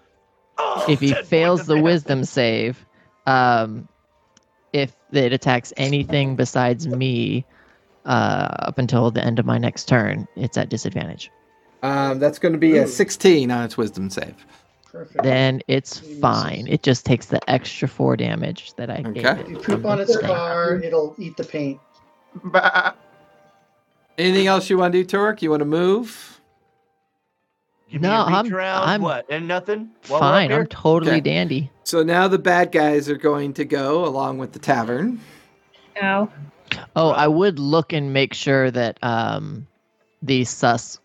Oh, 0.59 0.85
if 0.89 0.99
he 1.01 1.15
fails 1.15 1.67
the 1.67 1.75
damage. 1.75 1.85
wisdom 1.85 2.25
save, 2.25 2.85
um, 3.27 3.89
if 4.73 4.93
it 5.13 5.33
attacks 5.33 5.73
anything 5.77 6.35
besides 6.37 6.87
me, 6.89 7.45
uh, 8.05 8.49
up 8.61 8.79
until 8.79 9.11
the 9.11 9.25
end 9.25 9.39
of 9.39 9.47
my 9.47 9.59
next 9.59 9.87
turn, 9.89 10.27
it's 10.37 10.57
at 10.59 10.69
disadvantage. 10.69 11.31
um, 11.83 12.19
that's 12.19 12.39
going 12.39 12.53
to 12.53 12.59
be 12.59 12.77
a 12.79 12.87
16 12.87 13.51
on 13.51 13.65
its 13.65 13.77
wisdom 13.77 14.09
save. 14.11 14.35
Perfect. 14.91 15.23
Then 15.25 15.63
it's 15.69 16.01
He 16.01 16.21
fine. 16.21 16.67
It 16.69 16.83
just 16.83 17.07
takes 17.07 17.27
the 17.27 17.41
extra 17.51 17.89
four 17.89 18.17
damage 18.17 18.75
that 18.75 18.91
I 18.91 19.01
gave 19.03 19.17
Okay. 19.25 19.41
it. 19.41 19.47
If 19.47 19.49
you 19.51 19.57
poop 19.57 19.87
on 19.87 19.99
its 20.01 20.13
stand. 20.13 20.27
car, 20.27 20.77
it'll 20.77 21.15
eat 21.19 21.37
the 21.37 21.45
paint. 21.45 21.81
Bah. 22.45 22.93
Anything 24.19 24.47
else 24.47 24.69
you 24.69 24.77
want 24.79 24.93
to 24.93 24.99
do, 25.03 25.05
Turk? 25.05 25.41
You 25.43 25.51
want 25.51 25.61
to 25.61 25.65
move? 25.67 26.41
Give 27.91 28.01
No, 28.03 28.23
I'm- 28.25 28.53
around, 28.53 28.89
I'm 28.89 29.01
what? 29.03 29.27
And 29.31 29.49
nothing? 29.49 29.91
While 30.09 30.21
Fine. 30.21 30.53
I'm 30.53 30.67
totally 30.67 31.13
Okay. 31.13 31.21
dandy. 31.21 31.71
So 31.85 32.03
now 32.03 32.29
the 32.29 32.39
bad 32.39 32.71
guys 32.73 33.09
are 33.09 33.17
going 33.17 33.55
to 33.55 33.65
go 33.65 34.05
along 34.07 34.39
with 34.39 34.53
the 34.53 34.59
tavern. 34.59 35.21
Ow. 36.03 36.29
Oh, 36.97 37.11
I 37.11 37.27
would 37.27 37.59
look 37.59 37.93
and 37.93 38.13
make 38.13 38.35
sure 38.35 38.71
that 38.71 38.99
um, 39.03 39.67
the 40.23 40.45
sus 40.45 40.99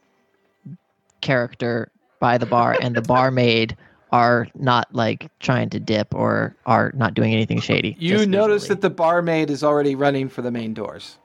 character 1.21 1.89
by 2.19 2.37
the 2.37 2.45
bar 2.45 2.77
and 2.79 2.95
the 2.95 3.01
barmaid 3.01 3.75
are 4.11 4.47
not 4.55 4.93
like 4.93 5.29
trying 5.39 5.69
to 5.69 5.79
dip 5.79 6.13
or 6.15 6.55
are 6.65 6.91
not 6.95 7.13
doing 7.13 7.33
anything 7.33 7.59
shady. 7.59 7.95
You 7.99 8.25
notice 8.25 8.63
visually. 8.63 8.75
that 8.75 8.81
the 8.81 8.89
barmaid 8.89 9.49
is 9.49 9.63
already 9.63 9.95
running 9.95 10.29
for 10.29 10.41
the 10.41 10.51
main 10.51 10.73
doors. 10.73 11.17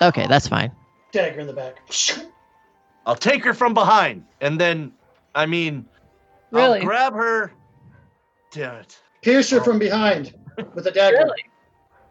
Okay, 0.00 0.26
that's 0.28 0.46
fine. 0.46 0.70
Dagger 1.12 1.40
in 1.40 1.46
the 1.46 1.52
back. 1.52 1.80
I'll 3.06 3.16
take 3.16 3.42
her 3.44 3.54
from 3.54 3.74
behind, 3.74 4.24
and 4.40 4.60
then, 4.60 4.92
I 5.34 5.46
mean, 5.46 5.86
Really? 6.52 6.78
I'll 6.80 6.84
grab 6.84 7.14
her. 7.14 7.52
Damn 8.52 8.76
it. 8.76 8.98
Pierce 9.22 9.50
her 9.50 9.62
from 9.62 9.78
behind 9.78 10.34
with 10.74 10.86
a 10.86 10.90
dagger. 10.90 11.18
Really? 11.18 11.44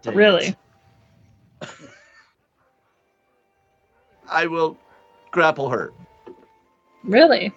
Damn 0.02 0.16
Really? 0.16 0.46
it. 0.48 0.56
I 4.30 4.48
will 4.48 4.78
grapple 5.32 5.70
her. 5.70 5.94
Really? 7.04 7.54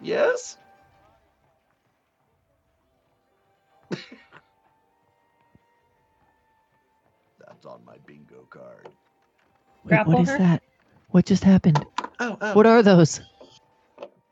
Yes? 0.00 0.58
That's 7.40 7.66
on 7.66 7.84
my 7.86 7.96
bingo 8.06 8.46
card. 8.50 8.88
Wait, 9.84 9.90
Grapple 9.90 10.12
what 10.12 10.20
is 10.20 10.28
her? 10.28 10.38
that? 10.38 10.62
What 11.10 11.26
just 11.26 11.44
happened? 11.44 11.86
Oh, 12.20 12.38
oh. 12.40 12.54
What 12.54 12.66
are 12.66 12.82
those? 12.82 13.20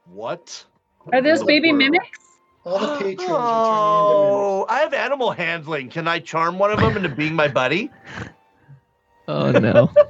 What? 0.05 0.65
Are 1.13 1.23
those 1.23 1.43
What 1.43 1.47
baby 1.47 1.73
world? 1.73 1.73
mimics? 1.73 2.19
All 2.65 2.79
the 2.79 2.89
patrons 2.89 3.71
are 3.71 3.83
Oh, 4.11 4.67
I 4.69 4.81
have 4.81 4.95
animal 4.95 5.31
handling. 5.33 5.91
Can 5.91 6.09
I 6.09 6.19
charm 6.21 6.59
one 6.59 6.71
of 6.73 6.81
them 6.81 6.97
into 6.97 7.09
being 7.09 7.35
my 7.35 7.49
buddy? 7.49 7.91
Oh 9.29 9.51
no. 9.51 9.91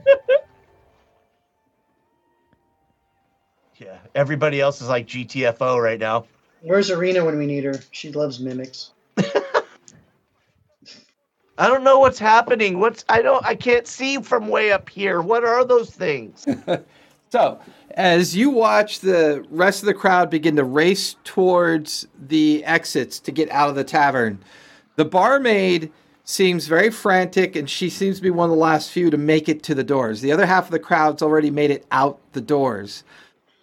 Yeah. 3.77 3.99
Everybody 4.15 4.61
else 4.61 4.81
is 4.81 4.89
like 4.89 5.09
GTFO 5.09 5.83
right 5.83 5.99
now. 5.99 6.27
Where's 6.63 6.91
Arena 6.91 7.25
when 7.25 7.37
we 7.37 7.45
need 7.45 7.65
her? 7.65 7.75
She 7.91 8.13
loves 8.13 8.39
mimics. 8.39 8.93
I 11.59 11.69
don't 11.69 11.85
know 11.85 11.99
what's 11.99 12.19
happening. 12.19 12.79
What's 12.79 13.05
I 13.09 13.21
don't 13.21 13.45
I 13.45 13.55
can't 13.55 13.87
see 13.87 14.19
from 14.19 14.49
way 14.49 14.73
up 14.73 14.89
here. 14.89 15.21
What 15.21 15.45
are 15.45 15.65
those 15.65 15.91
things? 15.91 16.47
So, 17.31 17.59
as 17.97 18.37
you 18.37 18.49
watch 18.49 19.01
the 19.01 19.45
rest 19.51 19.83
of 19.83 19.87
the 19.87 19.95
crowd 19.95 20.31
begin 20.31 20.55
to 20.55 20.63
race 20.63 21.17
towards 21.25 22.07
the 22.29 22.65
exits 22.65 23.19
to 23.19 23.33
get 23.33 23.51
out 23.51 23.69
of 23.69 23.75
the 23.75 23.83
tavern, 23.83 24.39
the 24.95 25.05
barmaid 25.05 25.91
seems 26.25 26.67
very 26.67 26.91
frantic 26.91 27.55
and 27.55 27.69
she 27.69 27.91
seems 27.91 28.17
to 28.17 28.23
be 28.23 28.31
one 28.31 28.49
of 28.51 28.57
the 28.57 28.61
last 28.63 28.91
few 28.91 29.11
to 29.11 29.19
make 29.19 29.49
it 29.49 29.63
to 29.63 29.75
the 29.75 29.85
doors. 29.85 30.21
The 30.23 30.33
other 30.33 30.47
half 30.47 30.65
of 30.67 30.71
the 30.71 30.79
crowd's 30.79 31.23
already 31.23 31.51
made 31.51 31.71
it 31.71 31.87
out 31.91 32.19
the 32.33 32.41
doors. 32.41 33.05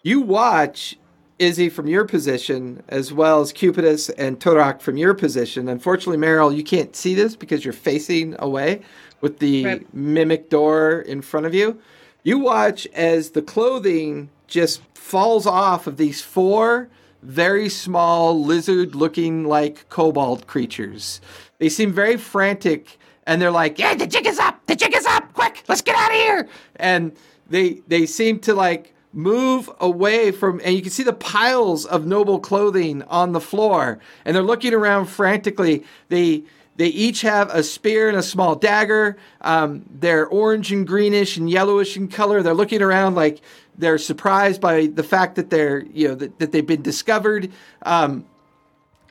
You 0.03 0.21
watch 0.21 0.97
Izzy 1.39 1.69
from 1.69 1.87
your 1.87 2.05
position, 2.05 2.83
as 2.87 3.11
well 3.11 3.41
as 3.41 3.51
Cupidus 3.51 4.09
and 4.11 4.39
Toruk 4.39 4.79
from 4.79 4.95
your 4.95 5.15
position. 5.15 5.67
Unfortunately, 5.67 6.23
Marielle, 6.23 6.55
you 6.55 6.63
can't 6.63 6.95
see 6.95 7.15
this 7.15 7.35
because 7.35 7.65
you're 7.65 7.73
facing 7.73 8.35
away 8.37 8.81
with 9.21 9.39
the 9.39 9.65
Right. 9.65 9.93
mimic 9.93 10.49
door 10.51 10.99
in 10.99 11.23
front 11.23 11.47
of 11.47 11.55
you. 11.55 11.79
You 12.23 12.37
watch 12.37 12.85
as 12.93 13.31
the 13.31 13.41
clothing 13.41 14.29
just 14.45 14.81
falls 14.93 15.47
off 15.47 15.87
of 15.87 15.97
these 15.97 16.21
four 16.21 16.89
very 17.23 17.69
small 17.69 18.43
lizard 18.43 18.95
looking 18.95 19.45
like 19.45 19.87
kobold 19.89 20.45
creatures. 20.47 21.21
They 21.61 21.69
seem 21.69 21.93
very 21.93 22.17
frantic 22.17 22.97
and 23.27 23.39
they're 23.39 23.51
like, 23.51 23.77
"Yeah, 23.77 23.93
the 23.93 24.07
jig 24.07 24.25
is 24.25 24.39
up. 24.39 24.65
The 24.65 24.75
jig 24.75 24.95
is 24.95 25.05
up. 25.05 25.31
Quick, 25.33 25.63
let's 25.67 25.83
get 25.83 25.95
out 25.95 26.09
of 26.09 26.17
here." 26.17 26.49
And 26.77 27.11
they 27.51 27.83
they 27.87 28.07
seem 28.07 28.39
to 28.39 28.55
like 28.55 28.95
move 29.13 29.69
away 29.79 30.31
from 30.31 30.59
and 30.65 30.73
you 30.73 30.81
can 30.81 30.89
see 30.89 31.03
the 31.03 31.13
piles 31.13 31.85
of 31.85 32.07
noble 32.07 32.39
clothing 32.39 33.03
on 33.03 33.33
the 33.33 33.41
floor 33.41 33.99
and 34.23 34.35
they're 34.35 34.41
looking 34.41 34.73
around 34.73 35.05
frantically. 35.05 35.83
They 36.09 36.45
they 36.77 36.87
each 36.87 37.21
have 37.21 37.53
a 37.53 37.61
spear 37.61 38.09
and 38.09 38.17
a 38.17 38.23
small 38.23 38.55
dagger. 38.55 39.17
Um, 39.41 39.85
they're 39.99 40.25
orange 40.25 40.71
and 40.71 40.87
greenish 40.87 41.37
and 41.37 41.47
yellowish 41.47 41.95
in 41.95 42.07
color. 42.07 42.41
They're 42.41 42.55
looking 42.55 42.81
around 42.81 43.13
like 43.13 43.39
they're 43.77 43.99
surprised 43.99 44.61
by 44.61 44.87
the 44.87 45.03
fact 45.03 45.35
that 45.35 45.51
they're, 45.51 45.83
you 45.93 46.07
know, 46.07 46.15
that, 46.15 46.39
that 46.39 46.51
they've 46.51 46.65
been 46.65 46.81
discovered. 46.81 47.51
Um, 47.83 48.25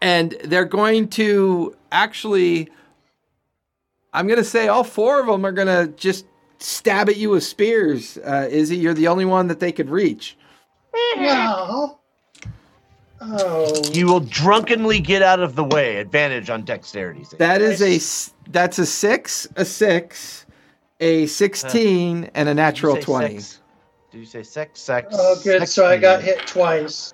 and 0.00 0.32
they're 0.44 0.64
going 0.64 1.08
to 1.08 1.76
actually, 1.92 2.68
I'm 4.12 4.26
going 4.26 4.38
to 4.38 4.44
say 4.44 4.68
all 4.68 4.84
four 4.84 5.20
of 5.20 5.26
them 5.26 5.44
are 5.44 5.52
going 5.52 5.68
to 5.68 5.92
just 5.96 6.26
stab 6.58 7.08
at 7.08 7.16
you 7.16 7.30
with 7.30 7.44
spears. 7.44 8.18
Uh, 8.18 8.48
Izzy, 8.50 8.76
you're 8.76 8.94
the 8.94 9.08
only 9.08 9.24
one 9.24 9.48
that 9.48 9.60
they 9.60 9.72
could 9.72 9.90
reach. 9.90 10.36
No. 11.16 11.98
Oh. 13.20 13.82
You 13.92 14.06
will 14.06 14.20
drunkenly 14.20 14.98
get 15.00 15.22
out 15.22 15.40
of 15.40 15.54
the 15.54 15.64
way. 15.64 15.98
Advantage 15.98 16.48
on 16.48 16.64
dexterity. 16.64 17.24
save. 17.24 17.38
that 17.38 17.60
is 17.60 17.82
a 17.82 18.30
that's 18.50 18.78
a 18.78 18.86
six, 18.86 19.46
a 19.56 19.64
six, 19.64 20.46
a 21.00 21.26
sixteen, 21.26 22.30
and 22.34 22.48
a 22.48 22.54
natural 22.54 22.96
twenty. 22.96 23.40
Sex? 23.40 23.60
Did 24.10 24.18
you 24.18 24.24
say 24.24 24.42
sex? 24.42 24.80
Sex. 24.80 25.08
Oh, 25.12 25.38
good. 25.44 25.68
So 25.68 25.86
I 25.86 25.98
got 25.98 26.22
hit 26.22 26.46
twice. 26.46 27.12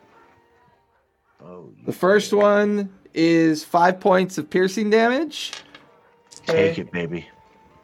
Oh, 1.49 1.71
The 1.87 1.93
first 1.93 2.33
one 2.33 2.91
is 3.15 3.63
five 3.65 4.01
points 4.01 4.37
of 4.39 4.51
piercing 4.51 4.91
damage, 4.91 5.53
Take 6.47 6.79
it, 6.79 6.91
baby. 6.93 7.27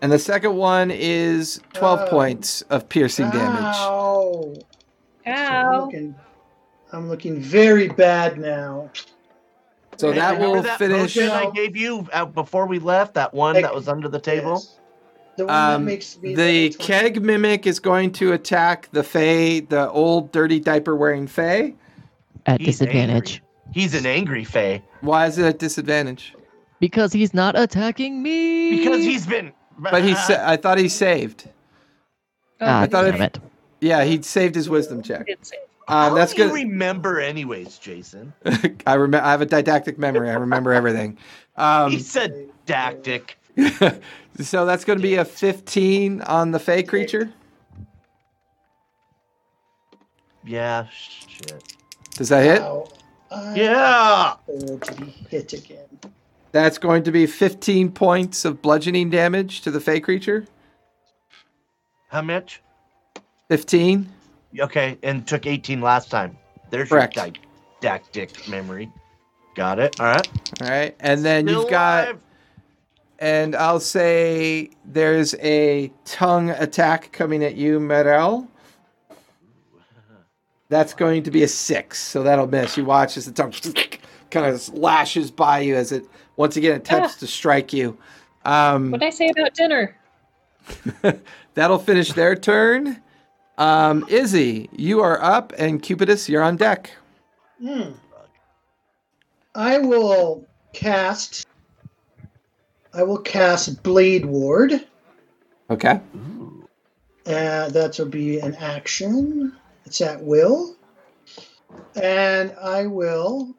and 0.01 0.11
the 0.11 0.19
second 0.19 0.57
one 0.57 0.91
is 0.91 1.61
twelve 1.73 2.01
Oh. 2.03 2.11
points 2.11 2.63
of 2.63 2.89
piercing 2.89 3.31
damage. 3.31 3.63
Ow. 3.77 4.55
I'm 5.25 5.35
Ow. 5.35 5.85
looking, 5.85 6.15
I'm 6.93 7.09
looking 7.09 7.41
very 7.41 7.89
bad 7.89 8.39
now. 8.39 8.91
So 9.97 10.11
Hey, 10.11 10.19
that 10.19 10.33
remember 10.35 10.57
will 10.57 10.63
that 10.63 10.79
finish. 10.79 11.17
I 11.19 11.51
gave 11.51 11.77
you 11.77 12.09
out 12.13 12.35
before 12.35 12.67
we 12.67 12.79
left. 12.81 13.15
That 13.15 13.33
one 13.33 13.55
Like- 13.55 13.65
that 13.65 13.75
was 13.75 13.87
under 13.89 14.09
the 14.09 14.19
table. 14.19 14.53
Yes. 14.55 14.77
The 15.37 15.47
one 15.47 15.55
that 15.55 15.75
Um, 15.77 15.85
makes 15.87 16.19
me 16.21 16.35
the 16.35 16.71
keg 16.79 17.23
mimic 17.23 17.67
is 17.67 17.79
going 17.79 18.11
to 18.13 18.33
attack 18.33 18.89
the 18.93 19.03
Fey, 19.03 19.61
the 19.61 19.89
old 19.91 20.31
dirty 20.33 20.59
diaper 20.61 20.95
wearing 20.97 21.27
Fey. 21.27 21.75
At 22.45 22.61
He's 22.61 22.79
disadvantage. 22.81 23.37
angry. 23.37 23.49
He's 23.73 23.95
an 23.95 24.07
angry 24.07 24.45
Fey 24.45 24.83
Why 25.01 25.27
is 25.27 25.39
it 25.39 25.47
a 25.47 25.53
disadvantage? 25.53 26.35
Because 26.81 27.13
he's 27.13 27.33
not 27.33 27.59
attacking 27.59 28.23
me. 28.23 28.79
because 28.79 29.03
he's 29.05 29.27
been. 29.27 29.53
But 29.79 30.03
he 30.05 30.15
sa- 30.15 30.47
I 30.49 30.57
thought 30.57 30.79
he 30.79 30.89
saved. 30.89 31.49
Oh, 32.61 32.67
Ah, 32.67 32.81
I 32.83 32.87
thought 32.87 33.05
damn 33.11 33.15
it- 33.23 33.37
it. 33.37 33.39
Yeah, 33.81 34.05
he 34.05 34.21
saved 34.23 34.55
his 34.55 34.69
wisdom 34.69 35.03
check. 35.03 35.27
Um, 35.89 36.11
How 36.11 36.15
that's 36.15 36.33
do 36.35 36.43
you 36.43 36.49
good. 36.49 36.55
remember, 36.55 37.21
anyways, 37.21 37.79
Jason. 37.79 38.33
I 38.87 38.95
remember. 38.95 39.27
I 39.27 39.31
have 39.33 39.41
a 39.43 39.47
didactic 39.47 39.99
memory. 39.99 40.31
I 40.31 40.35
remember 40.35 40.73
everything. 40.73 41.19
Um, 41.57 41.91
he 41.91 41.99
said 41.99 42.49
dactic. 42.67 43.37
so 44.41 44.65
that's 44.65 44.85
going 44.85 44.99
to 44.99 45.03
be 45.03 45.17
a 45.17 45.25
15 45.25 46.21
on 46.23 46.53
the 46.53 46.61
Fey 46.61 46.85
creature. 46.85 47.33
Yeah, 50.45 50.87
shit. 50.89 51.63
Does 52.17 52.29
that 52.29 52.43
hit? 52.45 52.61
Ow. 52.63 52.87
I 53.35 53.55
Yeah. 53.55 54.35
to 54.47 54.95
be 54.95 55.07
hit 55.31 55.53
again. 55.53 55.87
That's 56.53 56.77
going 56.79 57.03
to 57.05 57.13
be 57.13 57.27
15 57.27 57.93
points 57.93 58.45
of 58.45 58.61
bludgeoning 58.61 59.09
damage 59.11 59.63
to 59.63 59.71
the 59.71 59.81
Fey 59.81 60.01
creature. 60.01 60.47
How 62.11 62.21
much? 62.23 62.61
15. 63.49 64.07
Okay, 64.61 64.99
and 65.03 65.27
took 65.27 65.47
18 65.47 65.81
last 65.81 66.11
time. 66.11 66.37
There's 66.71 66.91
Correct. 66.91 67.17
your 67.17 67.31
didactic 67.81 68.49
memory. 68.49 68.91
Got 69.55 69.79
it. 69.79 69.99
All 69.99 70.07
right. 70.07 70.29
All 70.63 70.69
right. 70.69 70.95
And 71.01 71.25
then 71.25 71.47
Still 71.47 71.63
you've 71.63 71.71
got, 71.71 72.05
alive. 72.05 72.19
and 73.19 73.55
I'll 73.57 73.81
say 73.81 74.71
there's 74.85 75.35
a 75.41 75.91
tongue 76.05 76.51
attack 76.51 77.13
coming 77.13 77.43
at 77.45 77.55
you, 77.57 77.79
Marielle. 77.81 78.47
That's 80.73 80.95
going 80.95 81.23
to 81.25 81.31
be 81.31 81.43
a 81.43 81.49
six, 81.49 81.99
so 82.01 82.23
that'll 82.23 82.47
miss. 82.47 82.79
You 82.79 82.87
watch 82.87 83.19
as 83.19 83.27
the 83.27 83.33
tongue 83.33 83.53
kind 84.31 84.47
of 84.47 84.69
lashes 84.73 85.31
by 85.31 85.59
you 85.61 85.77
as 85.77 85.93
it 85.93 86.07
once 86.37 86.57
again 86.57 86.75
attempts 86.75 87.17
to 87.17 87.27
strike 87.27 87.75
you. 87.75 87.95
Um, 88.47 88.91
What 88.91 89.01
did 89.01 89.09
I 89.09 89.11
say 89.11 89.29
about 89.29 89.53
dinner? 89.53 89.95
That'll 91.55 91.79
finish 91.79 92.15
their 92.15 92.35
turn. 92.35 93.03
Um, 93.59 94.07
Izzy, 94.09 94.71
you 94.73 95.03
are 95.03 95.23
up, 95.23 95.53
and 95.59 95.83
Cupidus, 95.83 96.27
you're 96.27 96.43
on 96.43 96.57
deck. 96.57 96.91
Hmm. 97.61 97.91
I 99.55 99.77
will 99.77 100.47
cast. 100.73 101.47
I 102.95 103.03
will 103.03 103.19
cast 103.21 103.83
Blade 103.83 104.25
Ward. 104.25 104.87
Okay. 105.69 106.01
Ooh. 106.17 106.67
Uh, 107.27 107.69
that 107.69 107.99
will 107.99 108.07
be 108.07 108.41
an 108.41 108.55
action. 108.55 109.53
It's 109.85 110.01
at 110.01 110.23
will. 110.23 110.77
And 112.01 112.55
I 112.61 112.87
will. 112.87 113.55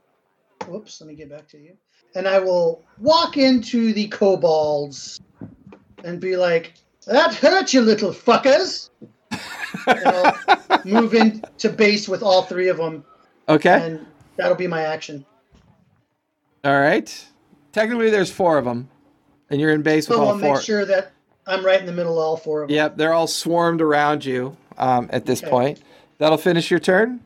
Whoops, 0.68 1.02
let 1.02 1.08
me 1.08 1.16
get 1.16 1.30
back 1.30 1.48
to 1.50 1.58
you. 1.58 1.74
And 2.16 2.28
I 2.28 2.40
will 2.40 2.84
walk 3.00 3.38
into 3.38 3.94
the 3.94 4.08
kobolds 4.08 5.20
and 6.04 6.20
be 6.20 6.36
like, 6.36 6.74
That 7.08 7.34
hurt, 7.34 7.74
you 7.74 7.82
little 7.82 8.12
fuckers. 8.12 8.90
I'll 9.88 10.40
move 10.84 11.14
into 11.14 11.70
base 11.70 12.08
with 12.08 12.24
all 12.24 12.44
three 12.44 12.70
of 12.70 12.78
them. 12.78 13.04
Okay. 13.50 13.74
And 13.74 14.06
that'll 14.38 14.56
be 14.56 14.68
my 14.68 14.84
action. 14.84 15.26
All 16.64 16.80
right. 16.80 17.26
Technically, 17.74 18.10
there's 18.10 18.32
four 18.32 18.58
of 18.58 18.66
them, 18.66 18.90
and 19.50 19.60
you're 19.60 19.72
in 19.72 19.82
base 19.82 20.08
with 20.08 20.16
So 20.18 20.22
I'll 20.24 20.30
all 20.34 20.40
four. 20.40 20.54
make 20.56 20.62
sure 20.64 20.86
that 20.86 21.12
I'm 21.48 21.66
right 21.66 21.80
in 21.80 21.86
the 21.86 21.92
middle 21.92 22.14
of 22.14 22.26
all 22.26 22.38
four 22.38 22.62
of 22.62 22.70
them. 22.70 22.76
Yep, 22.76 22.98
they're 22.98 23.14
all 23.14 23.28
swarmed 23.28 23.82
around 23.82 24.24
you 24.24 24.56
um, 24.78 25.10
at 25.12 25.26
this 25.26 25.42
Okay. 25.42 25.50
point. 25.50 25.82
That'll 26.24 26.38
finish 26.38 26.72
your 26.72 26.80
turn. 26.80 27.20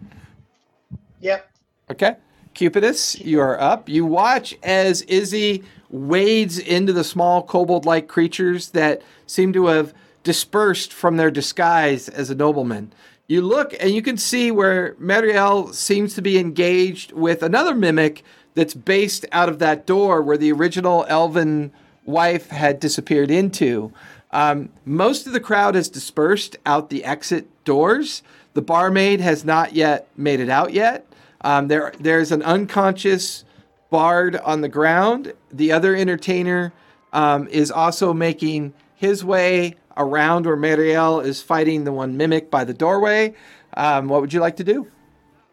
Yep. 1.22 1.48
Okay. 1.91 2.15
Cupidus, 2.56 3.24
you 3.24 3.40
are 3.40 3.61
up. 3.61 3.88
You 3.88 4.07
watch 4.07 4.57
as 4.64 5.03
Izzy 5.03 5.64
wades 5.91 6.57
into 6.57 6.94
the 6.94 7.03
small 7.03 7.44
kobold 7.44 7.86
like 7.86 8.07
creatures 8.07 8.69
that 8.72 9.03
seem 9.28 9.53
to 9.53 9.68
have 9.68 9.94
dispersed 10.24 10.91
from 10.91 11.18
their 11.18 11.30
disguise 11.30 12.10
as 12.10 12.32
a 12.32 12.36
nobleman. 12.36 12.91
You 13.28 13.44
look 13.44 13.76
and 13.80 13.91
you 13.91 14.02
can 14.02 14.18
see 14.18 14.49
where 14.49 14.95
Marielle 14.95 15.76
seems 15.76 16.15
to 16.15 16.24
be 16.24 16.40
engaged 16.40 17.11
with 17.11 17.44
another 17.44 17.76
mimic 17.76 18.24
that's 18.56 18.74
based 18.74 19.28
out 19.32 19.48
of 19.48 19.60
that 19.60 19.86
door 19.86 20.24
where 20.24 20.40
the 20.40 20.52
original 20.52 21.06
elven 21.07 21.72
wife 22.03 22.49
had 22.49 22.80
disappeared 22.80 23.30
into. 23.30 23.94
Um, 24.32 24.69
most 24.86 25.28
of 25.28 25.34
the 25.34 25.40
crowd 25.40 25.76
has 25.76 25.88
dispersed 25.88 26.57
out 26.65 26.90
the 26.90 27.06
exit 27.06 27.48
doors. 27.64 28.24
The 28.57 28.63
barmaid 28.63 29.21
has 29.21 29.45
not 29.45 29.73
yet 29.75 30.07
made 30.17 30.39
it 30.39 30.49
out 30.49 30.73
yet. 30.73 31.05
Um, 31.41 31.67
there, 31.67 31.93
there's 31.99 32.31
an 32.31 32.41
unconscious 32.41 33.45
bard 33.91 34.35
on 34.38 34.61
the 34.61 34.67
ground. 34.67 35.31
The 35.51 35.71
other 35.71 35.95
entertainer 35.95 36.73
um, 37.13 37.47
is 37.49 37.69
also 37.69 38.15
making 38.15 38.73
his 38.95 39.23
way 39.23 39.75
around 39.95 40.47
where 40.47 40.57
Marielle 40.57 41.23
is 41.23 41.39
fighting 41.39 41.84
the 41.84 41.91
one 41.91 42.17
mimic 42.17 42.49
by 42.49 42.63
the 42.63 42.73
doorway. 42.73 43.35
Um, 43.75 44.07
what 44.07 44.21
would 44.21 44.34
you 44.34 44.39
like 44.39 44.55
to 44.55 44.63
do? 44.63 44.88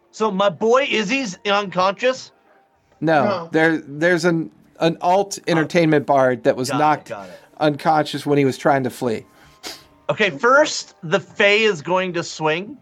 So 0.09 0.31
my 0.31 0.49
boy 0.49 0.87
Izzy's 0.89 1.37
unconscious. 1.45 2.31
No, 3.01 3.23
No. 3.23 3.49
there 3.51 3.77
there's 3.77 4.25
an 4.25 4.49
an 4.79 4.97
alt 5.01 5.37
entertainment 5.45 6.07
bard 6.07 6.43
that 6.45 6.55
was 6.55 6.71
Got 6.71 6.75
it, 6.75 6.79
knocked 6.79 7.09
got 7.09 7.29
it. 7.29 7.39
unconscious 7.59 8.25
when 8.25 8.39
he 8.39 8.45
was 8.45 8.57
trying 8.57 8.83
to 8.83 8.89
flee. 8.89 9.27
Okay, 10.09 10.31
first 10.31 10.95
the 11.03 11.19
Fey 11.19 11.61
is 11.65 11.83
going 11.83 12.11
to 12.13 12.23
swing. 12.23 12.79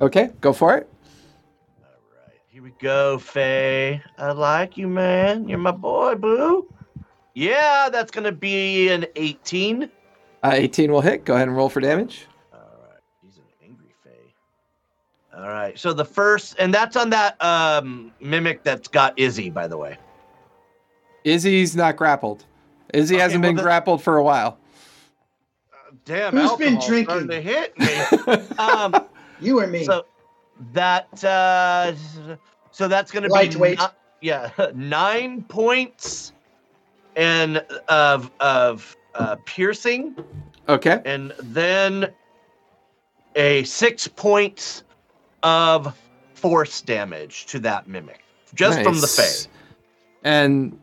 Okay, 0.00 0.30
go 0.40 0.52
for 0.52 0.76
it. 0.76 0.88
All 1.82 1.90
right, 2.26 2.38
here 2.48 2.62
we 2.62 2.70
go, 2.80 3.18
Fey. 3.18 4.02
I 4.18 4.32
like 4.32 4.76
you, 4.76 4.88
man. 4.88 5.48
You're 5.48 5.58
my 5.58 5.72
boy, 5.72 6.14
boo. 6.14 6.66
Yeah, 7.34 7.88
that's 7.92 8.10
gonna 8.10 8.32
be 8.32 8.88
an 8.88 9.06
18. 9.16 9.90
Uh, 10.42 10.50
18 10.54 10.90
will 10.90 11.00
hit. 11.02 11.24
Go 11.24 11.34
ahead 11.34 11.48
and 11.48 11.56
roll 11.56 11.68
for 11.68 11.80
damage. 11.80 12.26
All 12.52 12.58
right, 12.88 13.00
he's 13.22 13.36
an 13.36 13.42
angry 13.62 13.94
Fey. 14.02 14.34
All 15.36 15.48
right, 15.48 15.78
so 15.78 15.92
the 15.92 16.04
first, 16.04 16.56
and 16.58 16.72
that's 16.72 16.96
on 16.96 17.10
that 17.10 17.42
um 17.44 18.10
mimic 18.20 18.62
that's 18.62 18.88
got 18.88 19.18
Izzy, 19.18 19.50
by 19.50 19.66
the 19.68 19.76
way. 19.76 19.98
Izzy's 21.24 21.76
not 21.76 21.96
grappled. 21.96 22.44
Izzy 22.94 23.16
Okay, 23.16 23.22
hasn't 23.22 23.42
well, 23.42 23.50
been 23.50 23.56
the- 23.56 23.62
grappled 23.62 24.02
for 24.02 24.16
a 24.16 24.22
while. 24.22 24.56
Damn, 26.06 26.34
Who's 26.34 26.52
been 26.56 26.78
drinking? 26.78 27.04
starting 27.04 27.28
to 27.28 27.40
hit 27.42 27.78
me. 27.78 28.56
um, 28.58 28.94
You 29.40 29.60
or 29.60 29.66
me? 29.66 29.84
so 29.84 30.06
that 30.72 31.24
uh, 31.24 31.94
so 32.70 32.88
that's 32.88 33.10
gonna 33.10 33.28
Lightweight. 33.28 33.78
be 33.78 33.84
ni- 33.84 33.90
yeah, 34.22 34.50
nine 34.74 35.42
points 35.44 36.32
and 37.16 37.58
of 37.88 38.30
of 38.40 38.96
uh, 39.14 39.36
piercing. 39.44 40.16
Okay. 40.68 41.00
and 41.04 41.32
then 41.40 42.12
a 43.34 43.64
six 43.64 44.06
points 44.06 44.84
of 45.42 45.98
force 46.34 46.80
damage 46.80 47.46
to 47.46 47.58
that 47.58 47.88
mimic 47.88 48.22
just 48.54 48.80
from 48.82 48.94
the 48.94 49.00
Nice. 49.00 49.48
And 50.22 50.78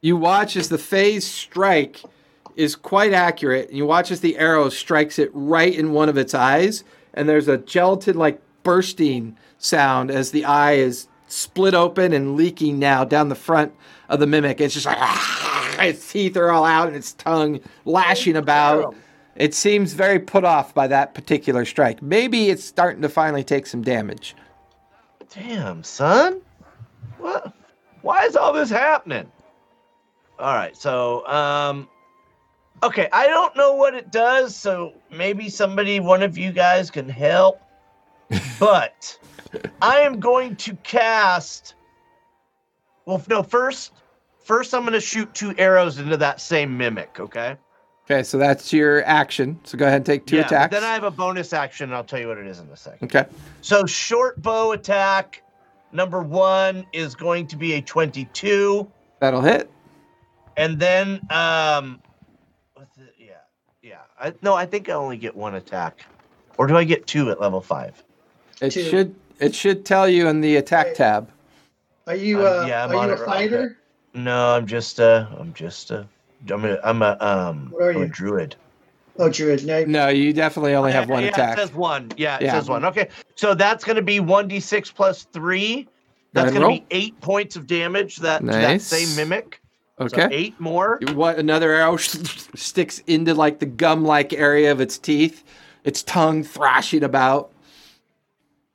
you 0.00 0.16
watch 0.16 0.56
as 0.56 0.68
the 0.68 0.78
phase 0.78 1.26
strike 1.26 2.02
is 2.56 2.76
quite 2.76 3.12
accurate. 3.12 3.68
And 3.68 3.78
you 3.78 3.86
watch 3.86 4.10
as 4.10 4.20
the 4.20 4.36
arrow 4.38 4.68
strikes 4.68 5.18
it 5.18 5.30
right 5.32 5.74
in 5.74 5.92
one 5.92 6.08
of 6.08 6.16
its 6.16 6.34
eyes. 6.34 6.84
And 7.18 7.28
there's 7.28 7.48
a 7.48 7.58
gelatin 7.58 8.16
like 8.16 8.40
bursting 8.62 9.36
sound 9.58 10.10
as 10.10 10.30
the 10.30 10.44
eye 10.44 10.74
is 10.74 11.08
split 11.26 11.74
open 11.74 12.12
and 12.12 12.36
leaking 12.36 12.78
now 12.78 13.04
down 13.04 13.28
the 13.28 13.34
front 13.34 13.74
of 14.08 14.20
the 14.20 14.26
mimic. 14.26 14.60
It's 14.60 14.74
just 14.74 14.86
like 14.86 14.98
ah, 14.98 15.76
its 15.82 16.10
teeth 16.10 16.36
are 16.36 16.50
all 16.50 16.64
out 16.64 16.88
and 16.88 16.96
its 16.96 17.12
tongue 17.14 17.60
lashing 17.84 18.36
about. 18.36 18.94
It 19.36 19.54
seems 19.54 19.92
very 19.92 20.18
put 20.18 20.44
off 20.44 20.74
by 20.74 20.88
that 20.88 21.14
particular 21.14 21.64
strike. 21.64 22.02
Maybe 22.02 22.50
it's 22.50 22.64
starting 22.64 23.02
to 23.02 23.08
finally 23.08 23.44
take 23.44 23.66
some 23.66 23.82
damage. 23.82 24.34
Damn, 25.32 25.84
son. 25.84 26.40
What? 27.18 27.52
Why 28.02 28.24
is 28.24 28.36
all 28.36 28.52
this 28.52 28.70
happening? 28.70 29.30
All 30.38 30.54
right, 30.54 30.76
so 30.76 31.26
um 31.26 31.88
okay, 32.82 33.08
I 33.12 33.26
don't 33.26 33.56
know 33.56 33.72
what 33.74 33.94
it 33.94 34.10
does, 34.10 34.54
so 34.56 34.94
maybe 35.10 35.48
somebody 35.48 36.00
one 36.00 36.22
of 36.22 36.36
you 36.38 36.52
guys 36.52 36.90
can 36.90 37.08
help. 37.08 37.60
but 38.60 39.18
I 39.80 40.00
am 40.00 40.20
going 40.20 40.56
to 40.56 40.74
cast 40.76 41.74
Well, 43.06 43.22
no, 43.28 43.42
first 43.42 43.92
first 44.44 44.74
I'm 44.74 44.82
going 44.82 44.92
to 44.92 45.00
shoot 45.00 45.32
two 45.34 45.54
arrows 45.56 45.98
into 45.98 46.16
that 46.18 46.40
same 46.40 46.76
mimic, 46.76 47.18
okay? 47.20 47.56
Okay, 48.04 48.22
so 48.22 48.38
that's 48.38 48.72
your 48.72 49.04
action. 49.04 49.58
So 49.64 49.76
go 49.76 49.84
ahead 49.86 49.96
and 49.96 50.06
take 50.06 50.24
two 50.26 50.36
yeah, 50.36 50.46
attacks. 50.46 50.72
Then 50.72 50.84
I 50.84 50.94
have 50.94 51.04
a 51.04 51.10
bonus 51.10 51.52
action, 51.52 51.84
and 51.90 51.94
I'll 51.94 52.04
tell 52.04 52.18
you 52.18 52.28
what 52.28 52.38
it 52.38 52.46
is 52.46 52.58
in 52.58 52.66
a 52.68 52.76
second. 52.76 53.14
okay. 53.14 53.28
So 53.60 53.84
short 53.86 54.40
bow 54.40 54.72
attack 54.72 55.42
number 55.92 56.22
one 56.22 56.86
is 56.92 57.14
going 57.14 57.46
to 57.48 57.56
be 57.56 57.74
a 57.74 57.82
22, 57.82 58.90
That'll 59.20 59.42
hit. 59.42 59.70
and 60.56 60.78
then 60.78 61.20
um, 61.30 62.00
what's 62.74 62.96
it? 62.98 63.14
yeah, 63.18 63.32
yeah. 63.82 64.00
I, 64.20 64.34
no, 64.42 64.54
I 64.54 64.66
think 64.66 64.88
I 64.88 64.92
only 64.92 65.16
get 65.16 65.36
one 65.36 65.54
attack, 65.54 66.04
or 66.56 66.66
do 66.66 66.76
I 66.76 66.84
get 66.84 67.06
two 67.06 67.30
at 67.30 67.40
level 67.40 67.60
five? 67.60 68.02
It 68.60 68.70
Two. 68.70 68.82
should 68.82 69.14
it 69.38 69.54
should 69.54 69.84
tell 69.84 70.08
you 70.08 70.26
in 70.28 70.40
the 70.40 70.56
attack 70.56 70.86
Right. 70.86 70.96
tab. 70.96 71.30
Are 72.06 72.14
you 72.14 72.38
Um, 72.40 72.46
uh, 72.46 72.66
yeah, 72.66 72.84
I'm 72.84 72.90
are 72.90 72.96
on 72.96 73.08
you 73.08 73.14
it 73.14 73.20
a 73.20 73.22
right 73.22 73.26
fighter? 73.26 73.76
No, 74.14 74.54
I'm 74.54 74.66
just 74.66 74.98
a, 74.98 75.28
I'm 75.38 75.52
just 75.52 75.90
a, 75.90 76.08
I'm 76.50 76.64
a, 76.64 76.78
I'm 76.82 77.02
a, 77.02 77.16
um, 77.20 77.68
What 77.70 77.82
are 77.82 77.90
I'm 77.90 77.96
a 77.98 78.06
you? 78.06 78.08
druid. 78.08 78.56
Oh, 79.20 79.28
Druid. 79.28 79.64
No. 79.66 79.84
No, 79.84 80.08
you 80.08 80.32
definitely 80.32 80.74
only 80.74 80.92
have 80.92 81.08
one 81.08 81.24
yeah, 81.24 81.30
attack. 81.30 81.58
It 81.58 81.60
says 81.60 81.74
one. 81.74 82.12
Yeah, 82.16 82.38
it 82.38 82.44
Yeah. 82.44 82.52
says 82.52 82.68
one. 82.68 82.84
Okay, 82.84 83.08
so 83.36 83.52
that's 83.54 83.84
going 83.84 83.96
to 83.96 84.02
be 84.02 84.20
one 84.20 84.46
d 84.48 84.60
six 84.60 84.90
plus 84.92 85.24
three. 85.32 85.88
That's 86.32 86.52
going 86.52 86.62
and 86.62 86.80
to 86.80 86.86
be 86.86 86.96
eight 86.96 87.20
points 87.20 87.56
of 87.56 87.66
damage. 87.66 88.16
That 88.16 88.40
to 88.40 88.46
that 88.46 88.80
same 88.80 89.16
mimic. 89.16 89.60
So 89.98 90.04
okay. 90.04 90.28
eight 90.30 90.60
more. 90.60 91.00
what 91.14 91.38
another 91.38 91.72
arrow 91.72 91.96
sticks 91.96 93.00
into 93.08 93.34
like 93.34 93.58
the 93.58 93.66
gum-like 93.66 94.32
area 94.32 94.70
of 94.70 94.80
its 94.80 94.96
teeth, 94.96 95.42
its 95.82 96.04
tongue 96.04 96.44
thrashing 96.44 97.02
about. 97.02 97.50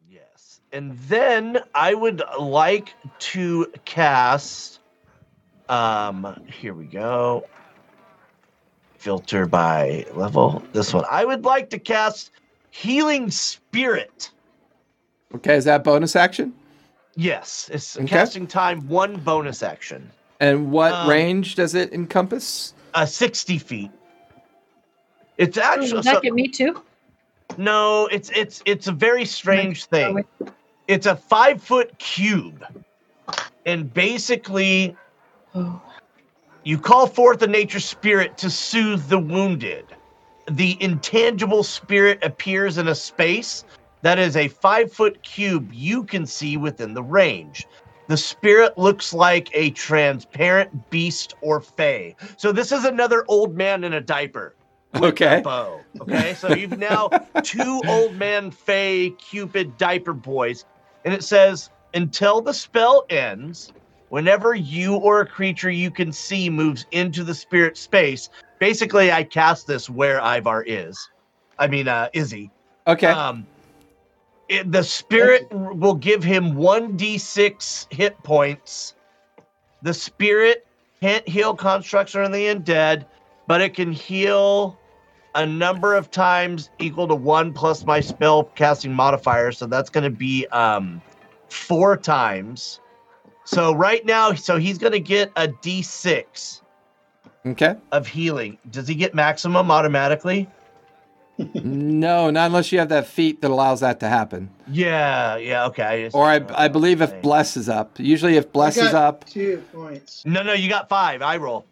Yes. 0.10 0.60
And 0.74 0.98
then 1.08 1.60
I 1.74 1.94
would 1.94 2.22
like 2.40 2.94
to 3.20 3.68
cast 3.86 4.80
um 5.70 6.44
here 6.52 6.74
we 6.74 6.86
go. 6.86 7.46
Filter 8.98 9.46
by 9.46 10.06
level. 10.14 10.62
This 10.74 10.94
one. 10.94 11.06
I 11.10 11.24
would 11.24 11.46
like 11.46 11.70
to 11.70 11.80
cast 11.80 12.32
Healing 12.70 13.32
Spirit. 13.32 14.30
Okay, 15.36 15.56
is 15.56 15.66
that 15.66 15.84
bonus 15.86 16.16
action? 16.16 16.54
Yes, 17.16 17.70
it's 17.72 17.96
Okay. 17.98 18.08
casting 18.08 18.46
time 18.48 18.88
one 18.88 19.18
bonus 19.18 19.64
action. 19.64 20.12
And 20.44 20.72
what 20.74 20.92
Um, 20.92 21.08
range 21.10 21.56
does 21.56 21.74
it 21.74 21.94
encompass? 21.94 22.74
Uh 22.94 23.06
60 23.06 23.58
feet. 23.60 23.92
It's 25.38 25.58
actually 25.58 25.92
Does 25.92 26.04
that 26.06 26.16
so- 26.16 26.22
get 26.22 26.34
me 26.34 26.50
too? 26.50 26.82
no, 27.58 28.08
it's 28.08 28.30
it's 28.36 28.62
it's 28.66 28.88
a 28.88 28.92
very 28.92 29.24
strange 29.24 29.86
thing. 29.86 30.26
It's 30.90 31.06
a 31.06 31.16
five 31.16 31.64
foot 31.64 31.98
cube. 31.98 32.66
And 33.66 33.92
basically 33.94 34.98
You 36.66 36.78
call 36.78 37.08
forth 37.08 37.42
a 37.42 37.48
nature 37.48 37.80
spirit 37.80 38.38
to 38.40 38.50
soothe 38.50 39.08
the 39.08 39.20
wounded. 39.20 39.86
The 40.52 40.76
intangible 40.82 41.64
spirit 41.64 42.22
appears 42.22 42.78
in 42.78 42.90
a 42.90 42.96
space 42.96 43.64
that 44.02 44.20
is 44.20 44.36
a 44.36 44.50
five 44.50 44.92
foot 44.92 45.24
cube 45.24 45.70
you 45.74 46.04
can 46.04 46.26
see 46.26 46.58
within 46.58 46.94
the 46.94 47.04
range. 47.04 47.66
The 48.08 48.18
spirit 48.18 48.78
looks 48.78 49.14
like 49.14 49.50
a 49.54 49.70
transparent 49.72 50.90
beast 50.90 51.36
or 51.42 51.62
fey. 51.62 52.16
So 52.38 52.52
this 52.52 52.72
is 52.72 52.86
another 52.86 53.24
old 53.28 53.56
man 53.56 53.84
in 53.84 53.94
a 53.94 54.02
diaper. 54.02 54.56
with 54.94 55.04
a 55.04 55.08
Okay. 55.08 55.42
Bow. 55.42 55.80
Okay. 56.02 56.34
So 56.34 56.54
you've 56.54 56.78
now 56.78 57.10
two 57.44 57.82
old 57.88 58.16
man 58.16 58.52
fey 58.52 59.12
cupid 59.12 59.78
diaper 59.78 60.14
boys. 60.14 60.66
And 61.06 61.14
it 61.14 61.24
says, 61.24 61.70
until 61.94 62.42
the 62.42 62.54
spell 62.54 63.06
ends, 63.10 63.72
whenever 64.10 64.54
you 64.54 64.96
or 64.96 65.22
a 65.22 65.26
creature 65.26 65.72
you 65.72 65.90
can 65.90 66.12
see 66.12 66.50
moves 66.50 66.86
into 66.92 67.24
the 67.24 67.34
spirit 67.34 67.78
space, 67.78 68.30
basically 68.60 69.12
I 69.12 69.24
cast 69.24 69.68
this 69.68 69.90
where 69.90 70.20
Ivar 70.20 70.64
is. 70.64 71.10
I 71.58 71.68
mean, 71.68 71.88
uh, 71.88 72.10
Izzy. 72.14 72.52
Okay. 72.88 73.08
Um, 73.08 73.48
it, 74.54 74.72
the 74.72 74.84
spirit 74.84 75.52
will 75.52 75.96
give 75.96 76.24
him 76.24 76.54
1d6 76.54 77.92
hit 77.92 78.22
points. 78.24 78.94
The 79.82 79.94
spirit 79.94 80.68
can't 81.02 81.28
heal 81.28 81.56
constructs 81.56 82.16
or 82.16 82.28
the 82.30 82.46
undead, 82.46 83.06
but 83.48 83.62
it 83.62 83.74
can 83.74 83.92
heal 83.92 84.78
a 85.36 85.46
number 85.46 85.96
of 85.96 86.12
times 86.12 86.70
equal 86.78 87.08
to 87.08 87.16
one 87.16 87.52
plus 87.52 87.84
my 87.84 88.00
spell 88.00 88.44
casting 88.44 88.94
modifier. 88.94 89.52
So 89.52 89.66
that's 89.66 89.90
going 89.90 90.04
to 90.04 90.16
be 90.16 90.46
um, 90.48 91.02
four 91.50 91.98
times. 91.98 92.80
So 93.46 93.74
right 93.74 94.06
now, 94.06 94.34
so 94.34 94.58
he's 94.58 94.78
going 94.78 94.94
to 94.94 95.00
get 95.00 95.32
a 95.36 95.48
d6 95.48 96.62
okay. 97.48 97.76
of 97.92 98.08
healing. 98.08 98.60
Does 98.70 98.88
he 98.88 98.94
get 98.94 99.16
maximum 99.16 99.72
automatically? 99.72 100.48
No, 101.38 102.30
not 102.30 102.48
unless 102.48 102.72
you 102.72 102.80
have 102.80 102.90
that 102.90 103.08
feat 103.08 103.42
that 103.42 103.50
allows 103.52 103.80
that 103.80 104.00
to 104.02 104.08
happen. 104.10 104.50
Yeah, 104.68 105.38
yeah, 105.38 105.66
okay. 105.68 105.84
I 105.84 106.02
just- 106.04 106.16
Or 106.16 106.26
I, 106.26 106.42
I 106.56 106.68
believe 106.68 107.02
if 107.02 107.22
bless 107.22 107.58
is 107.58 107.70
up. 107.70 108.00
Usually 108.00 108.36
if 108.38 108.52
bless 108.52 108.78
I 108.78 108.88
is 108.88 108.94
up, 108.94 109.26
Two 109.26 109.64
points. 109.74 110.24
No, 110.26 110.44
no, 110.44 110.54
you 110.54 110.70
got 110.70 110.90
five. 110.90 111.22
I 111.22 111.38
roll. 111.38 111.66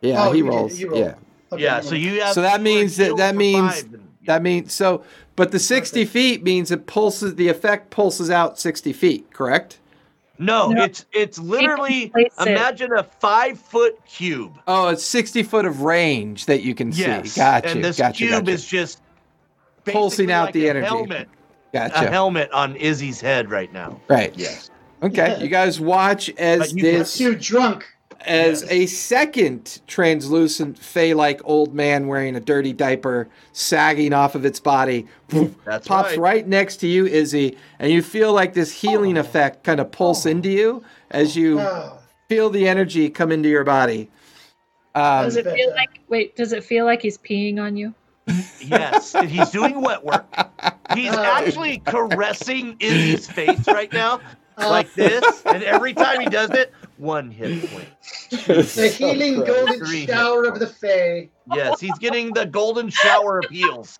yeah, 0.00 0.24
Oh, 0.26 0.32
he 0.32 0.38
you 0.38 0.44
did, 0.44 0.50
rolls. 0.50 0.78
you 0.80 0.90
rolled. 0.90 1.00
Yeah. 1.04 1.14
Okay, 1.50 1.62
yeah, 1.62 1.80
so 1.80 1.94
you 1.94 2.20
have. 2.20 2.34
So 2.34 2.42
that 2.42 2.60
means 2.60 2.96
that- 2.98 3.16
that 3.16 3.34
means 3.34 3.74
five, 3.82 3.84
and- 3.94 4.08
That 4.26 4.42
means 4.42 4.72
so 4.72 5.02
but 5.36 5.52
the 5.52 5.58
60 5.58 6.04
feet 6.04 6.42
means 6.42 6.70
it 6.70 6.86
pulses 6.86 7.36
the 7.36 7.48
effect 7.48 7.90
pulses 7.90 8.28
out 8.30 8.58
60 8.58 8.92
feet, 8.92 9.32
correct? 9.32 9.78
no, 10.40 10.68
No. 10.68 10.84
it's 10.84 11.04
it's 11.12 11.38
literally 11.38 12.10
place 12.10 12.32
it. 12.38 12.48
imagine 12.48 12.92
a 12.92 13.02
five 13.04 13.58
foot 13.58 13.98
cube. 14.06 14.52
Oh, 14.68 14.88
it's 14.88 15.02
60 15.04 15.42
foot 15.42 15.64
of 15.64 15.80
range 15.82 16.46
that 16.46 16.62
you 16.62 16.74
can 16.74 16.92
Yes, 16.92 17.30
see. 17.32 17.40
Gotcha. 17.40 17.68
and 17.70 17.82
this 17.84 17.96
gotcha, 17.98 18.18
cube 18.18 18.30
gotcha. 18.30 18.50
is 18.50 18.64
just 18.66 19.00
Pulsing 19.92 20.30
out 20.30 20.46
like 20.46 20.54
the 20.54 20.66
a 20.66 20.70
energy. 20.70 20.86
Helmet 20.86 21.28
Gotcha. 21.72 22.10
helmet 22.10 22.50
on 22.52 22.76
Izzy's 22.76 23.20
head 23.20 23.50
right 23.50 23.72
now. 23.72 24.00
Right. 24.08 24.32
Yes. 24.36 24.70
Okay. 25.02 25.38
You 25.40 25.48
guys 25.48 25.78
watch 25.80 26.28
as 26.38 26.58
But 26.58 26.72
you 26.72 26.82
this 26.82 27.16
Too 27.16 27.34
drunk. 27.34 27.84
as 28.22 28.62
Yes. 28.62 28.70
a 28.72 28.86
second 28.86 29.80
translucent 29.86 30.78
fey-like 30.78 31.40
old 31.44 31.74
man 31.74 32.06
wearing 32.08 32.34
a 32.36 32.40
dirty 32.40 32.72
diaper 32.72 33.28
sagging 33.52 34.12
off 34.12 34.34
of 34.34 34.44
its 34.44 34.58
body 34.58 35.06
poof, 35.28 35.52
That's 35.64 35.86
pops 35.86 36.10
right. 36.10 36.18
right. 36.18 36.48
next 36.48 36.78
to 36.78 36.86
you, 36.88 37.06
Izzy, 37.06 37.56
and 37.78 37.92
you 37.92 38.02
feel 38.02 38.32
like 38.32 38.54
this 38.54 38.72
healing 38.72 39.16
Oh. 39.18 39.20
effect 39.20 39.62
kind 39.62 39.78
of 39.78 39.90
pulse 39.92 40.26
into 40.26 40.48
you 40.48 40.82
as 41.10 41.36
you 41.36 41.60
Oh, 41.60 41.98
feel 42.28 42.50
the 42.50 42.66
energy 42.66 43.08
come 43.10 43.30
into 43.30 43.48
your 43.48 43.64
body. 43.64 44.10
Um, 44.94 45.24
Does 45.26 45.36
it 45.36 45.44
feel 45.46 45.70
like 45.76 45.90
wait? 46.08 46.34
Does 46.34 46.52
it 46.52 46.64
feel 46.64 46.84
like 46.86 47.02
he's 47.02 47.18
peeing 47.18 47.60
on 47.60 47.76
you? 47.76 47.94
Yes, 48.60 49.14
he's 49.26 49.50
doing 49.50 49.80
wet 49.80 50.04
work. 50.04 50.26
He's 50.94 51.12
Oh. 51.14 51.22
actually 51.22 51.78
caressing 51.78 52.76
Izzy's 52.80 53.26
face 53.30 53.66
right 53.68 53.92
now, 53.92 54.20
uh, 54.58 54.68
like 54.68 54.92
this, 54.94 55.42
and 55.46 55.62
every 55.62 55.94
time 55.94 56.20
he 56.20 56.26
does 56.26 56.50
it, 56.50 56.72
one 56.98 57.30
hit 57.30 57.70
point. 57.70 57.88
the 58.46 58.62
so 58.62 58.88
healing 58.88 59.36
gross. 59.36 59.48
golden 59.48 59.78
Three 59.86 60.06
shower 60.06 60.44
of 60.44 60.58
the 60.58 60.66
Fey. 60.66 61.30
Yes, 61.54 61.80
he's 61.80 61.96
getting 61.98 62.32
the 62.34 62.44
golden 62.46 62.88
shower 62.90 63.38
of 63.38 63.46
heals. 63.50 63.98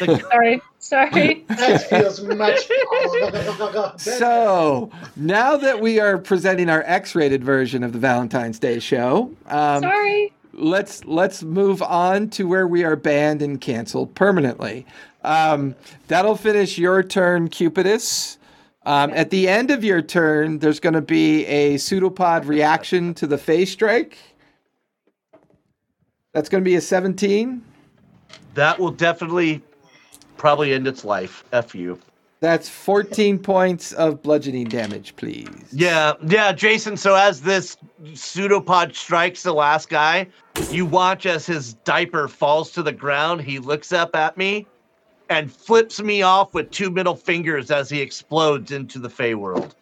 The- 0.00 0.18
Sorry, 0.30 0.62
sorry. 0.78 1.44
That 1.48 1.88
feels 1.90 2.22
much 2.22 2.66
better. 3.32 3.92
So 3.98 4.90
now 5.16 5.56
that 5.58 5.80
we 5.80 6.00
are 6.00 6.16
presenting 6.16 6.70
our 6.70 6.82
X-rated 6.86 7.44
version 7.44 7.82
of 7.82 7.92
the 7.92 7.98
Valentine's 7.98 8.58
Day 8.58 8.78
show, 8.78 9.30
um, 9.48 9.82
sorry. 9.82 10.32
Let's 10.56 11.04
let's 11.04 11.42
move 11.42 11.82
on 11.82 12.30
to 12.30 12.46
where 12.46 12.66
we 12.66 12.84
are 12.84 12.96
banned 12.96 13.42
and 13.42 13.60
canceled 13.60 14.14
permanently. 14.14 14.86
Um, 15.22 15.74
that'll 16.08 16.36
finish 16.36 16.78
your 16.78 17.02
turn, 17.02 17.48
Cupidus. 17.48 18.38
Um, 18.86 19.12
at 19.14 19.30
the 19.30 19.48
end 19.48 19.70
of 19.70 19.82
your 19.82 20.02
turn, 20.02 20.58
there's 20.58 20.80
going 20.80 20.92
to 20.92 21.00
be 21.00 21.46
a 21.46 21.78
pseudopod 21.78 22.44
reaction 22.44 23.14
to 23.14 23.26
the 23.26 23.38
phase 23.38 23.72
strike. 23.72 24.18
That's 26.32 26.48
going 26.48 26.62
to 26.62 26.68
be 26.68 26.74
a 26.76 26.80
17. 26.80 27.62
that 28.54 28.78
will 28.78 28.90
definitely 28.90 29.62
probably 30.36 30.74
end 30.74 30.86
its 30.86 31.04
life. 31.04 31.44
F 31.52 31.74
you. 31.74 31.98
That's 32.40 32.68
14 32.68 33.38
points 33.38 33.92
of 33.92 34.22
bludgeoning 34.22 34.68
damage, 34.68 35.16
please. 35.16 35.48
Yeah, 35.72 36.12
yeah, 36.26 36.52
Jason. 36.52 36.96
So 36.96 37.14
as 37.14 37.40
this 37.40 37.76
pseudopod 38.12 38.94
strikes 38.94 39.42
the 39.42 39.54
last 39.54 39.88
guy, 39.88 40.26
you 40.70 40.84
watch 40.84 41.24
as 41.24 41.46
his 41.46 41.74
diaper 41.74 42.28
falls 42.28 42.70
to 42.72 42.82
the 42.82 42.92
ground. 42.92 43.40
He 43.40 43.58
looks 43.58 43.92
up 43.92 44.14
at 44.14 44.36
me 44.36 44.66
and 45.30 45.50
flips 45.50 46.02
me 46.02 46.22
off 46.22 46.52
with 46.52 46.70
two 46.70 46.90
middle 46.90 47.16
fingers 47.16 47.70
as 47.70 47.88
he 47.88 48.00
explodes 48.00 48.72
into 48.72 48.98
the 48.98 49.08
Fey 49.08 49.34
world. 49.34 49.74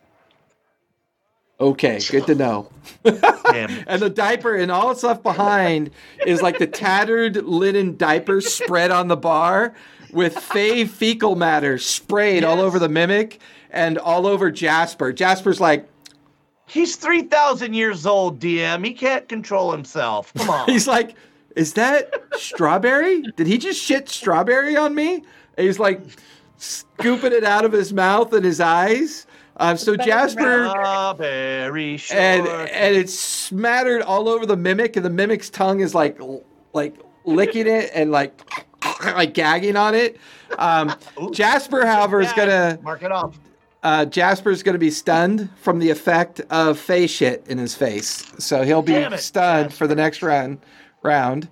Okay, 1.61 2.01
good 2.11 2.27
to 2.27 2.35
know. 2.35 2.71
And 3.55 4.01
the 4.01 4.09
diaper 4.09 4.57
and 4.57 4.73
all 4.73 4.91
it's 4.91 5.03
left 5.03 5.23
behind 5.23 5.91
is 6.27 6.41
like 6.41 6.59
the 6.59 6.67
tattered 6.67 7.37
linen 7.37 7.97
diaper 7.99 8.41
spread 8.41 8.91
on 8.91 9.09
the 9.09 9.17
bar 9.17 9.75
with 10.13 10.37
fey 10.39 10.85
fecal 10.85 11.37
matter 11.37 11.79
sprayed 11.79 12.45
all 12.45 12.61
over 12.61 12.79
the 12.79 12.89
mimic 12.89 13.41
and 13.71 13.99
all 13.99 14.27
over 14.27 14.51
Jasper. 14.51 15.13
Jasper's 15.13 15.61
like, 15.61 15.89
He's 16.67 16.97
3,000 16.97 17.75
years 17.75 18.07
old, 18.07 18.41
DM. 18.41 18.85
He 18.85 18.95
can't 18.95 19.29
control 19.29 19.73
himself. 19.73 20.33
Come 20.35 20.49
on. 20.49 20.69
he's 20.71 20.89
like, 20.89 21.15
is 21.55 21.75
that 21.75 22.11
strawberry? 22.33 23.23
Did 23.37 23.47
he 23.47 23.59
just 23.59 23.79
shit 23.79 24.09
strawberry 24.09 24.75
on 24.77 24.95
me? 24.95 25.17
And 25.57 25.67
he's 25.67 25.79
like 25.79 26.01
scooping 26.57 27.33
it 27.33 27.45
out 27.45 27.67
of 27.67 27.73
his 27.73 27.93
mouth 27.93 28.33
and 28.33 28.45
his 28.45 28.61
eyes. 28.61 29.27
Um, 29.59 29.77
so 29.77 29.97
Jasper. 29.97 30.69
Strawberry 30.71 31.99
short. 31.99 32.19
and 32.19 32.47
and 32.49 32.97
it's 32.97 33.13
smattered 33.19 34.01
all 34.01 34.29
over 34.29 34.47
the 34.47 34.57
mimic, 34.57 34.97
and 34.97 35.05
the 35.05 35.11
mimic's 35.11 35.51
tongue 35.51 35.81
is 35.81 35.95
like 35.95 36.19
like 36.73 36.95
licking 37.25 37.67
it 37.67 37.91
and 37.95 38.11
like 38.11 38.67
like 39.15 39.35
gagging 39.35 39.77
on 39.77 39.95
it. 39.95 40.19
Um, 40.59 40.95
Jasper, 41.33 41.87
however, 41.87 42.21
is 42.21 42.33
gonna 42.33 42.79
mark 42.83 43.03
it 43.03 43.13
off. 43.13 43.39
uh, 43.83 44.05
Jasper's 44.05 44.63
gonna 44.63 44.79
be 44.79 44.91
stunned 44.91 45.49
from 45.57 45.79
the 45.79 45.91
effect 45.91 46.41
of 46.51 46.79
face 46.79 47.11
shit 47.11 47.45
in 47.49 47.59
his 47.59 47.75
face, 47.75 48.31
so 48.39 48.63
he'll 48.63 48.83
be 48.83 48.95
it, 48.95 49.19
stunned 49.21 49.73
for 49.73 49.87
the 49.87 49.95
next 49.95 50.23
round. 50.23 50.59
Round. 51.03 51.49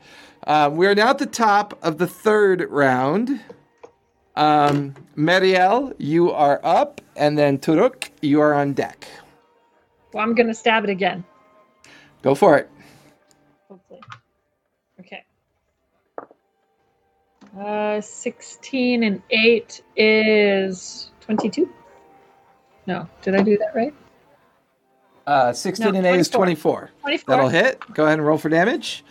Um, 0.46 0.76
we 0.76 0.86
are 0.86 0.94
now 0.94 1.10
at 1.10 1.18
the 1.18 1.26
top 1.26 1.78
of 1.82 1.98
the 1.98 2.06
third 2.06 2.68
round. 2.70 3.40
Um, 4.36 4.94
Marielle, 5.16 5.92
you 5.98 6.30
are 6.30 6.60
up, 6.62 7.00
and 7.16 7.36
then 7.36 7.58
Toruk, 7.58 8.10
you 8.22 8.40
are 8.40 8.54
on 8.54 8.72
deck. 8.72 9.06
Well, 10.12 10.22
I'm 10.22 10.34
gonna 10.34 10.54
stab 10.54 10.84
it 10.84 10.90
again. 10.90 11.24
Go 12.22 12.34
for 12.34 12.56
it. 12.58 12.70
Uh, 17.58 18.00
16 18.00 19.02
and 19.02 19.22
8 19.30 19.82
is 19.96 21.10
22. 21.20 21.68
No, 22.86 23.08
did 23.22 23.34
I 23.34 23.42
do 23.42 23.58
that 23.58 23.74
right? 23.74 23.94
Uh, 25.26 25.52
16 25.52 25.92
No, 25.92 25.98
and 25.98 26.06
8 26.06 26.18
is 26.20 26.28
24. 26.28 26.90
24. 27.00 27.26
24. 27.26 27.34
That'll 27.34 27.48
hit. 27.48 27.80
Go 27.94 28.04
ahead 28.04 28.18
and 28.18 28.26
roll 28.26 28.38
for 28.38 28.48
damage. 28.48 29.04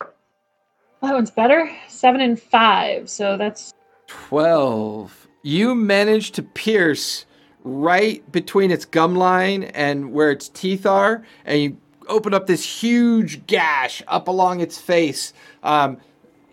That 0.00 1.14
one's 1.14 1.30
better. 1.30 1.70
7 1.88 2.20
and 2.20 2.40
5. 2.40 3.10
So 3.10 3.36
that's 3.36 3.74
12. 4.06 5.28
You 5.42 5.74
manage 5.74 6.32
to 6.32 6.42
pierce 6.42 7.26
right 7.64 8.30
between 8.32 8.70
its 8.70 8.84
gum 8.84 9.14
line 9.14 9.64
and 9.64 10.12
where 10.12 10.30
its 10.30 10.48
teeth 10.48 10.86
are, 10.86 11.22
and 11.44 11.60
you 11.60 11.76
open 12.08 12.34
up 12.34 12.46
this 12.46 12.64
huge 12.82 13.46
gash 13.46 14.02
up 14.08 14.28
along 14.28 14.60
its 14.60 14.78
face. 14.78 15.32
Um, 15.62 15.98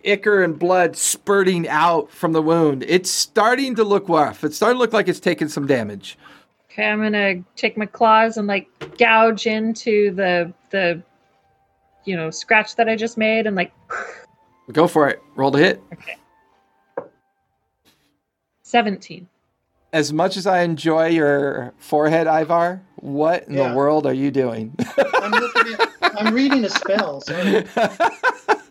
ichor 0.04 0.44
and 0.44 0.58
blood 0.58 0.96
spurting 0.96 1.68
out 1.68 2.10
from 2.12 2.34
the 2.34 2.42
wound. 2.42 2.84
It's 2.88 3.10
starting 3.12 3.76
to 3.76 3.84
look 3.84 4.08
rough. 4.10 4.44
It's 4.44 4.56
starting 4.56 4.76
to 4.78 4.80
look 4.80 4.94
like 4.94 5.08
it's 5.08 5.20
taken 5.20 5.50
some 5.50 5.68
damage. 5.68 6.18
okay. 6.72 6.88
I'm 6.88 7.02
gonna 7.02 7.44
take 7.56 7.78
my 7.78 7.86
claws 7.86 8.38
and 8.38 8.48
like 8.48 8.68
gouge 8.98 9.46
into 9.48 10.12
the 10.16 10.54
the 10.70 11.02
you 12.06 12.16
know 12.16 12.30
scratch 12.32 12.76
that 12.78 12.88
I 12.90 12.96
just 12.96 13.18
made 13.18 13.46
and 13.48 13.56
like 13.56 13.72
Go 14.72 14.88
for 14.88 15.10
it. 15.10 15.22
Roll 15.36 15.52
to 15.52 15.58
hit. 15.58 15.82
Okay. 15.94 16.16
17. 18.64 19.28
As 19.92 20.14
much 20.14 20.38
as 20.38 20.48
I 20.48 20.62
enjoy 20.62 21.08
your 21.08 21.74
forehead, 21.78 22.26
Ivar, 22.28 22.82
what 22.98 23.48
in 23.50 23.56
Yeah. 23.56 23.70
the 23.70 23.76
world 23.76 24.06
are 24.06 24.14
you 24.14 24.32
doing? 24.32 24.74
I'm, 24.98 25.32
looking 25.32 25.74
at, 25.74 25.90
I'm 26.22 26.34
reading 26.34 26.64
a 26.64 26.70
spell. 26.70 27.20
Sorry. 27.22 27.66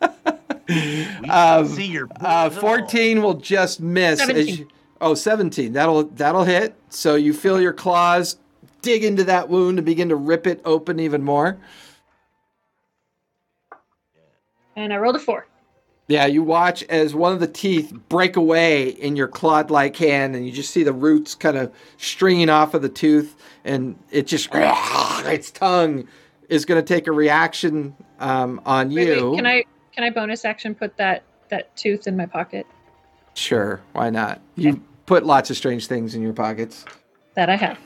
We 1.23 1.29
Um, 1.31 1.67
see 1.67 1.87
your 1.87 2.09
Uh, 2.21 2.49
boobs 2.49 2.57
at 2.59 2.65
all. 2.65 2.79
14 2.79 3.23
will 3.23 3.35
just 3.35 3.81
miss. 3.81 4.21
as 4.21 4.27
17. 4.29 4.55
you- 4.57 4.69
oh, 5.01 5.15
17. 5.15 5.73
That'll 5.73 6.05
that'll 6.05 6.45
hit. 6.45 6.75
So 6.91 7.15
you 7.15 7.33
feel 7.33 7.61
your 7.61 7.73
claws 7.73 8.37
dig 8.83 9.05
into 9.05 9.25
that 9.25 9.49
wound 9.49 9.79
and 9.79 9.85
begin 9.85 10.09
to 10.09 10.17
rip 10.17 10.47
it 10.47 10.61
open 10.65 10.99
even 11.01 11.23
more. 11.23 11.59
And 14.77 14.93
I 14.93 14.97
rolled 14.97 15.17
a 15.17 15.19
4. 15.19 15.47
Yeah, 16.09 16.27
you 16.27 16.43
watch 16.43 16.83
as 16.85 17.15
one 17.15 17.33
of 17.33 17.39
the 17.39 17.47
teeth 17.47 17.93
break 18.09 18.35
away 18.37 18.89
in 18.89 19.15
your 19.15 19.29
clawed-like 19.29 19.95
hand, 19.97 20.35
and 20.35 20.45
you 20.45 20.51
just 20.51 20.73
see 20.73 20.83
the 20.83 20.93
roots 20.93 21.37
kind 21.37 21.57
of 21.57 21.73
stringing 21.99 22.49
off 22.49 22.75
of 22.75 22.83
the 22.83 22.89
tooth, 22.89 23.37
and 23.65 23.97
it 24.11 24.27
just 24.27 24.49
its 24.53 25.53
tongue 25.53 26.09
is 26.49 26.65
going 26.65 26.83
to 26.83 26.87
take 26.95 27.07
a 27.07 27.13
reaction 27.13 27.95
um, 28.19 28.61
on 28.67 28.89
Wait, 28.89 29.09
wait, 29.09 29.19
you. 29.19 29.37
can 29.37 29.47
I 29.47 29.65
can 29.93 30.05
I 30.05 30.11
bonus 30.11 30.45
action 30.45 30.75
put 30.75 30.97
that 30.97 31.23
that 31.49 31.75
tooth 31.77 32.07
in 32.07 32.17
my 32.17 32.27
pocket? 32.27 32.67
Sure, 33.35 33.81
why 33.93 34.11
not? 34.11 34.41
You 34.57 34.83
put 35.07 35.25
lots 35.25 35.51
of 35.51 35.57
strange 35.57 35.87
things 35.87 36.15
in 36.15 36.23
your 36.23 36.33
pockets. 36.33 36.85
That 37.35 37.49
I 37.49 37.57
have. 37.57 37.79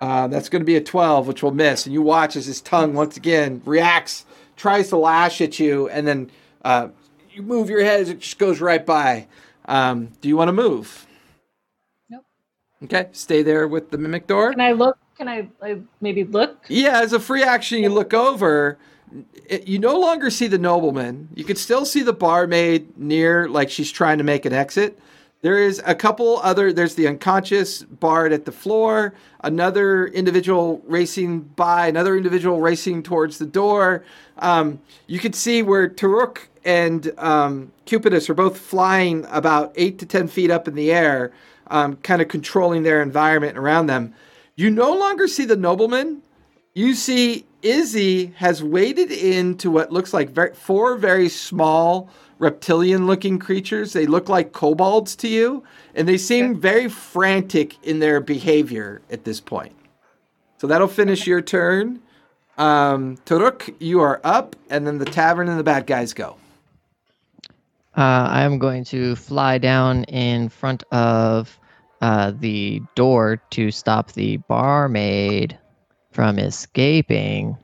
Uh, 0.00 0.28
that's 0.28 0.48
going 0.48 0.60
to 0.60 0.66
be 0.66 0.76
a 0.76 0.80
12, 0.80 1.26
which 1.26 1.42
will 1.42 1.50
miss. 1.50 1.84
And 1.84 1.92
you 1.92 2.02
watch 2.02 2.36
as 2.36 2.46
his 2.46 2.60
tongue 2.60 2.94
once 2.94 3.16
again 3.16 3.62
reacts, 3.64 4.24
tries 4.56 4.88
to 4.90 4.96
lash 4.96 5.40
at 5.40 5.58
you, 5.58 5.88
and 5.88 6.06
then 6.06 6.30
uh, 6.64 6.88
you 7.30 7.42
move 7.42 7.68
your 7.68 7.82
head 7.82 8.00
as 8.00 8.08
it 8.08 8.20
just 8.20 8.38
goes 8.38 8.60
right 8.60 8.84
by. 8.84 9.26
Um, 9.64 10.12
do 10.20 10.28
you 10.28 10.36
want 10.36 10.48
to 10.48 10.52
move? 10.52 11.06
Nope. 12.08 12.24
Okay, 12.84 13.08
stay 13.12 13.42
there 13.42 13.66
with 13.66 13.90
the 13.90 13.98
mimic 13.98 14.26
door. 14.26 14.52
Can 14.52 14.60
I 14.60 14.72
look? 14.72 14.98
Can 15.16 15.28
I, 15.28 15.48
I 15.60 15.80
maybe 16.00 16.24
look? 16.24 16.64
Yeah, 16.68 17.00
as 17.00 17.12
a 17.12 17.18
free 17.20 17.42
action, 17.42 17.82
you 17.82 17.88
look 17.88 18.14
over. 18.14 18.78
It, 19.46 19.66
you 19.66 19.78
no 19.78 19.98
longer 19.98 20.30
see 20.30 20.46
the 20.46 20.58
nobleman. 20.58 21.28
You 21.34 21.44
can 21.44 21.56
still 21.56 21.84
see 21.84 22.02
the 22.02 22.12
barmaid 22.12 22.98
near, 22.98 23.48
like 23.48 23.70
she's 23.70 23.90
trying 23.90 24.18
to 24.18 24.24
make 24.24 24.44
an 24.44 24.52
exit, 24.52 24.98
There 25.40 25.58
is 25.58 25.80
a 25.86 25.94
couple 25.94 26.38
other. 26.38 26.72
There's 26.72 26.96
the 26.96 27.06
unconscious 27.06 27.84
bard 27.84 28.32
at 28.32 28.44
the 28.44 28.50
floor. 28.50 29.14
Another 29.44 30.08
individual 30.08 30.82
racing 30.84 31.40
by. 31.40 31.86
Another 31.86 32.16
individual 32.16 32.60
racing 32.60 33.04
towards 33.04 33.38
the 33.38 33.46
door. 33.46 34.04
Um, 34.38 34.80
you 35.06 35.20
can 35.20 35.32
see 35.32 35.62
where 35.62 35.88
Toruk 35.88 36.48
and 36.64 37.12
um, 37.18 37.72
Cupidus 37.86 38.28
are 38.28 38.34
both 38.34 38.58
flying 38.58 39.26
about 39.30 39.72
eight 39.76 40.00
to 40.00 40.06
ten 40.06 40.26
feet 40.26 40.50
up 40.50 40.66
in 40.66 40.74
the 40.74 40.90
air, 40.90 41.32
um, 41.68 41.96
kind 41.96 42.20
of 42.20 42.26
controlling 42.26 42.82
their 42.82 43.00
environment 43.00 43.56
around 43.56 43.86
them. 43.86 44.14
You 44.56 44.70
no 44.70 44.92
longer 44.92 45.28
see 45.28 45.44
the 45.44 45.56
nobleman. 45.56 46.22
You 46.78 46.94
see 46.94 47.44
Izzy 47.60 48.26
has 48.36 48.62
waded 48.62 49.10
into 49.10 49.68
what 49.68 49.90
looks 49.90 50.14
like 50.14 50.30
very, 50.30 50.54
four 50.54 50.96
very 50.96 51.28
small 51.28 52.08
reptilian 52.38 53.08
looking 53.08 53.40
creatures. 53.40 53.92
They 53.92 54.06
look 54.06 54.28
like 54.28 54.52
kobolds 54.52 55.16
to 55.16 55.26
you, 55.26 55.64
and 55.96 56.06
they 56.06 56.16
seem 56.16 56.54
very 56.60 56.88
frantic 56.88 57.84
in 57.84 57.98
their 57.98 58.20
behavior 58.20 59.02
at 59.10 59.24
this 59.24 59.40
point. 59.40 59.74
So 60.58 60.68
that'll 60.68 60.86
finish 60.86 61.26
your 61.26 61.42
turn. 61.42 62.00
Um, 62.58 63.16
Toruk, 63.26 63.74
you 63.80 63.98
are 63.98 64.20
up, 64.22 64.54
and 64.70 64.86
then 64.86 64.98
the 64.98 65.04
tavern 65.04 65.48
and 65.48 65.58
the 65.58 65.64
bad 65.64 65.84
guys 65.84 66.12
go. 66.12 66.36
Uh, 67.96 68.28
I'm 68.30 68.60
going 68.60 68.84
to 68.84 69.16
fly 69.16 69.58
down 69.58 70.04
in 70.04 70.48
front 70.48 70.84
of 70.92 71.58
uh, 72.02 72.30
the 72.38 72.80
door 72.94 73.42
to 73.50 73.72
stop 73.72 74.12
the 74.12 74.36
barmaid 74.36 75.58
from 76.12 76.38
escaping. 76.38 77.56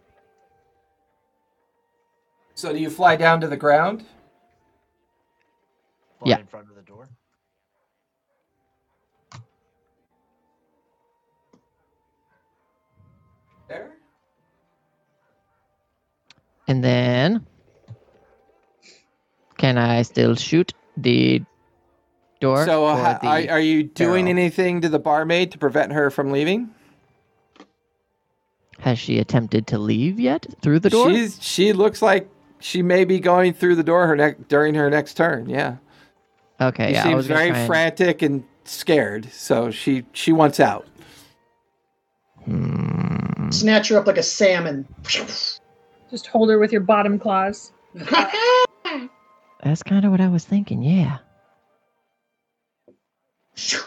So 2.55 2.73
do 2.73 2.79
you 2.79 2.91
fly 2.91 3.17
down 3.17 3.41
to 3.41 3.49
the 3.49 3.57
ground? 3.57 4.05
Fly 6.19 6.31
Yeah. 6.31 6.39
in 6.39 6.47
front 6.47 6.69
of 6.71 6.77
the 6.77 6.83
door. 6.83 7.09
There. 13.69 13.93
And 16.69 16.83
then, 16.83 17.47
can 19.59 19.79
I 19.79 20.03
still 20.03 20.35
shoot 20.35 20.73
the 20.97 21.43
door? 22.41 22.65
So 22.65 22.87
uh, 22.87 23.19
the- 23.19 23.27
are, 23.27 23.55
are 23.57 23.61
you 23.61 23.85
doing 23.85 24.27
barrel. 24.27 24.39
anything 24.39 24.81
to 24.83 24.89
the 24.89 24.99
barmaid 24.99 25.53
to 25.53 25.59
prevent 25.59 25.93
her 25.93 26.11
from 26.11 26.31
leaving? 26.31 26.71
Has 28.81 28.99
she 28.99 29.19
attempted 29.19 29.67
to 29.69 29.79
leave 29.79 30.19
yet 30.21 30.47
through 30.61 30.81
the 30.81 30.91
door? 30.91 31.11
She's 31.11 31.43
she 31.43 31.73
looks 31.73 32.03
like 32.03 32.29
she 32.61 32.83
may 32.83 33.05
be 33.05 33.21
going 33.21 33.53
through 33.55 33.77
the 33.77 33.83
door 33.83 34.07
her 34.07 34.17
neck 34.17 34.49
during 34.49 34.75
her 34.75 34.91
next 34.91 35.15
turn. 35.15 35.49
Yeah. 35.49 35.77
okay, 36.61 36.89
She 36.89 36.93
yeah. 36.95 37.01
I 37.01 37.05
seems 37.05 37.17
was 37.17 37.27
very 37.27 37.49
try 37.51 37.59
and- 37.59 37.67
frantic 37.67 38.23
and 38.23 38.45
scared, 38.65 39.31
so 39.33 39.71
she 39.71 40.05
she 40.13 40.33
wants 40.33 40.61
out. 40.61 40.87
Hmm. 42.45 43.51
Snatch 43.51 43.89
her 43.89 43.99
up 43.99 44.07
like 44.07 44.19
a 44.19 44.23
salmon. 44.23 44.87
Just 45.05 46.27
hold 46.27 46.51
her 46.51 46.59
with 46.59 46.73
your 46.73 46.81
bottom 46.83 47.19
claws. 47.19 47.73
That's 49.63 49.83
kind 49.83 50.05
of 50.05 50.11
what 50.11 50.21
I 50.21 50.29
was 50.29 50.45
thinking. 50.45 50.83
Yeah. 50.83 51.19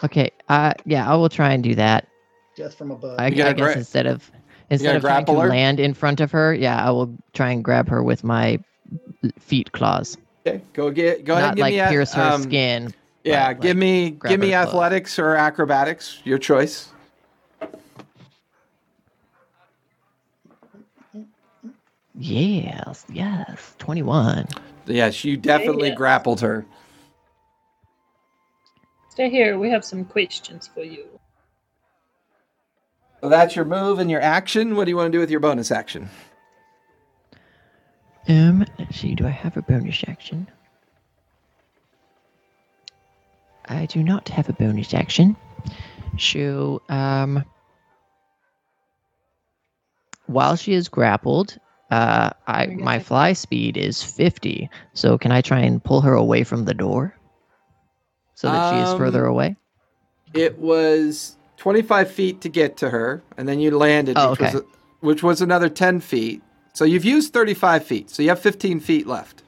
Okay. 0.02 0.30
Uh, 0.48 0.72
yeah, 0.86 1.10
I 1.10 1.14
will 1.16 1.28
try 1.28 1.52
and 1.52 1.62
do 1.62 1.74
that. 1.76 2.08
Death 2.56 2.74
from 2.74 2.90
above. 2.90 3.18
I, 3.20 3.26
I 3.26 3.30
guess 3.30 3.54
gonna 3.56 3.70
instead 3.72 4.06
of 4.06 4.30
instead 4.70 4.96
of 4.96 5.02
trying 5.02 5.26
to 5.26 5.32
her? 5.32 5.48
land 5.48 5.80
in 5.80 5.94
front 5.94 6.20
of 6.20 6.30
her, 6.32 6.54
yeah, 6.54 6.82
I 6.84 6.90
will 6.90 7.16
try 7.32 7.50
and 7.50 7.64
grab 7.64 7.88
her 7.88 8.02
with 8.02 8.24
my 8.24 8.58
feet 9.38 9.72
claws. 9.72 10.16
Okay, 10.46 10.62
go 10.72 10.90
get 10.90 11.24
go 11.24 11.34
ahead 11.34 11.44
Not 11.44 11.48
and 11.50 11.56
give 11.56 11.64
like 11.64 11.74
me 11.74 11.80
a, 11.80 11.88
pierce 11.88 12.12
her 12.14 12.22
um, 12.22 12.42
skin. 12.42 12.94
Yeah, 13.24 13.52
but, 13.52 13.62
give 13.62 13.76
like, 13.76 13.80
me 13.80 14.10
give 14.10 14.40
me 14.40 14.50
her 14.50 14.52
clothes. 14.64 14.68
athletics 14.68 15.18
or 15.18 15.34
acrobatics, 15.34 16.20
your 16.24 16.38
choice. 16.38 16.88
Yes, 22.20 23.04
yes, 23.12 23.74
twenty-one. 23.78 24.46
Yes, 24.86 25.24
you 25.24 25.36
definitely 25.36 25.90
Yes. 25.90 25.98
grappled 25.98 26.40
her. 26.40 26.64
Stay 29.10 29.28
here. 29.30 29.58
We 29.58 29.70
have 29.70 29.84
some 29.84 30.04
questions 30.04 30.68
for 30.72 30.82
you. 30.82 31.17
So 33.20 33.28
that's 33.28 33.56
your 33.56 33.64
move 33.64 33.98
and 33.98 34.10
your 34.10 34.20
action. 34.20 34.76
What 34.76 34.84
do 34.84 34.90
you 34.90 34.96
want 34.96 35.08
to 35.08 35.16
do 35.16 35.20
with 35.20 35.30
your 35.30 35.40
bonus 35.40 35.70
action? 35.70 36.08
Um, 38.28 38.64
let's 38.78 39.00
see. 39.00 39.14
Do 39.14 39.26
I 39.26 39.30
have 39.30 39.56
a 39.56 39.62
bonus 39.62 40.04
action? 40.06 40.48
I 43.66 43.86
do 43.86 44.02
not 44.02 44.28
have 44.28 44.48
a 44.48 44.52
bonus 44.52 44.94
action. 44.94 45.36
So, 46.18 46.82
um, 46.88 47.44
while 50.26 50.56
she 50.56 50.74
is 50.74 50.88
grappled, 50.88 51.58
uh, 51.90 52.30
I 52.46 52.62
I 52.62 52.66
my 52.66 52.98
fly 52.98 53.32
speed 53.32 53.76
is 53.76 54.02
fifty. 54.02 54.68
So, 54.94 55.18
can 55.18 55.32
I 55.32 55.40
try 55.40 55.60
and 55.60 55.82
pull 55.82 56.02
her 56.02 56.14
away 56.14 56.44
from 56.44 56.64
the 56.66 56.74
door, 56.74 57.16
so 58.34 58.48
that 58.48 58.70
she 58.70 58.76
is 58.76 58.98
further 58.98 59.26
Um, 59.26 59.32
away? 59.32 59.56
It 60.34 60.58
was 60.58 61.37
25 61.58 62.10
feet 62.10 62.40
to 62.40 62.48
get 62.48 62.76
to 62.78 62.90
her, 62.90 63.22
and 63.36 63.46
then 63.48 63.60
you 63.60 63.76
landed, 63.76 64.16
Oh, 64.18 64.30
which, 64.30 64.40
was 64.40 64.54
a- 64.54 64.64
which 65.00 65.22
was 65.22 65.40
another 65.42 65.68
10 65.68 66.00
feet. 66.00 66.42
So 66.72 66.84
you've 66.84 67.04
used 67.04 67.32
35 67.32 67.84
feet. 67.84 68.10
So 68.10 68.22
you 68.22 68.28
have 68.30 68.40
15 68.40 68.80
feet 68.80 69.06
left. 69.06 69.42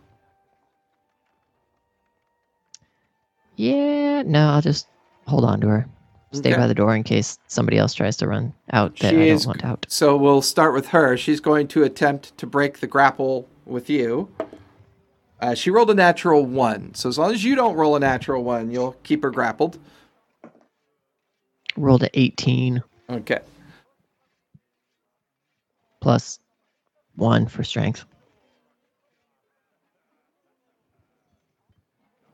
Yeah. 3.56 4.22
No, 4.22 4.48
I'll 4.50 4.60
just 4.62 4.86
hold 5.26 5.44
on 5.44 5.60
to 5.60 5.68
her. 5.68 5.86
Stay 6.32 6.50
Okay. 6.52 6.60
by 6.60 6.66
the 6.68 6.74
door 6.74 6.94
in 6.94 7.02
case 7.02 7.38
somebody 7.48 7.76
else 7.76 7.92
tries 7.92 8.16
to 8.18 8.28
run 8.28 8.52
out 8.72 8.96
that 8.98 9.10
She 9.10 9.16
I 9.16 9.24
is- 9.24 9.42
don't 9.44 9.48
want 9.48 9.64
out. 9.64 9.86
So 9.88 10.16
we'll 10.16 10.42
start 10.42 10.74
with 10.74 10.88
her. 10.88 11.16
She's 11.16 11.40
going 11.40 11.66
to 11.68 11.82
attempt 11.82 12.36
to 12.38 12.46
break 12.46 12.78
the 12.80 12.86
grapple 12.86 13.48
with 13.66 13.90
you. 13.90 14.28
Uh, 15.40 15.54
she 15.54 15.70
rolled 15.70 15.90
a 15.90 15.94
natural 15.94 16.44
one. 16.44 16.94
So 16.94 17.08
as 17.08 17.18
long 17.18 17.32
as 17.32 17.42
you 17.44 17.54
don't 17.56 17.74
roll 17.74 17.96
a 17.96 18.00
natural 18.00 18.44
one, 18.44 18.70
you'll 18.70 18.96
keep 19.02 19.22
her 19.22 19.30
grappled. 19.30 19.78
Rolled 21.76 22.02
a 22.02 22.18
eighteen. 22.18 22.82
Okay. 23.08 23.40
plus 26.00 26.38
one 27.16 27.46
for 27.46 27.62
strength. 27.62 28.04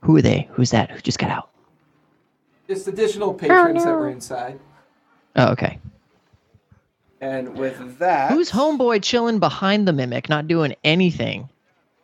Who 0.02 0.16
are 0.16 0.22
they? 0.22 0.48
Who's 0.52 0.70
that? 0.70 0.90
Who 0.90 1.00
just 1.00 1.18
got 1.18 1.30
out? 1.30 1.50
Just 2.68 2.86
additional 2.86 3.34
patrons 3.34 3.84
that 3.84 3.92
were 3.92 4.08
inside. 4.08 4.60
Oh, 5.34 5.48
okay. 5.52 5.78
And 7.20 7.56
with 7.56 7.98
that, 7.98 8.30
Who's 8.30 8.50
homeboy 8.50 9.02
chilling 9.02 9.40
behind 9.40 9.88
the 9.88 9.92
mimic, 9.92 10.28
not 10.28 10.46
doing 10.46 10.76
anything? 10.84 11.48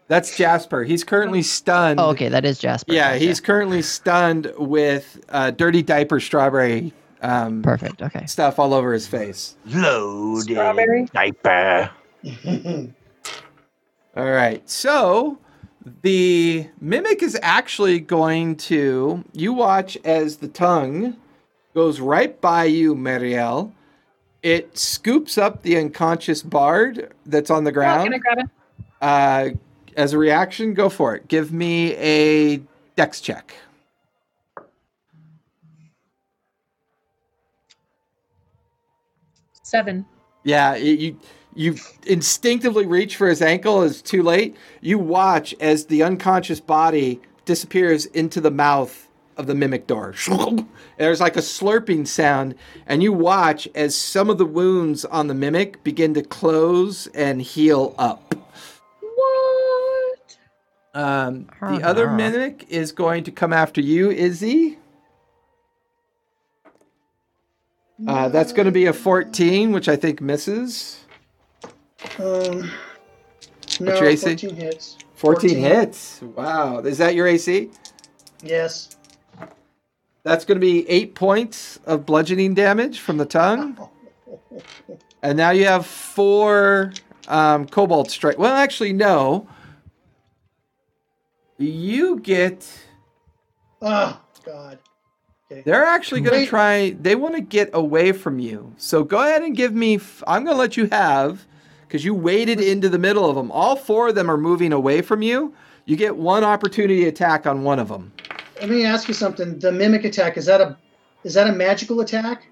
That's 0.08 0.36
Jasper. 0.36 0.82
He's 0.84 1.04
currently 1.04 1.42
stunned. 1.42 2.00
Oh, 2.00 2.10
okay, 2.10 2.28
that 2.28 2.44
is 2.44 2.58
Jasper. 2.58 2.92
Yeah, 2.92 3.12
Gotcha. 3.12 3.24
he's 3.24 3.40
currently 3.40 3.82
stunned 3.82 4.52
with 4.58 5.20
uh, 5.28 5.52
dirty 5.52 5.82
diaper 5.82 6.18
strawberry 6.18 6.92
um, 7.22 7.62
perfect. 7.62 8.02
Okay. 8.02 8.26
stuff 8.26 8.58
all 8.58 8.74
over 8.74 8.92
his 8.92 9.06
face. 9.06 9.56
Loaded 9.66 10.52
Strawberry? 10.52 11.06
diaper. 11.06 11.90
All 14.16 14.30
right. 14.30 14.68
So 14.68 15.38
the 16.02 16.68
mimic 16.80 17.22
is 17.22 17.38
actually 17.42 18.00
going 18.00 18.56
to. 18.56 19.24
You 19.32 19.52
watch 19.52 19.96
as 20.04 20.36
the 20.36 20.48
tongue 20.48 21.16
goes 21.74 22.00
right 22.00 22.38
by 22.40 22.64
you, 22.64 22.94
Marielle. 22.94 23.72
It 24.42 24.76
scoops 24.76 25.38
up 25.38 25.62
the 25.62 25.78
unconscious 25.78 26.42
bard 26.42 27.12
that's 27.26 27.50
on 27.50 27.64
the 27.64 27.72
ground. 27.72 28.04
can 28.04 28.14
I 28.14 28.18
grab 28.18 28.38
it? 28.38 28.46
Uh, 29.00 29.50
as 29.96 30.12
a 30.12 30.18
reaction, 30.18 30.74
go 30.74 30.88
for 30.88 31.14
it. 31.14 31.28
Give 31.28 31.52
me 31.52 31.94
a 31.94 32.60
dex 32.96 33.20
check. 33.20 33.54
Seven. 39.72 40.04
Yeah, 40.44 40.74
you 40.74 41.18
you 41.54 41.76
instinctively 42.04 42.84
reach 42.84 43.16
for 43.16 43.26
his 43.26 43.40
ankle. 43.40 43.82
It's 43.84 44.02
too 44.02 44.22
late. 44.22 44.54
You 44.82 44.98
watch 44.98 45.54
as 45.60 45.86
the 45.86 46.02
unconscious 46.02 46.60
body 46.60 47.22
disappears 47.46 48.04
into 48.04 48.38
the 48.42 48.50
mouth 48.50 49.08
of 49.38 49.46
the 49.46 49.54
mimic 49.54 49.86
door. 49.86 50.14
There's 50.98 51.22
like 51.22 51.36
a 51.36 51.40
slurping 51.40 52.06
sound, 52.06 52.54
and 52.86 53.02
you 53.02 53.14
watch 53.14 53.66
as 53.74 53.96
some 53.96 54.28
of 54.28 54.36
the 54.36 54.44
wounds 54.44 55.06
on 55.06 55.28
the 55.28 55.34
mimic 55.34 55.82
begin 55.82 56.12
to 56.14 56.22
close 56.22 57.06
and 57.14 57.40
heal 57.40 57.94
up. 57.96 58.34
What? 59.00 60.36
Um, 60.92 61.46
the 61.62 61.80
other 61.82 62.10
mimic 62.10 62.66
is 62.68 62.92
going 62.92 63.24
to 63.24 63.30
come 63.30 63.54
after 63.54 63.80
you, 63.80 64.10
Izzy. 64.10 64.76
Uh, 68.06 68.28
that's 68.28 68.52
going 68.52 68.66
to 68.66 68.72
be 68.72 68.86
a 68.86 68.92
14, 68.92 69.72
which 69.72 69.88
I 69.88 69.96
think 69.96 70.20
misses. 70.20 71.04
Um, 72.18 72.70
no, 73.80 73.94
your 73.94 74.06
AC? 74.06 74.26
14 74.36 74.56
hits. 74.56 74.96
14, 75.14 75.50
14. 75.50 75.58
hits. 75.58 76.22
Wow. 76.22 76.78
Is 76.78 76.98
that 76.98 77.14
your 77.14 77.26
AC? 77.26 77.70
Yes. 78.42 78.96
That's 80.24 80.44
going 80.44 80.56
to 80.56 80.64
be 80.64 80.88
eight 80.88 81.14
points 81.14 81.78
of 81.84 82.06
bludgeoning 82.06 82.54
damage 82.54 83.00
from 83.00 83.16
the 83.18 83.26
tongue. 83.26 83.78
And 85.22 85.38
now 85.38 85.50
you 85.50 85.66
have 85.66 85.86
four 85.86 86.92
um, 87.28 87.66
cobalt 87.66 88.10
strike. 88.10 88.38
Well, 88.38 88.54
actually, 88.54 88.92
no. 88.92 89.46
You 91.58 92.18
get. 92.18 92.68
Oh 93.80 94.20
God. 94.44 94.80
They're 95.64 95.84
actually 95.84 96.20
going 96.22 96.40
to 96.44 96.46
try. 96.46 96.90
They 97.00 97.14
want 97.14 97.34
to 97.34 97.40
get 97.40 97.70
away 97.72 98.12
from 98.12 98.38
you. 98.38 98.72
So 98.78 99.04
go 99.04 99.18
ahead 99.20 99.42
and 99.42 99.56
give 99.56 99.74
me. 99.74 99.96
f- 99.96 100.22
I'm 100.26 100.44
going 100.44 100.54
to 100.56 100.60
let 100.60 100.76
you 100.76 100.86
have, 100.92 101.46
because 101.86 102.04
you 102.04 102.14
waded 102.14 102.60
into 102.60 102.88
the 102.88 102.98
middle 102.98 103.28
of 103.28 103.36
them. 103.36 103.50
All 103.52 103.76
four 103.76 104.08
of 104.08 104.14
them 104.14 104.30
are 104.30 104.36
moving 104.38 104.72
away 104.72 105.02
from 105.02 105.22
you. 105.22 105.54
You 105.84 105.96
get 105.96 106.16
one 106.16 106.44
opportunity 106.44 107.06
attack 107.06 107.46
on 107.46 107.62
one 107.64 107.78
of 107.78 107.88
them. 107.88 108.12
Let 108.60 108.70
me 108.70 108.84
ask 108.84 109.08
you 109.08 109.14
something. 109.14 109.58
The 109.58 109.72
mimic 109.72 110.04
attack 110.04 110.36
is 110.36 110.46
that 110.46 110.60
a 110.60 110.76
is 111.24 111.34
that 111.34 111.48
a 111.48 111.52
magical 111.52 112.00
attack? 112.00 112.46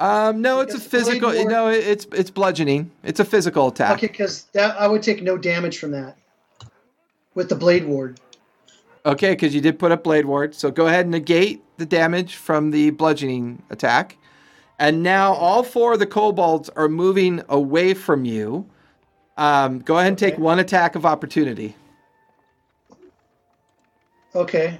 Um, 0.00 0.40
no, 0.40 0.60
it's 0.60 0.74
a 0.74 0.78
Because 0.78 0.90
blade 0.90 1.04
physical. 1.20 1.32
ward- 1.34 1.48
No, 1.50 1.68
it's 1.68 2.06
it's 2.12 2.30
bludgeoning. 2.30 2.90
It's 3.02 3.18
a 3.18 3.24
physical 3.24 3.66
attack. 3.68 3.96
Okay, 3.96 4.06
because 4.06 4.44
that 4.52 4.80
I 4.80 4.86
would 4.86 5.02
take 5.02 5.22
no 5.22 5.36
damage 5.36 5.78
from 5.78 5.90
that 5.90 6.16
with 7.34 7.48
the 7.48 7.56
blade 7.56 7.84
ward. 7.84 8.20
Okay, 9.08 9.30
because 9.30 9.54
you 9.54 9.62
did 9.62 9.78
put 9.78 9.90
up 9.90 10.04
blade 10.04 10.26
ward. 10.26 10.54
So 10.54 10.70
go 10.70 10.86
ahead 10.86 11.06
and 11.06 11.12
negate 11.12 11.64
the 11.78 11.86
damage 11.86 12.36
from 12.36 12.70
the 12.72 12.90
bludgeoning 12.90 13.62
attack. 13.70 14.18
And 14.78 15.02
now 15.02 15.32
all 15.32 15.62
four 15.62 15.94
of 15.94 15.98
the 15.98 16.06
kobolds 16.06 16.68
are 16.76 16.88
moving 16.88 17.42
away 17.48 17.94
from 17.94 18.26
you. 18.26 18.68
Um, 19.38 19.78
go 19.78 19.96
ahead 19.96 20.08
and 20.08 20.18
take 20.18 20.34
Okay. 20.34 20.42
one 20.42 20.58
attack 20.58 20.94
of 20.94 21.06
opportunity. 21.06 21.74
Okay. 24.34 24.78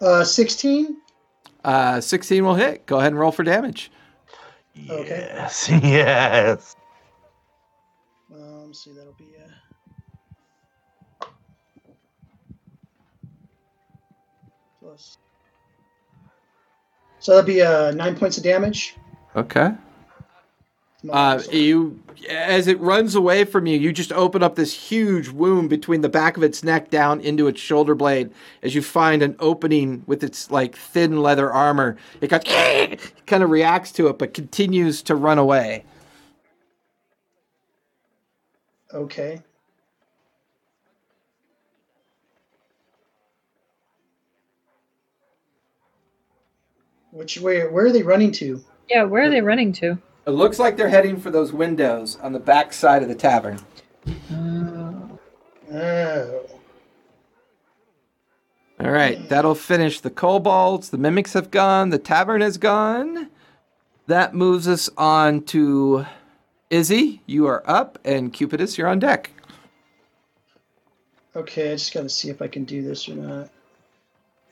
Uh, 0.00 0.24
16? 0.24 0.96
Uh, 1.64 2.00
16 2.00 2.44
will 2.44 2.54
hit. 2.54 2.86
Go 2.86 2.98
ahead 2.98 3.12
and 3.12 3.18
roll 3.18 3.32
for 3.32 3.42
damage. 3.42 3.90
Okay. 4.90 5.28
Yes, 5.34 5.68
yes. 5.82 6.76
Um, 8.32 8.74
see, 8.74 8.92
that'll 8.92 9.14
be 9.14 9.24
uh, 11.22 11.26
plus. 14.80 15.18
So 17.20 17.32
that'll 17.32 17.46
be 17.46 17.62
uh, 17.62 17.92
nine 17.92 18.16
points 18.16 18.36
of 18.36 18.44
damage. 18.44 18.94
Okay. 19.34 19.72
Uh, 21.10 21.42
you, 21.50 22.00
as 22.28 22.66
it 22.66 22.80
runs 22.80 23.14
away 23.14 23.44
from 23.44 23.66
you, 23.66 23.78
you 23.78 23.92
just 23.92 24.12
open 24.12 24.42
up 24.42 24.54
this 24.54 24.72
huge 24.72 25.28
wound 25.28 25.68
between 25.68 26.00
the 26.00 26.08
back 26.08 26.36
of 26.36 26.42
its 26.42 26.62
neck 26.64 26.90
down 26.90 27.20
into 27.20 27.46
its 27.46 27.60
shoulder 27.60 27.94
blade. 27.94 28.30
As 28.62 28.74
you 28.74 28.82
find 28.82 29.22
an 29.22 29.36
opening 29.38 30.02
with 30.06 30.24
its 30.24 30.50
like 30.50 30.76
thin 30.76 31.22
leather 31.22 31.52
armor, 31.52 31.96
it 32.20 32.30
got 32.30 32.44
kind 33.26 33.42
of 33.42 33.50
reacts 33.50 33.92
to 33.92 34.08
it, 34.08 34.18
but 34.18 34.34
continues 34.34 35.02
to 35.02 35.14
run 35.14 35.38
away. 35.38 35.84
Okay. 38.92 39.42
Which 47.10 47.38
way? 47.40 47.66
Where 47.66 47.86
are 47.86 47.92
they 47.92 48.02
running 48.02 48.32
to? 48.32 48.62
Yeah, 48.90 49.04
where 49.04 49.24
are 49.24 49.30
they 49.30 49.40
running 49.40 49.72
to? 49.74 49.98
It 50.26 50.32
looks 50.32 50.58
like 50.58 50.76
they're 50.76 50.88
heading 50.88 51.20
for 51.20 51.30
those 51.30 51.52
windows 51.52 52.18
on 52.20 52.32
the 52.32 52.40
back 52.40 52.72
side 52.72 53.02
of 53.02 53.08
the 53.08 53.14
tavern. 53.14 53.60
Oh. 54.32 55.18
Oh. 55.72 56.40
All 58.80 58.90
right, 58.90 59.28
that'll 59.28 59.54
finish 59.54 60.00
the 60.00 60.10
kobolds. 60.10 60.90
The 60.90 60.98
mimics 60.98 61.32
have 61.34 61.52
gone. 61.52 61.90
The 61.90 61.98
tavern 61.98 62.42
is 62.42 62.58
gone. 62.58 63.30
That 64.08 64.34
moves 64.34 64.66
us 64.66 64.90
on 64.98 65.42
to 65.44 66.06
Izzy. 66.70 67.22
You 67.26 67.46
are 67.46 67.62
up, 67.64 67.98
and 68.04 68.32
Cupidus, 68.32 68.76
you're 68.76 68.88
on 68.88 68.98
deck. 68.98 69.30
Okay, 71.36 71.70
I 71.70 71.74
just 71.74 71.94
got 71.94 72.02
to 72.02 72.08
see 72.08 72.30
if 72.30 72.42
I 72.42 72.48
can 72.48 72.64
do 72.64 72.82
this 72.82 73.08
or 73.08 73.14
not. 73.14 73.50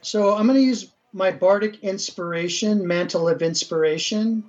So 0.03 0.37
I'm 0.37 0.47
going 0.47 0.59
to 0.59 0.65
use 0.65 0.93
my 1.13 1.33
bardic 1.33 1.83
inspiration, 1.83 2.87
mantle 2.87 3.29
of 3.29 3.43
inspiration. 3.43 4.45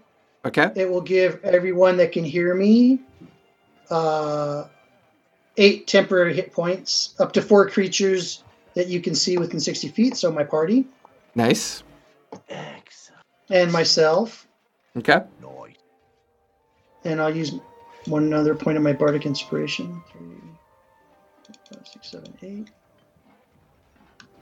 Okay. 0.46 0.70
It 0.76 0.90
will 0.90 1.02
give 1.02 1.44
everyone 1.44 1.98
that 1.98 2.12
can 2.12 2.24
hear 2.24 2.54
me 2.54 3.00
uh, 3.90 4.66
eight 5.58 5.88
temporary 5.88 6.34
hit 6.36 6.54
points, 6.54 7.16
up 7.20 7.34
to 7.34 7.42
four 7.42 7.70
creatures 7.70 8.44
that 8.76 8.88
you 8.88 9.02
can 9.02 9.16
see 9.16 9.38
within 9.38 9.60
60 9.60 9.88
feet. 9.90 10.18
So 10.18 10.32
my 10.32 10.44
party 10.44 10.86
Nice. 11.34 11.84
Excellent. 12.50 13.22
and 13.50 13.72
myself. 13.72 14.48
Okay. 14.98 15.22
Nice. 15.42 15.76
And 17.04 17.22
I'll 17.22 17.36
use 17.36 17.54
one 18.06 18.34
other 18.34 18.56
point 18.56 18.78
of 18.78 18.84
my 18.84 18.94
bardic 18.94 19.26
inspiration. 19.26 20.02
Three, 20.12 21.56
five, 21.72 21.88
six, 21.88 22.12
seven, 22.12 22.34
eight. 22.44 22.70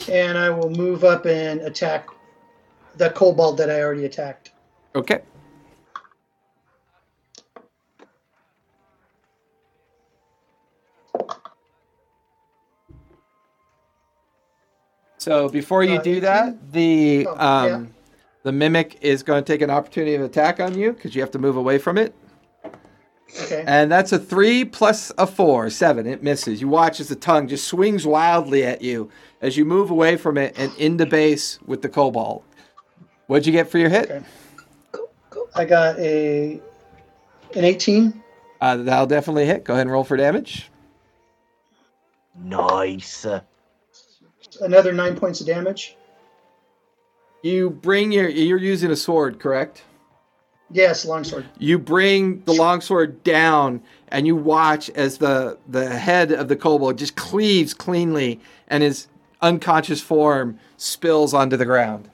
And 0.09 0.37
I 0.37 0.49
will 0.49 0.69
move 0.69 1.03
up 1.03 1.25
and 1.25 1.61
attack 1.61 2.07
the 2.97 3.09
kobold 3.11 3.57
that 3.57 3.69
I 3.69 3.81
already 3.81 4.05
attacked. 4.05 4.51
Okay. 4.95 5.21
So 15.23 15.47
before 15.47 15.83
you 15.83 15.95
Uh, 15.99 16.01
do 16.01 16.11
18? 16.17 16.21
that, 16.23 16.71
the 16.73 17.27
Oh, 17.29 17.35
um, 17.37 17.67
yeah. 17.67 17.81
the 18.43 18.51
mimic 18.51 18.97
is 19.01 19.23
going 19.23 19.41
to 19.43 19.53
take 19.53 19.61
an 19.61 19.69
opportunity 19.69 20.15
of 20.15 20.21
attack 20.21 20.59
on 20.59 20.77
you 20.77 20.91
because 20.91 21.15
you 21.15 21.21
have 21.21 21.31
to 21.31 21.39
move 21.39 21.55
away 21.55 21.77
from 21.77 21.97
it, 21.97 22.13
Okay. 23.43 23.63
and 23.65 23.89
that's 23.89 24.11
a 24.11 24.19
three 24.19 24.65
plus 24.65 25.13
a 25.17 25.25
four, 25.25 25.69
seven. 25.69 26.05
It 26.05 26.21
misses. 26.23 26.59
You 26.59 26.67
watch 26.67 26.99
as 26.99 27.07
the 27.07 27.15
tongue 27.15 27.47
just 27.47 27.65
swings 27.67 28.05
wildly 28.05 28.63
at 28.65 28.81
you 28.81 29.09
as 29.41 29.55
you 29.55 29.63
move 29.63 29.89
away 29.89 30.17
from 30.17 30.37
it 30.37 30.55
and 30.57 30.71
into 30.77 31.05
base 31.05 31.57
with 31.65 31.81
the 31.81 31.89
kobold. 31.89 32.43
What'd 33.27 33.45
you 33.45 33.53
get 33.53 33.69
for 33.69 33.77
your 33.77 33.89
hit? 33.89 34.11
Okay. 34.11 34.25
I 35.55 35.63
got 35.65 35.97
a 35.99 36.59
an 37.55 37.63
18. 37.63 38.21
Uh, 38.59 38.75
that'll 38.77 39.05
definitely 39.05 39.45
hit. 39.45 39.63
Go 39.63 39.73
ahead 39.73 39.85
and 39.87 39.91
roll 39.91 40.03
for 40.03 40.17
damage. 40.17 40.69
Nice. 42.43 43.25
Another 44.61 44.91
nine 44.93 45.15
points 45.17 45.41
of 45.41 45.47
damage. 45.47 45.95
You 47.41 47.69
bring 47.71 48.11
your 48.11 48.29
you're 48.29 48.57
using 48.57 48.91
a 48.91 48.95
sword, 48.95 49.39
correct? 49.39 49.83
Yes, 50.71 51.05
longsword. 51.05 51.45
You 51.59 51.77
bring 51.77 52.41
the 52.45 52.53
longsword 52.53 53.23
down 53.23 53.81
and 54.07 54.25
you 54.25 54.35
watch 54.35 54.89
as 54.91 55.17
the 55.17 55.57
the 55.67 55.89
head 55.89 56.31
of 56.31 56.47
the 56.47 56.55
kobold 56.55 56.97
just 56.97 57.15
cleaves 57.15 57.73
cleanly 57.73 58.39
and 58.69 58.81
his 58.81 59.07
unconscious 59.41 60.01
form 60.01 60.57
spills 60.77 61.33
onto 61.33 61.57
the 61.57 61.65
ground. 61.65 62.09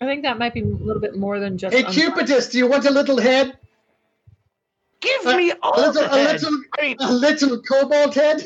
I 0.00 0.06
think 0.06 0.22
that 0.22 0.38
might 0.38 0.54
be 0.54 0.60
a 0.60 0.64
little 0.66 1.00
bit 1.00 1.16
more 1.16 1.40
than 1.40 1.56
just. 1.58 1.72
Hey, 1.74 1.80
unconscious. 1.80 2.02
Cupidus, 2.04 2.50
do 2.50 2.58
you 2.58 2.66
want 2.68 2.84
a 2.84 2.90
little 2.90 3.18
head? 3.18 3.56
Give 5.00 5.26
Uh, 5.26 5.36
me 5.36 5.50
A 5.52 5.56
all 5.62 5.76
little, 5.76 5.92
the 5.92 6.04
a 6.06 6.08
head. 6.08 6.42
little, 6.42 6.58
I 6.78 6.82
mean, 6.82 6.96
a 7.00 7.12
little 7.12 7.62
kobold 7.62 8.14
head? 8.14 8.42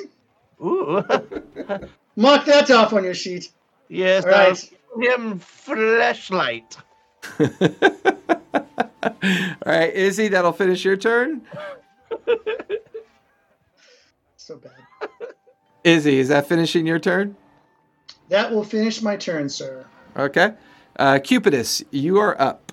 Ooh. 0.63 1.05
Mark 2.17 2.45
that 2.47 2.71
off 2.71 2.93
on 2.93 3.05
your 3.05 3.15
sheet. 3.15 3.51
yes, 3.89 4.25
All 4.25 4.31
right. 4.31 4.71
Him 5.01 5.39
flashlight. 5.39 6.77
All 7.41 7.51
right, 9.65 9.93
Izzy, 9.95 10.29
that'll 10.29 10.53
finish 10.53 10.85
your 10.85 10.97
turn. 10.97 11.43
So 14.37 14.57
bad. 14.57 15.09
Izzy, 15.85 16.19
is 16.19 16.27
that 16.29 16.49
finishing 16.49 16.85
your 16.85 16.99
turn? 16.99 17.37
That 18.29 18.51
will 18.51 18.65
finish 18.65 19.01
my 19.01 19.15
turn, 19.15 19.49
sir. 19.49 19.87
Okay. 20.17 20.55
Uh, 20.99 21.21
Cupidus, 21.23 21.85
you 21.93 22.19
are 22.19 22.39
up. 22.43 22.73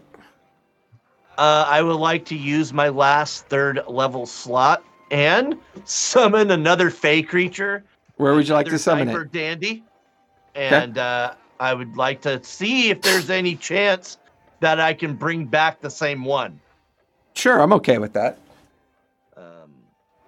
Uh, 1.38 1.66
I 1.68 1.84
would 1.84 1.98
like 1.98 2.26
to 2.26 2.36
use 2.36 2.74
my 2.74 2.90
last 2.90 3.46
third 3.46 3.82
level 3.88 4.26
slot 4.26 4.84
and 5.12 5.56
summon 5.86 6.52
another 6.52 6.90
Fey 6.90 7.22
creature. 7.22 7.84
Where 8.18 8.34
would 8.34 8.48
you 8.48 8.54
like 8.54 8.68
to 8.68 8.80
summon 8.80 9.08
Cypher 9.08 9.24
it? 9.24 9.32
Dandy. 9.32 9.84
And 10.56 10.98
uh, 10.98 11.34
I 11.60 11.74
would 11.74 11.96
like 11.96 12.22
to 12.22 12.44
see 12.44 12.90
if 12.90 13.02
there's 13.02 13.30
any 13.30 13.56
chance 13.56 14.18
that 14.60 14.80
I 14.80 14.94
can 14.94 15.16
bring 15.16 15.46
back 15.46 15.82
the 15.82 15.90
same 15.90 16.26
one. 16.26 16.60
Sure, 17.34 17.62
I'm 17.62 17.74
okay 17.74 17.98
with 17.98 18.14
that. 18.14 18.40
Um, 19.38 19.74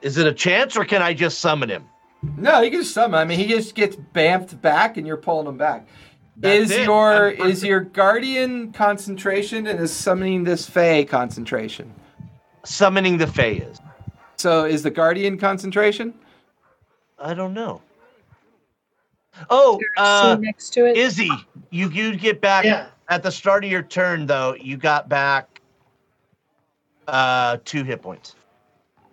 is 0.01 0.17
it 0.17 0.27
a 0.27 0.33
chance 0.33 0.77
or 0.77 0.85
can 0.85 1.01
I 1.01 1.13
just 1.13 1.39
summon 1.39 1.69
him? 1.69 1.85
No, 2.37 2.61
you 2.61 2.71
can 2.71 2.83
summon. 2.83 3.19
I 3.19 3.25
mean, 3.25 3.39
he 3.39 3.47
just 3.47 3.73
gets 3.73 3.95
bamfed 3.95 4.61
back, 4.61 4.97
and 4.97 5.07
you're 5.07 5.17
pulling 5.17 5.47
him 5.47 5.57
back. 5.57 5.87
That's 6.37 6.71
is 6.71 6.71
it. 6.71 6.85
your 6.85 7.29
is 7.29 7.63
your 7.63 7.81
guardian 7.81 8.71
concentration 8.71 9.67
and 9.67 9.79
is 9.79 9.91
summoning 9.91 10.43
this 10.43 10.69
Fey 10.69 11.03
concentration? 11.03 11.93
Summoning 12.63 13.17
the 13.17 13.27
Fey 13.27 13.57
is. 13.57 13.79
So 14.41 14.65
is 14.65 14.81
the 14.81 14.89
guardian 14.89 15.37
concentration? 15.37 16.15
I 17.19 17.35
don't 17.35 17.53
know. 17.53 17.79
Oh, 19.51 19.79
There's 19.79 20.07
uh, 20.07 20.35
next 20.37 20.71
to 20.71 20.85
it. 20.87 20.97
Izzy, 20.97 21.29
you 21.69 21.89
you 21.91 22.15
get 22.17 22.41
back 22.41 22.65
Yeah. 22.65 22.87
at 23.09 23.21
the 23.21 23.31
start 23.31 23.63
of 23.63 23.69
your 23.69 23.83
turn 23.83 24.25
though. 24.25 24.55
You 24.55 24.77
got 24.77 25.07
back 25.07 25.61
uh 27.07 27.57
two 27.65 27.83
hit 27.83 28.01
points. 28.01 28.35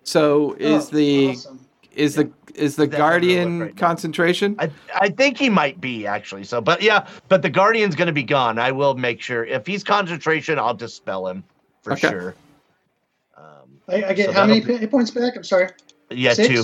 So 0.03 0.53
is 0.53 0.87
Oh, 0.87 0.95
the 0.95 1.27
awesome. 1.29 1.59
is 1.93 2.15
the 2.15 2.31
is 2.55 2.75
the 2.75 2.87
That 2.87 2.97
guardian 2.97 3.59
right 3.59 3.77
concentration? 3.77 4.55
I 4.57 4.71
I 4.95 5.09
think 5.09 5.37
he 5.37 5.47
might 5.47 5.79
be 5.79 6.07
actually. 6.07 6.43
So, 6.43 6.59
but 6.59 6.81
yeah, 6.81 7.07
but 7.27 7.43
the 7.43 7.51
guardian's 7.51 7.93
gonna 7.93 8.11
be 8.11 8.23
gone. 8.23 8.57
I 8.57 8.71
will 8.71 8.95
make 8.95 9.21
sure 9.21 9.45
if 9.45 9.67
he's 9.67 9.83
concentration, 9.83 10.57
I'll 10.57 10.73
dispel 10.73 11.27
him 11.27 11.43
for 11.83 11.93
Okay. 11.93 12.09
sure. 12.09 12.35
I, 13.89 14.03
I 14.09 14.13
get 14.13 14.27
So 14.27 14.31
how 14.33 14.45
many 14.45 14.59
that'll 14.59 14.77
hit 14.77 14.91
points 14.91 15.11
back? 15.11 15.35
I'm 15.35 15.43
sorry. 15.43 15.69
yeah, 16.09 16.33
Six? 16.33 16.47
two, 16.47 16.63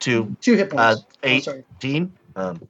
two. 0.00 0.36
Two 0.40 0.54
hit 0.54 0.70
Uh, 0.70 0.96
points. 0.96 1.04
Oh, 1.24 1.28
eight. 1.28 1.44
sorry. 1.44 1.64
15. 1.80 2.12
Um, 2.36 2.68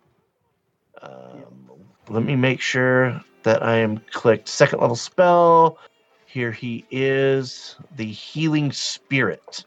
um, 1.02 1.70
let 2.08 2.22
me 2.22 2.36
make 2.36 2.60
sure 2.60 3.20
that 3.42 3.62
I 3.62 3.76
am 3.76 4.00
clicked. 4.12 4.48
Second 4.48 4.80
level 4.80 4.96
spell. 4.96 5.78
Here 6.26 6.52
he 6.52 6.84
is, 6.90 7.76
the 7.96 8.04
healing 8.04 8.72
spirit. 8.72 9.64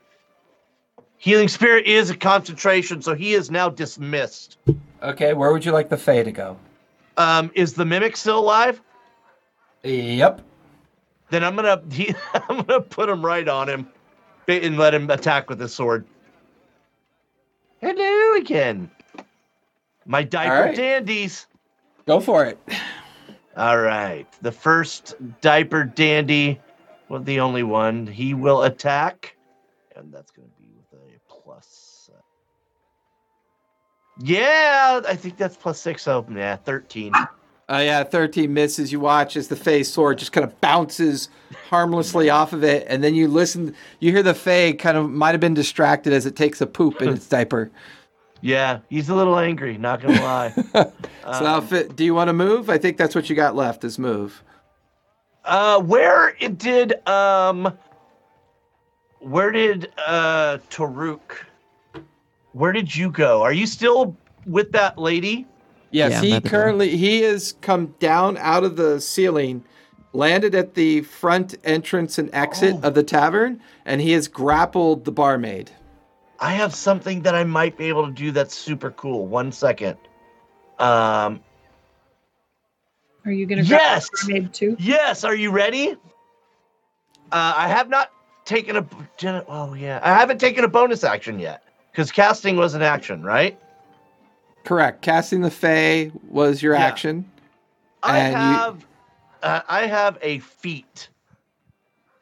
Healing 1.18 1.48
spirit 1.48 1.86
is 1.88 2.10
a 2.10 2.16
concentration, 2.16 3.02
so 3.02 3.16
he 3.16 3.34
is 3.34 3.50
now 3.50 3.70
dismissed. 3.70 4.58
Okay, 5.02 5.34
where 5.34 5.52
would 5.52 5.66
you 5.66 5.72
like 5.72 5.90
the 5.90 5.98
Fey 5.98 6.24
to 6.24 6.32
go? 6.32 6.58
Um, 7.18 7.52
is 7.56 7.74
the 7.74 7.86
mimic 7.86 8.16
still 8.16 8.40
alive? 8.40 8.82
Yep. 9.84 10.42
Then 11.30 11.44
I'm 11.44 11.56
gonna 11.56 11.82
he, 11.92 12.14
I'm 12.34 12.62
gonna 12.62 12.82
put 12.82 13.10
him 13.10 13.26
right 13.26 13.48
on 13.48 13.68
him, 13.68 13.88
and 14.50 14.78
let 14.78 14.94
him 14.94 15.10
attack 15.10 15.50
with 15.50 15.60
his 15.60 15.74
sword. 15.74 16.06
Hello 17.82 18.36
again, 18.38 18.90
my 20.06 20.24
diaper 20.24 20.70
right. 20.70 20.76
dandies. 20.76 21.48
Go 22.06 22.20
for 22.20 22.46
it. 22.46 22.60
All 23.56 23.80
right. 23.80 24.26
The 24.42 24.52
first 24.52 25.16
diaper 25.42 25.84
dandy, 25.84 26.60
well, 27.08 27.22
the 27.22 27.40
only 27.42 27.64
one, 27.64 28.08
he 28.08 28.34
will 28.34 28.64
attack. 28.64 29.36
And 29.96 30.14
that's 30.14 30.32
going 30.32 30.48
to 30.48 30.62
be 30.62 30.70
with 30.76 31.00
a 31.00 31.20
plus. 31.28 32.10
Uh, 32.14 32.20
yeah, 34.22 35.02
I 35.08 35.16
think 35.16 35.38
that's 35.38 35.56
plus 35.56 35.80
six. 35.80 36.04
So, 36.04 36.26
yeah, 36.34 36.56
13. 36.56 37.14
Oh 37.70 37.80
yeah, 37.80 38.04
13 38.04 38.52
misses. 38.52 38.92
You 38.92 39.00
watch 39.00 39.38
as 39.38 39.48
the 39.48 39.56
Fey 39.56 39.84
sword 39.84 40.18
just 40.18 40.32
kind 40.32 40.44
of 40.44 40.60
bounces 40.60 41.30
harmlessly 41.70 42.28
off 42.30 42.52
of 42.52 42.64
it, 42.64 42.88
and 42.90 43.04
then 43.04 43.14
you 43.14 43.28
listen. 43.28 43.76
You 44.00 44.12
hear 44.12 44.24
the 44.24 44.34
Fey 44.34 44.74
kind 44.74 44.98
of 44.98 45.08
might 45.10 45.32
have 45.32 45.40
been 45.40 45.54
distracted 45.54 46.12
as 46.12 46.26
it 46.26 46.36
takes 46.36 46.62
a 46.62 46.68
poop 46.68 47.00
in 47.00 47.10
its 47.10 47.28
diaper. 47.30 47.70
Yeah, 48.42 48.80
he's 48.90 49.10
a 49.10 49.16
little 49.16 49.38
angry, 49.38 49.78
not 49.78 50.02
going 50.02 50.16
to 50.16 50.24
lie. 50.24 50.54
So 51.32 51.44
now, 51.44 51.62
fit, 51.62 51.96
do 51.96 52.04
you 52.04 52.16
want 52.16 52.30
to 52.30 52.34
move? 52.34 52.72
I 52.72 52.80
think 52.80 52.98
that's 52.98 53.14
what 53.14 53.30
you 53.30 53.36
got 53.36 53.56
left 53.56 53.84
is 53.84 54.00
move. 54.00 54.44
Uh, 55.46 55.80
where 55.80 56.36
it 56.40 56.58
did, 56.58 57.08
um, 57.08 57.78
where 59.20 59.52
did, 59.52 59.92
uh, 60.08 60.58
Toruk, 60.72 61.20
where 62.54 62.72
did 62.72 62.96
you 62.96 63.12
go? 63.12 63.44
Are 63.44 63.54
you 63.54 63.68
still 63.68 64.18
with 64.48 64.72
that 64.72 64.98
lady? 64.98 65.46
Yes, 65.92 66.12
Yeah, 66.12 66.22
he 66.22 66.34
at 66.34 66.44
the 66.44 66.50
currently 66.50 66.96
he 66.98 67.22
has 67.22 67.54
come 67.62 67.96
down 68.00 68.38
out 68.38 68.64
of 68.64 68.76
the 68.76 69.02
ceiling, 69.02 69.64
landed 70.14 70.54
at 70.56 70.74
the 70.76 71.02
front 71.02 71.56
entrance 71.64 72.18
and 72.18 72.30
exit 72.34 72.76
Oh. 72.84 72.88
of 72.88 72.94
the 72.94 73.04
tavern, 73.04 73.60
and 73.86 74.00
he 74.02 74.12
has 74.12 74.28
grappled 74.28 75.06
the 75.06 75.12
barmaid. 75.12 75.72
I 76.40 76.52
have 76.54 76.74
something 76.74 77.22
that 77.24 77.36
I 77.36 77.44
might 77.44 77.78
be 77.78 77.86
able 77.86 78.06
to 78.06 78.14
do 78.14 78.32
that's 78.32 78.56
super 78.56 78.92
cool. 78.92 79.26
One 79.28 79.52
second. 79.52 79.98
Um, 80.78 81.42
Are 83.26 83.32
you 83.32 83.46
going 83.46 83.62
to 83.62 83.66
Yes! 83.70 84.10
grab 84.10 84.28
the 84.28 84.34
mermaid 84.34 84.54
too? 84.54 84.76
yes, 84.80 85.24
are 85.26 85.36
you 85.36 85.52
ready? 85.52 85.92
Uh, 87.32 87.54
I 87.58 87.68
have 87.68 87.90
not 87.90 88.12
taken 88.46 88.78
a. 88.78 88.86
Oh 89.48 89.74
yeah, 89.74 90.00
I 90.02 90.14
haven't 90.16 90.40
taken 90.40 90.64
a 90.64 90.68
bonus 90.68 91.04
action 91.04 91.38
yet 91.40 91.64
because 91.92 92.12
casting 92.12 92.56
was 92.56 92.74
an 92.74 92.82
action, 92.82 93.22
right? 93.24 93.60
Correct. 94.64 95.02
Casting 95.02 95.42
the 95.42 95.52
Fey 95.52 96.12
was 96.28 96.62
your 96.62 96.76
Yeah. 96.76 96.86
action. 96.86 97.30
I 98.04 98.18
And 98.20 98.34
you- 98.34 98.40
have, 98.40 98.86
uh, 99.44 99.62
I 99.68 99.88
have 99.88 100.18
a 100.22 100.40
feat 100.40 101.10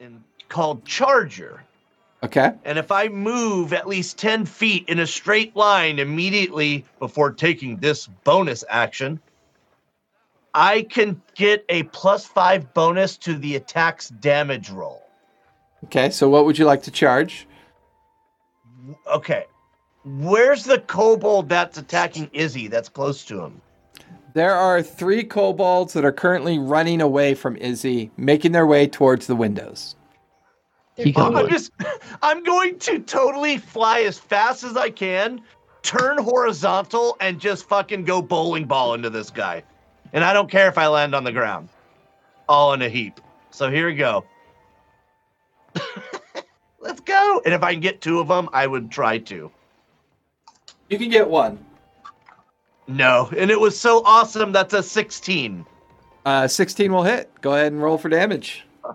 in, 0.00 0.22
called 0.48 0.84
Charger. 0.84 1.62
Okay. 2.24 2.52
And 2.64 2.78
if 2.78 2.90
I 2.90 3.08
move 3.08 3.72
at 3.72 3.86
least 3.86 4.18
10 4.18 4.44
feet 4.44 4.88
in 4.88 4.98
a 4.98 5.06
straight 5.06 5.54
line 5.54 5.98
immediately 6.00 6.84
before 6.98 7.30
taking 7.30 7.76
this 7.76 8.08
bonus 8.24 8.64
action, 8.68 9.20
I 10.54 10.82
can 10.82 11.22
get 11.36 11.64
a 11.68 11.84
plus 11.84 12.24
five 12.26 12.74
bonus 12.74 13.16
to 13.18 13.34
the 13.34 13.54
attack's 13.54 14.08
damage 14.08 14.70
roll. 14.70 15.04
Okay. 15.84 16.10
So 16.10 16.28
what 16.28 16.44
would 16.44 16.58
you 16.58 16.64
like 16.64 16.82
to 16.84 16.90
charge? 16.90 17.46
Okay. 19.06 19.46
Where's 20.16 20.64
the 20.64 20.78
kobold 20.78 21.50
that's 21.50 21.76
attacking 21.76 22.30
Izzy 22.32 22.66
that's 22.68 22.88
close 22.88 23.24
to 23.26 23.42
him? 23.42 23.60
There 24.32 24.54
are 24.54 24.82
three 24.82 25.22
kobolds 25.22 25.92
that 25.92 26.04
are 26.04 26.12
currently 26.12 26.58
running 26.58 27.02
away 27.02 27.34
from 27.34 27.56
Izzy, 27.56 28.10
making 28.16 28.52
their 28.52 28.66
way 28.66 28.86
towards 28.86 29.26
the 29.26 29.36
windows. 29.36 29.96
He 30.96 31.14
I'm 31.14 31.48
just, 31.50 31.72
I'm 32.22 32.42
going 32.42 32.78
to 32.80 33.00
totally 33.00 33.58
fly 33.58 34.00
as 34.00 34.18
fast 34.18 34.64
as 34.64 34.76
I 34.76 34.88
can, 34.90 35.42
turn 35.82 36.16
horizontal, 36.18 37.16
and 37.20 37.38
just 37.38 37.68
fucking 37.68 38.04
go 38.04 38.22
bowling 38.22 38.64
ball 38.64 38.94
into 38.94 39.10
this 39.10 39.30
guy. 39.30 39.62
And 40.14 40.24
I 40.24 40.32
don't 40.32 40.50
care 40.50 40.68
if 40.68 40.78
I 40.78 40.86
land 40.86 41.14
on 41.14 41.24
the 41.24 41.32
ground, 41.32 41.68
all 42.48 42.72
in 42.72 42.80
a 42.80 42.88
heap. 42.88 43.20
So 43.50 43.70
here 43.70 43.86
we 43.86 43.94
go. 43.94 44.24
Let's 46.80 47.00
go. 47.00 47.42
And 47.44 47.52
if 47.52 47.62
I 47.62 47.72
can 47.72 47.80
get 47.80 48.00
two 48.00 48.20
of 48.20 48.28
them, 48.28 48.48
I 48.54 48.66
would 48.66 48.90
try 48.90 49.18
to. 49.18 49.50
You 50.88 50.98
can 50.98 51.10
get 51.10 51.28
one. 51.28 51.64
No. 52.86 53.30
And 53.36 53.50
it 53.50 53.60
was 53.60 53.78
so 53.78 54.02
awesome. 54.04 54.52
That's 54.52 54.74
a 54.74 54.82
16. 54.82 55.66
Uh, 56.24 56.48
16 56.48 56.92
will 56.92 57.02
hit. 57.02 57.30
Go 57.40 57.54
ahead 57.54 57.72
and 57.72 57.82
roll 57.82 57.98
for 57.98 58.08
damage. 58.08 58.64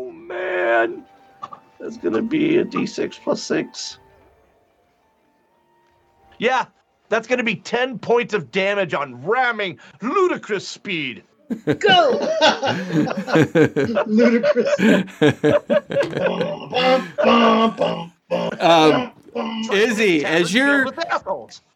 Oh, 0.00 0.12
man. 0.12 1.04
That's 1.80 1.96
going 1.98 2.14
to 2.14 2.22
be 2.22 2.58
a 2.58 2.64
d6 2.64 3.20
plus 3.20 3.42
6. 3.42 3.98
Yeah, 6.38 6.66
that's 7.08 7.26
going 7.26 7.38
to 7.38 7.44
be 7.44 7.56
10 7.56 7.98
points 7.98 8.32
of 8.32 8.50
damage 8.50 8.94
on 8.94 9.22
ramming 9.24 9.78
ludicrous 10.00 10.66
speed. 10.66 11.24
Go! 11.66 12.28
Ludicrous. 14.06 14.74
Bum, 14.78 15.08
bum, 17.16 17.74
bum, 17.76 18.12
bum, 18.28 18.30
Um, 18.30 18.50
bum. 18.60 19.12
Izzy, 19.34 20.24
as 20.24 20.52
you're. 20.52 20.86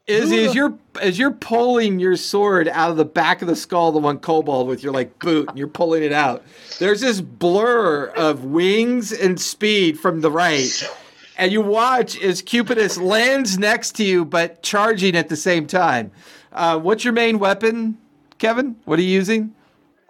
Izzy, 0.08 0.44
as 0.44 0.54
you're 0.54 0.76
as 1.00 1.16
you're 1.16 1.30
pulling 1.30 2.00
your 2.00 2.16
sword 2.16 2.66
out 2.66 2.90
of 2.90 2.96
the 2.96 3.04
back 3.04 3.40
of 3.40 3.46
the 3.46 3.54
skull 3.54 3.88
of 3.88 3.94
the 3.94 4.00
one 4.00 4.18
kobold 4.18 4.66
with 4.66 4.82
your 4.82 4.92
like 4.92 5.16
boot, 5.20 5.48
and 5.48 5.56
you're 5.56 5.68
pulling 5.68 6.02
it 6.02 6.12
out. 6.12 6.42
There's 6.80 7.00
this 7.00 7.20
blur 7.20 8.06
of 8.06 8.44
wings 8.44 9.12
and 9.12 9.40
speed 9.40 10.00
from 10.00 10.20
the 10.20 10.30
right, 10.30 10.90
and 11.38 11.52
you 11.52 11.60
watch 11.60 12.20
as 12.20 12.42
Cupidus 12.42 12.98
lands 12.98 13.58
next 13.58 13.92
to 13.96 14.04
you, 14.04 14.24
but 14.24 14.60
charging 14.62 15.14
at 15.14 15.28
the 15.28 15.36
same 15.36 15.68
time. 15.68 16.10
Uh, 16.52 16.80
what's 16.80 17.04
your 17.04 17.12
main 17.12 17.38
weapon, 17.38 17.96
Kevin? 18.38 18.74
What 18.84 18.98
are 18.98 19.02
you 19.02 19.08
using? 19.08 19.54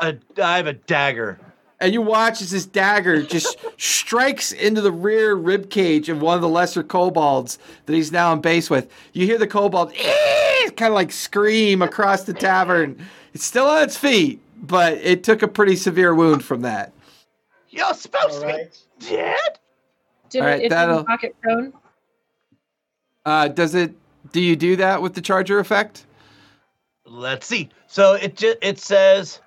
A, 0.00 0.16
I 0.42 0.56
have 0.56 0.66
a 0.66 0.72
dagger. 0.72 1.38
And 1.82 1.92
you 1.92 2.00
watch 2.00 2.40
as 2.40 2.52
this 2.52 2.64
dagger 2.64 3.24
just 3.24 3.58
strikes 3.76 4.52
into 4.52 4.80
the 4.80 4.92
rear 4.92 5.34
rib 5.34 5.68
cage 5.68 6.08
of 6.08 6.22
one 6.22 6.36
of 6.36 6.40
the 6.40 6.48
lesser 6.48 6.84
kobolds 6.84 7.58
that 7.86 7.92
he's 7.92 8.12
now 8.12 8.32
in 8.32 8.40
base 8.40 8.70
with. 8.70 8.88
You 9.14 9.26
hear 9.26 9.36
the 9.36 9.48
kobold 9.48 9.92
kind 10.76 10.92
of 10.92 10.94
like 10.94 11.10
scream 11.10 11.82
across 11.82 12.22
the 12.22 12.34
tavern. 12.34 13.04
It's 13.34 13.44
still 13.44 13.66
on 13.66 13.82
its 13.82 13.96
feet, 13.96 14.40
but 14.62 14.92
it 14.94 15.24
took 15.24 15.42
a 15.42 15.48
pretty 15.48 15.74
severe 15.74 16.14
wound 16.14 16.44
from 16.44 16.62
that. 16.62 16.92
You're 17.70 17.92
supposed 17.94 18.44
All 18.44 18.52
to 18.52 18.68
be 19.00 19.06
dead. 19.08 19.38
Did 20.30 20.42
All 20.42 20.46
right, 20.46 20.60
it, 20.60 20.66
it 20.66 20.70
that'll- 20.70 21.04
pocket 21.04 21.34
prone? 21.42 21.72
Uh, 23.26 23.48
does 23.48 23.74
it? 23.74 23.92
Do 24.30 24.40
you 24.40 24.54
do 24.54 24.76
that 24.76 25.02
with 25.02 25.14
the 25.14 25.20
charger 25.20 25.58
effect? 25.58 26.06
Let's 27.04 27.46
see. 27.46 27.70
So 27.88 28.12
it 28.14 28.36
just 28.36 28.58
it 28.62 28.78
says 28.78 29.40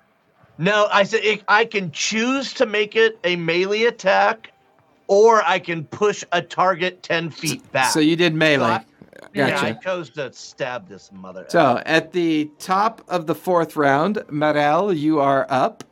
no. 0.58 0.88
I 0.92 1.02
said 1.04 1.20
it, 1.24 1.42
I 1.48 1.64
can 1.64 1.90
choose 1.92 2.52
to 2.54 2.66
make 2.66 2.96
it 2.96 3.18
a 3.24 3.36
melee 3.36 3.84
attack, 3.84 4.52
or 5.08 5.42
I 5.44 5.58
can 5.58 5.84
push 5.84 6.24
a 6.32 6.42
target 6.42 7.02
ten 7.02 7.30
feet 7.30 7.70
back. 7.72 7.90
So 7.92 8.00
you 8.00 8.16
did 8.16 8.34
melee. 8.34 8.80
Yeah, 9.34 9.50
Gotcha. 9.50 9.66
I 9.66 9.72
chose 9.74 10.08
to 10.10 10.32
stab 10.32 10.88
this 10.88 11.10
mother. 11.12 11.44
So 11.48 11.82
at 11.84 12.12
the 12.12 12.50
top 12.58 13.02
of 13.08 13.26
the 13.26 13.34
fourth 13.34 13.76
round, 13.76 14.16
Marielle, 14.30 14.96
you 14.96 15.20
are 15.20 15.46
up. 15.50 15.84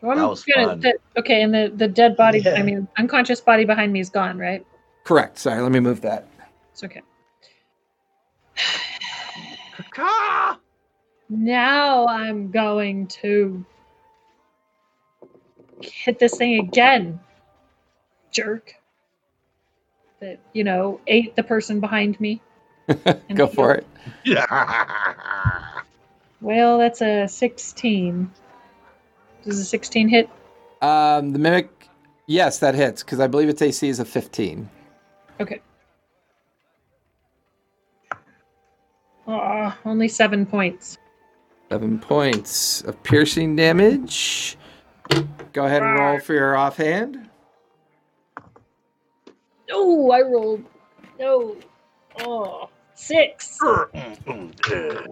Well, 0.00 0.16
That 0.16 0.28
was 0.28 0.42
gonna- 0.44 0.66
fun. 0.68 0.80
the- 0.80 0.98
okay, 1.18 1.42
and 1.42 1.54
the 1.54 1.72
the 1.76 1.86
dead 1.86 2.16
body. 2.16 2.40
Yeah. 2.40 2.54
I 2.54 2.62
mean, 2.62 2.88
unconscious 2.98 3.40
body 3.40 3.64
behind 3.64 3.92
me 3.92 4.00
is 4.00 4.10
gone, 4.10 4.36
right? 4.36 4.66
Correct. 5.04 5.38
Sorry, 5.38 5.60
let 5.60 5.70
me 5.70 5.78
move 5.80 6.00
that. 6.00 6.26
It's 6.72 6.82
okay. 6.82 7.02
Ah! 9.98 10.58
Now 11.34 12.08
I'm 12.08 12.50
going 12.50 13.06
to 13.06 13.64
hit 15.80 16.18
this 16.18 16.36
thing 16.36 16.60
again. 16.60 17.20
Jerk. 18.30 18.74
That, 20.20 20.40
you 20.52 20.62
know, 20.62 21.00
ate 21.06 21.34
the 21.34 21.42
person 21.42 21.80
behind 21.80 22.20
me. 22.20 22.42
Go 23.34 23.46
for 23.46 23.74
it. 23.74 23.86
Yeah. 24.24 24.44
Well, 26.42 26.78
that's 26.78 27.00
a 27.00 27.28
16. 27.28 28.28
Does 29.44 29.60
a 29.60 29.64
16 29.64 30.08
hit? 30.08 30.28
Um, 30.80 31.32
the 31.32 31.38
mimic, 31.38 31.88
yes, 32.26 32.58
that 32.58 32.74
hits 32.74 33.04
because 33.04 33.20
I 33.20 33.28
believe 33.28 33.48
its 33.48 33.62
AC 33.62 33.88
is 33.88 34.00
a 34.00 34.04
15. 34.04 34.68
Okay. 35.38 35.60
Aw, 39.28 39.78
only 39.84 40.08
seven 40.08 40.44
points. 40.44 40.98
Seven 41.72 41.98
points 41.98 42.82
of 42.82 43.02
piercing 43.02 43.56
damage. 43.56 44.58
Go 45.54 45.64
ahead 45.64 45.80
and 45.80 45.98
roll 45.98 46.20
for 46.20 46.34
your 46.34 46.54
offhand. 46.54 47.30
Oh, 49.70 50.10
I 50.10 50.20
rolled. 50.20 50.64
No. 51.18 51.56
Oh, 52.20 52.68
six. 52.94 53.58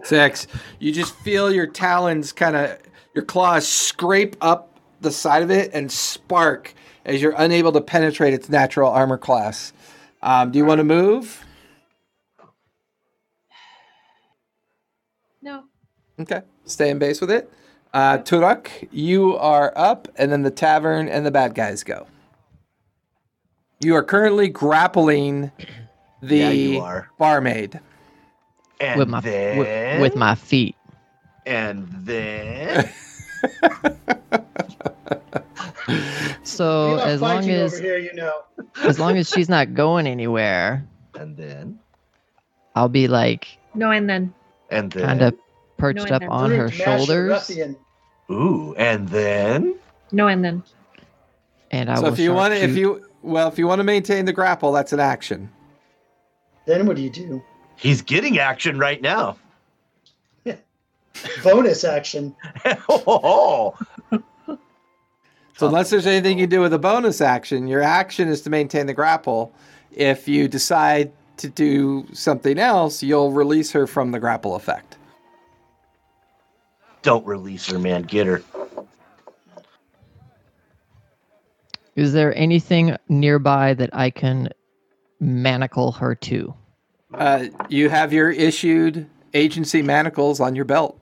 Six. 0.03 0.45
You 0.77 0.91
just 0.91 1.15
feel 1.21 1.51
your 1.51 1.65
talons 1.65 2.31
kind 2.31 2.55
of, 2.55 2.77
your 3.15 3.25
claws 3.25 3.67
scrape 3.67 4.35
up 4.39 4.79
the 4.99 5.09
side 5.11 5.41
of 5.41 5.49
it 5.49 5.71
and 5.73 5.91
spark 5.91 6.75
as 7.05 7.23
you're 7.23 7.33
unable 7.39 7.71
to 7.71 7.81
penetrate 7.81 8.35
its 8.35 8.49
natural 8.49 8.91
armor 8.91 9.17
class. 9.17 9.73
Um, 10.21 10.51
do 10.51 10.59
you 10.59 10.65
want 10.65 10.77
to 10.77 10.83
move? 10.83 11.43
No. 15.41 15.63
Okay. 16.21 16.41
Stay 16.65 16.89
in 16.89 16.99
base 16.99 17.19
with 17.21 17.31
it. 17.31 17.51
Uh, 17.93 18.17
Toruk, 18.19 18.69
you 18.91 19.35
are 19.37 19.73
up, 19.75 20.07
and 20.15 20.31
then 20.31 20.43
the 20.43 20.51
tavern 20.51 21.09
and 21.09 21.25
the 21.25 21.31
bad 21.31 21.53
guys 21.55 21.83
go. 21.83 22.07
You 23.81 23.95
are 23.95 24.03
currently 24.03 24.47
grappling 24.47 25.51
the 26.21 26.37
yeah, 26.37 26.49
you 26.51 26.79
are. 26.79 27.09
barmaid. 27.17 27.79
And 28.79 28.97
with 28.99 29.09
my 29.09 29.19
then, 29.21 29.57
with, 29.57 30.01
with 30.01 30.15
my 30.15 30.35
feet. 30.35 30.75
and 31.45 31.87
then 31.91 32.89
So 36.43 36.97
as 36.99 37.21
long 37.21 37.49
as 37.49 37.77
here, 37.79 37.97
you 37.97 38.13
know. 38.13 38.43
as 38.83 38.99
long 38.99 39.17
as 39.17 39.29
she's 39.29 39.49
not 39.49 39.73
going 39.73 40.07
anywhere, 40.07 40.85
and 41.15 41.35
then 41.37 41.79
I'll 42.75 42.89
be 42.89 43.07
like 43.07 43.57
No, 43.75 43.91
and 43.91 44.09
then. 44.09 44.33
and 44.69 44.91
then 44.91 45.05
kind 45.05 45.21
of 45.21 45.35
perched 45.81 46.09
No, 46.09 46.15
up 46.15 46.23
on 46.29 46.51
her 46.51 46.67
Brute, 46.69 46.77
master, 46.77 46.83
shoulders, 46.83 47.29
ruffian. 47.29 47.75
ooh, 48.31 48.75
and 48.77 49.09
then 49.09 49.75
No, 50.11 50.27
and 50.27 50.45
then. 50.45 50.63
and 51.71 51.89
I 51.89 51.95
so 51.95 52.03
will 52.03 52.13
if 52.13 52.19
you 52.19 52.33
want 52.33 52.53
to, 52.53 52.61
if 52.61 52.75
you 52.77 53.03
well, 53.23 53.47
if 53.47 53.57
you 53.57 53.67
want 53.67 53.79
to 53.79 53.83
maintain 53.83 54.25
the 54.25 54.33
grapple, 54.33 54.71
that's 54.71 54.93
an 54.93 54.99
action. 54.99 55.49
Then 56.67 56.85
what 56.85 56.95
do 56.95 57.01
you 57.01 57.09
do? 57.09 57.41
he's 57.75 58.01
getting 58.03 58.37
action 58.37 58.77
right 58.77 59.01
now. 59.01 59.37
Bonus 61.43 61.83
action. 61.83 62.35
oh, 62.87 63.73
So 65.57 65.67
unless 65.67 65.89
there's 65.91 66.07
anything 66.07 66.39
you 66.39 66.47
do 66.47 66.61
with 66.61 66.73
a 66.73 66.79
bonus 66.79 67.21
action, 67.21 67.67
your 67.67 67.81
action 67.83 68.27
is 68.29 68.41
to 68.43 68.49
maintain 68.49 68.85
the 68.87 68.93
grapple. 68.93 69.51
If 69.91 70.27
you 70.27 70.47
decide 70.47 71.11
to 71.37 71.49
do 71.49 72.07
something 72.13 72.57
else, 72.57 73.03
you'll 73.03 73.31
release 73.31 73.71
her 73.71 73.85
from 73.87 74.11
the 74.11 74.19
grapple 74.19 74.55
effect. 74.55 74.97
Don't 77.01 77.25
release 77.25 77.65
her, 77.67 77.79
man. 77.79 78.03
Get 78.03 78.27
her. 78.27 78.41
is 81.95 82.13
there 82.13 82.33
anything 82.37 82.95
nearby 83.09 83.73
that 83.73 83.89
I 83.93 84.09
can 84.09 84.49
manacle 85.19 85.91
her 85.93 86.15
to? 86.15 86.53
Uh, 87.13 87.45
you 87.67 87.89
have 87.89 88.13
your 88.13 88.31
issued 88.31 89.07
agency 89.33 89.81
manacles 89.81 90.39
on 90.39 90.55
your 90.55 90.63
belt. 90.65 90.97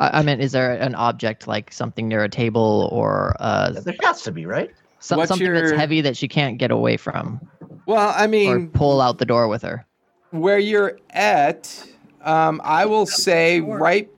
I, 0.00 0.18
I 0.18 0.22
meant, 0.22 0.40
is 0.42 0.52
there 0.52 0.72
an 0.72 0.94
object 0.96 1.46
like 1.46 1.72
something 1.72 2.08
near 2.08 2.24
a 2.24 2.28
table 2.28 2.88
or 2.92 3.36
uh, 3.38 3.70
There 3.84 3.94
has 4.02 4.22
to 4.22 4.32
be, 4.32 4.46
right? 4.46 4.70
so- 4.98 5.16
What's 5.16 5.28
something 5.28 5.52
that's 5.52 5.70
heavy 5.70 6.00
that 6.00 6.16
she 6.16 6.26
can't 6.26 6.58
get 6.58 6.72
away 6.72 6.96
from 6.96 7.40
Well, 7.86 8.12
I 8.16 8.24
or 8.24 8.28
mean, 8.28 8.70
pull 8.70 9.00
out 9.00 9.18
the 9.18 9.26
door 9.26 9.46
with 9.48 9.62
her? 9.62 9.86
where 10.30 10.58
you're 10.58 10.98
at, 11.10 11.86
um, 12.22 12.60
I 12.64 12.84
will 12.84 13.06
say 13.06 13.60
right. 13.60 14.10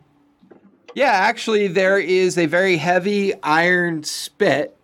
Yeah, 0.95 1.13
actually, 1.13 1.69
there 1.69 1.99
is 1.99 2.37
a 2.37 2.47
very 2.47 2.77
heavy 2.77 3.35
iron 3.43 4.03
spit 4.03 4.77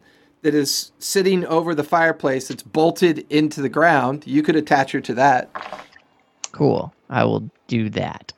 that 0.42 0.54
is 0.54 0.92
sitting 0.98 1.44
over 1.46 1.74
the 1.74 1.82
fireplace. 1.82 2.50
It's 2.50 2.62
bolted 2.62 3.26
into 3.30 3.60
the 3.60 3.68
ground. 3.68 4.24
You 4.26 4.42
could 4.42 4.56
attach 4.56 4.92
her 4.92 5.00
to 5.00 5.14
that. 5.14 5.50
Cool. 6.52 6.92
I 7.10 7.24
will 7.24 7.50
do 7.66 7.90
that. 7.90 8.32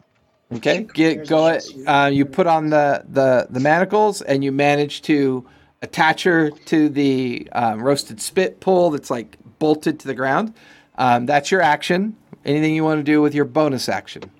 Okay, 0.50 0.86
get 0.94 1.28
go. 1.28 1.48
It, 1.48 1.66
uh, 1.86 2.10
you 2.10 2.24
put 2.24 2.46
on 2.46 2.70
the, 2.70 3.04
the 3.10 3.46
the 3.50 3.60
manacles, 3.60 4.22
and 4.22 4.42
you 4.42 4.50
manage 4.50 5.02
to 5.02 5.46
attach 5.82 6.22
her 6.22 6.50
to 6.50 6.88
the 6.88 7.46
um, 7.52 7.82
roasted 7.82 8.20
spit 8.20 8.60
pole 8.60 8.90
that's 8.90 9.10
like 9.10 9.36
bolted 9.58 10.00
to 10.00 10.06
the 10.06 10.14
ground. 10.14 10.54
Um, 10.96 11.26
that's 11.26 11.50
your 11.50 11.60
action. 11.60 12.16
Anything 12.44 12.74
you 12.74 12.82
want 12.82 12.98
to 12.98 13.04
do 13.04 13.20
with 13.20 13.34
your 13.34 13.44
bonus 13.44 13.88
action? 13.88 14.30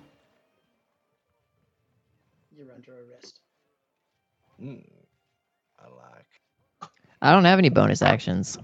I 7.21 7.31
don't 7.33 7.45
have 7.45 7.59
any 7.59 7.69
bonus 7.69 8.01
actions. 8.01 8.57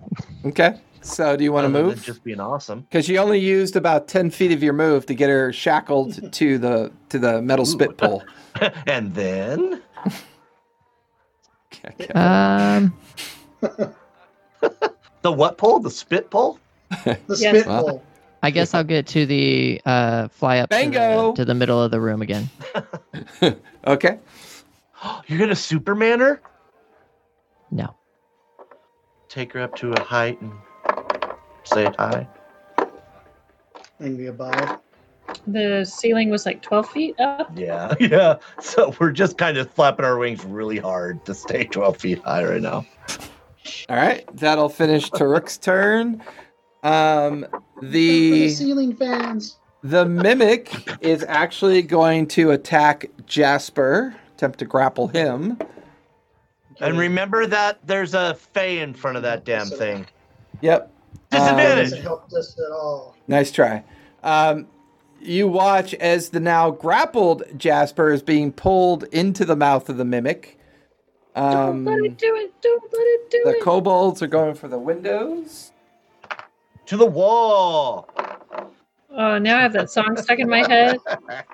Okay. 0.46 0.80
So 1.02 1.36
do 1.36 1.44
you 1.44 1.52
want 1.52 1.66
to 1.66 1.70
move? 1.70 2.02
Just 2.04 2.24
being 2.24 2.40
awesome. 2.40 2.82
Because 2.82 3.08
you 3.08 3.18
only 3.18 3.40
used 3.40 3.76
about 3.76 4.08
ten 4.08 4.30
feet 4.32 4.52
of 4.52 4.64
your 4.64 4.74
move 4.74 5.06
to 5.08 5.14
get 5.14 5.30
her 5.30 5.54
shackled 5.54 6.32
to 6.34 6.58
the 6.58 6.92
to 7.10 7.20
the 7.20 7.42
metal 7.42 7.66
spit 7.66 7.98
pole. 7.98 8.24
and 8.88 9.14
then 9.14 9.82
Okay. 11.86 12.08
Um, 12.14 12.98
the 15.22 15.32
what 15.32 15.58
pole? 15.58 15.80
The 15.80 15.92
spit 15.92 16.32
pole? 16.32 16.60
The 17.04 17.18
Yes. 17.28 17.38
spit 17.38 17.68
Well. 17.68 17.84
pole. 17.84 18.04
I 18.42 18.52
guess 18.52 18.74
I'll 18.76 18.84
get 18.84 19.08
to 19.08 19.26
the 19.26 19.82
uh, 19.86 20.28
fly 20.30 20.60
up 20.60 20.70
to 20.70 20.76
Bango! 20.76 21.32
the, 21.32 21.36
to 21.38 21.46
the 21.46 21.56
middle 21.56 21.82
of 21.82 21.90
the 21.92 22.00
room 22.00 22.22
again. 22.22 22.48
Okay. 23.88 24.20
You're 25.28 25.40
gonna 25.40 25.56
Superman 25.56 26.20
her? 26.20 26.42
No. 27.72 27.95
Take 29.36 29.52
her 29.52 29.60
up 29.60 29.76
to 29.76 29.92
a 29.92 30.00
height 30.00 30.40
and 30.40 30.54
say 31.66 31.92
hi. 32.00 32.26
And 34.00 34.18
we 34.18 34.28
abide. 34.28 34.78
The 35.46 35.84
ceiling 35.84 36.30
was 36.30 36.46
like 36.46 36.62
12 36.62 36.90
feet 36.90 37.20
up. 37.20 37.52
Yeah, 37.54 37.94
yeah. 38.00 38.38
So 38.62 38.96
we're 38.98 39.12
just 39.12 39.38
kind 39.38 39.58
of 39.58 39.70
flapping 39.70 40.06
our 40.06 40.18
wings 40.18 40.46
really 40.46 40.78
hard 40.78 41.26
to 41.26 41.34
stay 41.34 41.66
12 41.66 41.98
feet 41.98 42.20
high 42.20 42.46
right 42.46 42.62
now. 42.62 42.86
All 43.90 43.98
right. 43.98 44.26
That'll 44.38 44.70
finish 44.70 45.12
Toruk's 45.12 45.58
turn. 45.58 46.24
Um, 46.84 47.46
the 47.82 48.32
the 48.32 48.50
ceiling 48.52 48.96
fans. 48.96 49.58
The 49.84 50.06
mimic 50.06 50.72
is 51.02 51.26
actually 51.28 51.82
going 51.82 52.28
to 52.28 52.52
attack 52.52 53.08
Jasper, 53.26 54.16
attempt 54.34 54.60
to 54.60 54.66
grapple 54.66 55.10
him. 55.10 55.58
And 56.80 56.98
remember 56.98 57.48
that 57.48 57.80
there's 57.86 58.14
a 58.14 58.36
Fey 58.36 58.80
in 58.80 58.94
front 58.94 59.18
of 59.18 59.24
that 59.24 59.46
damn 59.46 59.68
thing. 59.68 60.06
Yep. 60.62 60.92
Disadvantage. 61.32 61.92
Doesn't 62.04 62.34
us 62.38 62.60
at 62.60 62.72
all. 62.72 63.16
Nice 63.28 63.52
try. 63.52 63.84
Um, 64.24 64.68
you 65.22 65.48
watch 65.48 65.94
as 65.96 66.30
the 66.30 66.40
now 66.40 66.72
grappled 66.72 67.44
Jasper 67.58 68.12
is 68.12 68.22
being 68.22 68.52
pulled 68.52 69.04
into 69.06 69.46
the 69.46 69.56
mouth 69.56 69.90
of 69.90 69.98
the 69.98 70.06
mimic. 70.06 70.60
Um, 71.36 71.84
Don't 71.84 71.86
let 71.86 72.06
it 72.06 72.18
do 72.18 72.36
it. 72.36 72.62
Don't 72.62 72.84
let 72.84 73.02
it 73.02 73.30
do 73.30 73.42
the 73.46 73.58
it. 73.58 73.64
kobolds 73.64 74.22
are 74.22 74.28
going 74.28 74.56
for 74.56 74.68
the 74.68 74.78
windows. 74.78 75.72
To 76.86 76.98
the 76.98 77.06
wall. 77.06 78.08
oh, 79.12 79.38
now 79.38 79.58
I 79.58 79.62
have 79.62 79.74
that 79.74 79.90
song 79.90 80.16
stuck 80.18 80.40
in 80.40 80.50
my 80.50 80.66
head. 80.68 80.98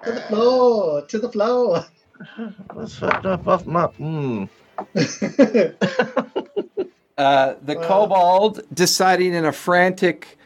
To 0.04 0.12
the 0.12 0.22
floor. 0.22 1.02
To 1.06 1.20
the 1.20 1.30
floor. 1.32 1.86
Let's 2.76 2.96
fucked 2.96 3.26
up 3.26 3.48
off 3.48 3.66
my. 3.66 3.88
Mm. 4.00 4.50
Uh, 7.18 7.54
the 7.64 7.76
Wow. 7.76 7.88
kobold 7.88 8.62
deciding 8.74 9.34
in 9.36 9.46
a 9.46 9.52
frantic 9.52 10.38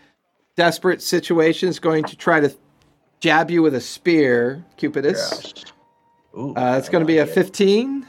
desperate 0.57 1.02
situation 1.02 1.70
is 1.70 1.80
going 1.80 2.03
to 2.03 2.18
try 2.18 2.40
to 2.41 2.53
jab 3.22 3.49
you 3.49 3.62
with 3.62 3.76
a 3.76 3.80
spear, 3.82 4.66
Cupidus. 4.78 5.53
Ooh, 6.38 6.53
Uh, 6.56 6.76
it's 6.78 6.90
going 6.90 7.02
to 7.02 7.07
be 7.07 7.20
a 7.20 7.26
15. 7.26 8.06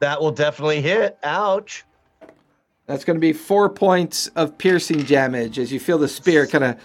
That 0.00 0.20
will 0.20 0.32
definitely 0.32 0.80
hit. 0.80 1.18
Ouch. 1.22 1.84
That's 2.86 3.04
going 3.04 3.14
to 3.16 3.20
be 3.20 3.32
four 3.32 3.68
points 3.68 4.26
of 4.28 4.58
piercing 4.58 5.04
damage 5.04 5.58
as 5.60 5.70
you 5.70 5.78
feel 5.78 5.98
the 5.98 6.08
spear 6.08 6.46
kind 6.48 6.64
of. 6.64 6.76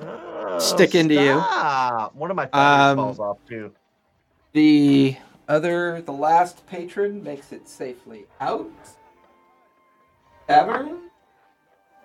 Oh, 0.00 0.58
Stick 0.58 0.96
into 0.96 1.14
you. 1.14 1.38
stop. 1.38 2.16
One 2.16 2.30
of 2.30 2.36
my 2.36 2.46
feathers 2.46 2.90
Um, 2.92 2.96
falls 2.96 3.20
off 3.20 3.38
too. 3.48 3.70
The 4.54 5.16
other, 5.48 6.02
the 6.02 6.12
last 6.12 6.66
patron 6.66 7.22
makes 7.22 7.52
it 7.52 7.68
safely 7.68 8.26
out. 8.40 8.70
Tavern. 10.46 11.10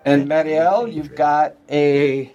And 0.06 0.28
Marielle, 0.28 0.92
you've 0.92 1.16
got 1.16 1.56
a 1.70 2.34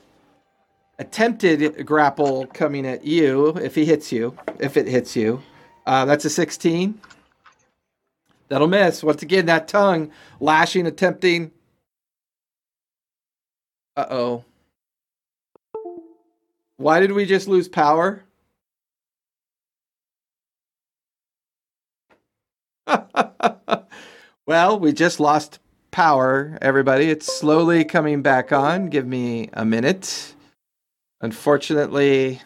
attempted 0.98 1.86
grapple 1.86 2.46
coming 2.46 2.86
at 2.86 3.04
you 3.04 3.48
if 3.58 3.74
he 3.74 3.84
hits 3.84 4.10
you, 4.10 4.36
if 4.58 4.76
it 4.76 4.86
hits 4.86 5.14
you. 5.14 5.42
Uh, 5.86 6.04
that's 6.04 6.24
a 6.24 6.30
16. 6.30 7.00
That'll 8.48 8.68
miss. 8.68 9.02
Once 9.02 9.22
again, 9.22 9.46
that 9.46 9.68
tongue 9.68 10.10
lashing, 10.40 10.86
attempting. 10.86 11.50
Uh 13.96 14.06
oh. 14.10 14.44
Why 16.76 17.00
did 17.00 17.12
we 17.12 17.26
just 17.26 17.48
lose 17.48 17.68
power? 17.68 18.24
well, 24.46 24.78
we 24.78 24.92
just 24.92 25.20
lost 25.20 25.58
power, 25.90 26.58
everybody. 26.62 27.10
It's 27.10 27.26
slowly 27.26 27.84
coming 27.84 28.22
back 28.22 28.52
on. 28.52 28.88
Give 28.88 29.06
me 29.06 29.50
a 29.52 29.64
minute. 29.64 30.34
Unfortunately, 31.20 32.40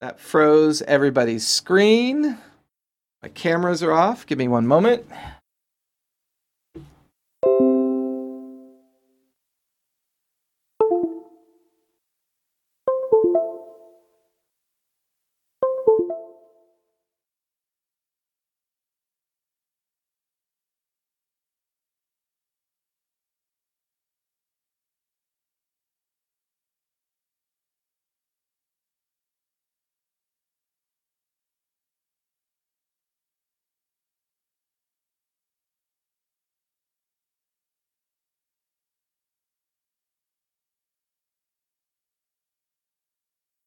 that 0.00 0.18
froze 0.18 0.82
everybody's 0.82 1.46
screen. 1.46 2.38
My 3.22 3.28
cameras 3.28 3.82
are 3.82 3.92
off. 3.92 4.26
Give 4.26 4.38
me 4.38 4.48
one 4.48 4.66
moment. 4.66 5.04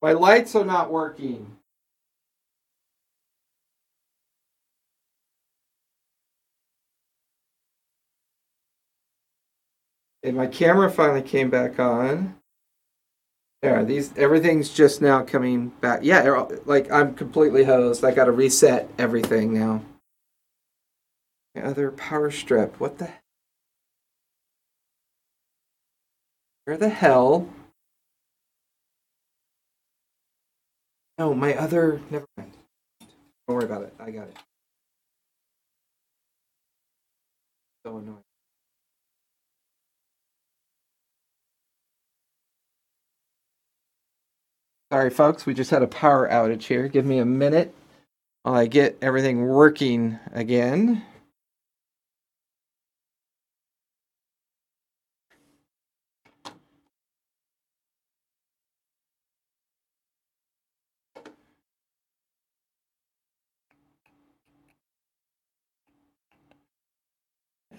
My 0.06 0.12
lights 0.12 0.54
are 0.54 0.64
not 0.64 0.92
working. 0.92 1.58
And 10.22 10.38
my 10.38 10.46
camera 10.46 10.92
finally 10.92 11.24
came 11.24 11.50
back 11.50 11.80
on. 11.80 12.36
There, 13.64 13.84
these 13.84 14.16
everything's 14.16 14.70
just 14.72 15.02
now 15.02 15.24
coming 15.24 15.70
back. 15.82 16.02
Yeah, 16.04 16.46
like 16.66 16.92
I'm 16.92 17.16
completely 17.16 17.64
hosed. 17.64 18.06
I 18.06 18.12
got 18.12 18.26
to 18.26 18.32
reset 18.32 18.88
everything 19.00 19.56
now. 19.56 19.82
My 21.56 21.64
other 21.64 21.90
power 21.90 22.30
strip. 22.30 22.80
What 22.80 23.00
the? 23.00 23.10
Where 26.66 26.78
the 26.78 26.90
hell? 26.90 27.50
No, 31.20 31.34
my 31.34 31.56
other. 31.56 32.02
Never 32.12 32.26
mind. 32.38 32.52
Don't 33.48 33.56
worry 33.58 33.66
about 33.66 33.84
it. 33.84 33.94
I 34.00 34.12
got 34.12 34.28
it. 34.30 34.38
So 37.86 37.98
annoying. 37.98 38.18
Sorry, 44.92 45.10
folks. 45.12 45.46
We 45.46 45.54
just 45.54 45.72
had 45.72 45.84
a 45.84 45.88
power 45.88 46.30
outage 46.30 46.64
here. 46.64 46.88
Give 46.88 47.06
me 47.06 47.20
a 47.20 47.26
minute 47.26 47.74
while 48.44 48.56
I 48.56 48.68
get 48.68 48.98
everything 49.02 49.48
working 49.48 50.20
again. 50.34 51.04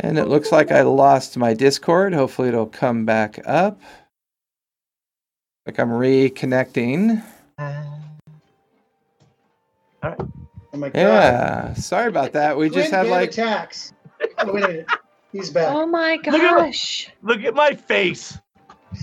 And 0.01 0.18
it 0.18 0.27
looks 0.27 0.52
like 0.52 0.70
I 0.70 0.82
lost 0.82 1.36
my 1.36 1.55
Discord. 1.55 2.12
Hopefully, 2.12 2.48
it'll 2.48 2.66
come 2.66 3.05
back 3.05 3.40
up. 3.47 3.81
Like 5.66 5.78
I'm 5.81 5.90
reconnecting. 5.90 7.23
Oh 10.77 10.78
my 10.78 10.89
god. 10.90 10.94
Yeah, 10.94 11.74
sorry 11.74 12.09
about 12.09 12.32
that. 12.32 12.56
We 12.56 12.70
just 12.70 12.90
had 12.90 13.09
like 13.09 13.31
attacks. 13.31 13.93
Oh, 14.39 14.52
wait 14.52 14.64
a 14.64 14.68
minute. 14.68 14.86
He's 15.32 15.51
back. 15.51 15.74
Oh 15.74 15.86
my 15.86 16.14
at 16.14 16.27
him. 16.27 16.40
gosh. 16.40 17.10
Look 17.23 17.43
at 17.43 17.55
my 17.55 17.74
face 17.74 18.39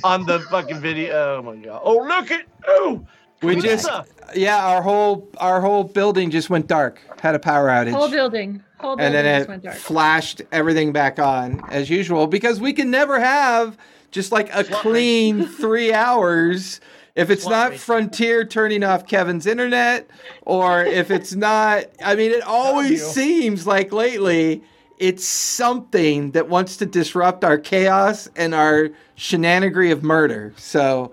on 0.03 0.26
the 0.26 0.40
fucking 0.40 0.80
video. 0.80 1.38
Oh 1.38 1.41
my 1.41 1.56
god. 1.57 1.82
Oh 1.84 1.98
look 1.98 2.32
at 2.32 2.45
oh. 2.68 3.06
we 3.41 3.56
Pizza. 3.56 3.68
just 3.68 3.90
yeah 4.36 4.65
our 4.65 4.82
whole 4.82 5.30
our 5.38 5.60
whole 5.60 5.84
building 5.84 6.32
just 6.32 6.49
went 6.49 6.68
dark. 6.68 7.02
Had 7.20 7.36
a 7.36 7.40
power 7.40 7.68
outage. 7.68 7.91
Whole 7.91 8.10
building. 8.10 8.64
Whole 8.84 8.97
and 8.99 9.15
then 9.15 9.26
it 9.26 9.47
went 9.47 9.64
dark. 9.64 9.76
flashed 9.76 10.41
everything 10.51 10.91
back 10.91 11.18
on 11.19 11.61
as 11.72 11.89
usual 11.89 12.27
because 12.27 12.60
we 12.60 12.73
can 12.73 12.91
never 12.91 13.19
have 13.19 13.77
just 14.11 14.31
like 14.31 14.53
a 14.53 14.64
Swap 14.65 14.81
clean 14.81 15.45
three 15.61 15.93
hours 15.93 16.81
if 17.15 17.30
it's 17.30 17.43
Swap 17.43 17.51
not 17.51 17.72
meet. 17.72 17.80
frontier 17.80 18.43
turning 18.45 18.84
off 18.84 19.07
kevin's 19.07 19.45
internet 19.47 20.07
or 20.41 20.84
if 20.84 21.10
it's 21.11 21.34
not 21.34 21.85
i 22.03 22.14
mean 22.15 22.31
it 22.31 22.43
always 22.43 23.05
seems 23.05 23.65
like 23.65 23.91
lately 23.93 24.61
it's 24.99 25.26
something 25.26 26.31
that 26.31 26.49
wants 26.49 26.77
to 26.77 26.85
disrupt 26.85 27.43
our 27.43 27.57
chaos 27.57 28.30
and 28.35 28.53
our 28.53 28.89
shenanigery 29.18 29.91
of 29.91 30.03
murder. 30.03 30.53
So 30.57 31.11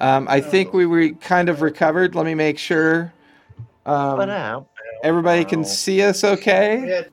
um, 0.00 0.26
i 0.28 0.40
think 0.40 0.72
we 0.72 0.86
were 0.86 1.10
kind 1.10 1.48
of 1.48 1.62
recovered. 1.62 2.14
Let 2.14 2.26
me 2.26 2.34
make 2.34 2.58
sure. 2.58 3.12
Um, 3.84 4.16
Ba-dam. 5.02 5.08
everybody 5.08 5.44
can 5.44 5.64
see 5.64 6.02
us 6.02 6.22
We 6.22 6.28
okay 6.30 6.78
had, 6.86 7.10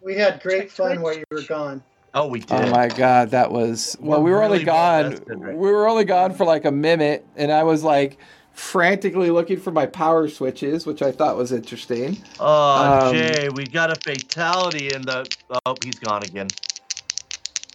we 0.00 0.14
had 0.14 0.40
great 0.42 0.62
Check 0.62 0.70
fun 0.70 1.02
while 1.02 1.16
you 1.16 1.24
were 1.30 1.42
gone. 1.42 1.82
Oh, 2.14 2.26
we 2.26 2.40
did. 2.40 2.52
Oh 2.52 2.70
my 2.70 2.88
god, 2.88 3.30
that 3.30 3.50
was 3.50 3.96
well. 4.00 4.18
We're 4.20 4.24
we 4.24 4.30
were 4.32 4.42
only 4.42 4.64
gone. 4.64 5.18
right 5.26 5.56
We 5.56 5.72
were 5.72 5.88
only 5.88 6.04
gone 6.04 6.34
for 6.34 6.44
like 6.44 6.64
a 6.66 6.70
minute, 6.72 7.26
and 7.36 7.50
I 7.50 7.62
was 7.62 7.82
like 7.82 8.18
frantically 8.52 9.30
looking 9.30 9.58
for 9.58 9.70
my 9.70 9.86
power 9.86 10.28
switches, 10.28 10.84
which 10.84 11.00
I 11.00 11.10
thought 11.10 11.36
was 11.38 11.52
interesting. 11.52 12.18
Oh, 12.38 13.08
Um, 13.08 13.14
Jay, 13.14 13.48
we 13.54 13.64
got 13.64 13.90
a 13.90 13.94
fatality 14.00 14.90
in 14.94 15.02
the. 15.02 15.26
Oh, 15.64 15.74
he's 15.82 15.94
gone 15.94 16.22
again. 16.22 16.48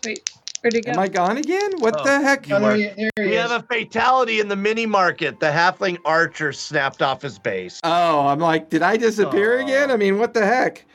Wait, 0.06 0.30
where'd 0.62 0.74
he 0.76 0.82
go? 0.82 0.92
Am 0.92 1.00
I 1.00 1.08
gone 1.08 1.38
again? 1.38 1.72
What 1.80 2.00
Oh. 2.00 2.04
the 2.04 2.20
heck? 2.22 2.48
You 2.48 2.56
Oh, 2.56 2.60
there 2.60 2.76
he, 2.76 2.84
there 2.84 3.10
he 3.18 3.24
We 3.24 3.36
is. 3.38 3.42
have 3.50 3.64
a 3.64 3.66
fatality 3.68 4.40
in 4.40 4.48
the 4.48 4.56
mini 4.56 4.86
market. 4.86 5.40
The 5.40 5.48
halfling 5.48 5.98
archer 6.06 6.54
snapped 6.54 7.02
off 7.02 7.22
his 7.22 7.38
base. 7.40 7.80
Oh, 7.84 8.28
I'm 8.28 8.40
like, 8.40 8.70
did 8.70 8.82
I 8.82 8.98
disappear 8.98 9.60
Aw. 9.60 9.64
again? 9.64 9.92
I 9.92 9.98
mean, 9.98 10.18
what 10.20 10.34
the 10.34 10.46
heck? 10.46 10.86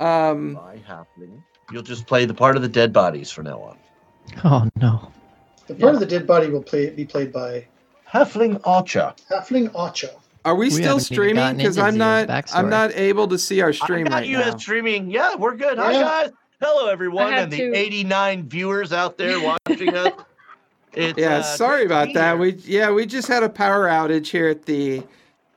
Um, 0.00 0.52
My 0.54 0.76
halfling. 0.88 1.42
You'll 1.72 1.82
just 1.82 2.06
play 2.06 2.24
the 2.26 2.34
part 2.34 2.54
of 2.56 2.62
the 2.62 2.68
dead 2.68 2.92
bodies 2.92 3.30
from 3.30 3.44
now 3.46 3.60
on. 3.60 3.78
Oh 4.44 4.68
no. 4.76 5.10
the 5.66 5.74
part 5.74 5.94
of 5.94 6.00
the 6.00 6.06
dead 6.06 6.26
body 6.26 6.48
will 6.48 6.62
play, 6.62 6.90
be 6.90 7.04
played 7.04 7.32
by 7.32 7.66
Halfling 8.08 8.60
archer. 8.64 9.12
Halfling 9.30 9.68
Acho. 9.70 10.10
are 10.44 10.54
we, 10.54 10.66
We 10.66 10.70
still 10.70 11.00
streaming? 11.00 11.56
Because 11.56 11.76
I'm 11.76 11.94
Zero's 11.94 12.28
not. 12.28 12.54
I'm 12.54 12.68
not 12.70 12.92
able 12.94 13.26
to 13.28 13.36
see 13.38 13.60
our 13.62 13.72
stream 13.72 13.82
I 13.82 13.86
stream 13.86 14.04
got 14.06 14.14
right 14.14 14.26
you 14.26 14.38
now. 14.38 14.54
as 14.54 14.60
streaming. 14.62 15.10
Yeah, 15.10 15.34
we're 15.36 15.56
good. 15.56 15.76
Hi 15.78 15.92
guys. 15.92 16.30
Hello 16.60 16.88
everyone, 16.88 17.32
and 17.34 17.52
the 17.52 17.56
to- 17.58 17.74
89 17.76 18.48
viewers 18.48 18.92
out 18.92 19.18
there 19.18 19.38
watching 19.68 19.94
us. 19.94 20.12
It's, 20.94 21.18
yeah, 21.18 21.38
uh, 21.38 21.42
sorry 21.42 21.84
about 21.84 22.08
that. 22.14 22.30
here. 22.32 22.36
We 22.38 22.52
yeah, 22.64 22.90
we 22.90 23.04
just 23.04 23.28
had 23.28 23.42
a 23.42 23.48
power 23.48 23.86
outage 23.86 24.28
here 24.28 24.48
at 24.48 24.64
the 24.64 25.02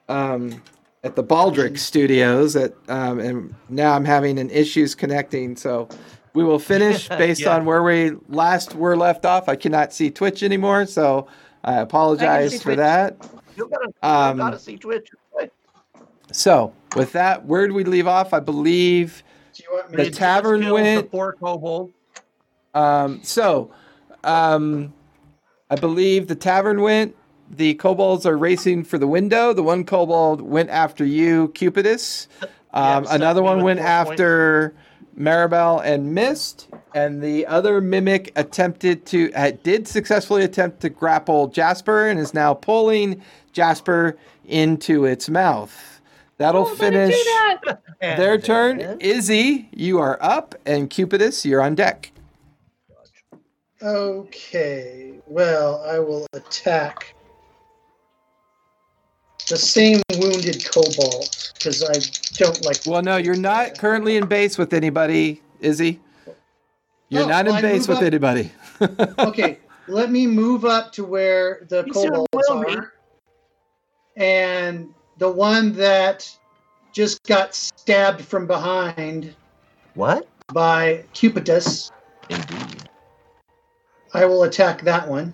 um 0.10 0.62
at 1.04 1.16
the 1.16 1.24
Baldric 1.24 1.78
Studios 1.78 2.56
at 2.58 2.74
um 2.90 3.20
and 3.20 3.56
now 3.70 3.94
I'm 3.94 4.04
having 4.04 4.38
an 4.40 4.50
issues 4.50 4.96
connecting, 4.96 5.56
so 5.56 5.88
we 6.34 6.44
will 6.44 6.60
finish 6.60 7.08
based 7.18 7.42
Yeah. 7.42 7.56
on 7.56 7.64
where 7.66 7.82
we 7.84 8.12
last 8.28 8.76
were 8.76 8.98
left 8.98 9.26
off. 9.26 9.48
I 9.48 9.56
cannot 9.56 9.94
see 9.94 10.12
Twitch 10.12 10.44
anymore, 10.44 10.86
so 10.86 11.28
I 11.64 11.76
apologize 11.76 12.52
see 12.52 12.58
for 12.58 12.64
Twitch. 12.64 12.78
that. 12.78 13.30
You 13.56 13.70
gotta, 13.70 13.88
you 13.88 13.94
Um, 14.10 14.38
gotta 14.38 14.60
see 14.60 14.78
Twitch. 14.78 15.10
So, 16.32 16.74
with 16.96 17.12
that, 17.14 17.46
where 17.46 17.66
did 17.66 17.74
we 17.74 17.84
leave 17.84 18.06
off? 18.06 18.34
I 18.36 18.40
believe. 18.40 19.24
Do 19.60 19.66
you 19.70 19.76
want 19.76 19.92
me 19.92 20.04
The 20.06 20.10
tavern 20.12 20.70
went- 20.70 21.04
The 21.04 21.10
four 21.10 21.34
kobold. 21.34 21.92
Um, 22.74 23.20
so, 23.24 23.72
um, 24.24 24.94
I 25.70 25.76
believe 25.76 26.28
the 26.28 26.36
tavern 26.36 26.82
went. 26.82 27.14
The 27.52 27.74
kobolds 27.74 28.26
are 28.26 28.38
racing 28.38 28.86
for 28.86 28.98
the 28.98 29.08
window. 29.08 29.52
The 29.52 29.64
one 29.64 29.84
kobold 29.84 30.40
went 30.40 30.70
after 30.70 31.04
you, 31.04 31.50
Cupidus. 31.50 32.28
Um, 32.74 33.04
Yeah, 33.04 33.16
another 33.16 33.44
one 33.44 33.62
went 33.62 33.82
after 33.82 34.74
Marielle 35.20 35.82
and 35.84 36.14
missed. 36.14 36.68
And 36.96 37.22
the 37.22 37.46
other 37.46 37.82
mimic 37.82 38.32
attempted 38.38 39.06
to, 39.08 39.30
uh, 39.34 39.52
did 39.64 39.90
successfully 39.90 40.44
attempt 40.46 40.80
to 40.82 40.90
grapple 40.90 41.48
Jasper 41.48 42.08
and 42.08 42.18
is 42.18 42.34
now 42.34 42.54
pulling 42.54 43.22
Jasper 43.52 44.16
into 44.48 45.04
its 45.04 45.28
mouth. 45.30 45.99
That'll 46.40 46.62
Oh, 46.62 46.76
let 46.80 46.94
him 46.94 47.10
do 47.10 47.14
finish 47.14 47.24
that. 47.26 47.82
And 48.02 48.18
their 48.22 48.38
turn. 48.38 48.80
Izzy, 49.02 49.68
you 49.74 50.00
are 50.00 50.18
up, 50.22 50.56
and 50.66 50.90
Cupidus, 50.90 51.44
you're 51.44 51.62
on 51.62 51.76
deck. 51.76 52.14
Okay. 53.84 55.20
Well, 55.28 55.84
I 55.86 56.00
will 56.00 56.26
attack 56.32 57.14
the 59.50 59.58
same 59.58 60.02
wounded 60.18 60.64
kobold 60.72 61.30
because 61.56 61.84
I 61.84 61.94
don't 62.38 62.64
like. 62.66 62.78
Well, 62.86 63.02
no, 63.02 63.18
you're 63.18 63.36
not 63.36 63.78
currently 63.78 64.16
in 64.16 64.28
base 64.28 64.58
with 64.58 64.72
anybody, 64.74 65.42
Izzy. 65.60 66.00
You're 67.10 67.24
Oh, 67.24 67.28
not 67.28 67.48
in 67.48 67.54
well, 67.54 67.62
base 67.62 67.86
with 67.88 67.98
up- 67.98 68.04
anybody. 68.04 68.50
okay, 69.20 69.60
let 69.90 70.10
me 70.10 70.26
move 70.26 70.64
up 70.64 70.94
to 70.94 71.04
where 71.04 71.66
the 71.68 71.84
You 71.86 71.94
soon 71.94 72.12
kobolds 72.12 72.50
are, 72.50 72.94
and 74.16 74.94
the 75.20 75.30
one 75.30 75.74
that 75.74 76.30
just 76.92 77.24
got 77.24 77.54
stabbed 77.54 78.22
from 78.22 78.48
behind 78.48 79.36
What? 79.94 80.28
by 80.54 81.06
Cupidus, 81.14 81.92
Indeed. 82.30 82.90
I 84.14 84.26
will 84.26 84.44
attack 84.44 84.82
that 84.82 85.08
one. 85.08 85.34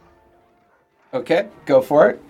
okay, 1.13 1.47
go 1.65 1.81
for 1.81 2.09
it. 2.09 2.21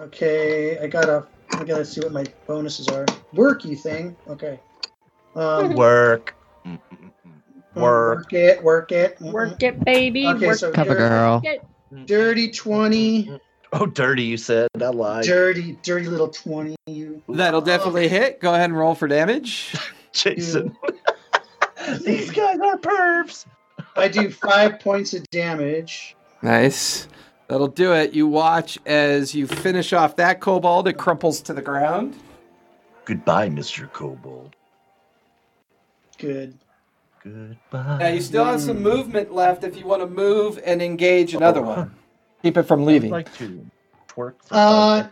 Okay, 0.00 0.76
I 0.78 0.88
gotta, 0.88 1.24
I 1.52 1.62
gotta 1.64 1.84
see 1.84 2.00
what 2.00 2.12
my 2.12 2.24
bonuses 2.48 2.88
are. 2.88 3.06
Worky 3.32 3.78
thing. 3.78 4.16
Okay. 4.28 4.58
Um, 5.36 5.74
Work. 5.74 6.34
Work. 6.64 6.74
Work 7.76 8.32
it, 8.32 8.62
work 8.62 8.92
it. 8.92 9.18
mm-mm. 9.18 9.32
Work 9.32 9.62
it, 9.62 9.84
baby. 9.84 10.26
Okay, 10.28 10.46
work 10.48 10.56
so 10.58 10.70
Cover 10.72 10.94
dirty, 10.94 11.08
girl. 11.08 11.42
dirty 12.06 12.50
twenty, 12.50 13.40
Oh, 13.80 13.86
dirty, 13.86 14.22
you 14.22 14.36
said. 14.36 14.68
I 14.80 14.86
lied. 14.86 15.24
dirty, 15.24 15.76
dirty 15.82 16.06
little 16.06 16.28
twenty. 16.28 16.76
You. 16.86 17.20
That'll 17.28 17.60
definitely 17.60 18.06
hit. 18.06 18.40
Go 18.40 18.54
ahead 18.54 18.70
and 18.70 18.78
roll 18.78 18.94
for 18.94 19.08
damage. 19.08 19.74
Jason. 20.12 20.76
These 22.04 22.30
guys 22.30 22.60
are 22.60 22.78
pervs. 22.78 23.46
I 23.96 24.06
do 24.06 24.30
five 24.30 24.78
points 24.78 25.12
of 25.12 25.28
damage. 25.30 26.14
Nice. 26.40 27.08
That'll 27.48 27.66
do 27.66 27.92
it. 27.92 28.14
You 28.14 28.28
watch 28.28 28.78
as 28.86 29.34
you 29.34 29.48
finish 29.48 29.92
off 29.92 30.14
that 30.16 30.40
kobold. 30.40 30.86
It 30.86 30.94
crumples 30.94 31.42
to 31.42 31.52
the 31.52 31.60
ground. 31.60 32.16
Goodbye, 33.06 33.48
Mr. 33.48 33.90
Kobold. 33.92 34.54
Good. 36.18 36.56
Goodbye. 37.24 37.98
Now 37.98 38.08
you 38.08 38.20
still 38.20 38.44
have 38.44 38.62
some 38.62 38.80
movement 38.80 39.34
left 39.34 39.64
if 39.64 39.76
you 39.76 39.84
want 39.84 40.00
to 40.00 40.06
move 40.06 40.60
and 40.64 40.80
engage 40.80 41.34
another 41.34 41.60
oh, 41.60 41.76
one. 41.76 41.94
Keep 42.44 42.58
it 42.58 42.64
from 42.64 42.82
I'd 42.82 42.86
leaving. 42.88 43.10
like 43.10 43.34
to 43.38 43.66
twerk 44.06 44.34
for 44.44 44.54
Uh. 44.54 45.08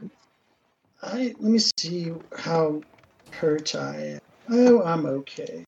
I 1.03 1.35
let 1.41 1.41
me 1.41 1.59
see 1.79 2.13
how 2.37 2.83
hurt 3.31 3.75
I 3.75 3.97
am. 3.97 4.21
Oh, 4.51 4.83
I'm 4.83 5.07
okay. 5.07 5.65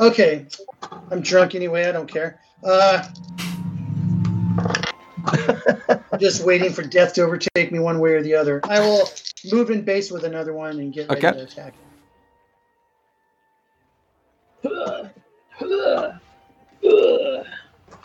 Okay, 0.00 0.46
I'm 1.12 1.20
drunk 1.20 1.54
anyway. 1.54 1.84
I 1.84 1.92
don't 1.92 2.10
care. 2.10 2.40
Uh, 2.64 3.06
I'm 6.12 6.18
just 6.18 6.44
waiting 6.44 6.72
for 6.72 6.82
death 6.82 7.14
to 7.14 7.22
overtake 7.22 7.70
me 7.70 7.78
one 7.78 8.00
way 8.00 8.14
or 8.14 8.22
the 8.22 8.34
other. 8.34 8.60
I 8.64 8.80
will 8.80 9.08
move 9.52 9.70
in 9.70 9.82
base 9.82 10.10
with 10.10 10.24
another 10.24 10.54
one 10.54 10.80
and 10.80 10.92
get 10.92 11.08
ready 11.08 11.24
Okay. 11.24 11.36
to 11.38 11.44
attack. 11.44 11.74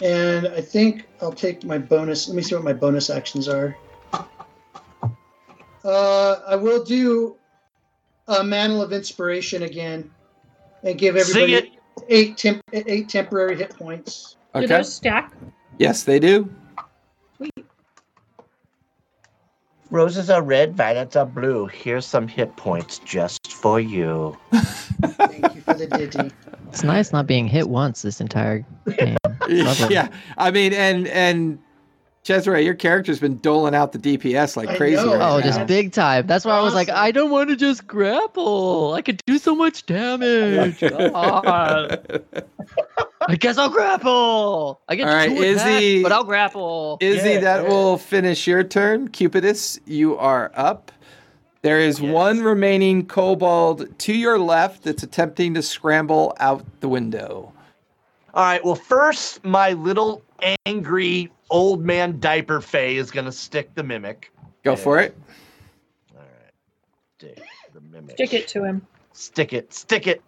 And 0.02 0.48
I 0.48 0.62
think 0.62 1.08
I'll 1.22 1.32
take 1.32 1.64
my 1.64 1.78
bonus. 1.78 2.28
Let 2.28 2.36
me 2.36 2.42
see 2.42 2.56
what 2.56 2.64
my 2.64 2.74
bonus 2.74 3.10
actions 3.10 3.48
are. 3.48 3.76
Uh, 5.86 6.42
I 6.48 6.56
will 6.56 6.84
do 6.84 7.36
a 8.28 8.44
mantle 8.44 8.82
of 8.82 8.92
inspiration 8.92 9.62
again, 9.62 10.10
and 10.82 10.98
give 10.98 11.16
everybody 11.16 11.78
eight 12.10 12.38
temp- 12.38 12.64
eight 12.74 13.08
temporary 13.08 13.56
hit 13.56 13.78
points. 13.78 14.38
Okay. 14.56 14.66
Do 14.66 14.68
those 14.68 14.92
stack? 14.92 15.34
Yes, 15.78 16.04
they 16.04 16.18
do. 16.18 16.52
Roses 19.92 20.30
are 20.30 20.42
red, 20.42 20.76
violets 20.76 21.16
are 21.16 21.26
blue. 21.26 21.68
Here's 21.68 22.06
some 22.06 22.28
hit 22.28 22.56
points 22.58 23.00
just 23.00 23.54
for 23.54 23.80
you. 23.80 24.36
Thank 24.52 25.56
you 25.56 25.62
for 25.62 25.74
the 25.76 25.88
ditty. 25.88 26.32
It's 26.70 26.84
nice 26.84 27.12
not 27.14 27.28
being 27.28 27.48
hit 27.48 27.70
once 27.70 28.02
this 28.02 28.20
entire 28.20 28.66
game. 28.98 29.18
Yeah, 29.90 30.08
I 30.40 30.50
mean, 30.50 30.74
and 30.74 31.08
and 31.08 31.60
Cesare, 32.24 32.58
your 32.60 32.74
character's 32.74 33.20
been 33.20 33.38
doling 33.38 33.76
out 33.76 33.92
the 33.92 34.00
DPS 34.00 34.58
like 34.58 34.76
crazy. 34.76 34.96
right 34.96 35.06
Oh, 35.06 35.38
now. 35.38 35.42
just 35.42 35.68
big 35.68 35.92
time. 35.92 36.26
That's 36.26 36.44
why 36.46 36.58
I 36.58 36.62
was 36.62 36.74
like, 36.74 36.90
I 36.90 37.12
don't 37.12 37.30
want 37.30 37.50
to 37.50 37.56
just 37.56 37.86
grapple. 37.86 38.94
I 38.94 39.04
could 39.04 39.22
do 39.28 39.38
so 39.38 39.54
much 39.56 39.86
damage. 39.86 40.82
Ah. 41.14 41.88
God. 43.20 43.32
I 43.32 43.36
guess 43.36 43.58
I'll 43.58 43.70
grapple. 43.70 44.82
I 44.88 44.96
get 44.96 45.08
All 45.08 45.14
right, 45.14 45.30
two 45.30 45.42
attacks, 45.42 45.64
Izzy- 45.84 46.04
but 46.04 46.12
I'll 46.12 46.24
grapple. 46.24 46.98
Izzy, 47.02 47.32
Yeah, 47.32 47.40
that 47.42 47.64
yeah. 47.64 47.70
will 47.70 47.98
finish 47.98 48.46
your 48.48 48.64
turn. 48.64 49.08
Cupidus, 49.10 49.80
you 49.86 50.18
are 50.18 50.52
up. 50.54 50.92
There 51.62 51.80
is 51.80 52.00
Yes. 52.00 52.14
one 52.14 52.42
remaining 52.42 53.06
kobold 53.08 53.98
to 54.00 54.14
your 54.14 54.38
left 54.38 54.84
that's 54.84 55.02
attempting 55.02 55.54
to 55.56 55.62
scramble 55.62 56.36
out 56.40 56.64
the 56.82 56.88
window. 56.90 57.52
All 58.34 58.44
right. 58.44 58.64
Well, 58.64 58.76
first, 58.76 59.44
my 59.44 59.74
little 59.74 60.22
angry 60.66 61.32
old 61.50 61.84
man 61.84 62.20
diaper 62.20 62.60
Fey 62.62 62.98
is 62.98 63.10
gonna 63.10 63.32
stick 63.32 63.74
the 63.76 63.84
mimic. 63.84 64.32
Go 64.64 64.76
for 64.76 65.00
it. 65.00 65.18
All 66.14 66.20
right. 66.22 66.54
Stick 67.18 67.42
the 67.74 67.82
mimic. 67.82 68.12
Stick 68.12 68.34
it 68.34 68.48
to 68.50 68.64
him. 68.64 68.86
Stick 69.14 69.54
it. 69.54 69.74
Stick 69.74 70.06
it. 70.06 70.22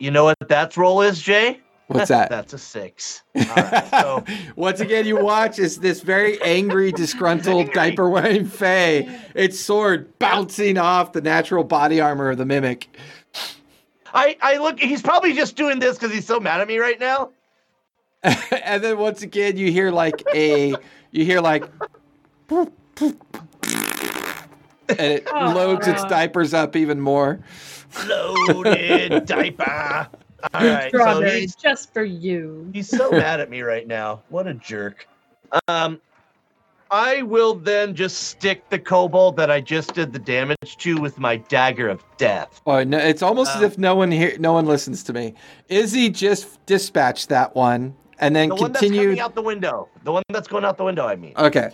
You 0.00 0.10
know 0.10 0.24
what 0.24 0.36
that's 0.48 0.76
roll 0.76 1.02
is, 1.02 1.20
Jay? 1.20 1.60
What's 1.88 2.08
that? 2.08 2.30
That's 2.30 2.52
a 2.52 2.58
six. 2.58 3.22
Right. 3.34 3.88
So 3.90 4.24
Once 4.56 4.78
again, 4.78 5.06
you 5.06 5.16
watch 5.16 5.58
as 5.58 5.78
this 5.78 6.02
very 6.02 6.40
angry, 6.40 6.92
disgruntled, 6.92 7.72
diaper 7.72 8.08
wearing 8.08 8.46
Fey, 8.46 9.20
its 9.34 9.58
sword 9.58 10.16
bouncing 10.20 10.78
off 10.78 11.12
the 11.12 11.20
natural 11.20 11.64
body 11.64 12.00
armor 12.00 12.30
of 12.30 12.38
the 12.38 12.46
mimic. 12.46 12.96
I, 14.14 14.36
I 14.40 14.58
look. 14.58 14.78
He's 14.78 15.02
probably 15.02 15.32
just 15.32 15.56
doing 15.56 15.80
this 15.80 15.98
because 15.98 16.14
he's 16.14 16.26
so 16.26 16.38
mad 16.38 16.60
at 16.60 16.68
me 16.68 16.78
right 16.78 16.98
now. 17.00 17.32
and 18.22 18.84
then 18.84 18.96
once 18.96 19.22
again, 19.22 19.56
you 19.56 19.72
hear 19.72 19.90
like 19.90 20.22
a, 20.32 20.74
you 21.10 21.24
hear 21.24 21.40
like, 21.40 21.64
and 24.90 25.12
it 25.12 25.26
loads 25.32 25.86
its 25.86 26.04
diapers 26.04 26.54
up 26.54 26.76
even 26.76 27.00
more. 27.00 27.40
Loaded 28.06 29.24
diaper. 29.26 30.08
All 30.54 30.66
right. 30.66 30.92
So 30.92 31.22
he's 31.22 31.54
just 31.54 31.92
for 31.92 32.04
you. 32.04 32.70
He's 32.72 32.88
so 32.88 33.10
mad 33.12 33.40
at 33.40 33.50
me 33.50 33.62
right 33.62 33.86
now. 33.86 34.22
What 34.28 34.46
a 34.46 34.54
jerk. 34.54 35.06
Um, 35.68 36.00
I 36.90 37.22
will 37.22 37.54
then 37.54 37.94
just 37.94 38.24
stick 38.24 38.68
the 38.70 38.78
kobold 38.78 39.36
that 39.36 39.50
I 39.50 39.60
just 39.60 39.94
did 39.94 40.12
the 40.12 40.18
damage 40.18 40.76
to 40.78 41.00
with 41.00 41.18
my 41.18 41.36
dagger 41.36 41.88
of 41.88 42.02
death. 42.16 42.60
Oh 42.66 42.82
no! 42.82 42.98
It's 42.98 43.22
almost 43.22 43.54
as 43.56 43.62
Uh, 43.62 43.66
if 43.66 43.78
no 43.78 43.94
one 43.94 44.10
here, 44.10 44.36
no 44.38 44.52
one 44.52 44.66
listens 44.66 45.02
to 45.04 45.12
me. 45.12 45.34
Izzy 45.68 46.10
just 46.10 46.64
dispatched 46.66 47.28
that 47.28 47.54
one 47.54 47.94
and 48.20 48.36
then 48.36 48.50
The 48.50 48.54
one 48.56 48.72
that's 48.72 48.86
coming 48.86 49.20
out 49.20 49.34
the 49.34 49.42
window. 49.42 49.88
The 50.04 50.12
one 50.12 50.22
that's 50.28 50.46
going 50.46 50.64
out 50.64 50.76
the 50.76 50.84
window. 50.84 51.06
I 51.06 51.16
mean. 51.16 51.32
Okay. 51.36 51.70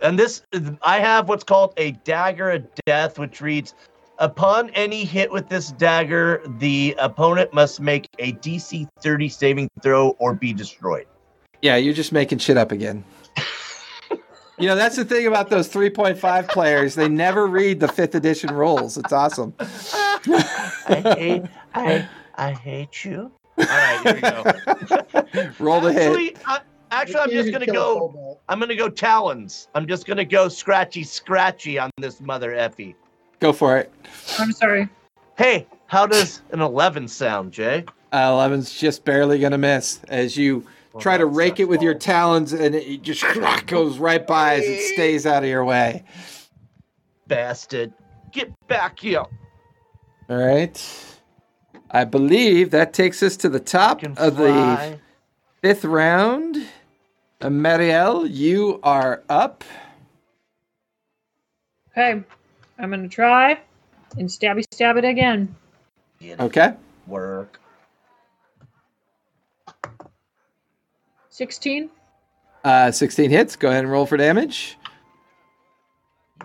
Yeah. 0.00 0.08
And 0.08 0.18
this, 0.18 0.42
I 0.82 0.98
have 0.98 1.28
what's 1.28 1.44
called 1.44 1.74
a 1.76 1.92
dagger 1.92 2.50
of 2.50 2.64
death, 2.86 3.18
which 3.18 3.40
reads, 3.40 3.74
"Upon 4.18 4.70
any 4.70 5.04
hit 5.04 5.30
with 5.30 5.48
this 5.48 5.72
dagger, 5.72 6.42
the 6.58 6.94
opponent 6.98 7.52
must 7.52 7.80
make 7.80 8.08
a 8.18 8.32
DC 8.32 8.88
30 9.00 9.28
saving 9.28 9.70
throw 9.82 10.10
or 10.18 10.34
be 10.34 10.52
destroyed." 10.52 11.06
Yeah, 11.62 11.76
you're 11.76 11.94
just 11.94 12.12
making 12.12 12.38
shit 12.38 12.56
up 12.56 12.72
again. 12.72 13.04
you 14.58 14.66
know, 14.66 14.76
that's 14.76 14.96
the 14.96 15.04
thing 15.04 15.26
about 15.26 15.50
those 15.50 15.68
3.5 15.68 16.48
players. 16.48 16.94
They 16.94 17.08
never 17.08 17.46
read 17.46 17.80
the 17.80 17.88
fifth 17.88 18.14
edition 18.14 18.54
rules. 18.54 18.96
It's 18.96 19.12
awesome. 19.12 19.54
I 19.60 21.14
hate, 21.16 21.42
I, 21.74 22.08
I 22.36 22.52
hate 22.52 23.04
you. 23.04 23.30
All 23.58 23.66
right, 23.66 24.00
here 24.02 24.14
we 24.14 24.20
go. 24.22 25.50
Roll 25.58 25.80
the 25.80 25.92
hit. 25.92 26.38
I, 26.46 26.60
Actually, 26.90 27.20
I'm 27.20 27.30
just 27.30 27.52
gonna 27.52 27.66
go. 27.66 28.38
I'm 28.48 28.58
gonna 28.58 28.74
go 28.76 28.88
talons. 28.88 29.68
I'm 29.74 29.86
just 29.86 30.06
gonna 30.06 30.24
go 30.24 30.48
scratchy 30.48 31.04
scratchy 31.04 31.78
on 31.78 31.90
this 31.98 32.20
mother 32.20 32.54
effie. 32.54 32.96
Go 33.38 33.52
for 33.52 33.76
it. 33.78 33.92
I'm 34.38 34.52
sorry. 34.52 34.88
Hey, 35.36 35.66
how 35.86 36.06
does 36.06 36.42
an 36.50 36.60
11 36.60 37.08
sound, 37.08 37.52
Jay? 37.52 37.84
Uh, 38.12 38.30
11's 38.32 38.78
just 38.78 39.04
barely 39.04 39.38
gonna 39.38 39.56
miss 39.56 40.00
as 40.08 40.36
you 40.36 40.66
Well, 40.92 41.00
try 41.00 41.16
to 41.16 41.26
rake 41.26 41.60
it 41.60 41.66
with 41.66 41.80
your 41.80 41.94
talons, 41.94 42.52
and 42.52 42.74
it 42.74 43.02
just 43.02 43.24
goes 43.66 43.98
right 43.98 44.26
by 44.26 44.56
as 44.56 44.64
it 44.64 44.80
stays 44.94 45.26
out 45.26 45.42
of 45.44 45.48
your 45.48 45.64
way. 45.64 46.04
bastard. 47.28 47.92
Get 48.32 48.52
back 48.68 48.98
here. 48.98 49.24
All 50.28 50.36
right. 50.36 51.06
I 51.92 52.04
believe 52.04 52.70
that 52.72 52.92
takes 52.92 53.22
us 53.22 53.36
to 53.38 53.48
the 53.48 53.58
top 53.60 54.02
of 54.18 54.36
the 54.36 54.98
fifth 55.62 55.84
round. 55.84 56.56
Uh, 57.40 57.48
Marielle, 57.48 58.28
you 58.30 58.80
are 58.82 59.22
up. 59.28 59.64
Okay, 61.90 62.22
I'm 62.78 62.90
gonna 62.90 63.08
try 63.08 63.58
and 64.18 64.28
stabby 64.28 64.62
stab 64.72 64.96
it 64.96 65.04
again. 65.04 65.54
Get. 66.20 66.38
Okay. 66.40 66.74
Work. 67.06 67.58
16. 71.30 71.88
Uh, 72.64 72.90
16 72.90 73.30
hits. 73.30 73.56
Go 73.56 73.70
ahead 73.70 73.84
and 73.84 73.90
roll 73.90 74.04
for 74.04 74.18
damage. 74.18 74.76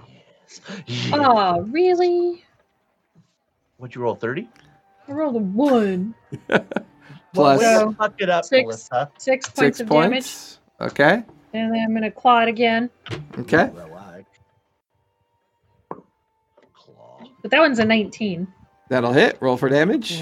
Yes. 0.08 0.62
Yeah. 0.88 1.10
Oh, 1.14 1.62
really? 1.64 2.46
What'd 3.78 3.94
you 3.96 4.02
roll? 4.02 4.16
30? 4.16 4.48
I 5.08 5.12
rolled 5.12 5.36
a 5.36 5.40
one. 5.40 6.16
Plus 7.34 7.62
So, 7.62 7.92
Fuck 7.98 8.14
it 8.20 8.30
up, 8.30 8.46
six. 8.46 8.64
Melissa. 8.64 9.12
Six 9.18 9.50
points 9.50 9.60
six 9.60 9.80
of 9.82 9.90
damage, 9.90 10.12
points. 10.12 10.60
Okay. 10.82 11.24
and 11.54 11.74
then 11.74 11.82
I'm 11.84 11.94
gonna 11.94 12.12
claw 12.12 12.42
it 12.42 12.50
again. 12.50 12.90
Okay. 13.40 13.70
Claw. 16.74 17.20
But 17.42 17.52
that 17.52 17.60
one's 17.60 17.80
a 17.80 17.86
19. 17.86 18.48
That'll 18.90 19.14
hit. 19.14 19.38
Roll 19.40 19.58
for 19.58 19.70
damage. 19.70 20.22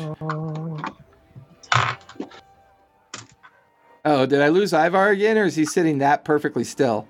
Oh, 4.06 4.26
did 4.26 4.42
I 4.42 4.50
lose 4.50 4.74
Ivar 4.74 5.10
again, 5.10 5.38
or 5.38 5.46
is 5.46 5.56
he 5.56 5.66
sitting 5.66 6.00
that 6.00 6.26
perfectly 6.26 6.64
still? 6.66 7.08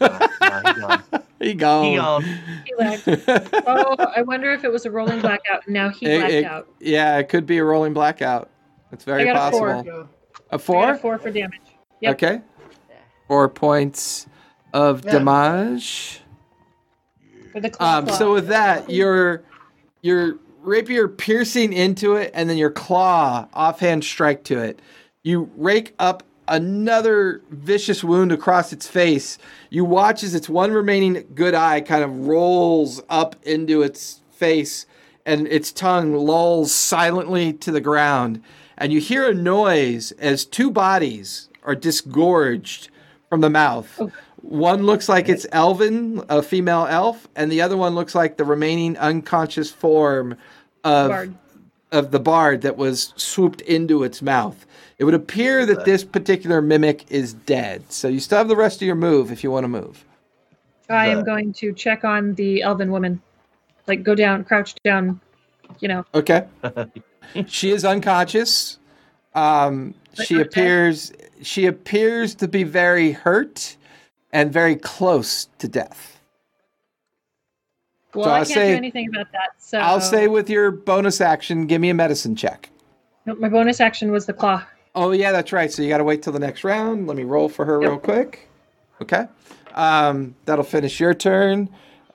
Nah, 0.00 0.18
nah, 0.40 0.98
he 1.40 1.54
gone. 1.54 1.84
he 1.84 1.96
gone. 1.96 2.22
He 2.24 2.32
gone. 2.36 2.38
He 2.66 2.74
lagged. 2.76 3.24
oh, 3.66 3.94
I 4.16 4.22
wonder 4.22 4.52
if 4.52 4.64
it 4.64 4.72
was 4.72 4.84
a 4.86 4.90
rolling 4.90 5.20
blackout. 5.20 5.64
and 5.66 5.74
Now 5.74 5.88
he 5.90 6.06
It- 6.06 6.18
blacked 6.18 6.32
it- 6.32 6.44
out. 6.44 6.68
Yeah, 6.80 7.18
it 7.18 7.28
could 7.28 7.46
be 7.46 7.58
a 7.58 7.64
rolling 7.64 7.92
blackout. 7.94 8.50
It's 8.92 9.04
very 9.04 9.22
I 9.22 9.32
got 9.32 9.36
a 9.36 9.38
possible. 9.38 9.58
four. 9.60 9.82
Go. 9.84 10.08
A 10.50 10.54
I 10.54 10.58
four? 10.58 10.82
got 10.86 10.94
a 10.94 10.98
four 10.98 11.18
for 11.18 11.30
damage. 11.30 11.60
Yep. 12.00 12.14
Okay. 12.14 12.40
Four 13.28 13.48
points 13.48 14.26
of 14.72 15.04
Yeah. 15.04 15.12
damage. 15.12 16.20
For 17.52 17.60
the 17.60 17.70
claw. 17.70 17.98
Um, 17.98 18.08
so 18.10 18.32
with 18.32 18.48
that, 18.48 18.90
your 18.90 19.42
your 20.02 20.36
rapier 20.62 21.08
piercing 21.08 21.72
into 21.72 22.14
it, 22.14 22.30
and 22.34 22.48
then 22.50 22.56
your 22.56 22.70
claw 22.70 23.48
offhand 23.54 24.04
strike 24.04 24.44
to 24.44 24.58
it. 24.58 24.80
You 25.22 25.50
rake 25.56 25.94
up 25.98 26.22
another 26.48 27.42
vicious 27.50 28.04
wound 28.04 28.30
across 28.30 28.72
its 28.72 28.86
face. 28.86 29.38
You 29.70 29.84
watch 29.84 30.22
as 30.22 30.34
its 30.34 30.48
one 30.48 30.70
remaining 30.72 31.24
good 31.34 31.54
eye 31.54 31.80
kind 31.80 32.04
of 32.04 32.26
rolls 32.28 33.02
up 33.08 33.34
into 33.42 33.82
its 33.82 34.20
face, 34.30 34.86
and 35.24 35.48
its 35.48 35.72
tongue 35.72 36.14
lolls 36.14 36.72
silently 36.72 37.52
to 37.54 37.72
the 37.72 37.80
ground. 37.80 38.42
And 38.78 38.92
you 38.92 39.00
hear 39.00 39.28
a 39.28 39.34
noise 39.34 40.12
as 40.12 40.44
two 40.44 40.70
bodies 40.70 41.48
are 41.66 41.74
disgorged 41.74 42.88
from 43.28 43.40
the 43.40 43.50
mouth. 43.50 44.00
One 44.42 44.84
looks 44.84 45.08
like 45.08 45.28
it's 45.28 45.46
Elven, 45.52 46.24
a 46.28 46.42
female 46.42 46.86
elf, 46.88 47.26
and 47.34 47.50
the 47.50 47.60
other 47.60 47.76
one 47.76 47.94
looks 47.94 48.14
like 48.14 48.36
the 48.36 48.44
remaining 48.44 48.96
unconscious 48.96 49.70
form 49.70 50.36
of 50.84 51.08
Bard. 51.08 51.34
of 51.90 52.10
the 52.12 52.20
bard 52.20 52.62
that 52.62 52.76
was 52.76 53.12
swooped 53.16 53.60
into 53.62 54.04
its 54.04 54.22
mouth. 54.22 54.64
It 54.98 55.04
would 55.04 55.14
appear 55.14 55.66
that 55.66 55.84
this 55.84 56.04
particular 56.04 56.62
mimic 56.62 57.10
is 57.10 57.34
dead. 57.34 57.90
So 57.92 58.08
you 58.08 58.20
still 58.20 58.38
have 58.38 58.48
the 58.48 58.56
rest 58.56 58.80
of 58.80 58.86
your 58.86 58.94
move 58.94 59.30
if 59.30 59.44
you 59.44 59.50
want 59.50 59.64
to 59.64 59.68
move. 59.68 60.04
I 60.88 61.08
am 61.08 61.24
going 61.24 61.52
to 61.54 61.72
check 61.72 62.04
on 62.04 62.34
the 62.34 62.62
elven 62.62 62.90
woman. 62.92 63.20
Like 63.86 64.02
go 64.02 64.14
down, 64.14 64.44
crouch 64.44 64.74
down, 64.84 65.20
you 65.80 65.88
know. 65.88 66.04
Okay. 66.14 66.46
she 67.46 67.72
is 67.72 67.84
unconscious. 67.84 68.78
Um, 69.36 69.94
she 70.24 70.40
appears 70.40 71.12
she 71.42 71.66
appears 71.66 72.34
to 72.36 72.48
be 72.48 72.64
very 72.64 73.12
hurt 73.12 73.76
and 74.32 74.50
very 74.50 74.74
close 74.74 75.48
to 75.58 75.68
death. 75.68 76.18
Well, 78.14 78.24
So 78.24 78.30
I 78.30 78.36
can't 78.38 78.48
say- 78.48 78.70
do 78.72 78.76
anything 78.78 79.08
about 79.08 79.30
that. 79.32 79.50
So 79.58 79.78
I'll 79.78 80.00
say 80.00 80.26
with 80.26 80.48
your 80.48 80.70
bonus 80.70 81.20
action, 81.20 81.66
give 81.66 81.80
me 81.82 81.90
a 81.90 81.94
medicine 81.94 82.34
check. 82.34 82.70
No, 83.26 83.34
my 83.34 83.48
bonus 83.50 83.80
action 83.80 84.10
was 84.10 84.24
the 84.24 84.32
claw. 84.32 84.62
Oh 84.94 85.10
yeah, 85.10 85.32
that's 85.32 85.52
right. 85.52 85.70
So 85.70 85.82
you 85.82 85.90
got 85.90 85.98
to 85.98 86.04
wait 86.04 86.22
till 86.22 86.32
the 86.32 86.38
next 86.38 86.64
round. 86.64 87.06
Let 87.06 87.16
me 87.18 87.24
roll 87.24 87.50
for 87.50 87.66
her 87.66 87.80
Yep. 87.82 87.90
real 87.90 87.98
quick. 87.98 88.48
Okay, 89.02 89.26
um, 89.74 90.34
that'll 90.46 90.64
finish 90.64 90.98
your 90.98 91.12
turn. 91.12 91.68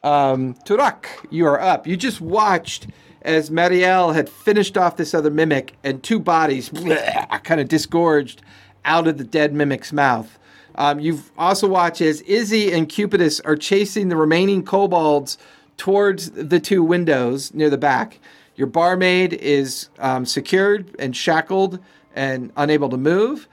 Um, 0.04 0.56
Toruk, 0.66 1.06
you 1.30 1.46
are 1.46 1.62
up. 1.62 1.86
You 1.86 1.96
just 1.96 2.20
watched 2.22 2.88
as 3.22 3.50
Marielle 3.50 4.14
had 4.14 4.30
finished 4.30 4.78
off 4.78 4.98
this 4.98 5.14
other 5.14 5.32
mimic, 5.32 5.76
and 5.84 6.02
two 6.02 6.20
bodies 6.20 6.70
kind 7.44 7.62
of 7.62 7.68
disgorged 7.68 8.42
out 8.86 9.08
of 9.08 9.18
the 9.18 9.24
dead 9.24 9.54
mimic's 9.54 9.94
mouth. 9.94 10.40
Um, 10.76 11.00
you've 11.00 11.32
also 11.38 11.68
watched 11.68 12.02
as 12.02 12.22
Izzy 12.22 12.72
and 12.72 12.88
Cupidus 12.88 13.42
are 13.42 13.56
chasing 13.56 14.10
the 14.10 14.16
remaining 14.16 14.64
kobolds 14.64 15.38
towards 15.78 16.32
the 16.32 16.60
two 16.60 16.84
windows 16.84 17.54
near 17.54 17.70
the 17.70 17.78
back. 17.78 18.20
Your 18.56 18.68
barmaid 18.68 19.34
is 19.34 19.90
um, 20.00 20.26
secured 20.26 20.96
and 21.00 21.16
shackled 21.16 21.80
and 22.16 22.52
unable 22.58 22.90
to 22.90 22.98
move. 22.98 23.48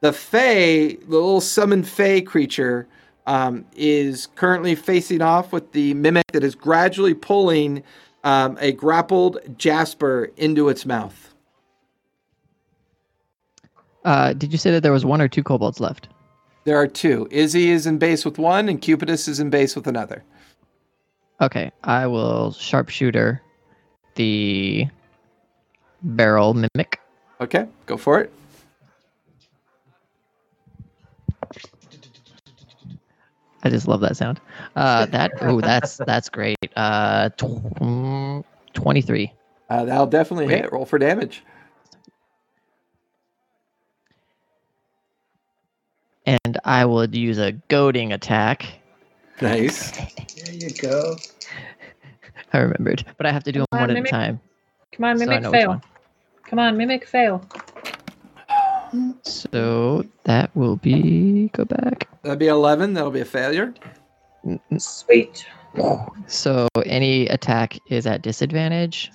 The 0.00 0.12
Fey, 0.12 0.96
the 0.96 1.06
little 1.08 1.40
summoned 1.40 1.88
Fey 1.88 2.20
creature, 2.20 2.86
um, 3.26 3.66
is 3.76 4.28
currently 4.36 4.74
facing 4.74 5.20
off 5.20 5.52
with 5.52 5.72
the 5.72 5.94
mimic 5.94 6.24
that 6.32 6.42
is 6.42 6.54
gradually 6.54 7.14
pulling 7.14 7.82
um, 8.24 8.56
a 8.60 8.72
grappled 8.72 9.38
Jasper 9.56 10.30
into 10.36 10.68
its 10.68 10.84
mouth. 10.84 11.34
Uh, 14.04 14.32
did 14.32 14.52
you 14.52 14.58
say 14.58 14.70
that 14.70 14.82
there 14.82 14.92
was 14.92 15.04
one 15.04 15.20
or 15.20 15.28
two 15.28 15.42
kobolds 15.42 15.80
left? 15.80 16.08
There 16.64 16.76
are 16.76 16.86
two. 16.86 17.28
Izzy 17.30 17.70
is 17.70 17.86
in 17.86 17.98
base 17.98 18.24
with 18.24 18.38
one, 18.38 18.68
and 18.68 18.80
Cupidus 18.80 19.28
is 19.28 19.40
in 19.40 19.50
base 19.50 19.74
with 19.74 19.86
another. 19.86 20.24
Okay, 21.40 21.70
I 21.84 22.06
will 22.06 22.52
sharpshooter 22.52 23.40
the 24.16 24.86
barrel 26.02 26.54
mimic. 26.54 27.00
Okay, 27.40 27.66
go 27.86 27.96
for 27.96 28.20
it. 28.20 28.32
I 33.62 33.70
just 33.70 33.88
love 33.88 34.00
that 34.00 34.16
sound. 34.16 34.40
Uh, 34.76 35.06
that 35.06 35.32
oh, 35.40 35.60
that's 35.60 35.96
that's 35.98 36.28
great. 36.28 36.56
Uh, 36.76 37.30
tw- 37.30 37.80
twenty-three. 38.78 39.32
Uh, 39.68 39.84
that'll 39.84 40.06
definitely 40.06 40.46
Wait. 40.46 40.62
hit. 40.62 40.72
Roll 40.72 40.86
for 40.86 40.98
damage. 40.98 41.42
And 46.26 46.58
I 46.64 46.84
would 46.84 47.14
use 47.14 47.38
a 47.38 47.52
goading 47.68 48.12
attack. 48.12 48.66
Nice. 49.40 49.92
There 49.92 50.54
you 50.54 50.70
go. 50.70 51.16
I 52.52 52.58
remembered, 52.58 53.04
but 53.16 53.26
I 53.26 53.32
have 53.32 53.44
to 53.44 53.52
do 53.52 53.60
them 53.60 53.66
on, 53.72 53.80
one 53.80 53.90
at 53.90 53.96
a 53.96 54.02
time. 54.08 54.40
Come 54.92 55.04
on, 55.04 55.18
mimic 55.18 55.42
know 55.42 55.50
which 55.50 55.60
fail. 55.60 55.82
Come 56.44 56.58
on, 56.58 56.76
mimic 56.76 57.06
fail. 57.06 57.44
So 59.22 60.04
that 60.24 60.54
will 60.56 60.76
be 60.76 61.48
go 61.48 61.64
back. 61.64 62.08
That'd 62.22 62.38
be 62.38 62.46
11. 62.46 62.94
That'll 62.94 63.10
be 63.10 63.20
a 63.20 63.24
failure. 63.24 63.74
Sweet. 64.78 65.46
So 66.26 66.68
any 66.84 67.26
attack 67.28 67.78
is 67.86 68.06
at 68.06 68.22
disadvantage 68.22 69.10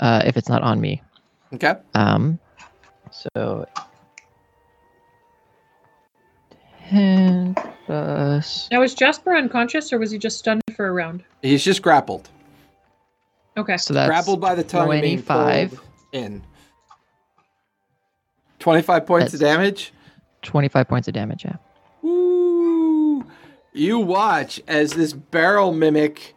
uh, 0.00 0.22
if 0.24 0.36
it's 0.36 0.48
not 0.48 0.62
on 0.62 0.80
me. 0.80 1.02
Okay. 1.54 1.74
Um, 1.94 2.38
so 3.10 3.66
ten 6.88 7.54
plus. 7.86 8.68
Now, 8.70 8.80
was 8.80 8.94
Jasper 8.94 9.36
unconscious 9.36 9.92
or 9.92 9.98
was 9.98 10.10
he 10.10 10.18
just 10.18 10.38
stunned 10.38 10.62
for 10.74 10.88
a 10.88 10.92
round? 10.92 11.22
He's 11.42 11.64
just 11.64 11.82
grappled. 11.82 12.28
Okay. 13.56 13.76
So 13.76 13.94
that's 13.94 14.08
grappled 14.08 14.40
by 14.40 14.54
the 14.54 14.64
tongue 14.64 14.92
and 14.92 15.02
being 15.02 15.22
25. 15.22 15.80
in. 16.12 16.42
25 18.58 19.06
points 19.06 19.34
of 19.34 19.40
damage. 19.40 19.92
twenty-five 20.42 20.88
points 20.88 21.06
of 21.08 21.14
damage. 21.14 21.44
Yeah. 21.44 21.56
You 23.76 23.98
watch 23.98 24.58
as 24.66 24.94
this 24.94 25.12
barrel 25.12 25.70
mimic, 25.70 26.34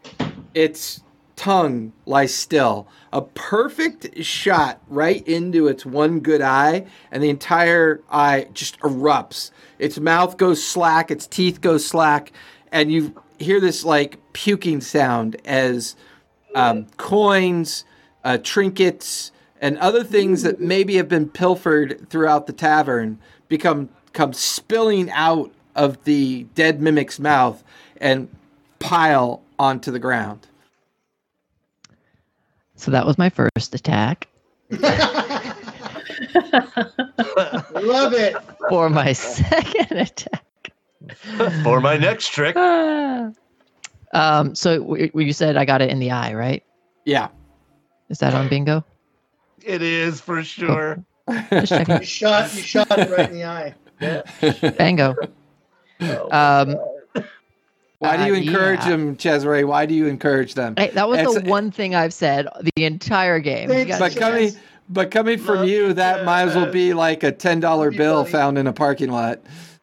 its 0.54 1.02
tongue 1.38 1.94
lies 2.06 2.36
still. 2.36 2.90
A 3.14 3.22
perfect 3.22 4.22
shot 4.26 4.82
right 4.90 5.26
into 5.26 5.70
its 5.70 5.86
one 5.86 6.20
good 6.20 6.42
eye, 6.42 6.86
and 7.14 7.24
the 7.24 7.30
entire 7.30 8.02
eye 8.12 8.50
just 8.54 8.78
erupts. 8.82 9.52
Its 9.80 9.98
mouth 9.98 10.36
goes 10.36 10.62
slack, 10.62 11.12
its 11.12 11.26
teeth 11.28 11.62
go 11.62 11.78
slack, 11.78 12.34
and 12.74 12.92
you 12.92 13.16
hear 13.38 13.62
this 13.62 13.86
like 13.86 14.20
puking 14.34 14.82
sound 14.82 15.38
as 15.46 15.96
um, 16.56 16.88
coins, 16.98 17.86
uh, 18.26 18.38
trinkets, 18.44 19.32
and 19.62 19.78
other 19.78 20.04
things 20.04 20.42
that 20.42 20.60
maybe 20.60 20.98
have 20.98 21.08
been 21.08 21.30
pilfered 21.30 22.06
throughout 22.10 22.48
the 22.48 22.54
tavern 22.54 23.18
become 23.48 23.88
come 24.12 24.34
spilling 24.34 25.10
out 25.12 25.54
of 25.80 26.04
the 26.04 26.44
dead 26.56 26.82
mimic's 26.82 27.20
mouth 27.20 27.64
and 28.02 28.28
pile 28.80 29.42
onto 29.58 29.92
the 29.92 30.00
ground. 30.00 30.46
So 32.76 32.92
that 32.92 33.06
was 33.06 33.18
my 33.18 33.30
first 33.30 33.74
attack. 33.74 34.28
Love 34.72 34.84
it. 38.14 38.36
For 38.70 38.90
my 38.90 39.14
second 39.14 39.98
attack. 39.98 40.44
For 41.64 41.80
my 41.82 41.98
next 41.98 42.28
trick. 42.30 42.56
Um, 44.12 44.56
so 44.56 44.80
w- 44.80 45.06
w- 45.10 45.28
you 45.28 45.34
said 45.34 45.56
I 45.56 45.66
got 45.66 45.84
it 45.84 45.92
in 45.92 46.00
the 46.00 46.10
eye, 46.10 46.34
right? 46.34 46.64
Yeah. 47.06 47.28
Is 48.10 48.18
that 48.18 48.34
on 48.34 48.50
bingo? 48.50 48.84
It 49.64 49.84
is 49.84 50.20
for 50.20 50.42
sure. 50.42 51.06
Just 51.52 51.68
checking. 51.70 51.98
You 52.00 52.06
shot 52.06 52.52
you 52.56 52.64
shot 52.64 52.88
it 52.98 53.12
right 53.16 53.30
in 53.30 53.36
the 53.36 53.46
eye. 53.46 53.76
Bango. 54.80 55.14
Oh, 55.22 55.28
Um, 56.00 56.78
Why 58.00 58.16
do 58.16 58.26
you 58.26 58.34
Uh, 58.36 58.38
encourage 58.38 58.80
yeah. 58.82 58.90
them, 58.90 59.18
Cesare? 59.18 59.66
Why 59.68 59.86
do 59.86 59.94
you 59.94 60.08
encourage 60.08 60.54
them? 60.54 60.74
Hey, 60.78 60.90
that 60.94 61.10
was 61.10 61.34
the 61.34 61.42
one 61.50 61.70
thing 61.72 61.96
I've 61.96 62.14
said 62.14 62.48
the 62.76 62.86
entire 62.86 63.40
game. 63.40 63.70
You 63.70 63.76
Thanks, 63.76 64.00
guys 64.00 64.00
But 64.00 64.16
coming, 64.20 64.52
but 64.88 65.12
coming 65.12 65.38
from 65.38 65.66
you, 65.66 65.92
that 65.94 66.24
might 66.24 66.44
as 66.44 66.56
well 66.56 66.72
be 66.72 66.94
like 66.94 67.24
a 67.24 67.32
ten 67.34 67.60
dollar 67.60 67.92
bill 67.92 68.22
buddy. 68.24 68.32
found 68.32 68.58
in 68.58 68.68
a 68.68 68.74
parking 68.74 69.12
lot. 69.12 69.40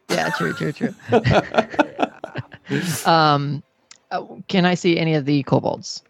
yeah, 0.08 0.30
true, 0.38 0.54
true, 0.54 0.72
true. 0.72 0.94
um, 3.04 3.62
uh, 4.10 4.24
can 4.48 4.64
I 4.64 4.74
see 4.74 4.98
any 4.98 5.14
of 5.14 5.24
the 5.26 5.42
kobolds? 5.42 6.02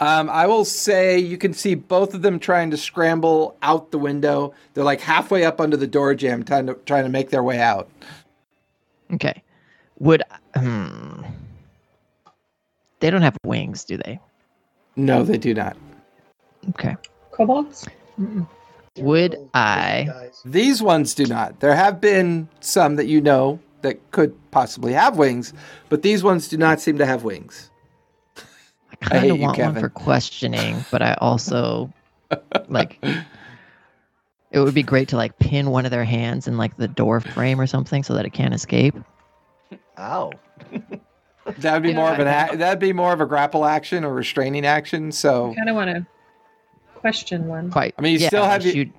Um, 0.00 0.28
I 0.30 0.46
will 0.46 0.64
say 0.64 1.18
you 1.18 1.38
can 1.38 1.54
see 1.54 1.76
both 1.76 2.12
of 2.12 2.22
them 2.22 2.40
trying 2.40 2.70
to 2.72 2.76
scramble 2.76 3.56
out 3.62 3.92
the 3.92 3.98
window. 3.98 4.52
They're 4.74 4.82
like 4.84 5.00
halfway 5.00 5.44
up 5.44 5.60
under 5.60 5.76
the 5.76 5.86
door 5.86 6.14
jamb, 6.14 6.42
trying 6.44 6.66
to 6.66 6.74
trying 6.86 7.04
to 7.04 7.10
make 7.10 7.30
their 7.30 7.42
way 7.44 7.60
out. 7.60 7.88
Okay. 9.12 9.42
Would 9.98 10.22
hmm. 10.56 11.22
They 13.00 13.10
don't 13.10 13.22
have 13.22 13.36
wings, 13.44 13.84
do 13.84 13.96
they? 13.96 14.20
No, 14.96 15.24
they 15.24 15.38
do 15.38 15.54
not. 15.54 15.76
Okay. 16.70 16.96
Kobolds? 17.32 17.86
Mm-mm. 18.20 18.46
Would 18.98 19.36
I- 19.54 20.30
These 20.44 20.82
ones 20.82 21.14
do 21.14 21.26
not. 21.26 21.60
There 21.60 21.74
have 21.74 22.00
been 22.00 22.48
some 22.60 22.96
that 22.96 23.06
you 23.06 23.20
know 23.20 23.58
that 23.80 24.10
could 24.12 24.34
possibly 24.50 24.92
have 24.92 25.16
wings, 25.16 25.52
but 25.88 26.02
these 26.02 26.22
ones 26.22 26.46
do 26.48 26.56
not 26.56 26.80
seem 26.80 26.98
to 26.98 27.06
have 27.06 27.24
wings. 27.24 27.70
I 28.36 28.96
kind 29.06 29.20
hate 29.22 29.30
of 29.30 29.36
you, 29.38 29.42
want 29.42 29.58
one 29.58 29.74
for 29.74 29.88
questioning, 29.88 30.84
but 30.90 31.02
I 31.02 31.14
also 31.14 31.92
like 32.68 33.02
it 34.52 34.60
would 34.60 34.74
be 34.74 34.82
great 34.82 35.08
to 35.08 35.16
like 35.16 35.38
pin 35.38 35.70
one 35.70 35.84
of 35.84 35.90
their 35.90 36.04
hands 36.04 36.46
in 36.46 36.56
like 36.56 36.76
the 36.76 36.86
door 36.88 37.20
frame 37.20 37.60
or 37.60 37.66
something 37.66 38.02
so 38.02 38.14
that 38.14 38.24
it 38.24 38.30
can't 38.30 38.54
escape. 38.54 38.94
Ow. 39.98 40.32
That 41.58 41.72
would 41.74 41.82
be 41.82 41.88
Yeah, 41.88 41.96
more 41.96 42.12
of 42.12 42.20
an 42.20 42.28
I 42.28 42.46
a- 42.50 42.56
that'd 42.56 42.78
be 42.78 42.92
more 42.92 43.12
of 43.12 43.20
a 43.20 43.26
grapple 43.26 43.64
action 43.64 44.04
or 44.04 44.14
restraining 44.14 44.64
action. 44.64 45.10
So 45.10 45.50
I 45.50 45.54
kind 45.56 45.68
of 45.68 45.74
want 45.74 45.90
to 45.90 46.06
question 46.94 47.48
one. 47.48 47.68
Quite. 47.68 47.94
I 47.98 48.00
mean, 48.00 48.12
you 48.12 48.20
still 48.20 48.44
have 48.44 48.64
you- 48.64 48.72
shoot. 48.72 48.92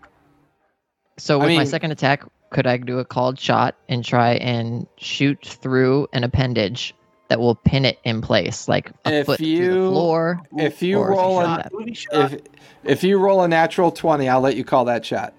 So 1.18 1.40
I 1.40 1.46
with 1.46 1.56
my 1.56 1.64
second 1.64 1.92
attack, 1.92 2.26
could 2.50 2.68
I 2.68 2.76
do 2.76 3.00
a 3.00 3.06
called 3.06 3.40
shot 3.40 3.76
and 3.88 4.04
try 4.04 4.34
and 4.34 4.86
shoot 4.98 5.40
through 5.46 6.08
an 6.12 6.26
appendage 6.26 6.94
that 7.30 7.40
will 7.40 7.56
pin 7.56 7.86
it 7.86 7.98
in 8.04 8.20
place, 8.22 8.68
like 8.68 8.92
a 9.06 9.14
If 9.20 9.26
foot 9.28 9.38
through 9.38 9.48
you- 9.48 9.84
the 9.86 9.90
floor? 9.92 10.42
if 10.58 10.82
you 10.84 11.02
roll 11.02 11.40
something 11.40 11.46
an- 11.46 11.50
like 11.52 11.64
that? 11.64 11.72
Booty 11.72 11.94
shot. 11.94 12.34
if 12.34 12.42
if 12.84 13.04
you 13.06 13.20
roll 13.20 13.42
a 13.44 13.48
natural 13.48 13.90
twenty, 13.90 14.28
I'll 14.28 14.42
let 14.42 14.58
you 14.58 14.66
call 14.66 14.84
that 14.86 15.06
shot. 15.06 15.34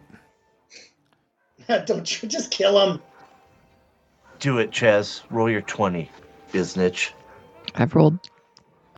Don't 1.86 2.22
you 2.22 2.28
just 2.28 2.50
kill 2.50 2.80
him. 2.90 3.00
Do 4.40 4.58
it, 4.58 4.70
Chaz. 4.70 5.22
Roll 5.30 5.50
your 5.50 5.62
20, 5.62 6.10
Biznitch. 6.52 7.10
I've 7.74 7.94
rolled 7.94 8.18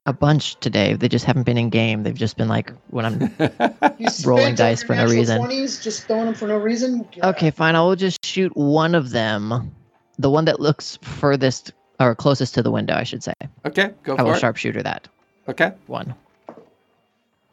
a 0.07 0.13
bunch 0.13 0.57
today. 0.61 0.95
They 0.95 1.09
just 1.09 1.25
haven't 1.25 1.45
been 1.45 1.59
in 1.59 1.69
game. 1.71 2.03
They've 2.03 2.15
just 2.15 2.37
been 2.37 2.49
like 2.49 2.73
when 2.91 3.05
I'm 3.05 3.35
Rolling 4.25 4.55
dice 4.55 4.83
for 4.83 4.95
no 4.95 5.07
reason. 5.07 5.41
20s, 5.43 5.83
just 5.83 6.07
throwing 6.07 6.27
them 6.27 6.35
for 6.35 6.47
no 6.49 6.57
reason. 6.57 7.07
Yeah. 7.15 7.29
Okay, 7.31 7.51
fine. 7.51 7.75
I 7.77 7.81
will 7.83 7.97
just 7.97 8.25
shoot 8.25 8.57
one 8.57 8.95
of 8.95 9.11
them. 9.11 9.75
The 10.19 10.31
one 10.31 10.47
that 10.47 10.61
looks 10.61 10.97
furthest 11.03 11.73
or 12.01 12.15
closest 12.15 12.55
to 12.55 12.63
the 12.63 12.71
window, 12.71 12.95
I 12.95 13.03
should 13.05 13.23
say. 13.23 13.33
okay, 13.65 13.93
go 14.03 14.15
for 14.17 14.21
it. 14.21 14.21
I 14.21 14.23
will 14.25 14.35
it. 14.35 14.41
sharpshooter 14.41 14.83
that 14.83 15.09
Okay, 15.49 15.73
one. 15.87 16.15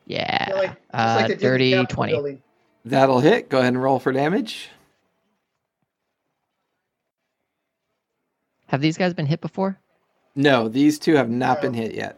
Yeah. 0.06 0.45
Yeah, 0.50 0.56
like, 0.56 0.69
uh, 0.93 1.16
like 1.19 1.27
they 1.27 1.33
did 1.33 1.40
the 1.40 1.43
dirty 1.43 1.85
20. 1.85 2.11
building. 2.14 2.42
that'll 2.85 3.19
hit. 3.19 3.50
Go 3.50 3.59
ahead 3.59 3.74
and 3.74 3.82
roll 3.82 4.00
for 4.00 4.11
damage. 4.11 4.69
Have 8.74 8.82
these 8.82 8.98
guys 8.98 9.14
been 9.14 9.27
hit 9.27 9.40
before? 9.40 9.77
No, 10.34 10.68
these 10.68 10.98
two 10.98 11.14
have 11.14 11.30
not 11.30 11.58
No. 11.58 11.61
been 11.61 11.76
hit 11.76 11.93
yet. 11.93 12.18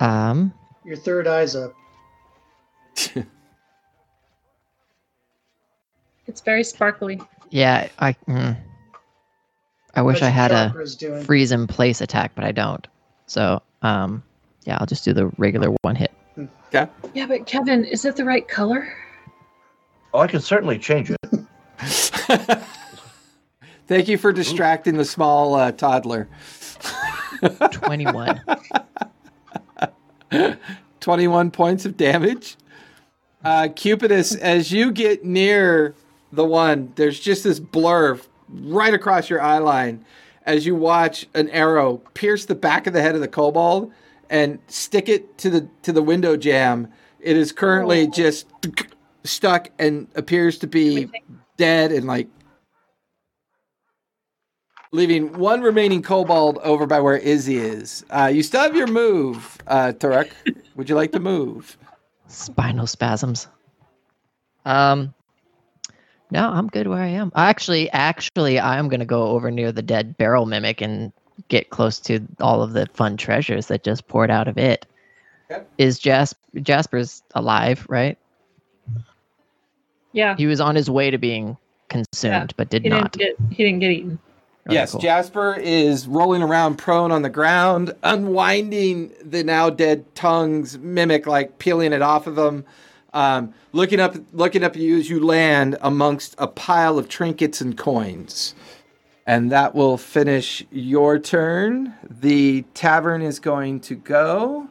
Um, 0.00 0.50
Your 0.82 0.96
third 0.96 1.26
eye's 1.28 1.54
up. 1.54 1.74
It's 6.26 6.40
very 6.40 6.64
sparkly. 6.64 7.20
yeah, 7.50 7.88
I. 7.98 8.14
Mm, 8.26 8.56
I 9.94 10.00
wish 10.00 10.22
I 10.22 10.30
had 10.30 10.50
a 10.52 10.72
doing. 10.98 11.22
freeze 11.22 11.52
in 11.52 11.66
place 11.66 12.00
attack, 12.00 12.32
but 12.34 12.44
I 12.44 12.50
don't. 12.50 12.86
So, 13.26 13.60
um, 13.82 14.22
yeah, 14.64 14.78
I'll 14.80 14.86
just 14.86 15.04
do 15.04 15.12
the 15.12 15.26
regular 15.36 15.68
one 15.82 15.96
hit. 15.96 16.10
Yeah. 16.72 16.86
Yeah, 17.12 17.26
but 17.26 17.46
Kevin, 17.46 17.84
is 17.84 18.06
it 18.06 18.16
the 18.16 18.24
right 18.24 18.48
color? 18.48 18.90
Oh, 20.14 20.20
I 20.20 20.26
can 20.26 20.40
certainly 20.40 20.78
change 20.78 21.10
it. 21.10 22.58
Thank 23.86 24.08
you 24.08 24.16
for 24.18 24.32
distracting 24.32 24.96
the 24.96 25.04
small 25.04 25.54
uh, 25.54 25.72
toddler. 25.72 26.28
Twenty-one. 27.72 28.40
21 31.00 31.50
points 31.50 31.84
of 31.84 31.96
damage. 31.96 32.56
Uh, 33.44 33.68
Cupidus, 33.76 34.34
as 34.36 34.72
you 34.72 34.90
get 34.90 35.24
near 35.24 35.94
the 36.32 36.44
one, 36.44 36.92
there's 36.96 37.20
just 37.20 37.44
this 37.44 37.60
blur 37.60 38.18
right 38.48 38.94
across 38.94 39.28
your 39.28 39.40
eye 39.40 39.58
line 39.58 40.04
as 40.46 40.64
you 40.64 40.74
watch 40.74 41.26
an 41.34 41.48
arrow 41.50 41.98
pierce 42.14 42.46
the 42.46 42.54
back 42.54 42.86
of 42.86 42.92
the 42.94 43.02
head 43.02 43.14
of 43.14 43.20
the 43.20 43.28
kobold 43.28 43.92
and 44.30 44.58
stick 44.66 45.08
it 45.08 45.36
to 45.38 45.50
the 45.50 45.68
to 45.82 45.92
the 45.92 46.02
window 46.02 46.36
jamb. 46.36 46.88
It 47.20 47.36
is 47.36 47.52
currently 47.52 48.06
Oh. 48.06 48.10
just 48.10 48.46
stuck 49.24 49.68
and 49.78 50.08
appears 50.14 50.58
to 50.58 50.66
be 50.66 51.10
dead 51.58 51.92
and 51.92 52.06
like 52.06 52.28
leaving 54.94 55.36
one 55.38 55.60
remaining 55.60 56.00
kobold 56.02 56.58
over 56.58 56.86
by 56.86 57.00
where 57.00 57.16
Izzy 57.16 57.58
is. 57.58 58.04
Uh, 58.10 58.30
you 58.32 58.42
still 58.44 58.62
have 58.62 58.76
your 58.76 58.86
move, 58.86 59.58
uh, 59.66 59.92
Toruk. 59.96 60.30
Would 60.76 60.88
you 60.88 60.94
like 60.94 61.10
to 61.12 61.20
move? 61.20 61.76
Spinal 62.28 62.86
spasms. 62.86 63.48
Um, 64.64 65.12
no, 66.30 66.48
I'm 66.48 66.68
good 66.68 66.86
where 66.86 67.02
I 67.02 67.08
am. 67.08 67.32
Actually, 67.34 67.90
actually, 67.90 68.58
I'm 68.60 68.88
gonna 68.88 69.04
go 69.04 69.24
over 69.28 69.50
near 69.50 69.72
the 69.72 69.82
dead 69.82 70.16
barrel 70.16 70.46
mimic 70.46 70.80
and 70.80 71.12
get 71.48 71.70
close 71.70 71.98
to 72.00 72.20
all 72.40 72.62
of 72.62 72.72
the 72.72 72.86
fun 72.94 73.16
treasures 73.16 73.66
that 73.66 73.82
just 73.82 74.06
poured 74.06 74.30
out 74.30 74.46
of 74.48 74.56
it. 74.56 74.86
Okay. 75.50 75.64
Is 75.78 75.98
Jas- 75.98 76.34
Jasper's 76.62 77.22
alive? 77.34 77.84
Right? 77.88 78.16
Yeah, 80.12 80.36
He 80.36 80.46
was 80.46 80.60
on 80.60 80.76
his 80.76 80.88
way 80.88 81.10
to 81.10 81.18
being 81.18 81.56
consumed, 81.88 82.54
but 82.56 82.70
did 82.70 82.84
he 82.84 82.88
not. 82.88 83.12
didn't 83.12 83.38
get 83.50 83.56
he 83.56 83.64
didn't 83.64 83.80
get 83.80 83.90
eaten. 83.90 84.18
Okay, 84.66 84.74
yes, 84.74 84.92
cool. 84.92 85.00
Jasper 85.00 85.54
is 85.60 86.08
rolling 86.08 86.42
around 86.42 86.76
prone 86.76 87.12
on 87.12 87.20
the 87.20 87.28
ground, 87.28 87.94
unwinding 88.02 89.12
the 89.22 89.44
now 89.44 89.68
dead 89.68 90.14
tongue's 90.14 90.78
mimic, 90.78 91.26
like 91.26 91.58
peeling 91.58 91.92
it 91.92 92.00
off 92.00 92.26
of 92.26 92.38
him. 92.38 92.64
Um, 93.12 93.52
looking 93.72 94.00
up, 94.00 94.16
looking 94.32 94.64
up 94.64 94.72
at 94.72 94.80
you 94.80 94.98
as 94.98 95.10
you 95.10 95.24
land 95.24 95.76
amongst 95.82 96.34
a 96.38 96.46
pile 96.46 96.98
of 96.98 97.10
trinkets 97.10 97.60
and 97.60 97.76
coins, 97.76 98.54
and 99.26 99.52
that 99.52 99.74
will 99.74 99.98
finish 99.98 100.64
your 100.70 101.18
turn. 101.18 101.94
The 102.08 102.62
tavern 102.72 103.20
is 103.20 103.38
going 103.38 103.80
to 103.80 103.94
go. 103.94 104.66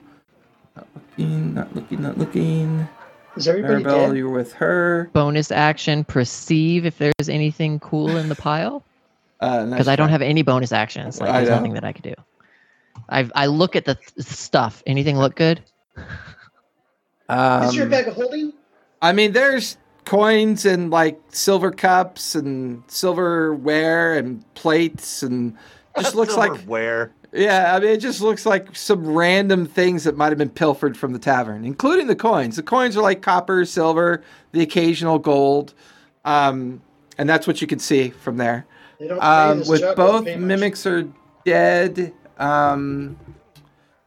Not 0.76 0.88
looking, 0.96 1.54
not 1.54 1.76
looking, 1.76 2.02
not 2.02 2.18
looking. 2.18 2.88
Is 3.36 3.48
everybody 3.48 3.84
Marielle, 3.84 4.08
dead? 4.08 4.18
you're 4.18 4.30
with 4.30 4.54
her. 4.54 5.12
Bonus 5.14 5.52
action: 5.52 6.04
perceive 6.04 6.86
if 6.88 6.98
there's 6.98 7.30
anything 7.30 7.80
cool 7.80 8.18
in 8.18 8.30
the 8.30 8.36
pile. 8.36 8.84
Uh, 9.44 9.66
Because 9.66 9.88
I 9.88 9.96
don't 9.96 10.10
have 10.10 10.22
any 10.22 10.42
bonus 10.42 10.72
actions. 10.72 11.20
Like 11.20 11.32
there's 11.34 11.50
nothing 11.50 11.74
that 11.74 11.84
I 11.84 11.92
could 11.94 12.04
do. 12.04 12.14
I 13.10 13.30
I 13.36 13.46
look 13.48 13.76
at 13.76 13.86
the 13.86 13.96
th- 13.96 14.26
stuff. 14.26 14.82
Anything 14.88 15.18
look 15.18 15.36
good? 15.36 15.62
Um, 17.30 17.64
Is 17.64 17.76
your 17.76 17.88
bag 17.88 18.08
of 18.08 18.16
holding? 18.16 18.54
I 19.02 19.12
mean, 19.14 19.32
there's 19.34 19.78
coins 20.06 20.66
and 20.66 20.90
like 20.92 21.20
silver 21.30 21.72
cups 21.72 22.36
and 22.36 22.84
silverware 22.88 24.18
and 24.18 24.44
plates 24.56 25.24
and 25.24 25.56
just 25.98 26.16
looks 26.16 26.36
like 26.36 26.58
where. 26.62 27.12
yeah. 27.32 27.76
I 27.76 27.80
mean, 27.80 27.90
it 27.90 27.98
just 27.98 28.22
looks 28.22 28.46
like 28.46 28.76
some 28.76 29.06
random 29.06 29.66
things 29.66 30.04
that 30.04 30.16
might 30.18 30.30
have 30.30 30.38
been 30.38 30.50
pilfered 30.50 30.98
from 30.98 31.14
the 31.14 31.20
tavern, 31.20 31.66
including 31.66 32.08
the 32.08 32.16
coins. 32.16 32.56
The 32.56 32.64
coins 32.64 32.96
are 32.98 33.02
like 33.02 33.22
copper, 33.22 33.66
silver, 33.66 34.24
the 34.52 34.62
occasional 34.62 35.20
gold, 35.20 35.74
um, 36.26 36.82
and 37.18 37.28
that's 37.30 37.48
what 37.48 37.62
you 37.62 37.68
can 37.68 37.80
see 37.80 38.10
from 38.10 38.38
there. 38.38 38.66
They 39.04 39.10
don't 39.10 39.20
pay 39.20 39.26
Um, 39.26 39.58
with 39.68 39.82
both 39.82 39.98
don't 39.98 40.24
pay 40.26 40.36
much. 40.38 40.48
mimics 40.48 40.86
are 40.86 41.06
dead. 41.44 42.14
Um, 42.38 43.18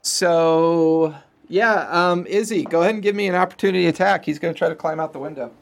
so 0.00 1.14
yeah, 1.48 1.86
um, 1.90 2.26
Izzy, 2.26 2.64
go 2.64 2.80
ahead 2.80 2.94
and 2.94 3.02
give 3.02 3.14
me 3.14 3.26
an 3.28 3.34
opportunity 3.34 3.88
attack. 3.88 4.24
He's 4.24 4.38
going 4.38 4.54
to 4.54 4.58
try 4.58 4.70
to 4.70 4.74
climb 4.74 4.98
out 4.98 5.12
the 5.12 5.18
window. 5.18 5.52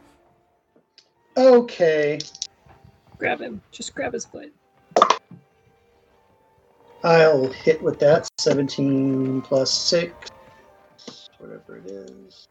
Okay, 1.36 2.20
Grab 3.18 3.40
him. 3.40 3.60
Just 3.72 3.92
grab 3.92 4.12
his 4.12 4.24
foot. 4.24 4.52
I'll 7.02 7.48
hit 7.48 7.82
with 7.82 7.98
that. 7.98 8.28
17 8.38 9.42
plus 9.42 9.72
6, 9.72 10.30
whatever 11.38 11.78
it 11.78 11.86
is. 11.86 12.46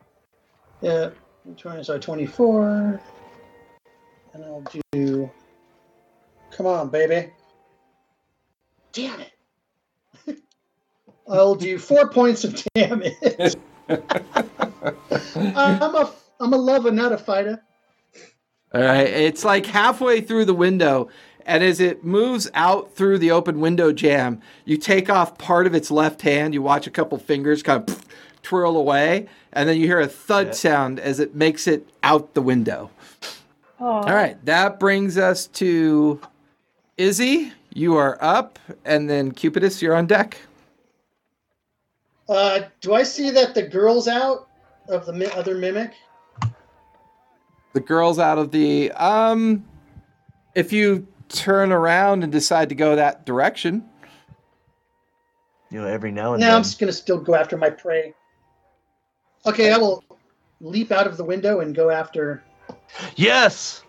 Yeah, 0.81 1.11
20, 1.55 1.81
so 1.85 1.97
24. 1.97 2.99
And 4.33 4.43
I'll 4.43 4.63
do. 4.91 5.31
Come 6.55 6.67
on, 6.67 6.89
baby. 6.89 7.31
Damn 8.91 9.19
it. 9.21 9.31
I'll 11.27 11.55
do 11.55 11.79
four 11.79 12.09
points 12.09 12.43
of 12.43 12.63
damage. 12.75 13.15
I'm 13.89 14.01
a 15.95 16.13
I'm 16.39 16.53
a 16.53 16.57
lover, 16.57 16.91
not 16.91 17.11
a 17.11 17.17
fighter. 17.17 17.63
All 18.73 18.81
right, 18.81 19.07
it's 19.07 19.45
like 19.45 19.65
halfway 19.65 20.19
through 20.21 20.45
the 20.45 20.53
window, 20.53 21.09
and 21.45 21.63
as 21.63 21.79
it 21.79 22.03
moves 22.03 22.49
out 22.53 22.93
through 22.95 23.19
the 23.19 23.31
open 23.31 23.59
window 23.61 23.91
jamb, 23.93 24.41
you 24.65 24.77
take 24.77 25.09
off 25.09 25.37
part 25.37 25.67
of 25.67 25.73
its 25.75 25.89
left 25.91 26.21
hand. 26.23 26.53
You 26.53 26.61
watch 26.61 26.87
a 26.87 26.91
couple 26.91 27.17
fingers 27.19 27.63
kind 27.63 27.89
of 27.89 28.05
twirl 28.41 28.75
away, 28.75 29.27
and 29.53 29.69
then 29.69 29.77
you 29.77 29.85
hear 29.87 29.99
a 30.01 30.07
thud 30.07 30.47
Yeah. 30.47 30.53
sound 30.53 30.99
as 30.99 31.19
it 31.19 31.35
makes 31.35 31.67
it 31.67 31.87
out 32.03 32.33
the 32.33 32.41
window. 32.41 32.89
Oh, 33.79 33.85
All 33.85 34.13
right, 34.13 34.43
that 34.45 34.79
brings 34.79 35.17
us 35.17 35.47
to 35.47 36.19
Izzy. 36.97 37.51
You 37.73 37.95
are 37.97 38.17
up, 38.21 38.59
and 38.85 39.09
then 39.09 39.31
Cupidus, 39.31 39.81
you're 39.81 39.95
on 39.95 40.05
deck. 40.05 40.37
Uh, 42.29 42.61
do 42.81 42.93
I 42.93 43.03
see 43.03 43.31
that 43.31 43.55
the 43.55 43.63
girl's 43.63 44.07
out 44.07 44.47
of 44.89 45.05
the 45.05 45.13
mi- 45.13 45.25
other 45.31 45.55
mimic? 45.55 45.93
The 47.73 47.79
girl's 47.79 48.19
out 48.19 48.37
of 48.37 48.51
the 48.51 48.91
um. 48.91 49.65
If 50.55 50.71
you 50.71 51.07
turn 51.29 51.71
around 51.71 52.23
and 52.23 52.31
decide 52.31 52.69
to 52.69 52.75
go 52.75 52.95
that 52.95 53.25
direction, 53.25 53.83
You 55.71 55.81
know, 55.81 55.87
every 55.87 56.11
now 56.11 56.33
and 56.33 56.41
No, 56.41 56.47
then. 56.47 56.55
I'm 56.57 56.61
just 56.63 56.77
gonna 56.79 56.93
still 56.93 57.17
go 57.19 57.33
after 57.33 57.57
my 57.57 57.71
prey. 57.71 58.13
Okay, 59.47 59.73
I 59.73 59.77
will 59.77 60.03
leap 60.61 60.91
out 60.91 61.07
of 61.07 61.17
the 61.17 61.23
window 61.23 61.59
and 61.61 61.73
go 61.75 61.89
after. 61.89 62.43
Yes! 63.15 63.83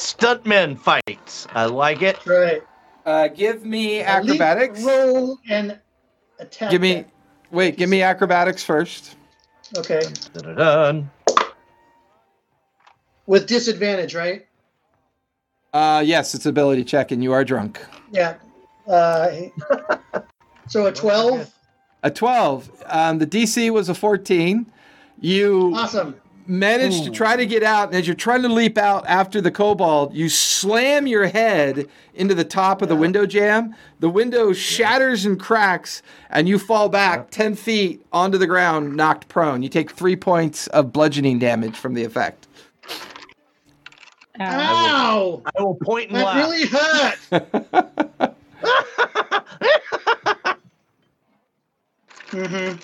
Stuntmen 0.00 0.78
fights. 0.78 1.46
I 1.52 1.66
like 1.66 2.00
it. 2.02 2.24
Right. 2.26 2.62
uh, 3.04 3.28
give 3.28 3.64
me 3.64 3.98
Leap, 3.98 4.06
acrobatics. 4.06 4.82
roll 4.82 5.38
and 5.50 5.78
attack. 6.38 6.70
Give 6.70 6.80
me, 6.80 6.94
that. 6.94 7.10
wait, 7.50 7.76
give 7.76 7.90
me 7.90 8.00
acrobatics 8.02 8.64
first. 8.64 9.16
Okay, 9.76 10.00
Dun-dun-dun. 10.32 11.10
with 13.26 13.46
disadvantage, 13.46 14.14
right? 14.14 14.46
Uh, 15.72 16.02
yes, 16.04 16.34
it's 16.34 16.46
ability 16.46 16.82
check, 16.82 17.12
and 17.12 17.22
you 17.22 17.32
are 17.32 17.44
drunk. 17.44 17.80
Yeah. 18.10 18.34
Uh, 18.88 19.30
so 20.68 20.86
a 20.86 20.92
twelve. 20.92 21.52
A 22.02 22.10
12. 22.10 22.82
Um, 22.86 23.18
the 23.18 23.26
DC 23.26 23.70
was 23.70 23.90
a 23.90 23.94
14. 23.94 24.64
You 25.20 25.70
Awesome. 25.76 26.18
Managed 26.50 27.04
to 27.04 27.10
try 27.10 27.36
to 27.36 27.46
get 27.46 27.62
out, 27.62 27.90
and 27.90 27.96
as 27.96 28.08
you're 28.08 28.16
trying 28.16 28.42
to 28.42 28.48
leap 28.48 28.76
out 28.76 29.06
after 29.06 29.40
the 29.40 29.52
kobold, 29.52 30.12
you 30.12 30.28
slam 30.28 31.06
your 31.06 31.28
head 31.28 31.86
into 32.12 32.34
the 32.34 32.42
top 32.42 32.82
of 32.82 32.88
the 32.88 32.96
window 32.96 33.24
jamb. 33.24 33.72
The 34.00 34.10
window 34.10 34.52
shatters 34.52 35.24
and 35.24 35.38
cracks, 35.38 36.02
and 36.28 36.48
you 36.48 36.58
fall 36.58 36.88
back 36.88 37.30
10 37.30 37.54
feet 37.54 38.04
onto 38.12 38.36
the 38.36 38.48
ground, 38.48 38.96
knocked 38.96 39.28
prone. 39.28 39.62
You 39.62 39.68
take 39.68 39.92
three 39.92 40.16
points 40.16 40.66
of 40.66 40.92
bludgeoning 40.92 41.38
damage 41.38 41.76
from 41.76 41.94
the 41.94 42.02
effect. 42.02 42.48
ow. 44.40 44.44
Ow! 44.44 45.42
I 45.56 45.62
will 45.62 45.76
point 45.76 46.10
and 46.10 46.18
That 46.18 46.24
laugh. 46.24 46.36
really 46.36 46.66
hurt. 46.66 48.36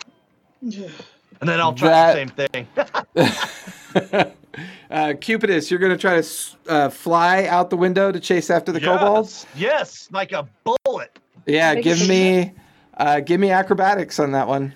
mm-hmm. 0.62 0.90
and 1.40 1.48
then 1.48 1.60
I'll 1.60 1.74
try 1.74 1.88
That- 1.88 2.36
the 2.36 2.48
same 2.48 2.48
thing. 2.48 2.66
uh, 4.90 5.14
Cupidus, 5.20 5.70
you're 5.70 5.80
going 5.80 5.92
to 5.92 5.98
try 5.98 6.20
to 6.20 6.28
uh, 6.68 6.88
fly 6.90 7.44
out 7.46 7.70
the 7.70 7.76
window 7.76 8.12
to 8.12 8.20
chase 8.20 8.50
after 8.50 8.72
the 8.72 8.80
kobolds? 8.80 9.46
Yes, 9.54 10.08
like 10.12 10.32
a 10.32 10.48
bullet. 10.64 11.18
Yeah, 11.46 11.74
give 11.76 12.06
me 12.08 12.52
uh, 12.96 13.20
give 13.20 13.40
me 13.40 13.50
acrobatics 13.50 14.18
on 14.18 14.32
that 14.32 14.48
one. 14.48 14.74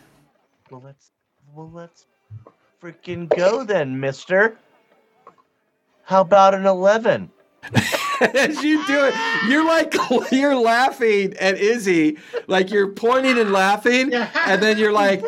Well, 0.70 0.82
let's 0.84 1.10
well 1.54 1.70
let's 1.70 2.06
freaking 2.82 3.28
go 3.34 3.64
then, 3.64 3.98
Mister. 3.98 4.56
How 6.04 6.20
about 6.20 6.54
an 6.54 6.66
eleven? 6.66 7.30
As 8.20 8.62
you 8.62 8.86
do 8.86 9.04
it, 9.04 9.14
you're 9.48 9.64
like 9.64 9.94
you're 10.32 10.56
laughing 10.56 11.34
at 11.38 11.58
Izzy, 11.58 12.18
like 12.46 12.70
you're 12.70 12.88
pointing 12.88 13.38
and 13.38 13.52
laughing, 13.52 14.12
and 14.12 14.62
then 14.62 14.78
you're 14.78 14.92
like, 14.92 15.22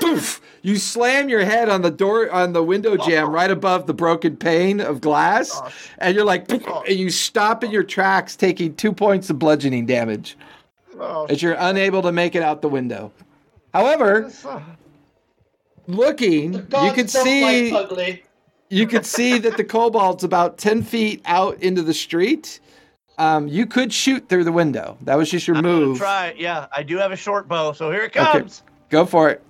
poof! 0.00 0.40
You 0.62 0.76
slam 0.76 1.28
your 1.28 1.44
head 1.44 1.68
on 1.68 1.82
the 1.82 1.92
door 1.92 2.28
on 2.30 2.52
the 2.52 2.62
window 2.62 2.96
jamb 2.96 3.30
right 3.30 3.50
above 3.50 3.86
the 3.86 3.94
broken 3.94 4.36
pane 4.36 4.80
of 4.80 5.00
glass, 5.00 5.60
and 5.98 6.14
you're 6.14 6.24
like, 6.24 6.50
and 6.88 6.88
you 6.98 7.10
stop 7.10 7.62
in 7.62 7.70
your 7.70 7.84
tracks, 7.84 8.34
taking 8.34 8.74
two 8.74 8.92
points 8.92 9.30
of 9.30 9.38
bludgeoning 9.38 9.86
damage 9.86 10.36
Oh, 10.98 11.26
as 11.26 11.42
you're 11.42 11.56
unable 11.58 12.02
to 12.02 12.10
make 12.12 12.34
it 12.34 12.42
out 12.42 12.62
the 12.62 12.68
window. 12.68 13.12
However, 13.74 14.30
looking, 15.86 16.54
you 16.54 16.92
could 16.92 17.10
see. 17.10 17.70
You 18.68 18.86
could 18.86 19.06
see 19.06 19.38
that 19.38 19.56
the 19.56 19.64
kobold's 19.64 20.24
about 20.24 20.58
10 20.58 20.82
feet 20.82 21.22
out 21.24 21.62
into 21.62 21.82
the 21.82 21.94
street. 21.94 22.60
Um, 23.18 23.48
you 23.48 23.64
could 23.66 23.92
shoot 23.92 24.28
through 24.28 24.44
the 24.44 24.52
window. 24.52 24.98
That 25.02 25.16
was 25.16 25.30
just 25.30 25.46
your 25.46 25.56
I'm 25.56 25.62
move. 25.62 25.98
try 25.98 26.28
it. 26.28 26.36
Yeah, 26.36 26.66
I 26.76 26.82
do 26.82 26.98
have 26.98 27.12
a 27.12 27.16
short 27.16 27.48
bow, 27.48 27.72
so 27.72 27.90
here 27.90 28.02
it 28.02 28.12
comes. 28.12 28.62
Okay. 28.62 28.72
Go 28.90 29.06
for 29.06 29.30
it. 29.30 29.42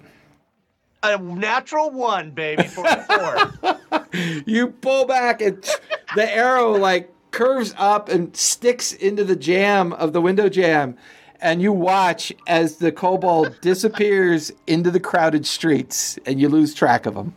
A 1.03 1.19
natural 1.19 1.91
one, 1.91 2.31
baby, 2.31 2.65
for 2.65 2.85
a 2.87 3.03
four. 3.03 3.77
You 4.47 4.69
pull 4.69 5.05
back 5.05 5.43
and 5.43 5.63
the 6.15 6.31
arrow 6.35 6.73
like 6.73 7.11
curves 7.33 7.75
up 7.77 8.09
and 8.09 8.35
sticks 8.35 8.93
into 8.93 9.25
the 9.25 9.37
jamb 9.37 9.93
of 9.95 10.13
the 10.15 10.21
window 10.23 10.49
jamb. 10.49 10.97
And 11.41 11.61
you 11.61 11.71
watch 11.73 12.33
as 12.47 12.77
the 12.77 12.91
cobalt 12.93 13.61
disappears 13.61 14.51
into 14.67 14.91
the 14.91 15.01
crowded 15.01 15.47
streets 15.47 16.19
and 16.25 16.41
you 16.41 16.49
lose 16.49 16.73
track 16.75 17.05
of 17.05 17.15
him. 17.15 17.35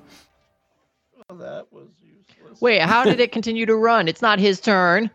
Oh, 1.30 1.36
that 1.38 1.72
was 1.72 1.90
useless. 2.02 2.60
Wait, 2.60 2.82
how 2.82 3.04
did 3.04 3.20
it 3.20 3.32
continue 3.32 3.68
to 3.68 3.76
run? 3.76 4.08
It's 4.08 4.22
not 4.22 4.40
his 4.40 4.60
turn. 4.60 5.12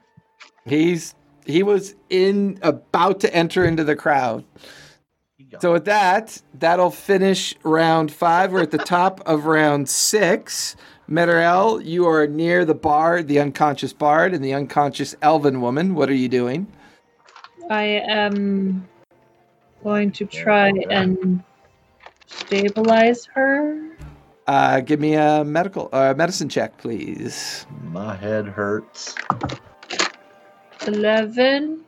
He's 0.65 1.15
he 1.45 1.63
was 1.63 1.97
in 2.09 2.59
about 2.63 3.21
to 3.21 3.35
enter 3.35 3.65
into 3.65 3.83
the 3.85 3.97
crowd. 3.97 4.45
So 5.61 5.73
with 5.73 5.85
that, 5.85 6.41
that'll 6.55 6.91
finish 6.91 7.55
round 7.63 8.11
five. 8.11 8.53
We're 8.53 8.63
at 8.63 8.71
the 8.71 8.79
top 8.79 9.21
of 9.27 9.47
round 9.47 9.89
six. 9.89 10.75
Marielle, 11.09 11.85
you 11.85 12.09
are 12.09 12.27
near 12.27 12.65
the 12.65 12.75
bard, 12.75 13.29
the 13.29 13.41
unconscious 13.41 13.93
bard, 13.93 14.35
and 14.35 14.45
the 14.45 14.55
unconscious 14.55 15.15
elven 15.21 15.61
woman. 15.61 15.95
What 15.95 16.09
are 16.09 16.15
you 16.15 16.29
doing? 16.29 16.67
I 17.71 17.83
am 17.83 18.89
going 19.83 20.13
to 20.13 20.27
try 20.27 20.73
and 20.91 21.43
stabilize 22.27 23.27
her. 23.27 23.94
Uh, 24.47 24.81
give 24.81 25.01
me 25.01 25.15
a 25.15 25.43
medical 25.45 25.89
uh, 25.93 26.13
medicine 26.17 26.49
check, 26.49 26.77
please. 26.79 27.67
My 27.85 28.15
head 28.17 28.47
hurts. 28.47 29.15
11. 30.87 31.83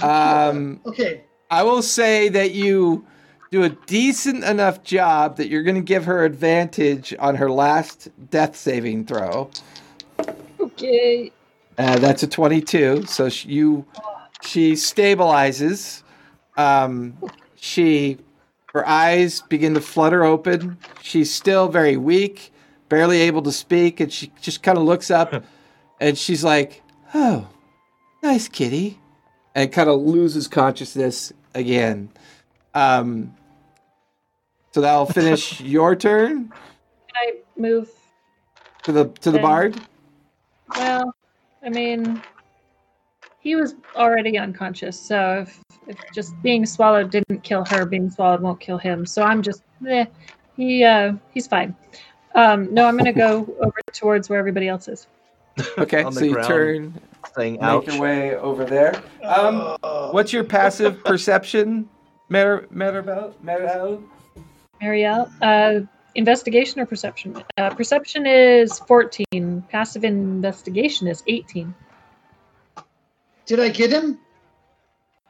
Um, 0.00 0.80
Okay. 0.86 1.22
I 1.50 1.62
will 1.62 1.82
say 1.82 2.28
that 2.28 2.52
you 2.52 3.04
do 3.50 3.62
a 3.62 3.68
decent 3.68 4.42
enough 4.44 4.82
job 4.82 5.36
that 5.36 5.48
you're 5.48 5.62
going 5.62 5.76
to 5.76 5.80
give 5.80 6.04
her 6.04 6.24
advantage 6.24 7.14
on 7.18 7.36
her 7.36 7.50
last 7.50 8.08
death 8.30 8.56
saving 8.56 9.06
throw. 9.06 9.48
Okay. 10.60 11.30
Uh, 11.78 11.98
that's 11.98 12.22
a 12.22 12.26
22. 12.26 13.04
So 13.06 13.28
she, 13.28 13.48
you, 13.48 13.86
she 14.42 14.72
stabilizes, 14.72 16.02
Um, 16.56 17.16
she, 17.54 18.18
her 18.76 18.86
eyes 18.86 19.40
begin 19.40 19.72
to 19.72 19.80
flutter 19.80 20.22
open. 20.22 20.76
She's 21.02 21.32
still 21.32 21.68
very 21.68 21.96
weak, 21.96 22.52
barely 22.90 23.22
able 23.22 23.40
to 23.42 23.52
speak, 23.52 24.00
and 24.00 24.12
she 24.12 24.30
just 24.42 24.62
kind 24.62 24.76
of 24.76 24.84
looks 24.84 25.10
up, 25.10 25.42
and 26.00 26.18
she's 26.18 26.44
like, 26.44 26.82
"Oh, 27.14 27.48
nice 28.22 28.48
kitty," 28.48 29.00
and 29.54 29.72
kind 29.72 29.88
of 29.88 30.00
loses 30.02 30.46
consciousness 30.46 31.32
again. 31.54 32.10
Um, 32.74 33.34
so 34.74 34.82
that'll 34.82 35.06
finish 35.06 35.58
your 35.62 35.96
turn 35.96 36.48
Can 36.50 37.16
I 37.16 37.32
move? 37.56 37.88
to 38.82 38.92
the 38.92 39.06
to 39.06 39.30
the 39.30 39.38
Okay. 39.38 39.42
bard. 39.42 39.80
Well, 40.76 41.14
I 41.64 41.70
mean, 41.70 42.22
he 43.46 43.54
was 43.54 43.76
already 43.94 44.36
unconscious, 44.38 44.98
so 44.98 45.42
if, 45.46 45.60
if 45.86 45.96
just 46.12 46.34
being 46.42 46.66
swallowed 46.66 47.12
didn't 47.12 47.44
kill 47.44 47.64
her, 47.66 47.86
being 47.86 48.10
swallowed 48.10 48.40
won't 48.40 48.58
kill 48.58 48.76
him. 48.76 49.06
So 49.06 49.22
I'm 49.22 49.40
just, 49.40 49.62
eh, 49.88 50.06
he 50.56 50.82
uh, 50.82 51.12
he's 51.32 51.46
fine. 51.46 51.76
Um, 52.34 52.74
no, 52.74 52.88
I'm 52.88 52.96
gonna 52.96 53.12
go 53.12 53.46
over 53.60 53.78
towards 53.92 54.28
where 54.28 54.40
everybody 54.40 54.66
else 54.66 54.88
is. 54.88 55.06
Okay, 55.78 56.02
On 56.02 56.12
the 56.12 56.18
so 56.18 56.24
you 56.26 56.32
ground. 56.32 56.48
turn, 56.48 57.00
Saying 57.36 57.58
make 57.60 57.86
your 57.86 58.00
way 58.00 58.34
over 58.34 58.64
there. 58.64 59.00
Um, 59.22 59.76
Oh. 59.84 60.10
what's 60.10 60.32
your 60.32 60.42
passive 60.42 61.04
perception, 61.04 61.88
Mer 62.28 62.66
Maribel? 62.74 63.32
Maribel? 63.44 64.02
Marielle, 64.82 65.30
uh, 65.40 65.86
investigation 66.16 66.80
or 66.80 66.86
perception? 66.86 67.40
Uh, 67.56 67.70
perception 67.70 68.26
is 68.26 68.80
14. 68.80 69.62
Passive 69.70 70.02
investigation 70.02 71.06
is 71.06 71.22
18. 71.28 71.72
Did 73.46 73.60
I 73.60 73.68
get 73.68 73.90
him? 73.90 74.18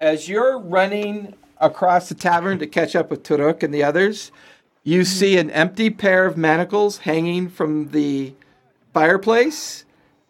As 0.01 0.29
you're 0.29 0.59
running 0.59 1.35
across 1.59 2.09
the 2.09 2.15
tavern 2.15 2.59
to 2.59 2.67
catch 2.67 2.97
up 2.97 3.11
with 3.11 3.23
Toruk 3.23 3.63
and 3.63 3.73
the 3.73 3.85
others, 3.85 4.33
you 4.83 5.01
hmm. 5.01 5.05
see 5.05 5.39
an 5.39 5.51
empty 5.51 5.91
pair 5.91 6.27
of 6.27 6.37
manacles 6.37 6.99
hanging 6.99 7.49
from 7.49 7.91
the 7.91 8.35
fireplace, 8.95 9.85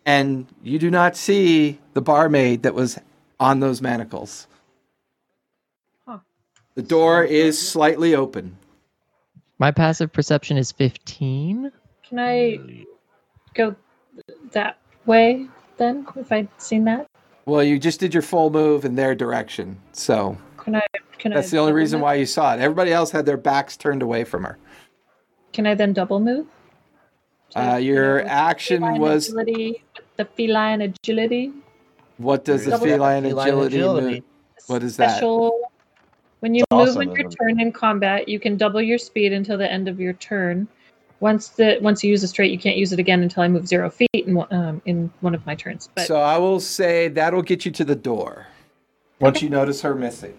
and 0.05 0.47
you 0.63 0.79
do 0.79 0.91
not 0.91 1.17
see 1.17 1.79
the 1.95 2.03
barmaid 2.03 2.65
that 2.65 2.75
was 2.75 2.99
on 3.39 3.61
those 3.61 3.81
manacles. 3.81 4.49
Huh. 6.07 6.19
The 6.75 6.83
door 6.83 7.23
is 7.23 7.57
slightly 7.57 8.15
open. 8.15 8.57
My 9.59 9.71
passive 9.71 10.13
perception 10.13 10.57
is 10.57 10.73
15. 10.73 11.71
Can 12.09 12.19
I 12.19 12.85
go 13.55 13.75
that 14.53 14.79
way 15.07 15.47
then? 15.77 16.07
If 16.17 16.31
I'd 16.31 16.49
seen 16.59 16.85
that, 16.85 17.09
Well, 17.47 17.63
you 17.63 17.79
just 17.79 18.01
did 18.01 18.13
your 18.13 18.23
full 18.25 18.51
move 18.51 18.85
in 18.85 18.97
their 18.97 19.15
direction, 19.15 19.79
so 19.93 20.37
can 20.59 20.75
I? 20.75 20.83
Can 21.19 21.33
that's 21.33 21.49
I 21.49 21.51
the 21.53 21.59
only 21.59 21.73
reason 21.73 21.99
move? 22.01 22.05
why 22.05 22.15
you 22.15 22.27
saw 22.27 22.55
it. 22.55 22.61
Everybody 22.61 22.93
else 22.93 23.11
had 23.13 23.25
their 23.25 23.37
backs 23.37 23.77
turned 23.77 24.03
away 24.03 24.25
from 24.25 24.43
her. 24.45 24.59
Can 25.53 25.67
I 25.67 25.75
then 25.75 25.93
double 25.93 26.19
move? 26.21 26.47
Uh, 27.55 27.77
your 27.77 28.19
know, 28.19 28.25
the 28.25 28.31
action 28.31 28.99
was 28.99 29.29
agility, 29.29 29.85
the 30.17 30.25
feline 30.25 30.83
agility. 30.83 31.53
what 32.19 32.45
does 32.45 32.65
the 32.65 32.77
feline, 32.79 33.23
Feline 33.23 33.49
agility, 33.49 33.77
agility. 33.77 34.15
move? 34.17 34.23
What 34.67 34.83
is 34.83 34.97
that? 34.97 35.13
Special. 35.13 35.61
When 36.41 36.55
you 36.55 36.65
It's 36.65 36.73
move 36.73 36.89
awesome, 36.89 36.99
on 36.99 37.07
your 37.17 37.19
isn't 37.29 37.33
it? 37.33 37.37
turn 37.41 37.61
in 37.61 37.73
combat, 37.73 38.29
you 38.29 38.39
can 38.41 38.57
double 38.57 38.83
your 38.83 38.99
speed 38.99 39.33
until 39.33 39.57
the 39.57 39.71
end 39.71 39.87
of 39.89 39.99
your 40.01 40.13
turn. 40.15 40.67
Once 41.21 41.49
the 41.49 41.79
once 41.81 42.05
you 42.05 42.11
use 42.11 42.23
a 42.23 42.29
straight, 42.29 42.51
you 42.53 42.59
can't 42.59 42.77
use 42.77 42.93
it 42.93 42.99
again 42.99 43.23
until 43.23 43.43
I 43.43 43.49
move 43.49 43.67
zero 43.67 43.89
feet 43.91 44.09
in 44.13 44.35
one- 44.35 44.53
um, 44.53 44.83
in 44.85 45.11
one 45.21 45.35
of 45.35 45.45
my 45.47 45.55
turns. 45.55 45.89
But 45.95 46.07
So 46.07 46.17
I 46.17 46.37
will 46.39 46.61
say 46.61 47.09
that'll 47.09 47.43
get 47.43 47.65
you 47.65 47.71
to 47.73 47.85
the 47.85 47.97
door 47.97 48.47
once 49.21 49.41
you 49.41 49.49
notice 49.49 49.81
her 49.83 49.95
missing. 49.95 50.39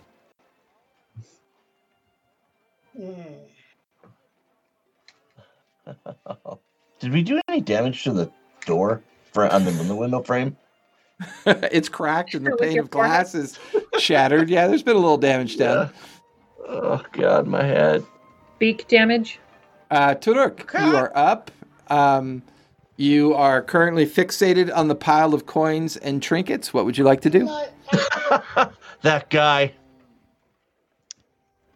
Did 7.00 7.14
we 7.14 7.24
do 7.24 7.40
any 7.48 7.62
damage 7.62 8.04
to 8.04 8.12
the 8.12 8.32
door 8.66 9.02
for 9.32 9.48
on 9.52 9.66
the, 9.66 9.72
the 9.72 9.96
window 9.96 10.22
frame? 10.22 10.58
it's 11.46 11.90
cracked 11.90 12.36
and 12.36 12.46
the 12.46 12.56
pane 12.58 12.80
of 12.80 12.90
glass 12.92 13.34
is 13.34 13.58
shattered. 13.98 14.50
Yeah, 14.50 14.68
there's 14.68 14.84
been 14.84 14.96
a 14.96 15.00
little 15.00 15.18
damage 15.18 15.58
done. 15.58 15.90
Oh 16.70 17.02
god, 17.14 17.48
my 17.48 17.64
head. 17.64 18.04
beak 18.60 18.90
damage. 18.90 19.40
Uh, 19.90 20.16
Toruk, 20.16 20.74
you 20.74 20.96
are 20.96 21.12
up. 21.16 21.52
Um, 21.88 22.42
you 22.98 23.34
are 23.34 23.62
currently 23.62 24.06
fixated 24.06 24.76
on 24.76 24.88
the 24.88 24.96
pile 24.96 25.34
of 25.34 25.46
coins 25.46 25.96
and 25.98 26.22
trinkets. 26.22 26.74
What 26.74 26.86
would 26.86 26.98
you 26.98 27.04
like 27.04 27.22
to 27.22 27.30
do? 27.30 27.46
that 29.02 29.30
guy. 29.30 29.74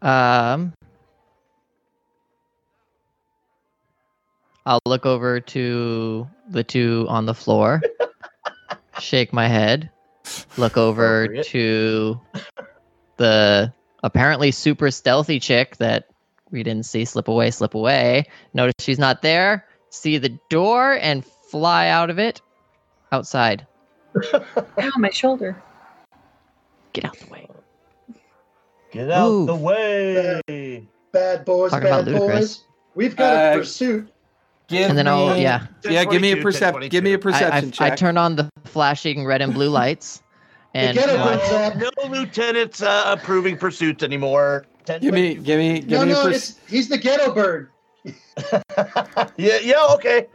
Um, 0.02 0.74
I'll 4.66 4.80
look 4.86 5.06
over 5.06 5.40
to 5.40 6.28
the 6.50 6.64
two 6.64 7.06
on 7.08 7.26
the 7.26 7.34
floor, 7.34 7.82
shake 9.00 9.32
my 9.32 9.48
head, 9.48 9.90
look 10.58 10.76
over 10.76 11.28
to 11.44 12.20
the 13.18 13.72
apparently 14.04 14.52
super 14.52 14.90
stealthy 14.90 15.40
chick 15.40 15.78
that 15.78 16.11
we 16.52 16.64
didn't 16.64 16.86
see 16.86 17.06
slip 17.06 17.28
away, 17.28 17.52
slip 17.52 17.74
away. 17.76 18.26
Notice 18.54 18.74
she's 18.80 19.00
not 19.00 19.22
there. 19.22 19.66
See 19.90 20.18
the 20.18 20.38
door 20.50 20.94
and 21.02 21.26
fly 21.26 21.88
out 21.88 22.10
of 22.10 22.20
it 22.20 22.42
outside. 23.12 23.66
Ow, 24.34 24.92
my 24.98 25.10
shoulder. 25.10 25.62
Get 26.94 27.06
out 27.06 27.18
the 27.18 27.32
way. 27.32 27.48
Get 28.92 29.10
out 29.10 29.30
Move. 29.30 29.48
the 29.48 29.56
way. 29.56 30.88
Bad 31.14 31.46
boys, 31.46 31.72
Talking 31.72 31.88
about 31.88 32.06
bad 32.06 32.14
ludicrous. 32.14 32.58
boys. 32.58 32.64
We've 32.96 33.16
got 33.16 33.34
a 33.34 33.38
Uh, 33.38 33.58
pursuit. 33.58 34.10
Give 34.68 34.90
And 34.90 34.98
then 34.98 35.08
I'll 35.08 35.38
yeah. 35.38 35.68
yeah. 35.84 36.04
Give 36.06 36.22
me 36.22 36.32
a 36.32 36.36
1022, 36.36 36.42
perception. 36.42 36.90
Give 36.90 37.04
me 37.04 37.14
a 37.14 37.18
1022. 37.18 37.18
I, 37.18 37.50
perception 37.62 37.84
I, 37.84 37.86
I 37.86 37.90
check. 37.90 37.98
turn 38.00 38.18
on 38.18 38.36
the 38.38 38.50
flashing 38.66 39.26
red 39.26 39.42
and 39.42 39.54
blue 39.54 39.70
lights, 39.70 40.22
and 40.74 40.98
get 40.98 41.10
it, 41.10 41.16
uh, 41.20 41.74
No, 41.78 41.90
no 42.04 42.10
lieutenants 42.10 42.82
uh, 42.82 43.04
approving 43.08 43.58
pursuits 43.58 44.04
anymore. 44.04 44.66
Ten- 44.86 45.02
give 45.02 45.14
me, 45.14 45.36
give 45.36 45.60
me, 45.60 45.80
give 45.80 45.90
No, 46.00 46.06
me 46.06 46.12
a 46.12 46.16
no, 46.16 46.24
per- 46.24 46.32
it's, 46.32 46.60
he's 46.68 46.90
the 46.90 46.98
ghetto 46.98 47.34
bird. 47.34 47.70
yeah, 49.38 49.60
yeah, 49.62 49.86
okay. 49.94 50.28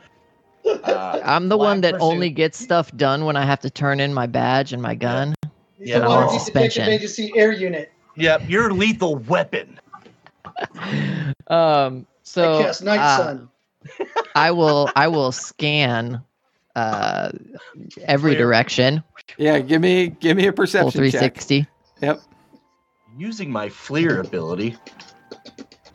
Uh, 0.64 1.20
I'm 1.24 1.48
the 1.48 1.56
one 1.56 1.80
that 1.82 1.94
pursuit. 1.94 2.06
only 2.06 2.30
gets 2.30 2.58
stuff 2.58 2.90
done 2.96 3.24
when 3.24 3.36
I 3.36 3.44
have 3.44 3.60
to 3.60 3.70
turn 3.70 4.00
in 4.00 4.12
my 4.14 4.26
badge 4.26 4.72
and 4.72 4.80
my 4.82 4.94
gun. 4.94 5.34
He's 5.78 5.88
Yeah, 5.88 5.98
the 6.00 6.04
I'm 6.06 6.10
one 6.10 6.18
on 6.24 6.32
with 6.34 6.42
suspension. 6.42 6.88
agency 6.88 7.32
air 7.36 7.52
unit. 7.52 7.92
Yep, 8.16 8.48
your 8.48 8.72
lethal 8.72 9.16
weapon. 9.16 9.78
Um, 11.48 12.06
so 12.24 12.58
I 12.58 12.84
Night 12.84 12.98
uh, 12.98 13.16
Sun. 13.18 13.48
I 14.34 14.50
will 14.50 14.90
I 14.96 15.06
will 15.06 15.30
scan 15.30 16.20
uh 16.74 17.30
every 18.02 18.32
Clear. 18.34 18.44
direction, 18.46 19.04
yeah. 19.38 19.60
Give 19.60 19.80
me, 19.80 20.08
give 20.08 20.36
me 20.36 20.44
a 20.48 20.50
full 20.50 20.56
perception 20.56 21.02
check. 21.10 21.34
360, 21.38 21.66
Yep. 22.02 22.20
Using 23.16 23.50
my 23.50 23.68
FLIR 23.68 24.20
ability. 24.26 24.76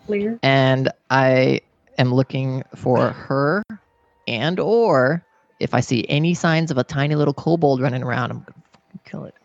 Clear. 0.08 0.40
and 0.42 0.92
I 1.12 1.62
am 2.00 2.14
looking 2.14 2.64
for 2.76 3.12
her, 3.12 3.64
and 4.28 4.60
or 4.60 5.24
if 5.60 5.76
I 5.76 5.80
see 5.80 6.06
any 6.10 6.34
signs 6.34 6.72
of 6.72 6.80
a 6.80 6.84
tiny 6.84 7.16
little 7.16 7.36
kobold 7.36 7.80
running 7.80 8.02
around, 8.02 8.32
I'm 8.32 8.40
gonna 8.40 8.64
kill 9.06 9.26
it. 9.26 9.36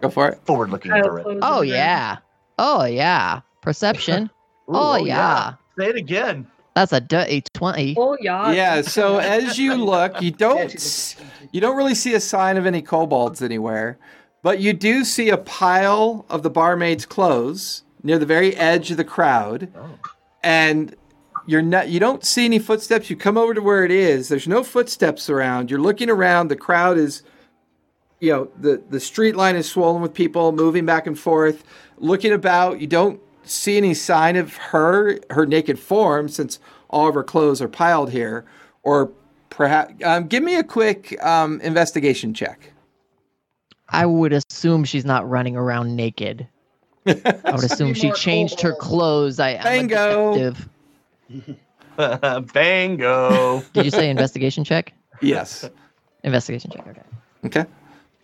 Go 0.00 0.08
for 0.08 0.28
it. 0.28 0.38
Forward 0.44 0.70
looking 0.70 0.92
for 0.92 1.20
oh, 1.20 1.28
it. 1.28 1.38
Oh 1.42 1.60
yeah, 1.62 2.18
oh 2.58 2.84
yeah, 2.84 3.40
perception. 3.60 4.30
oh, 4.68 4.92
oh 4.92 5.04
yeah. 5.04 5.54
Say 5.76 5.86
it 5.88 5.96
again. 5.96 6.46
that's 6.74 6.92
a 6.92 7.00
dirty 7.00 7.42
twenty. 7.52 7.96
Oh 7.98 8.16
yeah. 8.20 8.52
Yeah. 8.52 8.82
So 8.82 9.18
as 9.18 9.58
you 9.58 9.74
look, 9.74 10.22
you 10.22 10.30
don't. 10.46 10.58
Fancy 10.58 10.76
s- 10.76 11.16
looking. 11.18 11.48
You 11.52 11.60
don't 11.60 11.76
really 11.76 11.94
see 11.96 12.14
a 12.14 12.20
sign 12.20 12.56
of 12.56 12.66
any 12.66 12.82
kobolds 12.82 13.42
anywhere, 13.42 13.98
but 14.42 14.60
you 14.60 14.72
do 14.72 15.04
see 15.04 15.28
a 15.28 15.36
pile 15.36 16.24
of 16.28 16.42
the 16.42 16.50
barmaid's 16.50 17.06
clothes 17.06 17.82
near 18.02 18.18
the 18.18 18.26
very 18.26 18.54
edge 18.56 18.90
of 18.90 18.96
the 18.96 19.04
crowd, 19.04 19.68
Oh. 19.76 19.98
and 20.42 20.94
you're 21.46 21.62
not. 21.62 21.88
You 21.88 22.00
don't 22.00 22.24
see 22.24 22.44
any 22.44 22.58
footsteps. 22.58 23.08
You 23.10 23.16
come 23.16 23.36
over 23.38 23.54
to 23.54 23.62
where 23.62 23.84
it 23.84 23.90
is. 23.92 24.28
There's 24.28 24.48
no 24.48 24.62
footsteps 24.64 25.30
around. 25.30 25.70
You're 25.70 25.80
looking 25.80 26.10
around. 26.10 26.48
The 26.48 26.56
crowd 26.56 26.98
is, 26.98 27.22
you 28.20 28.32
know, 28.32 28.48
the 28.58 28.82
the 28.90 28.98
street 29.00 29.36
line 29.36 29.54
is 29.56 29.70
swollen 29.70 30.02
with 30.02 30.12
people 30.14 30.50
moving 30.52 30.84
back 30.86 31.06
and 31.06 31.18
forth, 31.18 31.62
looking 31.98 32.32
about. 32.32 32.80
You 32.80 32.86
don't 32.88 33.20
see 33.44 33.76
any 33.76 33.94
sign 33.94 34.34
of 34.36 34.56
her 34.56 35.18
her 35.30 35.46
naked 35.46 35.78
form 35.78 36.28
since 36.28 36.58
all 36.90 37.08
of 37.08 37.14
her 37.14 37.22
clothes 37.24 37.62
are 37.62 37.68
piled 37.68 38.10
here, 38.10 38.44
or 38.82 39.12
perhaps 39.50 39.94
um, 40.04 40.26
give 40.26 40.42
me 40.42 40.56
a 40.56 40.64
quick 40.64 41.16
um, 41.24 41.60
investigation 41.60 42.34
check. 42.34 42.72
I 43.88 44.06
would 44.06 44.32
assume 44.32 44.84
she's 44.84 45.04
not 45.04 45.28
running 45.28 45.56
around 45.56 45.94
naked. 45.96 46.46
I 47.06 47.12
would 47.52 47.64
assume 47.70 47.94
she 47.94 48.10
changed 48.12 48.60
her 48.60 48.74
clothes. 48.74 49.38
I, 49.38 49.56
I'm 49.56 49.90
a 51.98 52.40
Bango. 52.40 53.62
Did 53.72 53.84
you 53.84 53.90
say 53.90 54.10
investigation 54.10 54.64
check? 54.64 54.92
yes. 55.22 55.68
Investigation 56.24 56.70
check. 56.72 56.86
Okay. 56.88 57.02
Okay. 57.44 57.64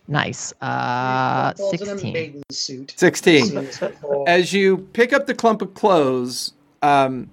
Nice. 0.07 0.53
Uh, 0.61 1.53
Falls 1.53 1.81
in 1.81 1.87
a 1.87 1.91
16. 1.91 2.13
maiden 2.13 2.43
suit. 2.51 2.93
16. 2.97 3.45
Seen 3.45 3.61
before. 3.61 4.27
As 4.27 4.51
you 4.51 4.79
pick 4.93 5.13
up 5.13 5.27
the 5.27 5.33
clump 5.33 5.61
of 5.61 5.73
clothes, 5.73 6.53
um, 6.81 7.29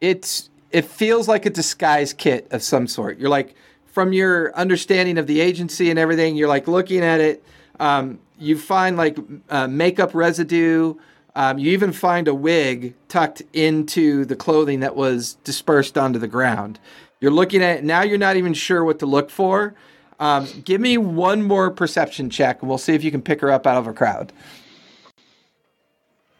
it's 0.00 0.50
it 0.70 0.84
feels 0.84 1.28
like 1.28 1.46
a 1.46 1.50
disguise 1.50 2.12
kit 2.12 2.46
of 2.50 2.62
some 2.62 2.86
sort. 2.86 3.18
You're 3.18 3.30
like, 3.30 3.54
from 3.92 4.12
your 4.12 4.54
understanding 4.54 5.18
of 5.18 5.26
the 5.26 5.40
agency 5.40 5.90
and 5.90 5.98
everything, 5.98 6.36
you're 6.36 6.48
like 6.48 6.68
looking 6.68 7.00
at 7.00 7.20
it. 7.20 7.42
Um, 7.80 8.18
you 8.38 8.56
find 8.58 8.96
like 8.96 9.18
uh, 9.50 9.66
makeup 9.66 10.14
residue. 10.14 10.94
Um, 11.34 11.58
you 11.58 11.72
even 11.72 11.92
find 11.92 12.28
a 12.28 12.34
wig 12.34 12.94
tucked 13.08 13.42
into 13.52 14.24
the 14.24 14.36
clothing 14.36 14.80
that 14.80 14.96
was 14.96 15.34
dispersed 15.44 15.96
onto 15.96 16.18
the 16.18 16.28
ground. 16.28 16.78
You're 17.20 17.32
looking 17.32 17.62
at 17.62 17.78
it 17.78 17.84
now. 17.84 18.02
You're 18.02 18.18
not 18.18 18.36
even 18.36 18.54
sure 18.54 18.84
what 18.84 18.98
to 19.00 19.06
look 19.06 19.30
for. 19.30 19.74
Um, 20.20 20.48
give 20.64 20.80
me 20.80 20.98
one 20.98 21.42
more 21.42 21.70
perception 21.70 22.30
check, 22.30 22.60
and 22.60 22.68
we'll 22.68 22.78
see 22.78 22.94
if 22.94 23.04
you 23.04 23.10
can 23.10 23.22
pick 23.22 23.40
her 23.40 23.50
up 23.50 23.66
out 23.66 23.76
of 23.76 23.86
a 23.86 23.92
crowd. 23.92 24.32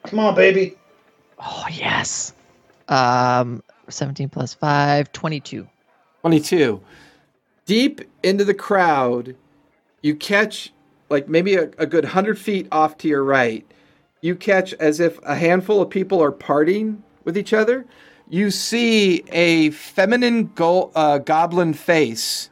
Come 0.04 0.18
on, 0.18 0.34
baby. 0.34 0.76
Oh, 1.38 1.66
yes. 1.70 2.32
Um, 2.88 3.62
17 3.88 4.28
plus 4.28 4.54
5, 4.54 5.12
22. 5.12 5.68
22. 6.22 6.80
Deep 7.68 8.00
into 8.22 8.46
the 8.46 8.54
crowd, 8.54 9.36
you 10.00 10.14
catch, 10.16 10.72
like 11.10 11.28
maybe 11.28 11.54
a, 11.54 11.64
a 11.76 11.84
good 11.84 12.04
100 12.04 12.38
feet 12.38 12.66
off 12.72 12.96
to 12.96 13.08
your 13.08 13.22
right, 13.22 13.70
you 14.22 14.34
catch 14.34 14.72
as 14.74 15.00
if 15.00 15.18
a 15.22 15.34
handful 15.34 15.82
of 15.82 15.90
people 15.90 16.18
are 16.22 16.32
parting 16.32 17.02
with 17.24 17.36
each 17.36 17.52
other. 17.52 17.84
You 18.30 18.50
see 18.50 19.22
a 19.30 19.68
feminine 19.72 20.46
go- 20.54 20.90
uh, 20.94 21.18
goblin 21.18 21.74
face 21.74 22.48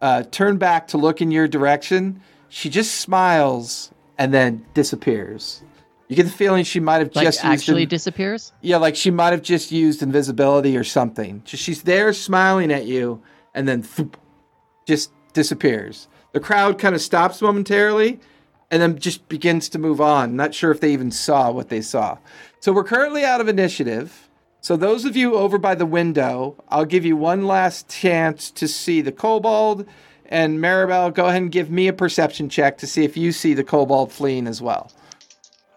uh, 0.00 0.22
turn 0.30 0.58
back 0.58 0.86
to 0.88 0.96
look 0.96 1.20
in 1.20 1.32
your 1.32 1.48
direction. 1.48 2.22
She 2.48 2.70
just 2.70 2.94
smiles 3.00 3.90
and 4.16 4.32
then 4.32 4.64
disappears. 4.74 5.60
You 6.06 6.14
get 6.14 6.26
the 6.26 6.30
feeling 6.30 6.62
she 6.62 6.78
might 6.78 6.98
have 7.00 7.16
Like, 7.16 7.24
just 7.24 7.42
used 7.42 7.52
actually 7.52 7.82
in- 7.82 7.88
disappears? 7.88 8.52
yeah, 8.60 8.76
like 8.76 8.94
she 8.94 9.10
might 9.10 9.30
have 9.32 9.42
just 9.42 9.72
used 9.72 10.02
invisibility 10.04 10.76
or 10.76 10.84
something. 10.84 11.42
She's 11.46 11.82
there 11.82 12.12
smiling 12.12 12.70
at 12.72 12.86
you, 12.86 13.20
and 13.54 13.66
then 13.66 13.82
just 14.86 15.12
disappears. 15.32 16.08
The 16.32 16.40
crowd 16.40 16.78
kind 16.78 16.94
of 16.94 17.00
stops 17.00 17.42
momentarily, 17.42 18.20
and 18.70 18.80
then 18.80 18.98
just 18.98 19.28
begins 19.28 19.68
to 19.68 19.78
move 19.78 20.00
on. 20.00 20.34
Not 20.34 20.54
sure 20.54 20.70
if 20.70 20.80
they 20.80 20.92
even 20.92 21.10
saw 21.10 21.50
what 21.50 21.68
they 21.68 21.82
saw. 21.82 22.16
So 22.60 22.72
we're 22.72 22.84
currently 22.84 23.22
out 23.24 23.40
of 23.40 23.48
initiative. 23.48 24.30
So 24.62 24.76
those 24.76 25.04
of 25.04 25.16
you 25.16 25.34
over 25.34 25.58
by 25.58 25.74
the 25.74 25.84
window, 25.84 26.56
I'll 26.68 26.86
give 26.86 27.04
you 27.04 27.16
one 27.16 27.46
last 27.46 27.90
chance 27.90 28.50
to 28.52 28.66
see 28.66 29.02
the 29.02 29.12
kobold. 29.12 29.86
And 30.24 30.58
Maribel, 30.58 31.12
go 31.12 31.26
ahead 31.26 31.42
and 31.42 31.52
give 31.52 31.70
me 31.70 31.88
a 31.88 31.92
perception 31.92 32.48
check 32.48 32.78
to 32.78 32.86
see 32.86 33.04
if 33.04 33.16
you 33.16 33.32
see 33.32 33.52
the 33.52 33.64
kobold 33.64 34.10
fleeing 34.10 34.46
as 34.46 34.62
well. 34.62 34.90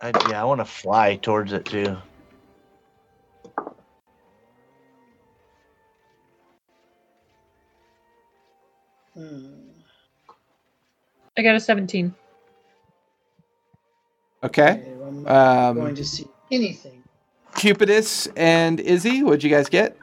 I, 0.01 0.11
yeah, 0.29 0.41
I 0.41 0.45
want 0.45 0.61
to 0.61 0.65
fly 0.65 1.17
towards 1.17 1.51
it 1.51 1.65
too. 1.65 1.97
Hmm. 9.15 9.45
I 11.37 11.41
got 11.41 11.55
a 11.55 11.59
17. 11.59 12.13
Okay. 14.43 14.61
Okay, 14.71 14.93
well, 14.97 15.07
I'm 15.07 15.23
not 15.23 15.69
Um, 15.69 15.75
going 15.77 15.95
to 15.95 16.05
see 16.05 16.27
anything. 16.51 17.03
Cupidus 17.55 18.27
and 18.35 18.79
Izzy, 18.79 19.23
what'd 19.23 19.43
you 19.43 19.49
guys 19.49 19.69
get? 19.69 19.97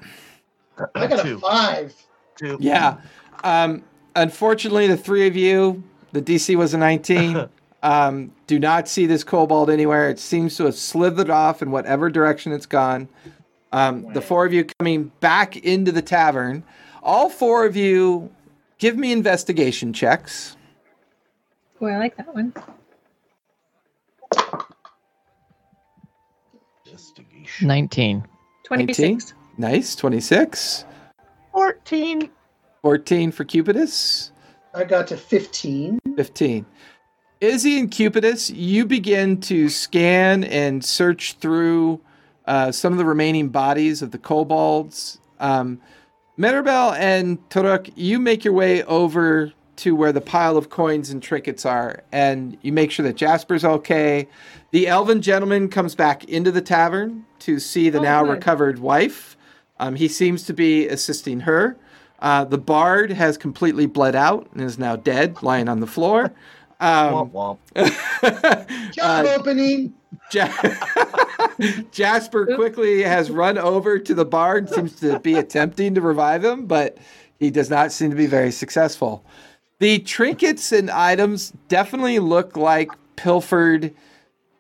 I 0.94 1.06
got 1.06 1.20
a 1.20 1.22
two. 1.22 1.38
five. 1.38 1.94
Two. 2.36 2.56
Yeah. 2.60 2.96
Um, 3.44 3.82
unfortunately, 4.16 4.86
the 4.86 4.96
three 4.96 5.26
of 5.26 5.36
you, 5.36 5.82
the 6.12 6.22
DC 6.22 6.56
was 6.56 6.74
a 6.74 6.78
19, 6.78 7.46
um, 7.82 8.32
do 8.46 8.58
not 8.58 8.88
see 8.88 9.06
this 9.06 9.22
kobold 9.22 9.70
anywhere. 9.70 10.08
It 10.08 10.18
seems 10.18 10.56
to 10.56 10.64
have 10.64 10.74
slithered 10.74 11.30
off 11.30 11.62
in 11.62 11.70
whatever 11.70 12.10
direction 12.10 12.52
it's 12.52 12.66
gone. 12.66 13.08
Um, 13.72 14.12
the 14.12 14.20
four 14.20 14.44
of 14.44 14.52
you 14.52 14.66
coming 14.78 15.12
back 15.20 15.56
into 15.58 15.92
the 15.92 16.02
tavern. 16.02 16.62
All 17.02 17.28
four 17.30 17.64
of 17.64 17.74
you 17.76 18.30
give 18.82 18.96
me 18.96 19.12
investigation 19.12 19.92
checks. 19.92 20.56
Oh, 21.80 21.86
I 21.86 21.98
like 21.98 22.16
that 22.16 22.34
one. 22.34 22.52
Investigation. 26.84 27.68
19. 27.68 28.26
26. 28.64 29.34
Nice. 29.56 29.94
26. 29.94 30.84
14. 31.52 32.28
14 32.82 33.30
for 33.30 33.44
Cupidus. 33.44 34.32
I 34.74 34.82
got 34.82 35.06
to 35.08 35.16
15. 35.16 36.00
15. 36.16 36.66
Izzy 37.40 37.78
and 37.78 37.88
Cupidus, 37.88 38.50
you 38.50 38.84
begin 38.84 39.40
to 39.42 39.68
scan 39.68 40.42
and 40.42 40.84
search 40.84 41.34
through 41.34 42.00
uh, 42.46 42.72
some 42.72 42.92
of 42.92 42.98
the 42.98 43.04
remaining 43.04 43.48
bodies 43.48 44.02
of 44.02 44.10
the 44.10 44.18
kobolds. 44.18 45.20
Um, 45.38 45.80
Mirabel 46.36 46.92
and 46.94 47.46
Toruk, 47.50 47.92
you 47.94 48.18
make 48.18 48.44
your 48.44 48.54
way 48.54 48.82
over 48.84 49.52
to 49.76 49.94
where 49.96 50.12
the 50.12 50.20
pile 50.20 50.56
of 50.56 50.70
coins 50.70 51.10
and 51.10 51.22
trinkets 51.22 51.66
are, 51.66 52.02
and 52.12 52.56
you 52.62 52.72
make 52.72 52.90
sure 52.90 53.04
that 53.04 53.16
Jasper's 53.16 53.64
okay. 53.64 54.28
The 54.70 54.86
elven 54.86 55.20
gentleman 55.22 55.68
comes 55.68 55.94
back 55.94 56.24
into 56.24 56.50
the 56.50 56.60
tavern 56.60 57.24
to 57.40 57.58
see 57.58 57.90
the 57.90 57.98
Oh, 57.98 58.02
now 58.02 58.22
good. 58.24 58.30
recovered 58.32 58.78
wife. 58.78 59.36
Um, 59.78 59.96
he 59.96 60.08
seems 60.08 60.44
to 60.44 60.52
be 60.52 60.86
assisting 60.88 61.40
her. 61.40 61.76
Uh, 62.20 62.44
the 62.44 62.58
bard 62.58 63.10
has 63.10 63.36
completely 63.36 63.86
bled 63.86 64.14
out 64.14 64.48
and 64.52 64.62
is 64.62 64.78
now 64.78 64.94
dead, 64.96 65.42
lying 65.42 65.68
on 65.68 65.80
the 65.80 65.86
floor. 65.86 66.32
Um, 66.82 67.30
womp 67.30 67.58
womp. 67.74 68.92
Job 68.92 69.26
uh, 69.26 69.34
opening. 69.38 69.94
Ja- 70.32 70.52
Jasper 71.92 72.56
quickly 72.56 73.02
has 73.02 73.30
run 73.30 73.56
over 73.56 74.00
to 74.00 74.14
the 74.14 74.24
bard, 74.24 74.68
seems 74.68 74.98
to 75.00 75.20
be 75.20 75.34
attempting 75.34 75.94
to 75.94 76.00
revive 76.00 76.44
him, 76.44 76.66
but 76.66 76.98
he 77.38 77.50
does 77.50 77.70
not 77.70 77.92
seem 77.92 78.10
to 78.10 78.16
be 78.16 78.26
very 78.26 78.50
successful. 78.50 79.24
The 79.78 80.00
trinkets 80.00 80.72
and 80.72 80.90
items 80.90 81.52
definitely 81.68 82.18
look 82.18 82.56
like 82.56 82.90
pilfered 83.14 83.94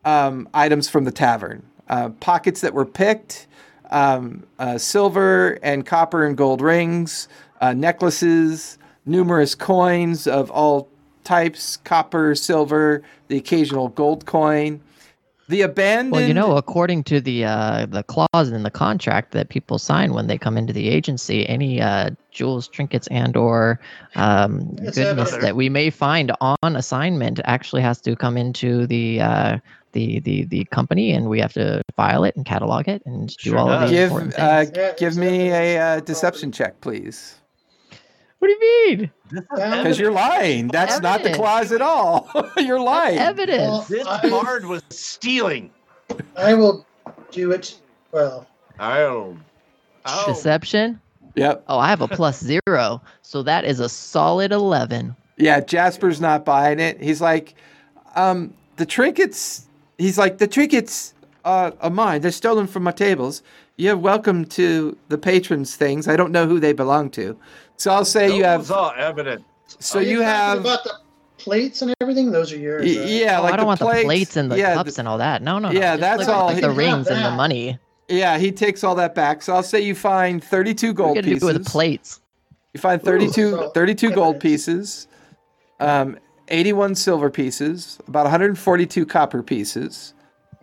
um, 0.04 0.48
items 0.54 0.88
from 0.88 1.04
the 1.04 1.12
tavern. 1.12 1.64
Uh, 1.88 2.10
pockets 2.20 2.60
that 2.60 2.72
were 2.72 2.86
picked, 2.86 3.48
um, 3.90 4.44
uh, 4.60 4.78
silver 4.78 5.58
and 5.62 5.84
copper 5.84 6.24
and 6.24 6.36
gold 6.36 6.60
rings, 6.60 7.26
uh, 7.60 7.72
necklaces, 7.72 8.78
numerous 9.06 9.54
coins 9.54 10.26
of 10.26 10.50
all 10.50 10.88
types 11.24 11.76
copper, 11.78 12.34
silver, 12.34 13.02
the 13.28 13.36
occasional 13.36 13.88
gold 13.88 14.26
coin. 14.26 14.80
The 15.48 15.62
abandoned. 15.62 16.12
Well, 16.12 16.22
you 16.22 16.32
know, 16.32 16.56
according 16.56 17.04
to 17.04 17.20
the 17.20 17.44
uh, 17.44 17.86
the 17.86 18.04
clause 18.04 18.48
in 18.48 18.62
the 18.62 18.70
contract 18.70 19.32
that 19.32 19.48
people 19.50 19.78
sign 19.78 20.14
when 20.14 20.26
they 20.26 20.38
come 20.38 20.56
into 20.56 20.72
the 20.72 20.88
agency, 20.88 21.46
any 21.48 21.80
uh, 21.80 22.10
jewels, 22.30 22.68
trinkets, 22.68 23.06
and 23.08 23.36
or 23.36 23.78
um, 24.14 24.74
It's 24.78 24.96
goodness 24.96 25.32
that 25.32 25.56
we 25.56 25.68
may 25.68 25.90
find 25.90 26.32
on 26.40 26.56
assignment 26.76 27.40
actually 27.44 27.82
has 27.82 28.00
to 28.02 28.16
come 28.16 28.36
into 28.38 28.86
the 28.86 29.20
uh, 29.20 29.58
the 29.92 30.20
the 30.20 30.44
the 30.44 30.64
company, 30.66 31.12
and 31.12 31.28
we 31.28 31.40
have 31.40 31.52
to 31.54 31.82
file 31.96 32.24
it 32.24 32.34
and 32.36 32.46
catalog 32.46 32.88
it 32.88 33.02
and 33.04 33.28
do 33.36 33.50
Sure 33.50 33.58
all 33.58 33.68
of 33.68 33.80
does. 33.80 33.90
the 33.90 33.96
give 33.96 34.10
important 34.10 34.38
uh, 34.38 34.64
things. 34.64 34.72
Yeah, 34.76 34.92
give 34.96 35.16
me 35.16 35.50
a 35.50 35.78
uh, 35.78 36.00
deception 36.00 36.52
check, 36.52 36.80
please. 36.80 37.41
What 38.42 38.48
do 38.48 38.54
you 38.54 38.86
mean? 38.88 39.10
Because 39.30 39.46
Because 39.78 39.98
you're 40.00 40.10
lying. 40.10 40.66
That's 40.66 41.00
not 41.00 41.22
the 41.22 41.32
clause 41.32 41.70
at 41.70 41.80
all. 41.80 42.28
you're 42.56 42.80
lying. 42.80 43.18
Evidence. 43.18 43.60
Well, 43.60 43.86
This 43.88 44.04
I- 44.04 44.28
bard 44.28 44.66
was 44.66 44.82
stealing. 44.90 45.70
I 46.36 46.54
will 46.54 46.84
do 47.30 47.52
it. 47.52 47.78
Well, 48.10 48.48
I'll 48.80 49.36
Deception. 50.26 51.00
Yep. 51.36 51.62
Oh, 51.68 51.78
I 51.78 51.88
have 51.88 52.00
a 52.00 52.08
plus 52.08 52.42
zero, 52.42 53.00
so 53.22 53.44
that 53.44 53.64
is 53.64 53.78
a 53.78 53.88
solid 53.88 54.50
eleven. 54.50 55.14
Yeah, 55.36 55.60
Jasper's 55.60 56.20
not 56.20 56.44
buying 56.44 56.80
it. 56.80 57.00
He's 57.00 57.20
like, 57.20 57.54
um, 58.16 58.52
the 58.76 58.84
trinkets. 58.84 59.68
He's 59.98 60.18
like, 60.18 60.38
the 60.38 60.48
trinkets 60.48 61.14
uh, 61.44 61.70
are 61.80 61.90
mine. 61.90 62.22
They're 62.22 62.32
stolen 62.32 62.66
from 62.66 62.82
my 62.82 62.90
tables. 62.90 63.40
You're 63.76 63.96
welcome 63.96 64.44
to 64.46 64.96
the 65.08 65.16
patrons' 65.16 65.76
things. 65.76 66.08
I 66.08 66.16
don't 66.16 66.32
know 66.32 66.46
who 66.48 66.58
they 66.58 66.72
belong 66.72 67.08
to. 67.12 67.38
So 67.76 67.92
I'll 67.92 68.04
say 68.04 68.36
you 68.36 68.44
have. 68.44 68.68
Those 68.68 68.70
are 68.76 68.96
evident. 68.96 69.44
So 69.66 69.98
are 69.98 70.02
you 70.02 70.18
talking 70.18 70.24
have. 70.26 70.60
about 70.60 70.84
the 70.84 70.92
plates 71.38 71.82
and 71.82 71.94
everything. 72.00 72.30
Those 72.30 72.52
are 72.52 72.56
yours. 72.58 72.84
y- 72.84 73.00
right? 73.00 73.08
Yeah, 73.08 73.38
oh, 73.40 73.42
like 73.42 73.54
I 73.54 73.56
don't 73.56 73.64
the 73.64 73.66
want 73.66 73.80
plates, 73.80 74.00
the 74.02 74.04
plates 74.06 74.36
and 74.36 74.52
the 74.52 74.58
yeah, 74.58 74.74
cups 74.74 74.98
and 74.98 75.08
all 75.08 75.18
that. 75.18 75.42
No, 75.42 75.58
no, 75.58 75.70
no. 75.70 75.74
Yeah, 75.78 75.96
Just 75.96 76.00
that's 76.00 76.18
like, 76.28 76.36
all 76.36 76.46
Like 76.46 76.54
he- 76.56 76.60
the 76.60 76.70
rings 76.70 77.08
and 77.08 77.24
the 77.24 77.30
money. 77.32 77.78
Yeah, 78.08 78.36
he 78.38 78.52
takes 78.52 78.84
all 78.84 78.94
that 78.96 79.14
back. 79.14 79.42
So 79.42 79.54
I'll 79.54 79.62
say 79.62 79.80
you 79.80 79.94
find 79.94 80.42
32 80.44 80.92
gold 80.92 81.14
gonna 81.16 81.22
do 81.22 81.34
pieces. 81.34 81.48
it 81.48 81.52
with 81.58 81.66
plates. 81.66 82.20
You 82.74 82.80
find 82.80 83.02
32, 83.02 83.50
so 83.50 83.68
32 83.70 84.10
gold 84.12 84.38
pieces, 84.40 85.06
um, 85.80 86.18
81 86.48 86.94
silver 86.94 87.30
pieces, 87.30 87.98
about 88.08 88.24
142 88.24 89.04
copper 89.06 89.42
pieces, 89.42 90.14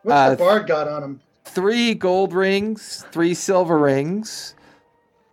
What's 0.03 0.15
uh, 0.15 0.29
the 0.31 0.35
bard 0.37 0.67
got 0.67 0.87
on 0.87 1.03
him? 1.03 1.21
three 1.45 1.93
gold 1.95 2.33
rings, 2.33 3.05
three 3.11 3.33
silver 3.33 3.77
rings, 3.77 4.55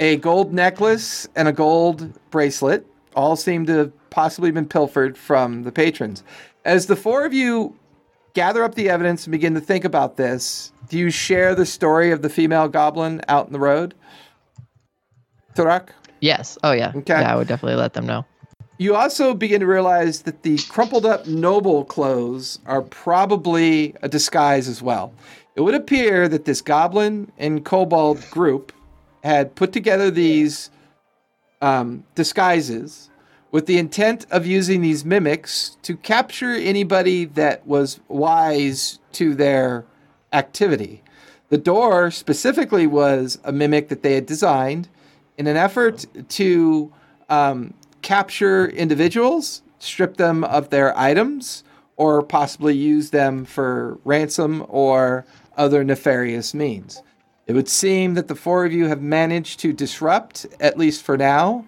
a 0.00 0.16
gold 0.16 0.52
necklace, 0.52 1.26
and 1.36 1.49
a 1.49 1.52
gold 1.52 2.12
bracelet, 2.31 2.86
all 3.15 3.36
seem 3.36 3.66
to 3.66 3.73
have 3.73 4.10
possibly 4.10 4.50
been 4.50 4.66
pilfered 4.66 5.16
from 5.16 5.62
the 5.62 5.73
patrons. 5.73 6.23
As 6.65 6.86
the 6.86 6.97
four 6.97 7.25
of 7.25 7.33
you 7.33 7.75
gather 8.34 8.62
up 8.62 8.75
the 8.75 8.91
evidence 8.91 9.25
and 9.25 9.33
begin 9.33 9.55
to 9.55 9.60
think 9.60 9.84
about 9.84 10.16
this, 10.16 10.73
do 10.89 10.99
you 10.99 11.10
share 11.10 11.55
the 11.55 11.65
story 11.65 12.10
of 12.10 12.23
the 12.23 12.28
female 12.28 12.68
goblin 12.68 13.23
out 13.28 13.47
in 13.47 13.52
the 13.52 13.58
road? 13.58 13.94
Toruk? 15.55 15.89
Yes. 16.20 16.58
Oh 16.62 16.73
yeah. 16.73 16.92
Okay. 16.94 17.20
Yeah, 17.20 17.33
I 17.33 17.36
would 17.36 17.49
definitely 17.49 17.76
let 17.76 17.94
them 17.94 18.07
know. 18.07 18.25
You 18.78 18.94
also 18.94 19.33
begin 19.33 19.60
to 19.60 19.66
realize 19.66 20.23
that 20.23 20.42
the 20.42 20.58
crumpled 20.68 21.07
up 21.07 21.26
noble 21.26 21.84
clothes 21.86 22.58
are 22.66 22.83
probably 22.83 23.94
a 24.02 24.08
disguise 24.08 24.68
as 24.68 24.83
well. 24.83 25.15
It 25.55 25.62
would 25.62 25.75
appear 25.75 26.28
that 26.28 26.44
this 26.44 26.60
goblin 26.60 27.33
and 27.39 27.65
kobold 27.65 28.28
group 28.31 28.73
had 29.26 29.56
put 29.56 29.72
together 29.72 30.08
these 30.10 30.70
um, 31.60 32.05
disguises 32.14 33.10
with 33.50 33.66
the 33.66 33.78
intent 33.78 34.24
of 34.30 34.46
using 34.46 34.82
these 34.82 35.05
mimics 35.05 35.76
to 35.82 35.96
capture 35.96 36.52
anybody 36.55 37.24
that 37.24 37.66
was 37.66 38.00
wise 38.08 38.98
to 39.12 39.34
their 39.34 39.84
activity. 40.32 41.02
The 41.48 41.58
door 41.58 42.10
specifically 42.10 42.86
was 42.86 43.38
a 43.44 43.52
mimic 43.52 43.88
that 43.88 44.02
they 44.02 44.14
had 44.14 44.26
designed 44.26 44.88
in 45.38 45.46
an 45.46 45.56
effort 45.56 46.06
to 46.28 46.92
um, 47.28 47.74
capture 48.02 48.68
individuals, 48.68 49.62
strip 49.78 50.16
them 50.16 50.44
of 50.44 50.70
their 50.70 50.96
items, 50.96 51.64
or 51.96 52.22
possibly 52.22 52.74
use 52.76 53.10
them 53.10 53.44
for 53.44 53.98
ransom 54.05 54.64
or 54.68 55.24
other 55.56 55.82
nefarious 55.82 56.55
means. 56.55 57.02
It 57.47 57.52
would 57.55 57.68
seem 57.68 58.15
that 58.15 58.28
the 58.28 58.34
four 58.34 58.65
of 58.65 58.73
you 58.73 58.89
have 58.89 59.00
managed 59.00 59.60
to 59.60 59.73
disrupt, 59.73 60.47
at 60.60 60.76
least 60.76 61.02
for 61.02 61.16
now, 61.16 61.65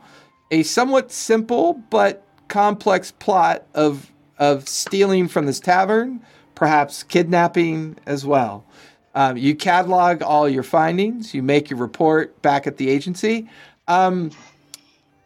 a 0.50 0.62
somewhat 0.64 1.12
simple 1.12 1.74
but 1.90 2.24
complex 2.48 3.12
plot 3.12 3.64
of 3.74 4.10
of 4.38 4.68
stealing 4.68 5.26
from 5.26 5.46
this 5.46 5.58
tavern, 5.58 6.20
perhaps 6.54 7.02
kidnapping 7.02 7.96
as 8.06 8.24
well. 8.24 8.64
Um, 9.14 9.36
you 9.36 9.54
catalog 9.56 10.22
all 10.22 10.48
your 10.48 10.62
findings. 10.62 11.34
You 11.34 11.42
make 11.42 11.70
your 11.70 11.78
report 11.78 12.40
back 12.40 12.66
at 12.68 12.76
the 12.76 12.88
agency. 12.88 13.48
Um, 13.88 14.30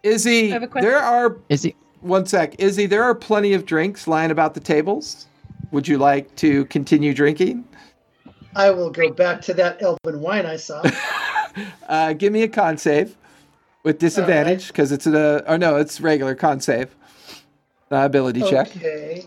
Izzy, 0.02 0.50
I 0.50 0.60
have 0.60 0.62
a 0.76 0.80
there 0.80 0.98
are 0.98 1.36
Is 1.50 1.62
he? 1.62 1.74
one 2.00 2.26
sec. 2.26 2.54
Izzy, 2.58 2.86
there 2.86 3.02
are 3.02 3.14
plenty 3.14 3.52
of 3.52 3.66
drinks 3.66 4.08
lying 4.08 4.30
about 4.30 4.54
the 4.54 4.60
tables. 4.60 5.26
Would 5.72 5.86
you 5.86 5.98
like 5.98 6.34
to 6.36 6.64
continue 6.66 7.14
drinking? 7.14 7.64
I 8.54 8.70
will 8.70 8.90
go 8.90 9.10
back 9.10 9.40
to 9.42 9.54
that 9.54 9.80
elven 9.82 10.20
wine 10.20 10.46
I 10.46 10.56
saw. 10.56 10.82
Uh, 11.86 12.14
give 12.14 12.32
me 12.32 12.42
a 12.42 12.48
con 12.48 12.78
save 12.78 13.14
with 13.82 13.98
disadvantage 13.98 14.68
because 14.68 14.90
it's 14.90 15.06
a 15.06 15.44
or 15.46 15.58
no, 15.58 15.76
it's 15.76 16.00
regular 16.00 16.34
con 16.34 16.60
save. 16.60 16.94
Uh, 17.90 17.96
ability 17.96 18.40
check. 18.40 18.74
Okay, 18.74 19.26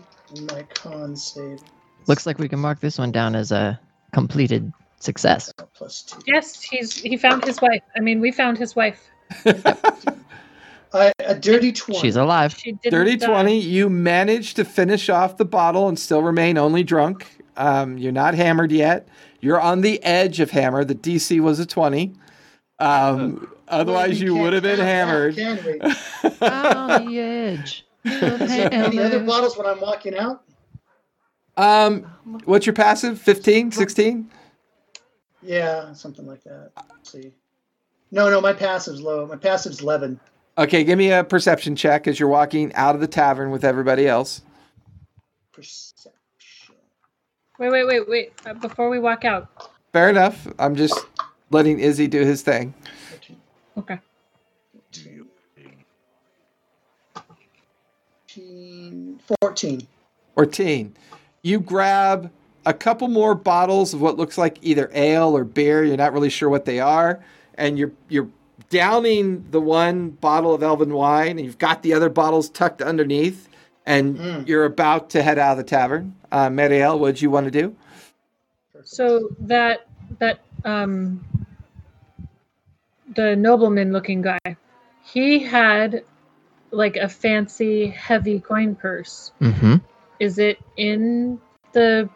my 0.50 0.62
con 0.74 1.14
save 1.14 1.60
Looks 2.08 2.26
like 2.26 2.40
we 2.40 2.48
can 2.48 2.58
mark 2.58 2.80
this 2.80 2.98
one 2.98 3.12
down 3.12 3.36
as 3.36 3.52
a 3.52 3.78
completed 4.12 4.72
success. 4.98 5.52
plus 5.74 6.02
two. 6.02 6.20
Yes, 6.26 6.60
he's 6.60 6.94
he 7.00 7.16
found 7.16 7.44
his 7.44 7.60
wife. 7.60 7.82
I 7.96 8.00
mean, 8.00 8.18
we 8.18 8.32
found 8.32 8.58
his 8.58 8.74
wife. 8.74 9.08
I, 10.92 11.12
a 11.20 11.34
dirty 11.36 11.70
twenty. 11.70 12.00
She's 12.00 12.16
alive. 12.16 12.56
She 12.58 12.72
did 12.72 12.90
Dirty 12.90 13.16
twenty. 13.18 13.58
You 13.58 13.88
managed 13.88 14.56
to 14.56 14.64
finish 14.64 15.08
off 15.08 15.36
the 15.36 15.44
bottle 15.44 15.86
and 15.88 15.96
still 15.96 16.22
remain 16.22 16.58
only 16.58 16.82
drunk. 16.82 17.26
Um, 17.56 17.98
you're 17.98 18.12
not 18.12 18.34
hammered 18.34 18.72
yet. 18.72 19.08
You're 19.40 19.60
on 19.60 19.80
the 19.80 20.02
edge 20.02 20.40
of 20.40 20.50
hammer. 20.50 20.84
The 20.84 20.94
DC 20.94 21.40
was 21.40 21.58
a 21.58 21.66
twenty. 21.66 22.14
Um, 22.78 23.50
otherwise, 23.68 24.20
you 24.20 24.34
would 24.36 24.52
have 24.52 24.62
been 24.62 24.78
hammered. 24.78 25.36
Can 25.36 25.64
we? 25.64 25.80
on 26.46 27.06
the 27.06 27.18
edge. 27.18 27.86
Any 28.04 28.98
other 28.98 29.20
bottles 29.24 29.56
when 29.56 29.66
I'm 29.66 29.80
walking 29.80 30.16
out? 30.16 30.42
Um, 31.56 32.02
what's 32.44 32.66
your 32.66 32.74
passive? 32.74 33.18
15, 33.20 33.72
16? 33.72 34.30
Yeah, 35.42 35.92
something 35.94 36.26
like 36.26 36.44
that. 36.44 36.70
Let's 36.90 37.12
see. 37.12 37.32
No, 38.10 38.30
no, 38.30 38.40
my 38.40 38.52
passive's 38.52 39.00
low. 39.00 39.26
My 39.26 39.36
passive's 39.36 39.80
eleven. 39.80 40.20
Okay, 40.58 40.84
give 40.84 40.96
me 40.96 41.12
a 41.12 41.24
perception 41.24 41.76
check 41.76 42.06
as 42.06 42.18
you're 42.18 42.28
walking 42.28 42.72
out 42.74 42.94
of 42.94 43.00
the 43.00 43.06
tavern 43.06 43.50
with 43.50 43.64
everybody 43.64 44.06
else. 44.06 44.42
Perception. 45.52 45.85
Wait, 47.58 47.70
wait, 47.70 47.84
wait, 47.86 48.08
wait. 48.08 48.32
Uh, 48.44 48.54
before 48.54 48.90
we 48.90 48.98
walk 48.98 49.24
out. 49.24 49.70
Fair 49.92 50.10
enough. 50.10 50.46
I'm 50.58 50.76
just 50.76 50.98
letting 51.50 51.78
Izzy 51.80 52.06
do 52.06 52.22
his 52.24 52.42
thing. 52.42 52.74
Okay. 53.78 53.98
13, 58.28 59.20
14. 59.40 59.86
14. 60.34 60.94
You 61.42 61.60
grab 61.60 62.30
a 62.64 62.74
couple 62.74 63.08
more 63.08 63.34
bottles 63.34 63.94
of 63.94 64.00
what 64.00 64.16
looks 64.16 64.36
like 64.36 64.58
either 64.62 64.90
ale 64.94 65.36
or 65.36 65.44
beer. 65.44 65.84
You're 65.84 65.96
not 65.96 66.12
really 66.12 66.30
sure 66.30 66.48
what 66.48 66.64
they 66.64 66.80
are, 66.80 67.22
and 67.54 67.78
you're 67.78 67.92
you're 68.08 68.28
downing 68.70 69.44
the 69.50 69.60
one 69.60 70.10
bottle 70.10 70.52
of 70.52 70.62
elven 70.62 70.92
wine, 70.92 71.30
and 71.38 71.40
you've 71.40 71.58
got 71.58 71.82
the 71.82 71.92
other 71.94 72.08
bottles 72.08 72.48
tucked 72.50 72.82
underneath, 72.82 73.48
and 73.86 74.18
Mm. 74.18 74.48
you're 74.48 74.64
about 74.64 75.08
to 75.10 75.22
head 75.22 75.38
out 75.38 75.52
of 75.52 75.58
the 75.58 75.64
tavern. 75.64 76.14
Uh, 76.32 76.48
Marielle, 76.48 76.98
what 76.98 77.14
did 77.14 77.22
you 77.22 77.30
want 77.30 77.46
to 77.46 77.50
do? 77.50 77.74
So 78.84 79.30
that 79.40 79.86
that 80.18 80.40
um 80.64 81.24
the 83.14 83.36
nobleman 83.36 83.92
looking 83.92 84.22
guy, 84.22 84.56
he 85.02 85.38
had 85.38 86.04
like 86.70 86.96
a 86.96 87.08
fancy 87.08 87.88
heavy 87.88 88.40
coin 88.40 88.74
purse. 88.74 89.32
Mm-hmm. 89.40 89.76
Is 90.18 90.38
it 90.38 90.58
in 90.76 91.40
the 91.72 92.08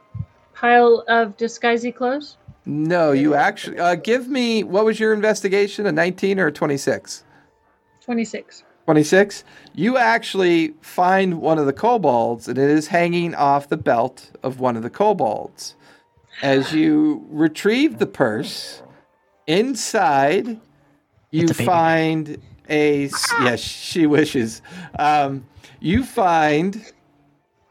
pile 0.54 1.04
of 1.08 1.36
disguisey 1.36 1.94
clothes? 1.94 2.36
No, 2.66 3.12
you 3.12 3.34
actually 3.34 3.78
uh, 3.78 3.94
give 3.94 4.28
me 4.28 4.62
what 4.62 4.84
was 4.84 5.00
your 5.00 5.12
investigation? 5.12 5.86
A 5.86 5.92
19 5.92 6.38
or 6.38 6.48
a 6.48 6.52
26? 6.52 7.24
26. 8.02 8.64
26. 8.90 9.44
You 9.72 9.98
actually 9.98 10.74
find 10.80 11.40
one 11.40 11.58
of 11.60 11.66
the 11.66 11.72
kobolds, 11.72 12.48
and 12.48 12.58
it 12.58 12.68
is 12.68 12.88
hanging 12.88 13.36
off 13.36 13.68
the 13.68 13.76
belt 13.76 14.32
of 14.42 14.58
one 14.58 14.76
of 14.76 14.82
the 14.82 14.90
kobolds. 14.90 15.76
As 16.42 16.74
you 16.74 17.24
retrieve 17.30 18.00
the 18.00 18.08
purse, 18.08 18.82
inside 19.46 20.58
you 21.30 21.46
a 21.50 21.54
find 21.54 22.42
a 22.68 23.02
yes, 23.42 23.60
she 23.60 24.06
wishes. 24.06 24.60
Um, 24.98 25.46
you 25.78 26.02
find 26.02 26.84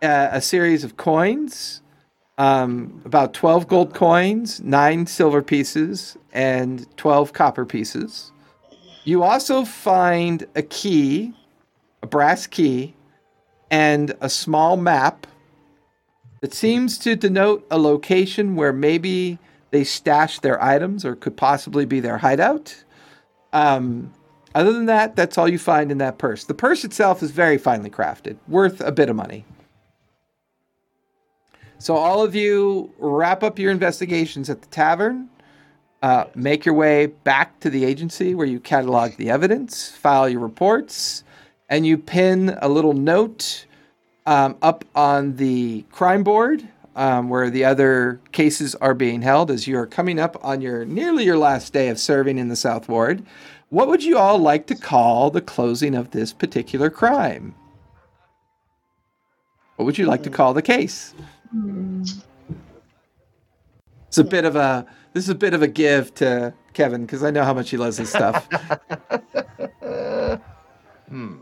a, 0.02 0.30
a 0.32 0.42
series 0.42 0.86
of 0.86 0.96
coins, 0.96 1.82
um, 2.38 3.02
about 3.04 3.34
twelve 3.34 3.68
gold 3.68 3.94
coins, 3.94 4.62
nine 4.62 5.06
silver 5.06 5.42
pieces, 5.42 6.18
and 6.32 6.88
twelve 6.96 7.34
copper 7.34 7.66
pieces. 7.66 8.32
You 9.10 9.24
also 9.24 9.66
find 9.66 10.46
a 10.56 10.62
key, 10.62 11.34
a 12.04 12.06
brass 12.06 12.46
key, 12.46 12.94
and 13.72 14.16
a 14.22 14.30
small 14.30 14.78
map 14.78 15.26
that 16.42 16.54
seems 16.54 17.00
to 17.00 17.16
denote 17.16 17.66
a 17.72 17.80
location 17.80 18.56
where 18.56 18.72
maybe 18.72 19.40
they 19.72 19.84
stashed 19.84 20.44
their 20.44 20.64
items 20.64 21.06
or 21.06 21.16
could 21.16 21.36
possibly 21.36 21.86
be 21.86 22.00
their 22.00 22.20
hideout. 22.20 22.84
Um, 23.52 24.14
other 24.54 24.72
than 24.72 24.86
that, 24.86 25.16
that's 25.16 25.40
all 25.40 25.50
you 25.50 25.58
find 25.58 25.92
in 25.92 25.98
that 25.98 26.20
purse. 26.20 26.44
The 26.44 26.54
purse 26.54 26.84
itself 26.86 27.24
is 27.24 27.32
very 27.32 27.58
finely 27.58 27.90
crafted, 27.90 28.38
worth 28.48 28.80
a 28.80 28.92
bit 28.92 29.10
of 29.10 29.16
money. 29.16 29.44
So, 31.80 31.96
all 31.96 32.22
of 32.22 32.36
you 32.36 32.94
wrap 33.00 33.42
up 33.42 33.58
your 33.58 33.72
investigations 33.72 34.52
at 34.52 34.62
the 34.62 34.68
tavern. 34.68 35.30
Uh, 36.02 36.26
make 36.34 36.66
your 36.66 36.76
way 36.76 37.08
back 37.08 37.60
to 37.60 37.70
the 37.70 37.84
agency 37.84 38.34
where 38.34 38.48
you 38.48 38.60
catalog 38.60 39.12
the 39.18 39.30
evidence, 39.30 39.92
file 39.92 40.30
your 40.30 40.40
reports, 40.40 41.26
and 41.68 41.86
you 41.86 41.98
pin 41.98 42.58
a 42.62 42.70
little 42.70 42.94
note 42.94 43.66
um, 44.26 44.56
up 44.62 44.86
on 44.96 45.36
the 45.36 45.84
crime 45.92 46.24
board 46.24 46.66
um, 46.96 47.30
where 47.30 47.50
the 47.50 47.66
other 47.66 48.20
cases 48.32 48.76
are 48.76 48.94
being 48.94 49.22
held 49.22 49.52
as 49.52 49.68
you 49.68 49.78
are 49.78 49.86
coming 49.86 50.20
up 50.20 50.38
on 50.44 50.62
your 50.62 50.86
nearly 50.86 51.24
your 51.24 51.38
last 51.38 51.74
day 51.74 51.90
of 51.90 52.00
serving 52.00 52.38
in 52.38 52.48
the 52.48 52.56
South 52.56 52.88
Ward. 52.88 53.26
What 53.70 53.88
would 53.88 54.04
you 54.04 54.18
all 54.18 54.38
like 54.40 54.68
to 54.68 54.76
call 54.76 55.30
the 55.30 55.42
closing 55.42 55.96
of 55.96 56.12
this 56.12 56.34
particular 56.34 56.90
crime? 56.90 57.56
What 59.76 59.86
would 59.86 59.98
you 59.98 60.08
like 60.08 60.24
to 60.24 60.30
call 60.30 60.54
the 60.54 60.62
case? 60.62 61.14
Hmm. 61.52 62.04
It's 64.08 64.18
a 64.18 64.24
bit 64.24 64.44
of 64.44 64.56
a 64.56 64.86
this 65.20 65.26
is 65.26 65.30
a 65.32 65.36
bit 65.36 65.54
of 65.54 65.62
a 65.62 65.68
give 65.68 66.14
to 66.16 66.54
Kevin 66.72 67.02
because 67.02 67.26
I 67.26 67.30
know 67.30 67.44
how 67.44 67.54
much 67.54 67.72
he 67.72 67.76
loves 67.76 67.98
this 67.98 68.10
stuff. 68.10 68.48
Hmm. 71.10 71.38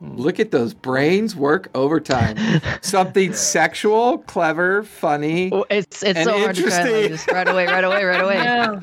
Look 0.00 0.40
at 0.40 0.50
those 0.50 0.72
brains 0.72 1.36
work 1.36 1.68
overtime. 1.74 2.38
Something 2.80 3.32
sexual, 3.34 4.16
clever, 4.18 4.82
funny. 4.82 5.50
Oh, 5.52 5.66
it's 5.68 6.02
it's 6.02 6.18
And 6.18 6.24
so 6.24 6.38
hard 6.38 6.56
to 6.56 6.62
try 6.62 6.78
and 6.78 6.90
like 6.90 7.04
interesting. 7.04 7.08
just 7.10 7.30
right 7.30 7.46
away, 7.48 7.66
right 7.66 7.84
away, 7.84 8.02
right 8.04 8.80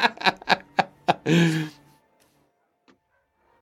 away. 1.26 1.66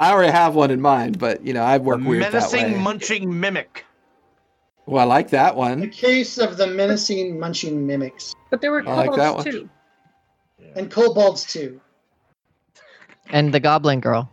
I 0.01 0.11
already 0.11 0.33
have 0.33 0.53
one 0.53 0.69
in 0.69 0.81
mind, 0.81 1.17
but 1.17 1.45
you 1.47 1.53
know 1.53 1.63
I 1.63 1.77
work 1.77 2.03
The 2.03 2.09
weird 2.09 2.23
that 2.25 2.33
menacing 2.33 2.73
way. 2.73 2.79
munching 2.79 3.39
mimic. 3.39 3.85
Well, 4.85 5.01
I 5.01 5.05
like 5.15 5.29
that 5.31 5.55
one. 5.55 5.79
The 5.81 5.87
case 5.87 6.37
of 6.37 6.57
the 6.57 6.67
menacing 6.67 7.39
munching 7.39 7.85
mimics 7.87 8.33
But 8.49 8.61
there 8.61 8.71
were 8.71 8.87
I 8.87 8.93
like 8.93 9.11
that 9.15 9.29
kobolds 9.35 9.45
one. 9.45 9.53
too. 9.53 9.69
and 10.75 10.91
kobolds 10.91 11.45
too. 11.45 11.81
And 13.31 13.53
the 13.53 13.59
Goblin 13.59 13.99
Girl. 14.01 14.29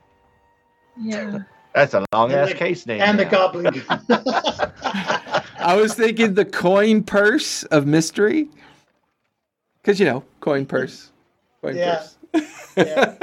Yeah. 1.00 1.38
That's 1.74 1.94
a 1.94 2.04
long 2.12 2.32
ass 2.32 2.52
case 2.52 2.86
name. 2.86 3.00
And 3.00 3.18
the 3.18 3.24
now. 3.24 3.30
goblin. 3.30 3.82
I 5.58 5.74
was 5.76 5.94
thinking 5.94 6.34
the 6.34 6.44
coin 6.44 7.02
purse 7.02 7.62
of 7.64 7.86
mystery, 7.86 8.48
because 9.80 9.98
you 9.98 10.04
know 10.04 10.22
coin 10.40 10.66
purse, 10.66 11.10
coin 11.62 11.76
Yeah. 11.76 12.04
purse. 12.34 12.74
yeah. 12.76 13.14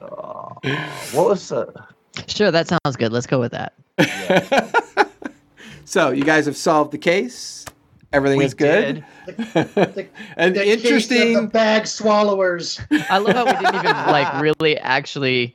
Oh, 0.00 0.56
what 1.12 1.28
was 1.28 1.48
the? 1.48 1.72
Sure, 2.26 2.50
that 2.50 2.68
sounds 2.68 2.96
good. 2.96 3.12
Let's 3.12 3.26
go 3.26 3.40
with 3.40 3.52
that. 3.52 3.74
so 5.84 6.10
you 6.10 6.24
guys 6.24 6.46
have 6.46 6.56
solved 6.56 6.92
the 6.92 6.98
case. 6.98 7.64
Everything 8.12 8.38
We 8.38 8.44
is 8.44 8.52
good. 8.54 9.04
The, 9.26 10.06
and 10.36 10.54
the 10.54 10.60
case 10.60 10.74
of 10.76 10.82
the 10.82 10.86
interesting. 10.86 11.46
bag 11.48 11.86
swallowers. 11.86 12.78
I 13.08 13.18
love 13.18 13.34
how 13.34 13.44
we 13.46 13.52
didn't 13.52 13.74
even 13.76 13.84
like 14.06 14.42
really 14.42 14.76
actually 14.78 15.54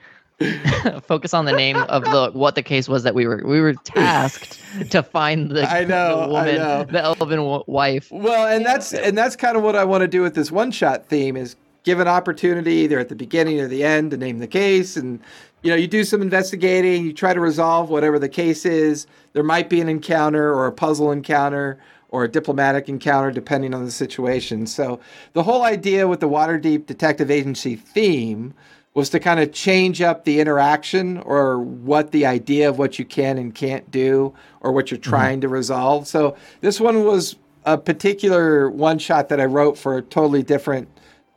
focus 1.03 1.33
on 1.33 1.45
the 1.45 1.51
name 1.51 1.75
of 1.77 2.03
the 2.03 2.31
what 2.33 2.55
the 2.55 2.63
case 2.63 2.87
was 2.87 3.03
that 3.03 3.13
we 3.13 3.27
were 3.27 3.41
we 3.45 3.61
were 3.61 3.73
tasked 3.73 4.59
to 4.91 5.03
find 5.03 5.51
the, 5.51 5.69
I 5.69 5.83
know, 5.83 6.21
I 6.21 6.25
the 6.25 6.31
woman 6.31 6.55
know. 6.55 6.83
the 6.85 7.01
elven 7.01 7.37
w- 7.37 7.63
wife. 7.67 8.11
Well, 8.11 8.47
and 8.47 8.65
that's 8.65 8.93
and 8.93 9.15
that's 9.15 9.35
kind 9.35 9.55
of 9.57 9.61
what 9.63 9.75
I 9.75 9.83
want 9.83 10.01
to 10.01 10.07
do 10.07 10.21
with 10.21 10.33
this 10.33 10.51
one 10.51 10.71
shot 10.71 11.07
theme 11.07 11.37
is 11.37 11.55
give 11.83 11.99
an 11.99 12.07
opportunity 12.07 12.73
either 12.73 12.99
at 12.99 13.09
the 13.09 13.15
beginning 13.15 13.59
or 13.61 13.67
the 13.67 13.83
end 13.83 14.11
to 14.11 14.17
name 14.17 14.39
the 14.39 14.47
case 14.47 14.97
and 14.97 15.19
you 15.63 15.71
know 15.71 15.75
you 15.75 15.87
do 15.87 16.03
some 16.03 16.21
investigating 16.21 17.05
you 17.05 17.13
try 17.13 17.33
to 17.33 17.39
resolve 17.39 17.89
whatever 17.89 18.19
the 18.19 18.29
case 18.29 18.65
is. 18.65 19.07
There 19.33 19.43
might 19.43 19.69
be 19.69 19.81
an 19.81 19.89
encounter 19.89 20.53
or 20.53 20.67
a 20.67 20.71
puzzle 20.71 21.11
encounter 21.11 21.79
or 22.09 22.23
a 22.23 22.27
diplomatic 22.27 22.87
encounter 22.89 23.31
depending 23.31 23.73
on 23.73 23.83
the 23.85 23.91
situation. 23.91 24.65
So 24.65 24.99
the 25.33 25.43
whole 25.43 25.63
idea 25.63 26.07
with 26.07 26.19
the 26.19 26.29
waterdeep 26.29 26.85
detective 26.85 27.29
agency 27.29 27.75
theme 27.75 28.53
was 28.93 29.09
to 29.11 29.19
kind 29.19 29.39
of 29.39 29.51
change 29.51 30.01
up 30.01 30.25
the 30.25 30.39
interaction 30.39 31.19
or 31.19 31.59
what 31.59 32.11
the 32.11 32.25
idea 32.25 32.67
of 32.67 32.79
what 32.79 32.97
you 32.97 33.05
can 33.05 33.37
and 33.37 33.53
can't 33.53 33.91
do 33.91 34.33
or 34.61 34.71
what 34.71 34.89
you're 34.89 34.99
mm-hmm. 34.99 35.09
trying 35.09 35.41
to 35.41 35.47
resolve. 35.47 36.07
So 36.07 36.35
this 36.61 36.81
one 36.81 37.03
was 37.03 37.35
a 37.65 37.77
particular 37.77 38.71
one 38.71 38.97
shot 38.97 39.29
that 39.29 39.39
I 39.39 39.45
wrote 39.45 39.77
for 39.77 39.97
a 39.97 40.01
totally 40.01 40.41
different 40.41 40.87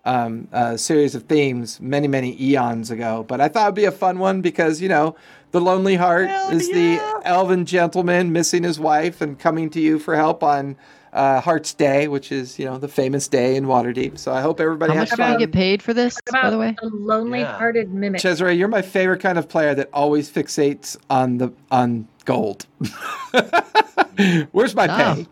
um, 0.05 0.49
uh, 0.53 0.77
series 0.77 1.15
of 1.15 1.25
themes 1.25 1.81
many, 1.81 2.09
many 2.09 2.41
eons 2.43 2.91
ago. 2.91 3.25
But 3.27 3.41
I 3.41 3.49
thought 3.49 3.65
it'd 3.65 3.75
be 3.75 3.85
a 3.85 3.93
fun 3.93 4.19
one 4.19 4.41
because, 4.41 4.81
you 4.81 4.89
know, 4.89 5.17
the 5.53 5.61
lonely 5.61 5.97
heart 5.97 6.29
Hell 6.29 6.51
is 6.51 6.69
yeah. 6.69 6.75
the 6.75 7.27
elven 7.29 7.67
gentleman 7.67 8.33
missing 8.33 8.63
his 8.63 8.79
wife 8.79 9.21
and 9.21 9.39
coming 9.39 9.71
to 9.71 9.81
you 9.81 9.99
for 9.99 10.15
help 10.17 10.43
on 10.43 10.77
uh, 11.13 11.41
Heart's 11.41 11.75
Day, 11.75 12.07
which 12.09 12.31
is, 12.31 12.59
you 12.59 12.65
know, 12.65 12.79
the 12.79 12.89
famous 12.89 13.27
day 13.27 13.57
in 13.57 13.65
Waterdeep. 13.65 14.17
So 14.19 14.33
I 14.33 14.41
hope 14.41 14.61
everybody 14.61 14.93
How 14.93 15.01
has 15.01 15.11
much 15.11 15.17
do 15.17 15.23
we 15.25 15.29
fun. 15.31 15.39
get 15.41 15.53
paid 15.53 15.83
for 15.83 15.93
this, 15.93 16.17
by 16.31 16.51
the 16.51 16.59
way? 16.59 16.77
a 16.81 16.87
lonely-hearted 16.87 17.93
mimic. 17.93 18.21
Cesare, 18.21 18.53
you're 18.53 18.69
my 18.69 18.83
favorite 18.83 19.21
kind 19.21 19.39
of 19.39 19.49
player 19.49 19.75
that 19.75 19.91
always 19.93 20.31
fixates 20.31 20.97
on 21.09 21.39
the 21.39 21.53
on 21.71 22.07
gold. 22.25 22.67
Where's 24.53 24.75
my 24.75 24.87
pay? 24.87 25.27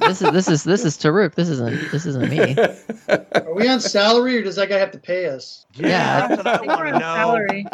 this 0.00 0.20
is 0.22 0.30
this 0.32 0.48
is 0.48 0.64
this 0.64 0.84
is 0.84 0.98
Toruk. 0.98 1.34
This 1.34 1.48
isn't 1.48 1.90
this 1.90 2.04
isn't 2.06 2.28
me. 2.28 2.56
Are 3.34 3.54
we 3.54 3.68
on 3.68 3.80
salary 3.80 4.36
or 4.36 4.42
does 4.42 4.56
that 4.56 4.68
guy 4.68 4.78
have 4.78 4.90
to 4.92 4.98
pay 4.98 5.26
us? 5.26 5.66
Yeah. 5.74 6.28
that's 6.28 6.38
what 6.38 6.46
I 6.46 6.54
I 6.54 6.58
think 6.58 6.68
we're 6.68 6.76
want 6.76 6.88
to 6.88 6.92
know. 6.92 6.98
salary. 7.00 7.66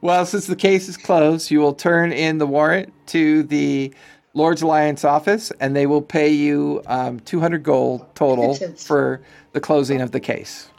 Well, 0.00 0.26
since 0.26 0.46
the 0.46 0.56
case 0.56 0.88
is 0.88 0.96
closed, 0.96 1.50
you 1.50 1.60
will 1.60 1.74
turn 1.74 2.12
in 2.12 2.38
the 2.38 2.46
warrant 2.46 2.92
to 3.08 3.42
the 3.44 3.92
Lord's 4.34 4.62
Alliance 4.62 5.04
office, 5.04 5.50
and 5.60 5.74
they 5.74 5.86
will 5.86 6.02
pay 6.02 6.28
you 6.28 6.82
um, 6.86 7.18
200 7.20 7.62
gold 7.62 8.06
total 8.14 8.54
for 8.76 9.22
the 9.52 9.60
closing 9.60 10.00
of 10.00 10.12
the 10.12 10.20
case. 10.20 10.70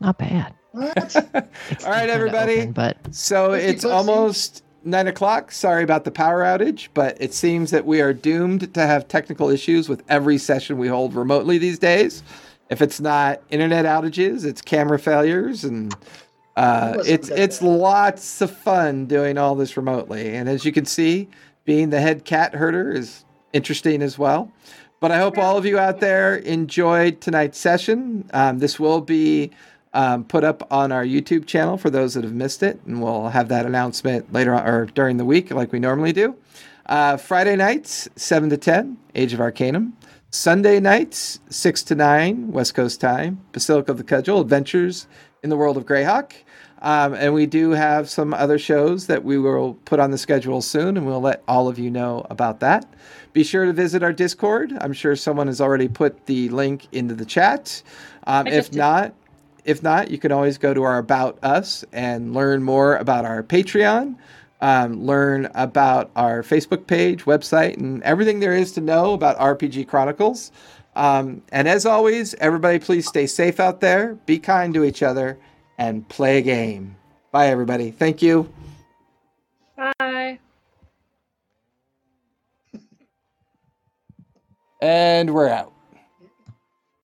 Not 0.00 0.18
bad. 0.18 0.54
What? 0.72 1.16
All 1.34 1.90
right, 1.90 2.08
everybody. 2.08 2.60
open, 2.60 2.72
but 2.72 3.14
So 3.14 3.52
it's 3.52 3.82
bucks 3.82 3.92
almost 3.92 4.62
nine 4.84 5.06
o'clock. 5.06 5.52
Sorry 5.52 5.82
about 5.82 6.04
the 6.04 6.10
power 6.10 6.42
outage, 6.42 6.88
but 6.94 7.16
it 7.20 7.34
seems 7.34 7.70
that 7.70 7.86
we 7.86 8.00
are 8.00 8.12
doomed 8.12 8.72
to 8.74 8.86
have 8.86 9.08
technical 9.08 9.48
issues 9.48 9.88
with 9.88 10.02
every 10.08 10.38
session 10.38 10.78
we 10.78 10.88
hold 10.88 11.14
remotely 11.14 11.58
these 11.58 11.78
days. 11.78 12.22
If 12.70 12.82
it's 12.82 13.00
not 13.00 13.40
internet 13.50 13.84
outages, 13.84 14.44
it's 14.44 14.60
camera 14.60 14.98
failures, 14.98 15.64
and 15.64 15.94
uh, 16.56 17.02
it's 17.06 17.28
it's 17.30 17.60
bad. 17.60 17.68
lots 17.68 18.40
of 18.40 18.50
fun 18.50 19.06
doing 19.06 19.38
all 19.38 19.54
this 19.54 19.76
remotely. 19.76 20.34
And 20.34 20.48
as 20.48 20.64
you 20.64 20.72
can 20.72 20.84
see, 20.84 21.28
being 21.64 21.90
the 21.90 22.00
head 22.00 22.24
cat 22.24 22.54
herder 22.54 22.90
is 22.92 23.24
interesting 23.52 24.02
as 24.02 24.18
well. 24.18 24.52
But 25.00 25.12
I 25.12 25.18
hope 25.18 25.38
all 25.38 25.56
of 25.56 25.64
you 25.64 25.78
out 25.78 26.00
there 26.00 26.36
enjoyed 26.36 27.20
tonight's 27.20 27.58
session. 27.58 28.28
Um, 28.32 28.58
this 28.58 28.80
will 28.80 29.00
be 29.00 29.52
um, 29.92 30.24
put 30.24 30.44
up 30.44 30.70
on 30.72 30.92
our 30.92 31.04
YouTube 31.04 31.46
channel 31.46 31.76
for 31.76 31.90
those 31.90 32.14
that 32.14 32.24
have 32.24 32.34
missed 32.34 32.62
it, 32.62 32.80
and 32.86 33.02
we'll 33.02 33.28
have 33.28 33.48
that 33.48 33.66
announcement 33.66 34.32
later 34.32 34.54
on 34.54 34.66
or 34.66 34.86
during 34.86 35.16
the 35.16 35.24
week, 35.24 35.50
like 35.50 35.72
we 35.72 35.78
normally 35.78 36.12
do. 36.12 36.36
Uh, 36.86 37.16
Friday 37.16 37.56
nights, 37.56 38.08
seven 38.16 38.48
to 38.50 38.56
ten, 38.56 38.96
Age 39.14 39.32
of 39.32 39.40
Arcanum. 39.40 39.94
Sunday 40.30 40.78
nights, 40.78 41.40
six 41.48 41.82
to 41.84 41.94
nine, 41.94 42.52
West 42.52 42.74
Coast 42.74 43.00
time, 43.00 43.40
Basilica 43.52 43.92
of 43.92 43.98
the 43.98 44.04
Cudgel, 44.04 44.40
Adventures 44.40 45.06
in 45.42 45.48
the 45.48 45.56
World 45.56 45.76
of 45.76 45.86
Greyhawk. 45.86 46.32
Um, 46.80 47.14
and 47.14 47.34
we 47.34 47.46
do 47.46 47.70
have 47.70 48.08
some 48.08 48.32
other 48.32 48.58
shows 48.58 49.08
that 49.08 49.24
we 49.24 49.36
will 49.36 49.74
put 49.84 49.98
on 49.98 50.10
the 50.10 50.18
schedule 50.18 50.62
soon, 50.62 50.96
and 50.96 51.06
we'll 51.06 51.20
let 51.20 51.42
all 51.48 51.66
of 51.66 51.78
you 51.78 51.90
know 51.90 52.26
about 52.30 52.60
that. 52.60 52.86
Be 53.32 53.42
sure 53.42 53.64
to 53.64 53.72
visit 53.72 54.02
our 54.02 54.12
Discord. 54.12 54.72
I'm 54.80 54.92
sure 54.92 55.16
someone 55.16 55.48
has 55.48 55.60
already 55.60 55.88
put 55.88 56.26
the 56.26 56.48
link 56.50 56.86
into 56.92 57.14
the 57.14 57.24
chat. 57.24 57.82
Um, 58.26 58.46
if 58.46 58.72
not, 58.72 59.14
if 59.68 59.82
not, 59.82 60.10
you 60.10 60.16
can 60.16 60.32
always 60.32 60.56
go 60.56 60.72
to 60.72 60.82
our 60.82 60.96
About 60.96 61.38
Us 61.44 61.84
and 61.92 62.32
learn 62.32 62.62
more 62.62 62.96
about 62.96 63.26
our 63.26 63.42
Patreon, 63.42 64.16
um, 64.62 65.04
learn 65.04 65.50
about 65.54 66.10
our 66.16 66.42
Facebook 66.42 66.86
page, 66.86 67.26
website, 67.26 67.76
and 67.76 68.02
everything 68.02 68.40
there 68.40 68.54
is 68.54 68.72
to 68.72 68.80
know 68.80 69.12
about 69.12 69.38
RPG 69.38 69.86
Chronicles. 69.86 70.52
Um, 70.96 71.42
and 71.52 71.68
as 71.68 71.84
always, 71.84 72.32
everybody, 72.36 72.78
please 72.78 73.06
stay 73.06 73.26
safe 73.26 73.60
out 73.60 73.82
there, 73.82 74.14
be 74.24 74.38
kind 74.38 74.72
to 74.72 74.84
each 74.84 75.02
other, 75.02 75.38
and 75.76 76.08
play 76.08 76.38
a 76.38 76.42
game. 76.42 76.96
Bye, 77.30 77.48
everybody. 77.48 77.90
Thank 77.90 78.22
you. 78.22 78.50
Bye. 79.76 80.38
And 84.80 85.34
we're 85.34 85.48
out. 85.48 85.74